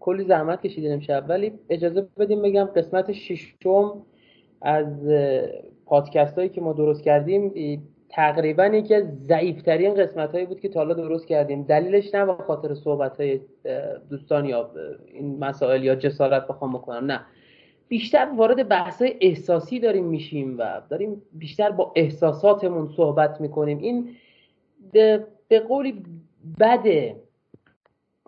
کلی 0.00 0.24
زحمت 0.24 0.62
کشیدین 0.62 0.92
امشب. 0.92 1.24
ولی 1.28 1.52
اجازه 1.70 2.06
بدیم 2.18 2.42
بگم 2.42 2.64
قسمت 2.64 3.12
ششم 3.12 4.02
از 4.62 4.86
پادکست 5.86 6.38
هایی 6.38 6.48
که 6.48 6.60
ما 6.60 6.72
درست 6.72 7.02
کردیم 7.02 7.52
تقریبا 8.08 8.66
یکی 8.66 8.94
از 8.94 9.04
ضعیفترین 9.28 9.94
قسمت 9.94 10.32
هایی 10.32 10.46
بود 10.46 10.60
که 10.60 10.68
تا 10.68 10.80
حالا 10.80 10.94
درست 10.94 11.26
کردیم. 11.26 11.62
دلیلش 11.62 12.14
نه 12.14 12.26
به 12.26 12.32
خاطر 12.34 12.74
صحبت 12.74 13.20
های 13.20 13.40
دوستان 14.10 14.44
یا 14.44 14.70
این 15.06 15.38
مسائل 15.38 15.84
یا 15.84 15.94
جسارت 15.94 16.48
بخوام 16.48 16.72
بکنم 16.72 17.04
نه. 17.04 17.20
بیشتر 17.88 18.28
وارد 18.36 18.68
بحث 18.68 19.02
احساسی 19.20 19.80
داریم 19.80 20.04
میشیم 20.04 20.58
و 20.58 20.82
داریم 20.90 21.22
بیشتر 21.32 21.70
با 21.70 21.92
احساساتمون 21.96 22.88
صحبت 22.96 23.40
می‌کنیم. 23.40 23.78
این 23.78 24.08
به 25.48 25.60
قولی 25.60 26.02
بده. 26.60 27.16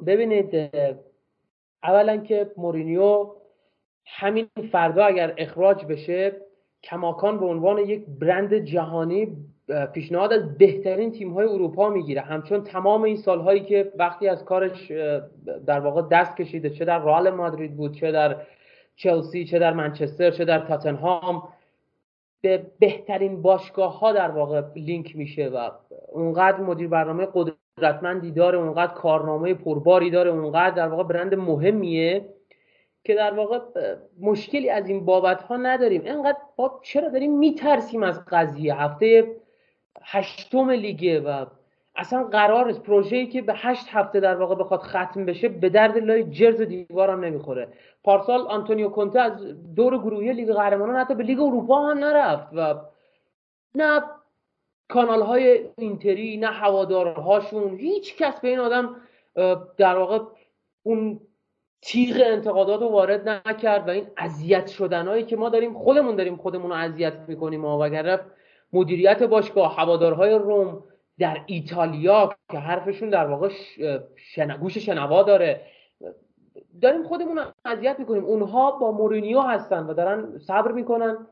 ببینید 0.06 0.70
اولا 1.82 2.16
که 2.16 2.50
مورینیو 2.56 3.26
همین 4.06 4.46
فردا 4.72 5.04
اگر 5.04 5.34
اخراج 5.38 5.84
بشه 5.84 6.36
کماکان 6.82 7.40
به 7.40 7.46
عنوان 7.46 7.78
یک 7.78 8.06
برند 8.20 8.54
جهانی 8.54 9.36
پیشنهاد 9.94 10.32
از 10.32 10.58
بهترین 10.58 11.12
تیم 11.12 11.32
های 11.32 11.46
اروپا 11.46 11.88
می‌گیره. 11.88 12.20
همچون 12.20 12.64
تمام 12.64 13.02
این 13.02 13.16
سالهایی 13.16 13.60
که 13.60 13.92
وقتی 13.98 14.28
از 14.28 14.44
کارش 14.44 14.90
در 15.66 15.80
واقع 15.80 16.02
دست 16.10 16.36
کشیده 16.36 16.70
چه 16.70 16.84
در 16.84 16.98
رئال 16.98 17.30
مادرید 17.30 17.76
بود 17.76 17.94
چه 17.94 18.12
در 18.12 18.36
چلسی 18.96 19.44
چه 19.44 19.58
در 19.58 19.72
منچستر 19.72 20.30
چه 20.30 20.44
در 20.44 20.58
تاتنهام 20.58 21.42
به 22.40 22.66
بهترین 22.78 23.42
باشگاه 23.42 23.98
ها 23.98 24.12
در 24.12 24.30
واقع 24.30 24.62
لینک 24.76 25.16
میشه 25.16 25.48
و 25.48 25.70
اونقدر 26.12 26.60
مدیر 26.60 26.88
برنامه 26.88 27.28
قدرتمندی 27.34 28.30
داره 28.30 28.58
اونقدر 28.58 28.94
کارنامه 28.94 29.54
پرباری 29.54 30.10
داره 30.10 30.30
اونقدر 30.30 30.74
در 30.74 30.88
واقع 30.88 31.02
برند 31.02 31.34
مهمیه 31.34 32.28
که 33.04 33.14
در 33.14 33.34
واقع 33.34 33.60
مشکلی 34.20 34.70
از 34.70 34.88
این 34.88 35.04
بابت 35.04 35.42
ها 35.42 35.56
نداریم. 35.56 36.04
اینقدر 36.04 36.38
با 36.56 36.80
چرا 36.82 37.08
داریم 37.08 37.38
میترسیم 37.38 38.02
از 38.02 38.24
قضیه؟ 38.24 38.74
هفته 38.74 39.36
هشتم 40.02 40.70
لیگه 40.70 41.20
و 41.20 41.46
اصلا 41.96 42.24
قرار 42.24 42.68
است 42.68 42.82
پروژه‌ای 42.82 43.26
که 43.26 43.42
به 43.42 43.52
هشت 43.56 43.86
هفته 43.90 44.20
در 44.20 44.36
واقع 44.36 44.54
بخواد 44.54 44.80
ختم 44.80 45.26
بشه 45.26 45.48
به 45.48 45.68
درد 45.68 45.98
لای 45.98 46.24
جرز 46.24 46.60
و 46.60 46.64
دیوارم 46.64 47.24
نمی‌خوره. 47.24 47.68
پارسال 48.04 48.40
آنتونیو 48.40 48.88
کونته 48.88 49.20
از 49.20 49.46
دور 49.74 49.98
گروهی 49.98 50.32
لیگ 50.32 50.52
قهرمانان 50.52 50.96
حتی 50.96 51.14
به 51.14 51.24
لیگ 51.24 51.40
اروپا 51.40 51.86
هم 51.86 51.98
نرفت 51.98 52.48
و 52.52 52.74
نه 53.74 54.02
کانال 54.90 55.22
های 55.22 55.68
اینتری 55.78 56.36
نه 56.36 56.46
هوادارهاشون. 56.46 57.76
هیچ 57.76 58.16
کس 58.16 58.40
به 58.40 58.48
این 58.48 58.58
آدم 58.58 58.96
در 59.76 59.96
واقع 59.96 60.18
اون 60.82 61.20
تیغ 61.82 62.22
انتقادات 62.24 62.80
رو 62.80 62.88
وارد 62.88 63.28
نکرد 63.28 63.88
و 63.88 63.90
این 63.90 64.06
اذیت 64.16 64.66
شدنهایی 64.66 65.24
که 65.24 65.36
ما 65.36 65.48
داریم 65.48 65.78
خودمون 65.78 66.16
داریم 66.16 66.36
خودمون 66.36 66.70
رو 66.70 66.76
اذیت 66.76 67.14
می‌کنیم. 67.28 67.64
و 67.64 67.68
اگر 67.68 68.20
مدیریت 68.72 69.22
باشگاه 69.22 69.76
هوادارهای 69.76 70.34
روم 70.34 70.84
در 71.18 71.40
ایتالیا 71.46 72.34
که 72.50 72.58
حرفشون 72.58 73.10
در 73.10 73.26
واقع 73.26 73.48
شنگوش 74.16 74.78
شنوا 74.78 75.22
داره. 75.22 75.60
داریم 76.82 77.02
خودمون 77.02 77.38
رو 77.38 77.44
اذیت 77.64 77.96
می‌کنیم. 77.98 78.24
اونها 78.24 78.70
با 78.70 78.92
مورینیو 78.92 79.40
هستن 79.40 79.86
و 79.86 79.94
دارن 79.94 80.38
صبر 80.38 80.72
می‌کنن. 80.72 81.26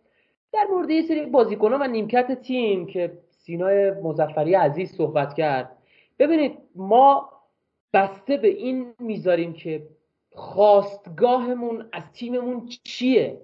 در 0.52 0.66
مورد 0.70 0.90
یه 0.90 1.02
سری 1.02 1.26
بازیکنان 1.26 1.82
و 1.82 1.86
نیمکت 1.86 2.40
تیم 2.40 2.86
که 2.86 3.18
سینای 3.48 3.90
مزفری 3.90 4.54
عزیز 4.54 4.96
صحبت 4.96 5.34
کرد. 5.34 5.76
ببینید 6.18 6.58
ما 6.74 7.30
بسته 7.92 8.36
به 8.36 8.48
این 8.48 8.94
می‌ذاریم 8.98 9.52
که 9.52 9.88
خواستگاهمون 10.32 11.88
از 11.92 12.12
تیممون 12.12 12.68
چیه؟ 12.84 13.40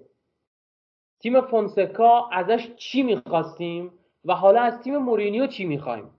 تیم 1.19 1.41
فونسکا 1.41 2.29
ازش 2.31 2.75
چی 2.75 3.03
می‌خواستیم 3.03 3.91
و 4.25 4.33
حالا 4.33 4.61
از 4.61 4.79
تیم 4.79 4.97
مورینیو 4.97 5.47
چی 5.47 5.65
می‌خوایم؟ 5.65 6.09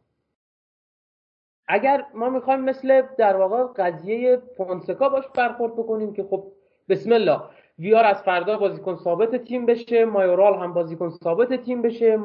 اگر 1.69 2.07
ما 2.15 2.31
می‌خوایم 2.31 2.61
مثل 2.61 3.03
در 3.19 3.37
واقع 3.37 3.73
قضیه 3.83 4.37
فونسکا 4.57 5.09
باش 5.09 5.25
برخورد 5.35 5.73
بکنیم 5.73 6.13
که 6.13 6.25
خب 6.31 6.53
بسم 6.89 7.13
الله 7.13 7.41
ویار 7.79 8.05
از 8.05 8.23
فردا 8.23 8.59
بازیکن 8.59 8.97
ثابت 8.97 9.37
تیم 9.37 9.67
بشه 9.67 10.05
مایورال 10.05 10.55
هم 10.55 10.75
بازیکن 10.75 11.11
ثابت 11.11 11.53
تیم 11.55 11.83
بشه 11.83 12.17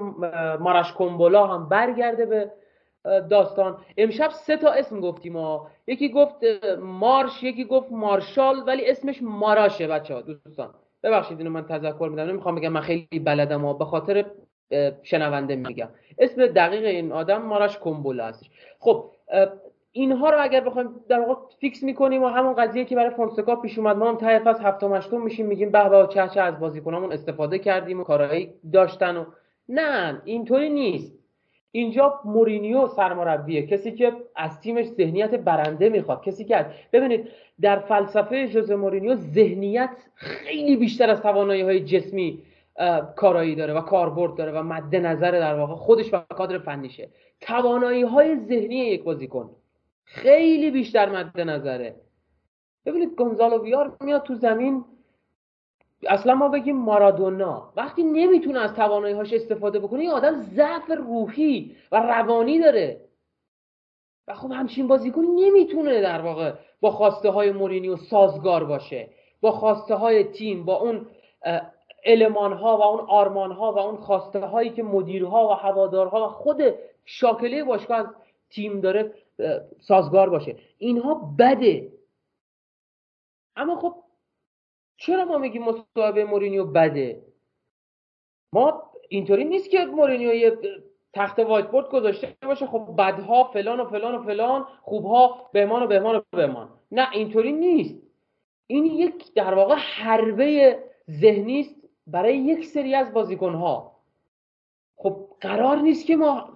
مارش 0.59 0.93
کومبولا 0.93 1.47
هم 1.47 1.69
برگرده 1.69 2.25
به 2.25 2.51
داستان. 3.29 3.77
امشب 3.97 4.29
سه 4.29 4.57
تا 4.57 4.71
اسم 4.71 4.99
گفتیم 4.99 5.37
ها 5.37 5.67
یکی 5.87 6.09
گفت 6.09 6.35
مارش 6.79 7.43
یکی 7.43 7.65
گفت 7.65 7.91
مارشال 7.91 8.63
ولی 8.67 8.89
اسمش 8.89 9.19
ماراشه 9.21 9.87
بچه 9.87 10.13
ها 10.13 10.21
دوستان. 10.21 10.73
ببخشید 11.03 11.37
اینو 11.37 11.49
من 11.49 11.65
تذکر 11.65 12.07
میدم. 12.11 12.23
نمی‌خوام 12.23 12.55
بگم 12.55 12.69
من 12.69 12.81
خیلی 12.81 13.19
بلدم 13.25 13.65
ها 13.65 13.73
به 13.73 13.85
خاطر 13.85 14.25
شنونده 15.03 15.55
میگم. 15.55 15.89
اسم 16.17 16.47
دقیق 16.47 16.85
این 16.85 17.11
آدم 17.11 17.41
ماراش 17.41 17.77
کومبولا 17.77 18.25
هستش. 18.25 18.49
خب 18.79 19.11
اینها 19.91 20.29
رو 20.29 20.37
اگر 20.41 20.61
بخوایم 20.61 20.89
در 21.09 21.19
واقع 21.19 21.33
fix 21.59 21.83
می‌کنیم 21.83 22.23
و 22.23 22.27
همون 22.27 22.53
قضیه 22.53 22.85
که 22.85 22.95
برای 22.95 23.09
فونسکا 23.09 23.55
پیش 23.55 23.77
اومد 23.77 23.97
ما 23.97 24.09
هم 24.09 24.17
ته 24.17 24.39
فصل 24.39 24.63
هفتم 24.63 24.95
هشتم 24.95 25.21
میشیم 25.21 25.45
میگیم 25.45 25.71
به 25.71 25.89
به 25.89 26.07
چه 26.09 26.27
چه 26.27 26.41
از 26.41 26.59
بازیکنامون 26.59 27.11
استفاده 27.11 27.59
کردیم 27.59 27.99
و 27.99 28.03
کارهایی 28.03 28.53
داشتن 28.73 29.17
و 29.17 29.25
نه 29.69 30.21
اینطوری 30.25 30.69
نیست. 30.69 31.21
اینجا 31.71 32.19
مورینیو 32.25 32.87
سرمربیه 32.87 33.67
کسی 33.67 33.91
که 33.91 34.13
از 34.35 34.61
تیمش 34.61 34.85
ذهنیت 34.85 35.35
برنده 35.35 35.89
می‌خواد. 35.89 36.23
کسی 36.23 36.45
که 36.45 36.65
ببینید 36.93 37.27
در 37.61 37.79
فلسفه 37.79 38.45
ژوزه 38.47 38.75
مورینیو 38.75 39.15
ذهنیت 39.15 39.89
خیلی 40.15 40.75
بیشتر 40.75 41.09
از 41.09 41.21
توانایی 41.21 41.61
های 41.61 41.79
جسمی 41.79 42.43
کارایی 43.15 43.55
داره 43.55 43.73
و 43.73 43.81
کاربرد 43.81 44.35
داره 44.35 44.51
و 44.51 44.63
مد 44.63 44.95
نظر 44.95 45.31
در 45.31 45.55
واقع 45.55 45.75
خودش 45.75 46.13
و 46.13 46.17
کادر 46.17 46.57
فنیشه. 46.57 47.09
توانایی 47.41 48.01
های 48.01 48.35
ذهنی 48.35 48.75
یک 48.75 49.03
بازیکن. 49.03 49.49
خیلی 50.13 50.71
بیشتر 50.71 51.09
مد 51.09 51.39
نظره. 51.39 51.95
ببینید 52.85 53.15
گونزالو 53.15 53.63
ویار 53.63 53.97
میاد 54.01 54.23
تو 54.23 54.35
زمین. 54.35 54.85
اصلا 56.07 56.35
ما 56.35 56.47
بگیم 56.47 56.77
مارادونا. 56.77 57.73
وقتی 57.75 58.03
نمی‌تونه 58.03 58.59
از 58.59 58.73
توانایی 58.73 59.13
هاش 59.13 59.33
استفاده 59.33 59.79
بکنه 59.79 59.99
این 59.99 60.11
آدم 60.11 60.41
ضعف 60.41 60.91
روحی 60.97 61.75
و 61.91 61.99
روانی 61.99 62.59
داره. 62.59 63.01
و 64.27 64.33
خب 64.33 64.51
همچین 64.51 64.87
بازیکن 64.87 65.21
نمی‌تونه 65.21 66.01
در 66.01 66.21
واقع 66.21 66.53
با 66.81 66.91
خواسته 66.91 67.29
های 67.29 67.51
مورینیو 67.51 67.97
سازگار 67.97 68.63
باشه. 68.63 69.09
با 69.41 69.51
خواسته 69.51 69.95
های 69.95 70.23
تیم 70.23 70.65
با 70.65 70.75
اون 70.75 71.07
المان 72.05 72.53
ها 72.53 72.77
و 72.77 72.83
اون 72.83 72.99
آرمان 72.99 73.51
ها 73.51 73.71
و 73.71 73.79
اون 73.79 73.97
خواسته 73.97 74.39
هایی 74.39 74.69
که 74.69 74.83
مدیرها 74.83 75.47
و 75.47 75.51
هوادارها 75.51 76.25
و 76.25 76.29
خود 76.29 76.61
شاکله 77.05 77.63
باشگاه 77.63 78.15
تیم 78.51 78.81
داره 78.81 79.13
سازگار 79.79 80.29
باشه. 80.29 80.55
اینها 80.77 81.35
بده. 81.39 81.93
اما 83.55 83.75
خب 83.75 84.03
چرا 84.97 85.25
ما 85.25 85.37
میگیم 85.37 85.63
مصاحبه 85.63 86.25
مورینیو 86.25 86.65
بده؟ 86.65 87.25
ما 88.53 88.91
اینطوری 89.09 89.43
نیست 89.43 89.69
که 89.69 89.85
مورینیو 89.85 90.33
یه 90.33 90.57
تخته 91.13 91.39
وایت 91.39 91.71
بورد 91.71 91.89
گذاشته 91.89 92.35
باشه 92.41 92.67
خب 92.67 92.95
بدها 92.97 93.43
فلان 93.43 93.79
و 93.79 93.85
فلان 93.85 94.15
و 94.15 94.23
فلان 94.23 94.67
خوبها 94.81 95.49
بهمان 95.53 95.83
و 95.83 95.87
بهمان 95.87 96.15
و 96.15 96.21
بهمان. 96.31 96.69
نه 96.91 97.11
اینطوری 97.11 97.51
نیست. 97.51 97.95
این 98.67 98.85
یک 98.85 99.33
در 99.33 99.53
واقع 99.53 99.75
حربه 99.75 100.79
ذهنی 101.11 101.59
است 101.59 101.75
برای 102.07 102.37
یک 102.37 102.65
سری 102.65 102.95
از 102.95 103.13
بازیکنها. 103.13 104.01
خب 104.97 105.27
قرار 105.41 105.77
نیست 105.77 106.05
که 106.05 106.15
ما 106.15 106.53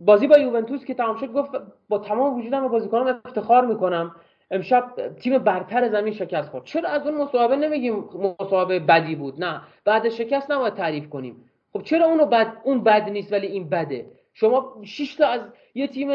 بازی 0.00 0.26
با 0.26 0.38
یوونتوس 0.38 0.84
که 0.84 0.94
تمام 0.94 1.16
شد 1.16 1.32
گفت 1.32 1.50
با 1.88 1.98
تمام 1.98 2.38
وجودم 2.38 2.62
به 2.62 2.68
بازیکنان 2.68 3.20
افتخار 3.24 3.66
می‌کنم. 3.66 4.14
امشب 4.50 4.92
تیم 5.20 5.38
برتر 5.38 5.88
زمین 5.88 6.12
شکست 6.12 6.50
خورد. 6.50 6.64
چرا 6.64 6.88
از 6.88 7.06
اون 7.06 7.16
مصاحبه 7.18 7.56
نمیگیم 7.56 8.04
مصاحبه 8.40 8.78
بدی 8.78 9.16
بود؟ 9.16 9.44
نه. 9.44 9.60
بعد 9.84 10.08
شکست 10.08 10.50
نباید 10.50 10.74
تعریف 10.74 11.08
کنیم. 11.08 11.44
خب 11.72 11.82
چرا 11.82 12.06
اونو 12.06 12.26
بد 12.26 12.52
اون 12.64 12.82
بد 12.82 13.10
نیست 13.10 13.32
ولی 13.32 13.46
این 13.46 13.68
بده؟ 13.68 14.06
شما 14.34 14.76
6 14.84 15.14
تا 15.14 15.26
از 15.26 15.40
یه 15.74 15.86
تیم 15.86 16.10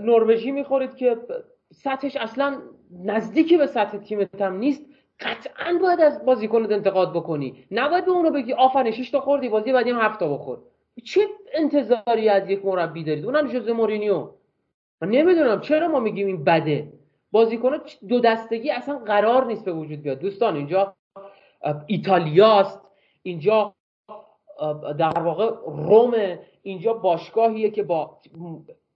نروژی 0.00 0.52
می‌خورید 0.52 0.94
که 0.94 1.16
سطحش 1.72 2.16
اصلا 2.16 2.58
نزدیکی 3.04 3.56
به 3.56 3.66
سطح 3.66 3.98
تیمت 3.98 4.42
هم 4.42 4.56
نیست. 4.56 4.86
قطعا 5.20 5.78
باید 5.82 6.00
از 6.00 6.24
بازیکنت 6.24 6.72
انتقاد 6.72 7.12
بکنی. 7.12 7.64
نباید 7.70 8.04
به 8.04 8.10
اونو 8.10 8.30
بگی 8.30 8.52
آفرین 8.52 8.92
6 8.92 9.10
تا 9.10 9.20
خوردی 9.20 9.48
بازی 9.48 9.72
بعدی 9.72 9.90
هم 9.90 9.98
7 9.98 10.20
تا 10.20 10.34
بخور. 10.34 10.58
چه 11.04 11.20
انتظاری 11.54 12.28
از 12.28 12.50
یک 12.50 12.64
مربی 12.64 13.04
دارید؟ 13.04 13.24
اونم 13.24 13.48
جوزه 13.48 13.72
مورینیو. 13.72 14.28
من 15.00 15.08
نمی‌دونم. 15.08 15.60
چرا 15.60 15.88
ما 15.88 16.00
میگیم 16.00 16.26
این 16.26 16.44
بده؟ 16.44 16.92
بازیکن 17.32 17.78
دو 18.08 18.20
دستگی 18.20 18.70
اصلا 18.70 18.98
قرار 18.98 19.46
نیست 19.46 19.64
به 19.64 19.72
وجود 19.72 20.02
بیاد. 20.02 20.18
دوستان 20.18 20.56
اینجا 20.56 20.96
ایتالیاست. 21.86 22.80
اینجا 23.22 23.74
در 24.98 25.18
واقع 25.18 25.54
روم. 25.66 26.38
اینجا 26.62 26.92
باشگاهیه 26.92 27.70
که 27.70 27.82
با 27.82 28.18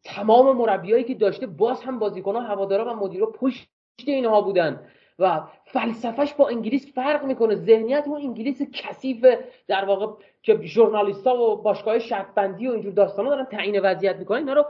تمام 0.05 0.57
مربیایی 0.57 1.05
که 1.05 1.15
داشته 1.15 1.47
باز 1.47 1.83
هم 1.83 1.99
بازیکنان 1.99 2.45
هوادارا 2.45 2.93
و 2.93 2.97
مدیرا 2.97 3.27
پشت 3.27 3.69
اینها 4.07 4.41
بودن. 4.41 4.87
و 5.19 5.41
فلسفهش 5.73 6.35
با 6.35 6.49
انگلیس 6.49 6.95
فرق 6.95 7.25
می‌کنه. 7.25 7.55
ذهنیت 7.55 8.05
اون 8.07 8.21
انگلیس 8.21 8.63
کثیف 8.63 9.27
در 9.67 9.85
واقع 9.85 10.23
که 10.43 10.61
ژورنالیستا 10.63 11.37
و 11.37 11.57
باشگاه 11.57 11.99
شرط 11.99 12.35
بندی 12.35 12.69
و 12.69 12.73
اینجور 12.73 12.93
داستانا 12.93 13.31
دارن 13.31 13.45
تعیین 13.45 13.81
وضعیت 13.81 14.17
می‌کنن 14.17 14.39
اینا 14.39 14.53
رو 14.53 14.65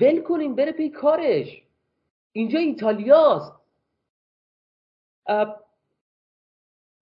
ول 0.00 0.20
کنیم 0.20 0.54
بره 0.54 0.72
پی 0.72 0.90
کارش. 0.90 1.62
اینجا 2.32 2.58
ایتالیاست. 2.58 3.52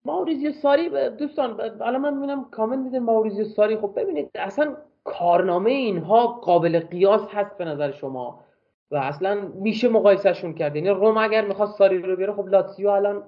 ماوریزیو 0.05 0.51
ساری 0.51 1.09
دوستان 1.09 1.61
الان 1.61 1.97
من 1.97 2.13
می‌بینم 2.13 2.49
کامنت 2.51 2.79
میده 2.79 2.99
ماوریزیو 2.99 3.45
ساری. 3.45 3.77
خب 3.77 3.93
ببینید 3.95 4.29
اصلا 4.35 4.77
کارنامه 5.03 5.71
اینها 5.71 6.27
قابل 6.27 6.79
قیاس 6.79 7.27
هست 7.31 7.57
به 7.57 7.65
نظر 7.65 7.91
شما؟ 7.91 8.43
و 8.91 8.95
اصلا 8.95 9.35
میشه 9.55 9.89
مقایسهشون 9.89 10.53
کرد. 10.53 10.75
یعنی 10.75 10.89
روم 10.89 11.17
اگر 11.17 11.45
می‌خواست 11.45 11.77
ساری 11.77 11.97
رو 11.97 12.15
بیاره 12.15 12.33
خب 12.33 12.47
لاتسیو 12.47 12.89
الان 12.89 13.23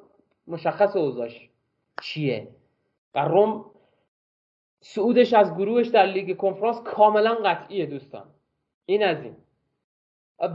مشخص 0.48 0.96
اوضاش 0.96 1.50
چیه؟ 2.02 2.48
و 3.16 3.20
روم 3.20 3.66
سعودش 4.80 5.34
از 5.34 5.56
گروهش 5.56 5.88
در 5.88 6.06
لیگ 6.06 6.38
کنفرانس 6.38 6.82
کاملا 6.84 7.36
قطعیه 7.36 7.86
دوستان. 7.86 8.26
این 8.86 9.04
از 9.04 9.24
این. 9.24 9.36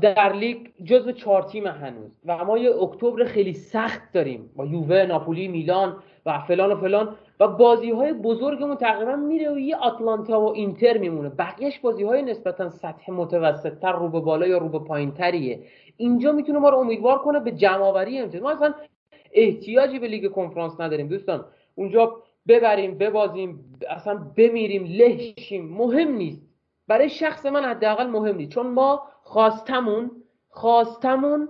در 0.01 0.33
لیگ 0.33 0.67
جزو 0.85 1.13
چهار 1.13 1.43
تیم 1.43 1.67
هنوز. 1.67 2.11
و 2.25 2.45
ما 2.45 2.59
یه 2.59 2.83
اکتبر 2.83 3.25
خیلی 3.25 3.53
سخت 3.53 4.13
داریم. 4.13 4.51
با 4.57 4.67
یووه 4.67 5.07
ناپولی 5.07 5.49
میلان 5.49 6.03
و 6.27 6.39
فلان 6.39 6.73
و 6.73 6.77
فلان. 6.77 7.17
و 7.41 7.49
بازی 7.49 7.91
های 7.91 8.13
بزرگمون 8.13 8.77
تقریبا 8.77 9.17
میره 9.17 9.51
و 9.51 9.59
یه 9.59 9.77
آتلانتا 9.77 10.41
و 10.41 10.53
اینتر 10.55 10.99
میمونه. 10.99 11.29
بقیهش 11.29 11.79
بازی 11.79 12.05
های 12.05 12.23
نسبتا 12.23 12.71
سطح 12.71 13.13
متوسط 13.13 13.79
تر 13.79 13.93
رو 13.93 14.09
به 14.09 14.21
بالا 14.21 14.47
یا 14.47 14.59
رو 14.59 14.69
به 14.69 14.79
پایین 14.79 15.15
تریه 15.15 15.61
اینجا 15.97 16.33
می‌تونه 16.33 16.59
ما 16.59 16.69
رو 16.69 16.79
امیدوار 16.79 17.19
کنه 17.19 17.41
به 17.41 17.53
جمع 17.53 17.83
آوری 17.83 18.19
امتیاز 18.19 18.43
ما 18.43 18.51
اصلا 18.51 18.75
احتیاجی 19.37 19.99
به 19.99 20.09
لیگ 20.09 20.31
کنفرانس 20.31 20.81
نداریم 20.81 21.09
دوستان. 21.09 21.45
اونجا 21.75 22.23
ببریم 22.49 22.99
ببازیم 22.99 23.79
اصلا 23.89 24.15
بمیریم 24.37 24.85
لهشیم. 24.85 25.69
مهم 25.69 26.13
نیست. 26.13 26.43
برای 26.89 27.09
شخص 27.09 27.47
من 27.47 27.65
حداقل 27.65 28.07
مهم 28.07 28.37
نیست. 28.37 28.51
چون 28.51 28.67
ما 28.67 29.03
خواستمون 29.23 30.11
خواستمون 30.49 31.49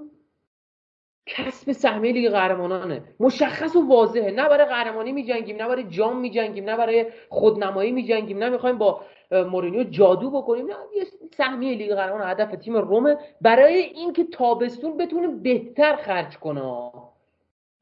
کسب 1.27 1.73
سهمیه 1.73 2.13
لیگ 2.13 2.31
قهرمانانه. 2.31 3.03
مشخص 3.21 3.77
و 3.77 3.89
واضحه. 3.89 4.31
نه 4.31 4.49
برای 4.49 4.67
قهرمانی 4.67 5.13
میجنگیم 5.13 5.57
نه 5.57 5.69
برای 5.69 5.85
جام 5.85 6.17
میجنگیم 6.21 6.65
نه 6.65 6.77
برای 6.77 7.07
خودنمایی 7.29 7.93
میجنگیم 7.93 8.39
نه 8.39 8.49
می‌خوایم 8.49 8.79
با 8.79 9.01
مورینیو 9.31 9.85
جادو 9.85 10.31
بکنیم. 10.31 10.67
نه 10.67 10.75
یه 10.97 11.05
سهمیه 11.37 11.75
لیگ 11.75 11.95
قهرمان 11.95 12.31
هدف 12.31 12.51
تیم 12.51 12.77
رومه 12.77 13.19
برای 13.41 13.75
اینکه 13.75 14.25
تابستون 14.25 14.97
بتونه 14.97 15.29
بهتر 15.29 15.97
خرج 15.97 16.37
کنه. 16.37 16.91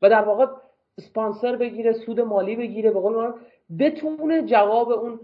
و 0.05 0.09
در 0.09 0.23
واقع 0.23 0.47
سپانسر 1.01 1.57
بگیره 1.57 1.93
سود 1.93 2.21
مالی 2.21 2.57
بگیره 2.57 2.91
به 2.91 3.01
قول 3.01 3.33
بتونه 3.79 4.43
جواب 4.43 4.89
اون 4.89 5.21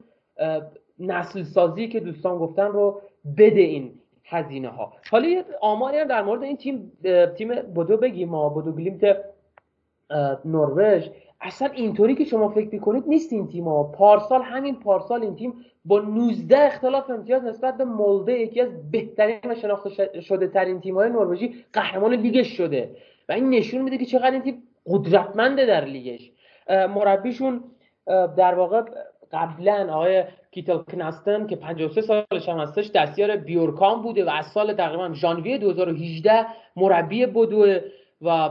نسل 0.98 1.43
سازی 1.43 1.89
که 1.89 2.01
دوستان 2.01 2.39
گفتن 2.39 2.66
رو 2.66 3.01
بده 3.39 3.61
این 3.61 3.93
هزینه 4.24 4.69
ها 4.69 4.93
حالا 5.11 5.28
یه 5.28 5.44
آماری 5.61 5.98
هم 5.98 6.09
در 6.09 6.23
مورد 6.23 6.43
این 6.43 6.57
تیم 6.57 6.93
تیم 7.36 7.62
بودو 7.62 7.97
بگیم 7.97 8.28
ما 8.28 8.48
بودو 8.48 8.73
گلیمت 8.73 9.16
نروژ. 10.44 11.09
اصلا 11.40 11.69
اینطوری 11.69 12.15
که 12.15 12.24
شما 12.24 12.48
فکر 12.48 12.69
می‌کنید 12.73 13.05
نیست 13.07 13.32
این 13.32 13.48
تیم 13.48 13.65
ها. 13.65 13.82
پارسال 13.82 14.43
همین 14.43 14.74
پارسال 14.74 15.23
این 15.23 15.36
تیم 15.36 15.55
با 15.85 16.01
19 16.01 16.66
اختلاف 16.66 17.11
امتیاز 17.11 17.44
نسبت 17.44 17.77
به 17.77 17.85
مولده 17.85 18.32
یکی 18.32 18.61
از 18.61 18.90
بهترین 18.90 19.39
و 19.44 19.55
شناخته 19.55 20.20
شده 20.20 20.48
ترین 20.48 20.81
تیم 20.81 20.94
های 20.94 21.11
نروژی 21.11 21.65
قهرمان 21.73 22.15
لیگش 22.15 22.57
شده. 22.57 22.97
و 23.28 23.32
این 23.32 23.51
نشون 23.51 23.82
میده 23.82 23.98
که 23.98 24.05
چقدر 24.05 24.31
این 24.31 24.43
تیم 24.43 24.62
قدرتمنده 24.91 25.67
در 25.67 25.85
لیگش. 25.85 26.31
مربیشون 26.71 27.65
در 28.37 28.55
واقع 28.55 28.83
قبلا 29.33 29.95
آقای 29.95 30.25
کیتل 30.51 30.79
کنستن 30.79 31.47
که 31.47 31.57
53 31.57 32.01
سالش 32.01 32.49
هم 32.49 32.59
هستش 32.59 32.91
دستیار 32.91 33.37
بیورکام 33.37 34.03
بوده 34.03 34.25
و 34.25 34.29
از 34.29 34.47
سال 34.47 34.75
تقریبا 34.75 35.12
ژانویه 35.12 35.59
2018 35.59 36.47
مربی 36.77 37.27
بوده 37.27 37.85
و 38.23 38.51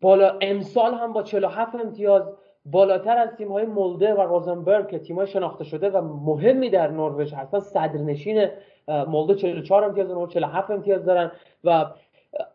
بالا 0.00 0.38
امسال 0.40 0.94
هم 0.94 1.12
با 1.12 1.22
47 1.22 1.74
امتیاز 1.74 2.22
بالاتر 2.64 3.18
از 3.18 3.36
تیم 3.36 3.52
های 3.52 3.66
مولده 3.66 4.14
و 4.14 4.20
روزنبرگ 4.20 4.90
که 4.90 4.98
تیم 4.98 5.16
های 5.16 5.26
شناخته 5.26 5.64
شده 5.64 5.90
و 5.90 6.00
مهمی 6.00 6.70
در 6.70 6.90
نروژ 6.90 7.34
هستن. 7.34 7.60
صدرنشین 7.60 8.48
مولده 8.88 9.34
44 9.34 9.84
امتیاز 9.84 10.10
و 10.10 10.26
47 10.26 10.70
امتیاز 10.70 11.04
دارن 11.04 11.32
و 11.64 11.86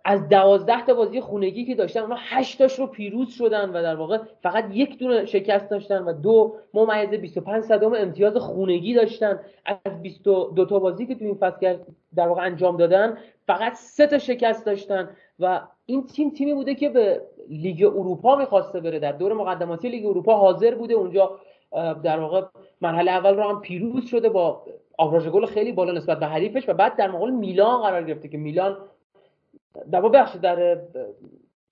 از 0.05 0.29
دوازده 0.29 0.85
تا 0.85 0.93
بازی 0.93 1.21
خونگی 1.21 1.65
که 1.65 1.75
داشتن 1.75 1.99
اونا 1.99 2.15
هشت 2.19 2.57
تاش 2.57 2.79
رو 2.79 2.87
پیروز 2.87 3.29
شدن 3.29 3.69
و 3.69 3.81
در 3.81 3.95
واقع 3.95 4.19
فقط 4.41 4.65
یک 4.71 4.97
دونه 4.97 5.25
شکست 5.25 5.69
داشتن 5.69 6.03
و 6.03 6.13
دو 6.13 6.55
ممیز 6.73 7.09
25 7.09 7.63
صدام 7.63 7.93
امتیاز 7.93 8.37
خونگی 8.37 8.93
داشتن. 8.93 9.39
از 9.65 10.01
22 10.01 10.65
تا 10.65 10.79
بازی 10.79 11.05
که 11.05 11.15
تو 11.15 11.25
این 11.25 11.35
فصل 11.35 11.77
در 12.15 12.27
واقع 12.27 12.41
انجام 12.41 12.77
دادن 12.77 13.17
فقط 13.47 13.73
سه 13.73 14.07
تا 14.07 14.17
شکست 14.17 14.65
داشتن 14.65 15.09
و 15.39 15.61
این 15.85 16.05
تیم 16.05 16.29
تیمی 16.29 16.53
بوده 16.53 16.75
که 16.75 16.89
به 16.89 17.21
لیگ 17.49 17.83
اروپا 17.83 18.35
می‌خواسته 18.35 18.79
بره. 18.79 18.99
در 18.99 19.11
دور 19.11 19.33
مقدماتی 19.33 19.89
لیگ 19.89 20.05
اروپا 20.05 20.35
حاضر 20.35 20.75
بوده. 20.75 20.93
اونجا 20.93 21.39
در 22.03 22.19
واقع 22.19 22.41
مرحله 22.81 23.11
اول 23.11 23.35
رو 23.35 23.43
هم 23.43 23.61
پیروز 23.61 24.05
شده 24.05 24.29
با 24.29 24.63
آوراژ 24.97 25.27
گل 25.27 25.45
خیلی 25.45 25.71
بالا 25.71 25.91
نسبت 25.91 26.19
به 26.19 26.25
حریفش 26.25 26.69
و 26.69 26.73
بعد 26.73 26.95
در 26.95 27.11
مقابل 27.11 27.31
میلان 27.31 27.81
قرار 27.81 28.03
گرفته 28.03 28.27
که 28.27 28.37
میلان 28.37 28.77
در 29.91 30.01
بخش 30.01 30.35
در 30.35 30.81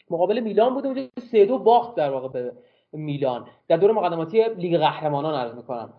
مقابل 0.09 0.39
میلان 0.39 0.73
بوده 0.73 0.87
اونجا 0.87 1.07
سه 1.31 1.45
دو 1.45 1.57
باخت 1.57 1.95
در 1.95 2.09
واقع 2.09 2.27
به 2.27 2.51
میلان. 2.93 3.47
در 3.67 3.77
دور 3.77 3.91
مقدماتی 3.91 4.43
لیگ 4.43 4.77
قهرمانان 4.77 5.35
عرض 5.35 5.55
می‌کنم. 5.55 5.93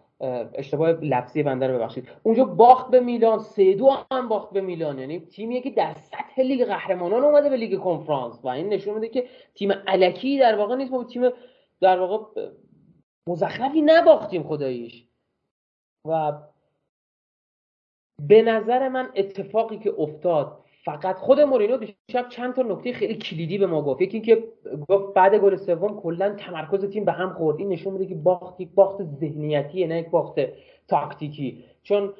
اشتباه 0.54 0.90
لفظی 0.90 1.42
بنده 1.42 1.66
رو 1.66 1.74
ببخشید. 1.74 2.08
اونجا 2.22 2.44
باخت 2.44 2.90
به 2.90 3.00
میلان 3.00 3.38
سه 3.38 3.74
دو 3.74 3.90
هم 4.12 4.28
باخت 4.28 4.50
به 4.50 4.60
میلان. 4.60 4.98
یعنی 4.98 5.20
تیمیه 5.20 5.60
که 5.60 5.70
در 5.70 5.94
سطح 5.94 6.40
لیگ 6.42 6.64
قهرمانان 6.64 7.24
اومده 7.24 7.50
به 7.50 7.56
لیگ 7.56 7.78
کنفرانس. 7.78 8.40
و 8.44 8.48
این 8.48 8.68
نشون 8.68 8.94
میده 8.94 9.08
که 9.08 9.28
تیم 9.54 9.72
علکی 9.72 10.38
در 10.38 10.58
واقع 10.58 10.76
نیست. 10.76 10.92
ما 10.92 11.04
تیم 11.04 11.30
در 11.80 12.00
واقع 12.00 12.50
مزخرفی 13.28 13.82
نباختیم 13.82 14.42
خداییش. 14.42 15.06
و 16.08 16.32
به 18.28 18.42
نظر 18.42 18.88
من 18.88 19.10
اتفاقی 19.16 19.78
که 19.78 19.94
افتاد 19.98 20.58
فقط 20.84 21.16
خود 21.16 21.40
مورینو 21.40 21.76
دیشب 21.76 22.28
چند 22.28 22.54
تا 22.54 22.62
نکته 22.62 22.92
خیلی 22.92 23.14
کلیدی 23.14 23.58
به 23.58 23.66
ما 23.66 23.82
گفت. 23.82 24.02
یکی 24.02 24.16
اینکه 24.16 24.44
گفت 24.88 25.14
بعد 25.14 25.34
گل 25.34 25.56
سوم 25.56 26.00
کلا 26.00 26.34
تمرکز 26.34 26.84
تیم 26.84 27.04
به 27.04 27.12
هم 27.12 27.32
خورد. 27.32 27.58
این 27.58 27.68
نشون 27.68 27.92
میده 27.92 28.06
که 28.06 28.14
باخت 28.14 28.60
یک 28.60 28.68
باخت 28.74 29.02
ذهنیتیه 29.02 29.86
نه 29.86 29.98
یک 29.98 30.10
باخت 30.10 30.40
تاکتیکی. 30.88 31.64
چون 31.82 32.12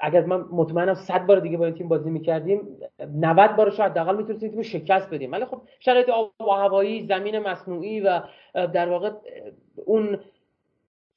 اگر 0.00 0.24
من 0.24 0.44
مطمئنم 0.50 0.94
100 0.94 1.26
بار 1.26 1.40
دیگه 1.40 1.56
با 1.56 1.64
این 1.64 1.74
تیم 1.74 1.88
بازی 1.88 2.10
می‌کردیم 2.10 2.60
90 3.16 3.56
بار 3.56 3.70
شاید 3.70 3.90
حداقل 3.90 4.16
می‌تونستیم 4.16 4.50
تیم 4.50 4.62
شکست 4.62 5.10
بدیم. 5.10 5.32
ولی 5.32 5.44
خب 5.44 5.60
شرایط 5.80 6.08
آب 6.08 6.30
و 6.40 6.50
هوایی 6.50 7.06
زمین 7.06 7.38
مصنوعی 7.38 8.00
و 8.00 8.22
در 8.54 8.88
واقع 8.88 9.10
اون 9.84 10.18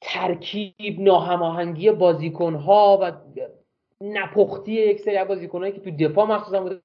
ترکیب 0.00 1.00
ناهماهنگی 1.00 1.90
بازیکنها 1.90 2.98
و 3.02 3.12
نپختی 4.02 4.72
یک 4.72 5.00
سری 5.00 5.24
بازیکنایی 5.24 5.72
که 5.72 5.80
تو 5.80 5.90
دفاع 5.90 6.26
مخصوصا 6.26 6.60
بودن. 6.60 6.80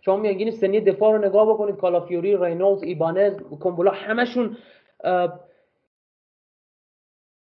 شما 0.00 0.16
میانگین 0.16 0.50
سنی 0.50 0.80
دفاع 0.80 1.12
رو 1.12 1.26
نگاه 1.26 1.48
بکنید. 1.48 1.76
کالافیوری 1.76 2.36
رینولد 2.36 2.84
ایبانز 2.84 3.40
کومبولا 3.40 3.90
همشون 3.90 4.56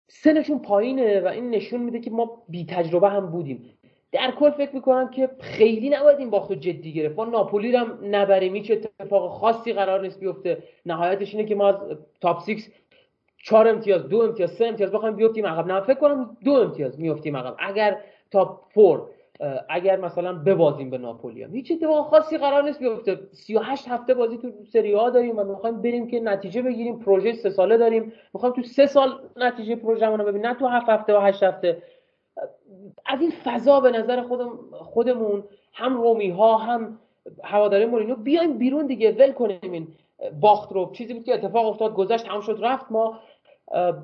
سنشون 0.09 0.59
پایینه 0.59 1.21
و 1.21 1.27
این 1.27 1.51
نشون 1.51 1.81
میده 1.81 2.01
که 2.01 2.11
ما 2.11 2.43
بی 2.49 2.67
تجربه 2.67 3.09
هم 3.09 3.27
بودیم. 3.27 3.79
در 4.13 4.31
کل 4.31 4.51
فکر 4.51 4.75
می‌کنم 4.75 5.11
که 5.11 5.31
خیلی 5.41 5.91
نباید 5.91 6.19
این 6.19 6.31
باختو 6.31 6.55
جدی 6.55 6.93
گرفت. 6.93 7.17
ما 7.17 7.25
ناپولی 7.25 7.77
هم 7.77 7.99
نبریم. 8.03 8.55
هیچ 8.55 8.71
اتفاق 8.71 9.31
خاصی 9.31 9.73
قرار 9.73 10.01
نیست 10.01 10.21
بیفته. 10.21 10.63
نهایتش 10.87 11.35
اینه 11.35 11.49
که 11.49 11.55
ما 11.55 11.69
از 11.69 11.77
تاپ 12.21 12.45
6 12.47 12.69
چهار 13.45 13.69
امتیاز 13.69 14.09
دو 14.09 14.21
امتیاز 14.21 14.51
سه 14.51 14.67
امتیاز 14.67 14.93
بخوایم 14.93 15.17
بیفتیم 15.17 15.47
عقب. 15.47 15.67
نه 15.67 15.81
فکر 15.81 15.99
کنم 15.99 16.37
دو 16.45 16.53
امتیاز 16.53 17.01
میفتیم 17.01 17.37
عقب. 17.37 17.57
اگر 17.59 18.01
تا 18.33 18.61
فور 18.75 19.03
اگر 19.69 19.97
مثلا 19.97 20.33
ببازیم 20.33 20.91
به 20.91 20.99
ناپولی 20.99 21.43
هم. 21.43 21.55
هیچ 21.55 21.73
اتفاق 21.73 22.07
خاصی 22.07 22.39
قرار 22.39 22.63
نیست 22.63 22.79
بیفته. 22.79 23.21
38 23.33 23.89
هفته 23.89 24.15
بازی 24.15 24.39
تو 24.39 24.51
سری 24.73 24.95
ها 24.95 25.11
داریم 25.11 25.39
و 25.39 25.45
می‌خوایم 25.45 25.83
بریم 25.83 26.07
که 26.07 26.21
نتیجه 26.21 26.63
بگیریم. 26.63 26.99
پروژه 26.99 27.33
سه 27.33 27.51
ساله 27.51 27.77
داریم. 27.77 28.13
می‌خوایم 28.35 28.55
تو 28.55 28.63
سه 28.63 28.87
سال 28.87 29.19
نتیجه 29.37 29.77
پروژه 29.77 30.07
رو 30.07 30.25
ببینیم. 30.25 30.47
نه 30.47 30.55
تو 30.55 30.67
هفت 30.67 30.89
هفته 30.89 31.17
و 31.17 31.21
هشت 31.21 31.43
هفته. 31.43 31.83
از 33.07 33.21
این 33.21 33.31
فضا 33.45 33.81
به 33.81 33.91
نظر 33.91 34.23
خودم 34.23 34.59
خودمون 34.73 35.45
هم 35.73 36.03
رومی 36.03 36.31
ها 36.31 36.57
هم 36.57 36.99
هواداری 37.45 37.87
مورینیو 37.87 38.17
بیایم 38.17 38.59
بیرون 38.59 38.87
دیگه. 38.87 39.13
ول 39.13 39.33
کنیم 39.33 39.73
این 39.73 39.89
باخت 40.41 40.73
رو. 40.73 40.91
چیزی 40.93 41.15
بود 41.15 41.25
که 41.25 41.35
اتفاق 41.35 41.67
افتاد 41.67 41.95
گذشت 41.95 42.27
تمام 42.27 42.41
شد 42.41 42.59
رفت. 42.63 42.93
ما 42.93 43.19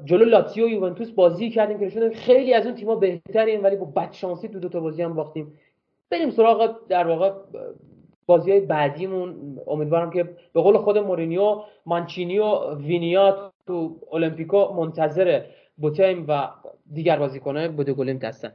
جلو 0.05 0.25
لاتزیو 0.25 0.65
و 0.65 0.69
یوونتوس 0.69 1.11
بازی 1.11 1.51
کردیم 1.51 1.79
که 1.79 1.87
نشون 1.87 2.13
خیلی 2.13 2.55
از 2.55 2.67
اون 2.67 2.75
تیم‌ها 2.75 2.95
بهترین 2.95 3.63
ولی 3.63 3.77
با 3.77 3.85
بد 3.85 4.13
شانسی 4.13 4.49
تو 4.49 4.59
دو 4.59 4.69
تا 4.69 4.81
بازی 4.81 5.03
هم 5.03 5.15
باختیم. 5.15 5.59
بریم 6.11 6.31
سراغ 6.31 6.77
در 6.89 7.07
واقع 7.07 7.33
بازی 8.27 8.51
های 8.51 8.61
بعدیمون. 8.61 9.59
امیدوارم 9.67 10.11
که 10.11 10.25
به 10.53 10.61
قول 10.61 10.79
خود 10.79 10.99
مورینیو 10.99 11.63
مانچینی 11.87 12.39
و 12.39 12.75
وینیا 12.75 13.53
تو 13.67 14.01
المپیکو 14.13 14.75
منتظر 14.75 15.45
بوتیم 15.77 16.25
و 16.29 16.49
دیگر 16.93 17.19
بازیکن‌های 17.19 17.69
بوده 17.69 17.93
گلیم 17.93 18.19
هستن. 18.19 18.53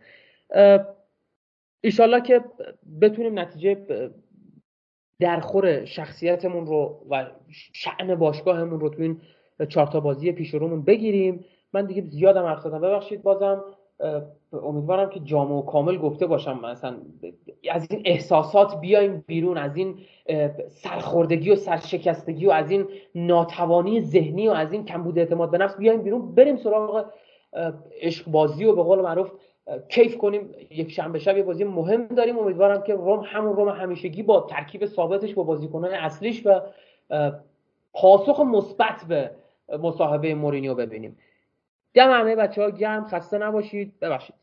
ایشالله 1.82 2.22
که 2.22 2.42
بتونیم 3.02 3.40
نتیجه 3.40 3.78
درخور 5.20 5.86
شخصیتمون 5.86 6.66
رو 6.66 7.06
و 7.10 7.26
شعن 7.74 8.16
باشگاهمون 8.16 8.80
رو 8.80 8.90
تو 8.90 9.02
این 9.02 9.22
چهار 9.70 9.88
تا 9.88 10.00
بازی 10.00 10.32
پیش 10.32 10.54
رومون 10.54 10.82
بگیریم. 10.82 11.46
من 11.74 11.86
دیگه 11.86 12.02
زیادم 12.02 12.46
حرف 12.46 12.62
زدم. 12.62 12.82
ببخشید 12.82 13.24
بازم 13.24 13.64
امیدوارم 14.64 15.10
که 15.10 15.20
جامع 15.20 15.56
و 15.56 15.62
کامل 15.62 15.98
گفته 15.98 16.26
باشم. 16.26 16.60
مثلا 16.66 16.96
از 17.72 17.88
این 17.92 18.02
احساسات 18.06 18.82
بیایم 18.82 19.24
بیرون 19.28 19.58
از 19.58 19.78
این 19.78 19.96
سرخوردگی 20.68 21.52
و 21.52 21.56
سرشکستگی 21.56 22.46
و 22.46 22.52
از 22.52 22.72
این 22.72 22.86
ناتوانی 23.16 24.02
ذهنی 24.02 24.48
و 24.48 24.52
از 24.52 24.74
این 24.74 24.86
کمبود 24.86 25.20
اعتماد 25.20 25.52
به 25.52 25.58
نفس 25.58 25.78
بیایم 25.78 26.02
بیرون. 26.02 26.36
بریم 26.36 26.58
سراغ 26.58 27.06
عشق 28.02 28.32
بازی 28.32 28.66
و 28.66 28.76
به 28.76 28.84
قول 28.84 29.02
معروف 29.02 29.32
کیف 29.90 30.18
کنیم. 30.18 30.50
یک 30.72 30.92
شنبه 30.92 31.20
شب 31.20 31.38
یه 31.38 31.44
بازی 31.44 31.64
مهم 31.64 32.08
داریم. 32.08 32.40
امیدوارم 32.40 32.84
که 32.84 32.94
روم 32.94 33.24
همون 33.26 33.56
روم 33.56 33.70
همیشگی 33.70 34.24
با 34.24 34.42
ترکیب 34.42 34.86
ثابتش 34.86 35.34
با 35.34 35.44
بازیکنان 35.44 35.94
اصلیش 35.94 36.46
و 36.46 36.62
پاسخ 37.94 38.40
مثبت 38.40 39.06
به 39.08 39.32
مصاحبه 39.70 40.36
مورینیو 40.36 40.76
ببینیم. 40.76 41.18
دم 41.94 42.12
همه 42.12 42.36
بچه 42.36 42.62
ها 42.62 42.70
گرم 42.70 43.08
خسته 43.08 43.38
نباشید. 43.38 44.00
ببخشید. 44.00 44.36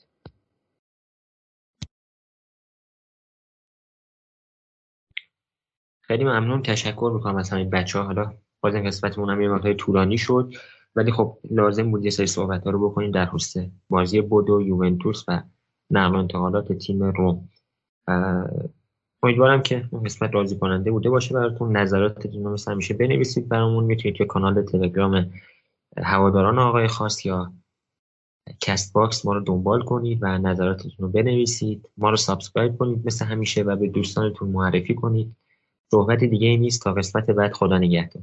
خیلی 6.01 6.25
ممنون. 6.25 6.63
تشکر 6.63 7.11
می‌کنم 7.15 7.37
از 7.37 7.51
همین 7.51 7.71
بچه 7.71 7.99
ها 7.99 8.05
حالا 8.05 8.35
بازم 8.61 8.87
قسمتمون 8.87 9.31
هم 9.31 9.41
یه 9.41 9.49
مقدار 9.49 9.73
طولانی 9.75 10.19
شد. 10.19 10.53
ولی 10.97 11.13
خب 11.13 11.39
لازم 11.51 11.91
بود 11.91 12.05
یه 12.05 12.11
سری 12.11 12.27
صحبت 12.27 12.65
ها 12.65 12.71
رو 12.71 12.91
بکنیم 12.91 13.11
در 13.11 13.27
خصوص 13.27 13.65
بازی 13.89 14.21
بودو 14.21 14.63
یوونتوس 14.63 15.25
و 15.29 15.43
نقل 15.91 16.17
انتقالات 16.17 16.73
تیم 16.73 17.03
روم. 17.03 17.49
امیدوارم 19.23 19.63
که 19.63 19.89
قسمت 20.05 20.35
راضی 20.35 20.59
کننده 20.59 20.91
بوده 20.91 21.11
باشه 21.11 21.35
براتون. 21.35 21.77
نظراتتون 21.77 22.45
رو 22.45 22.53
مثل 22.53 22.73
همیشه 22.73 22.95
بنویسید 22.95 23.49
برامون. 23.49 23.85
می‌تونید 23.85 24.17
که 24.17 24.25
کانال 24.25 24.63
تلگرام 24.63 25.33
هواداران 25.97 26.59
آقای 26.59 26.89
خاص 26.89 27.27
یا 27.27 27.53
Castbox 28.61 29.27
ما 29.27 29.33
رو 29.33 29.41
دنبال 29.41 29.83
کنید 29.83 30.19
و 30.23 30.39
نظراتتون 30.39 30.93
رو 30.99 31.09
بنویسید. 31.09 31.89
ما 31.97 32.11
رو 32.11 32.17
subscribe 32.17 32.77
کنید 32.77 33.07
مثل 33.07 33.25
همیشه 33.25 33.63
و 33.63 33.77
به 33.77 33.89
دوستانتون 33.89 34.49
معرفی 34.49 34.95
کنید. 34.95 35.37
صحبت 35.91 36.25
دیگه 36.25 36.57
نیست. 36.57 36.83
تا 36.83 36.93
قسمت 36.93 37.31
بعد 37.31 37.53
خدا 37.53 37.79
نگهدار. 37.79 38.23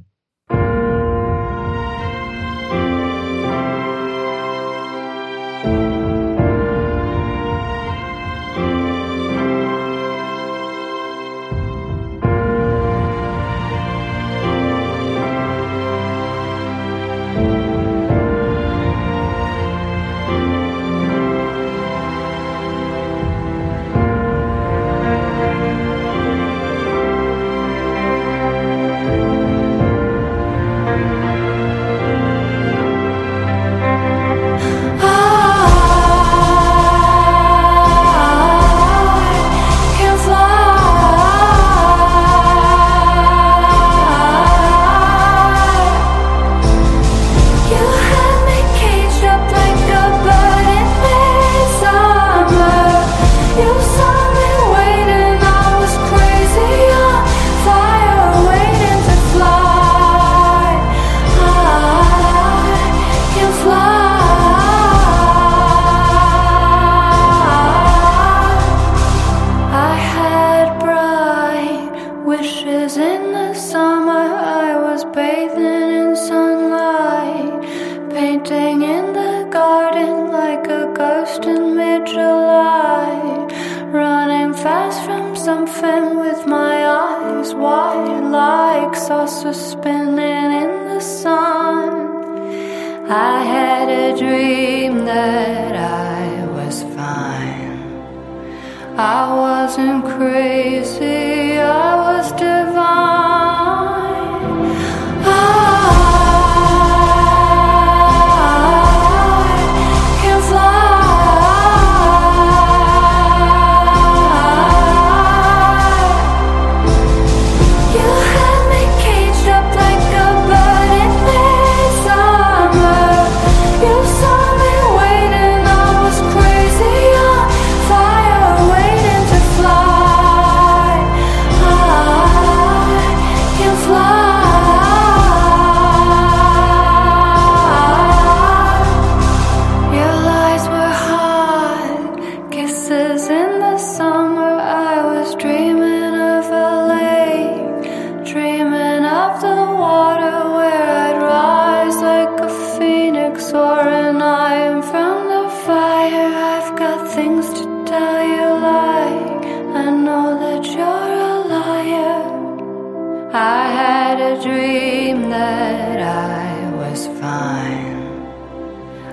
I 163.40 163.70
had 163.70 164.20
a 164.20 164.42
dream 164.42 165.30
that 165.30 166.02
I 166.02 166.74
was 166.74 167.06
fine. 167.20 168.26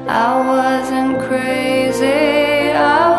I 0.09 0.41
wasn't 0.49 1.19
crazy. 1.27 2.71
I 2.71 3.14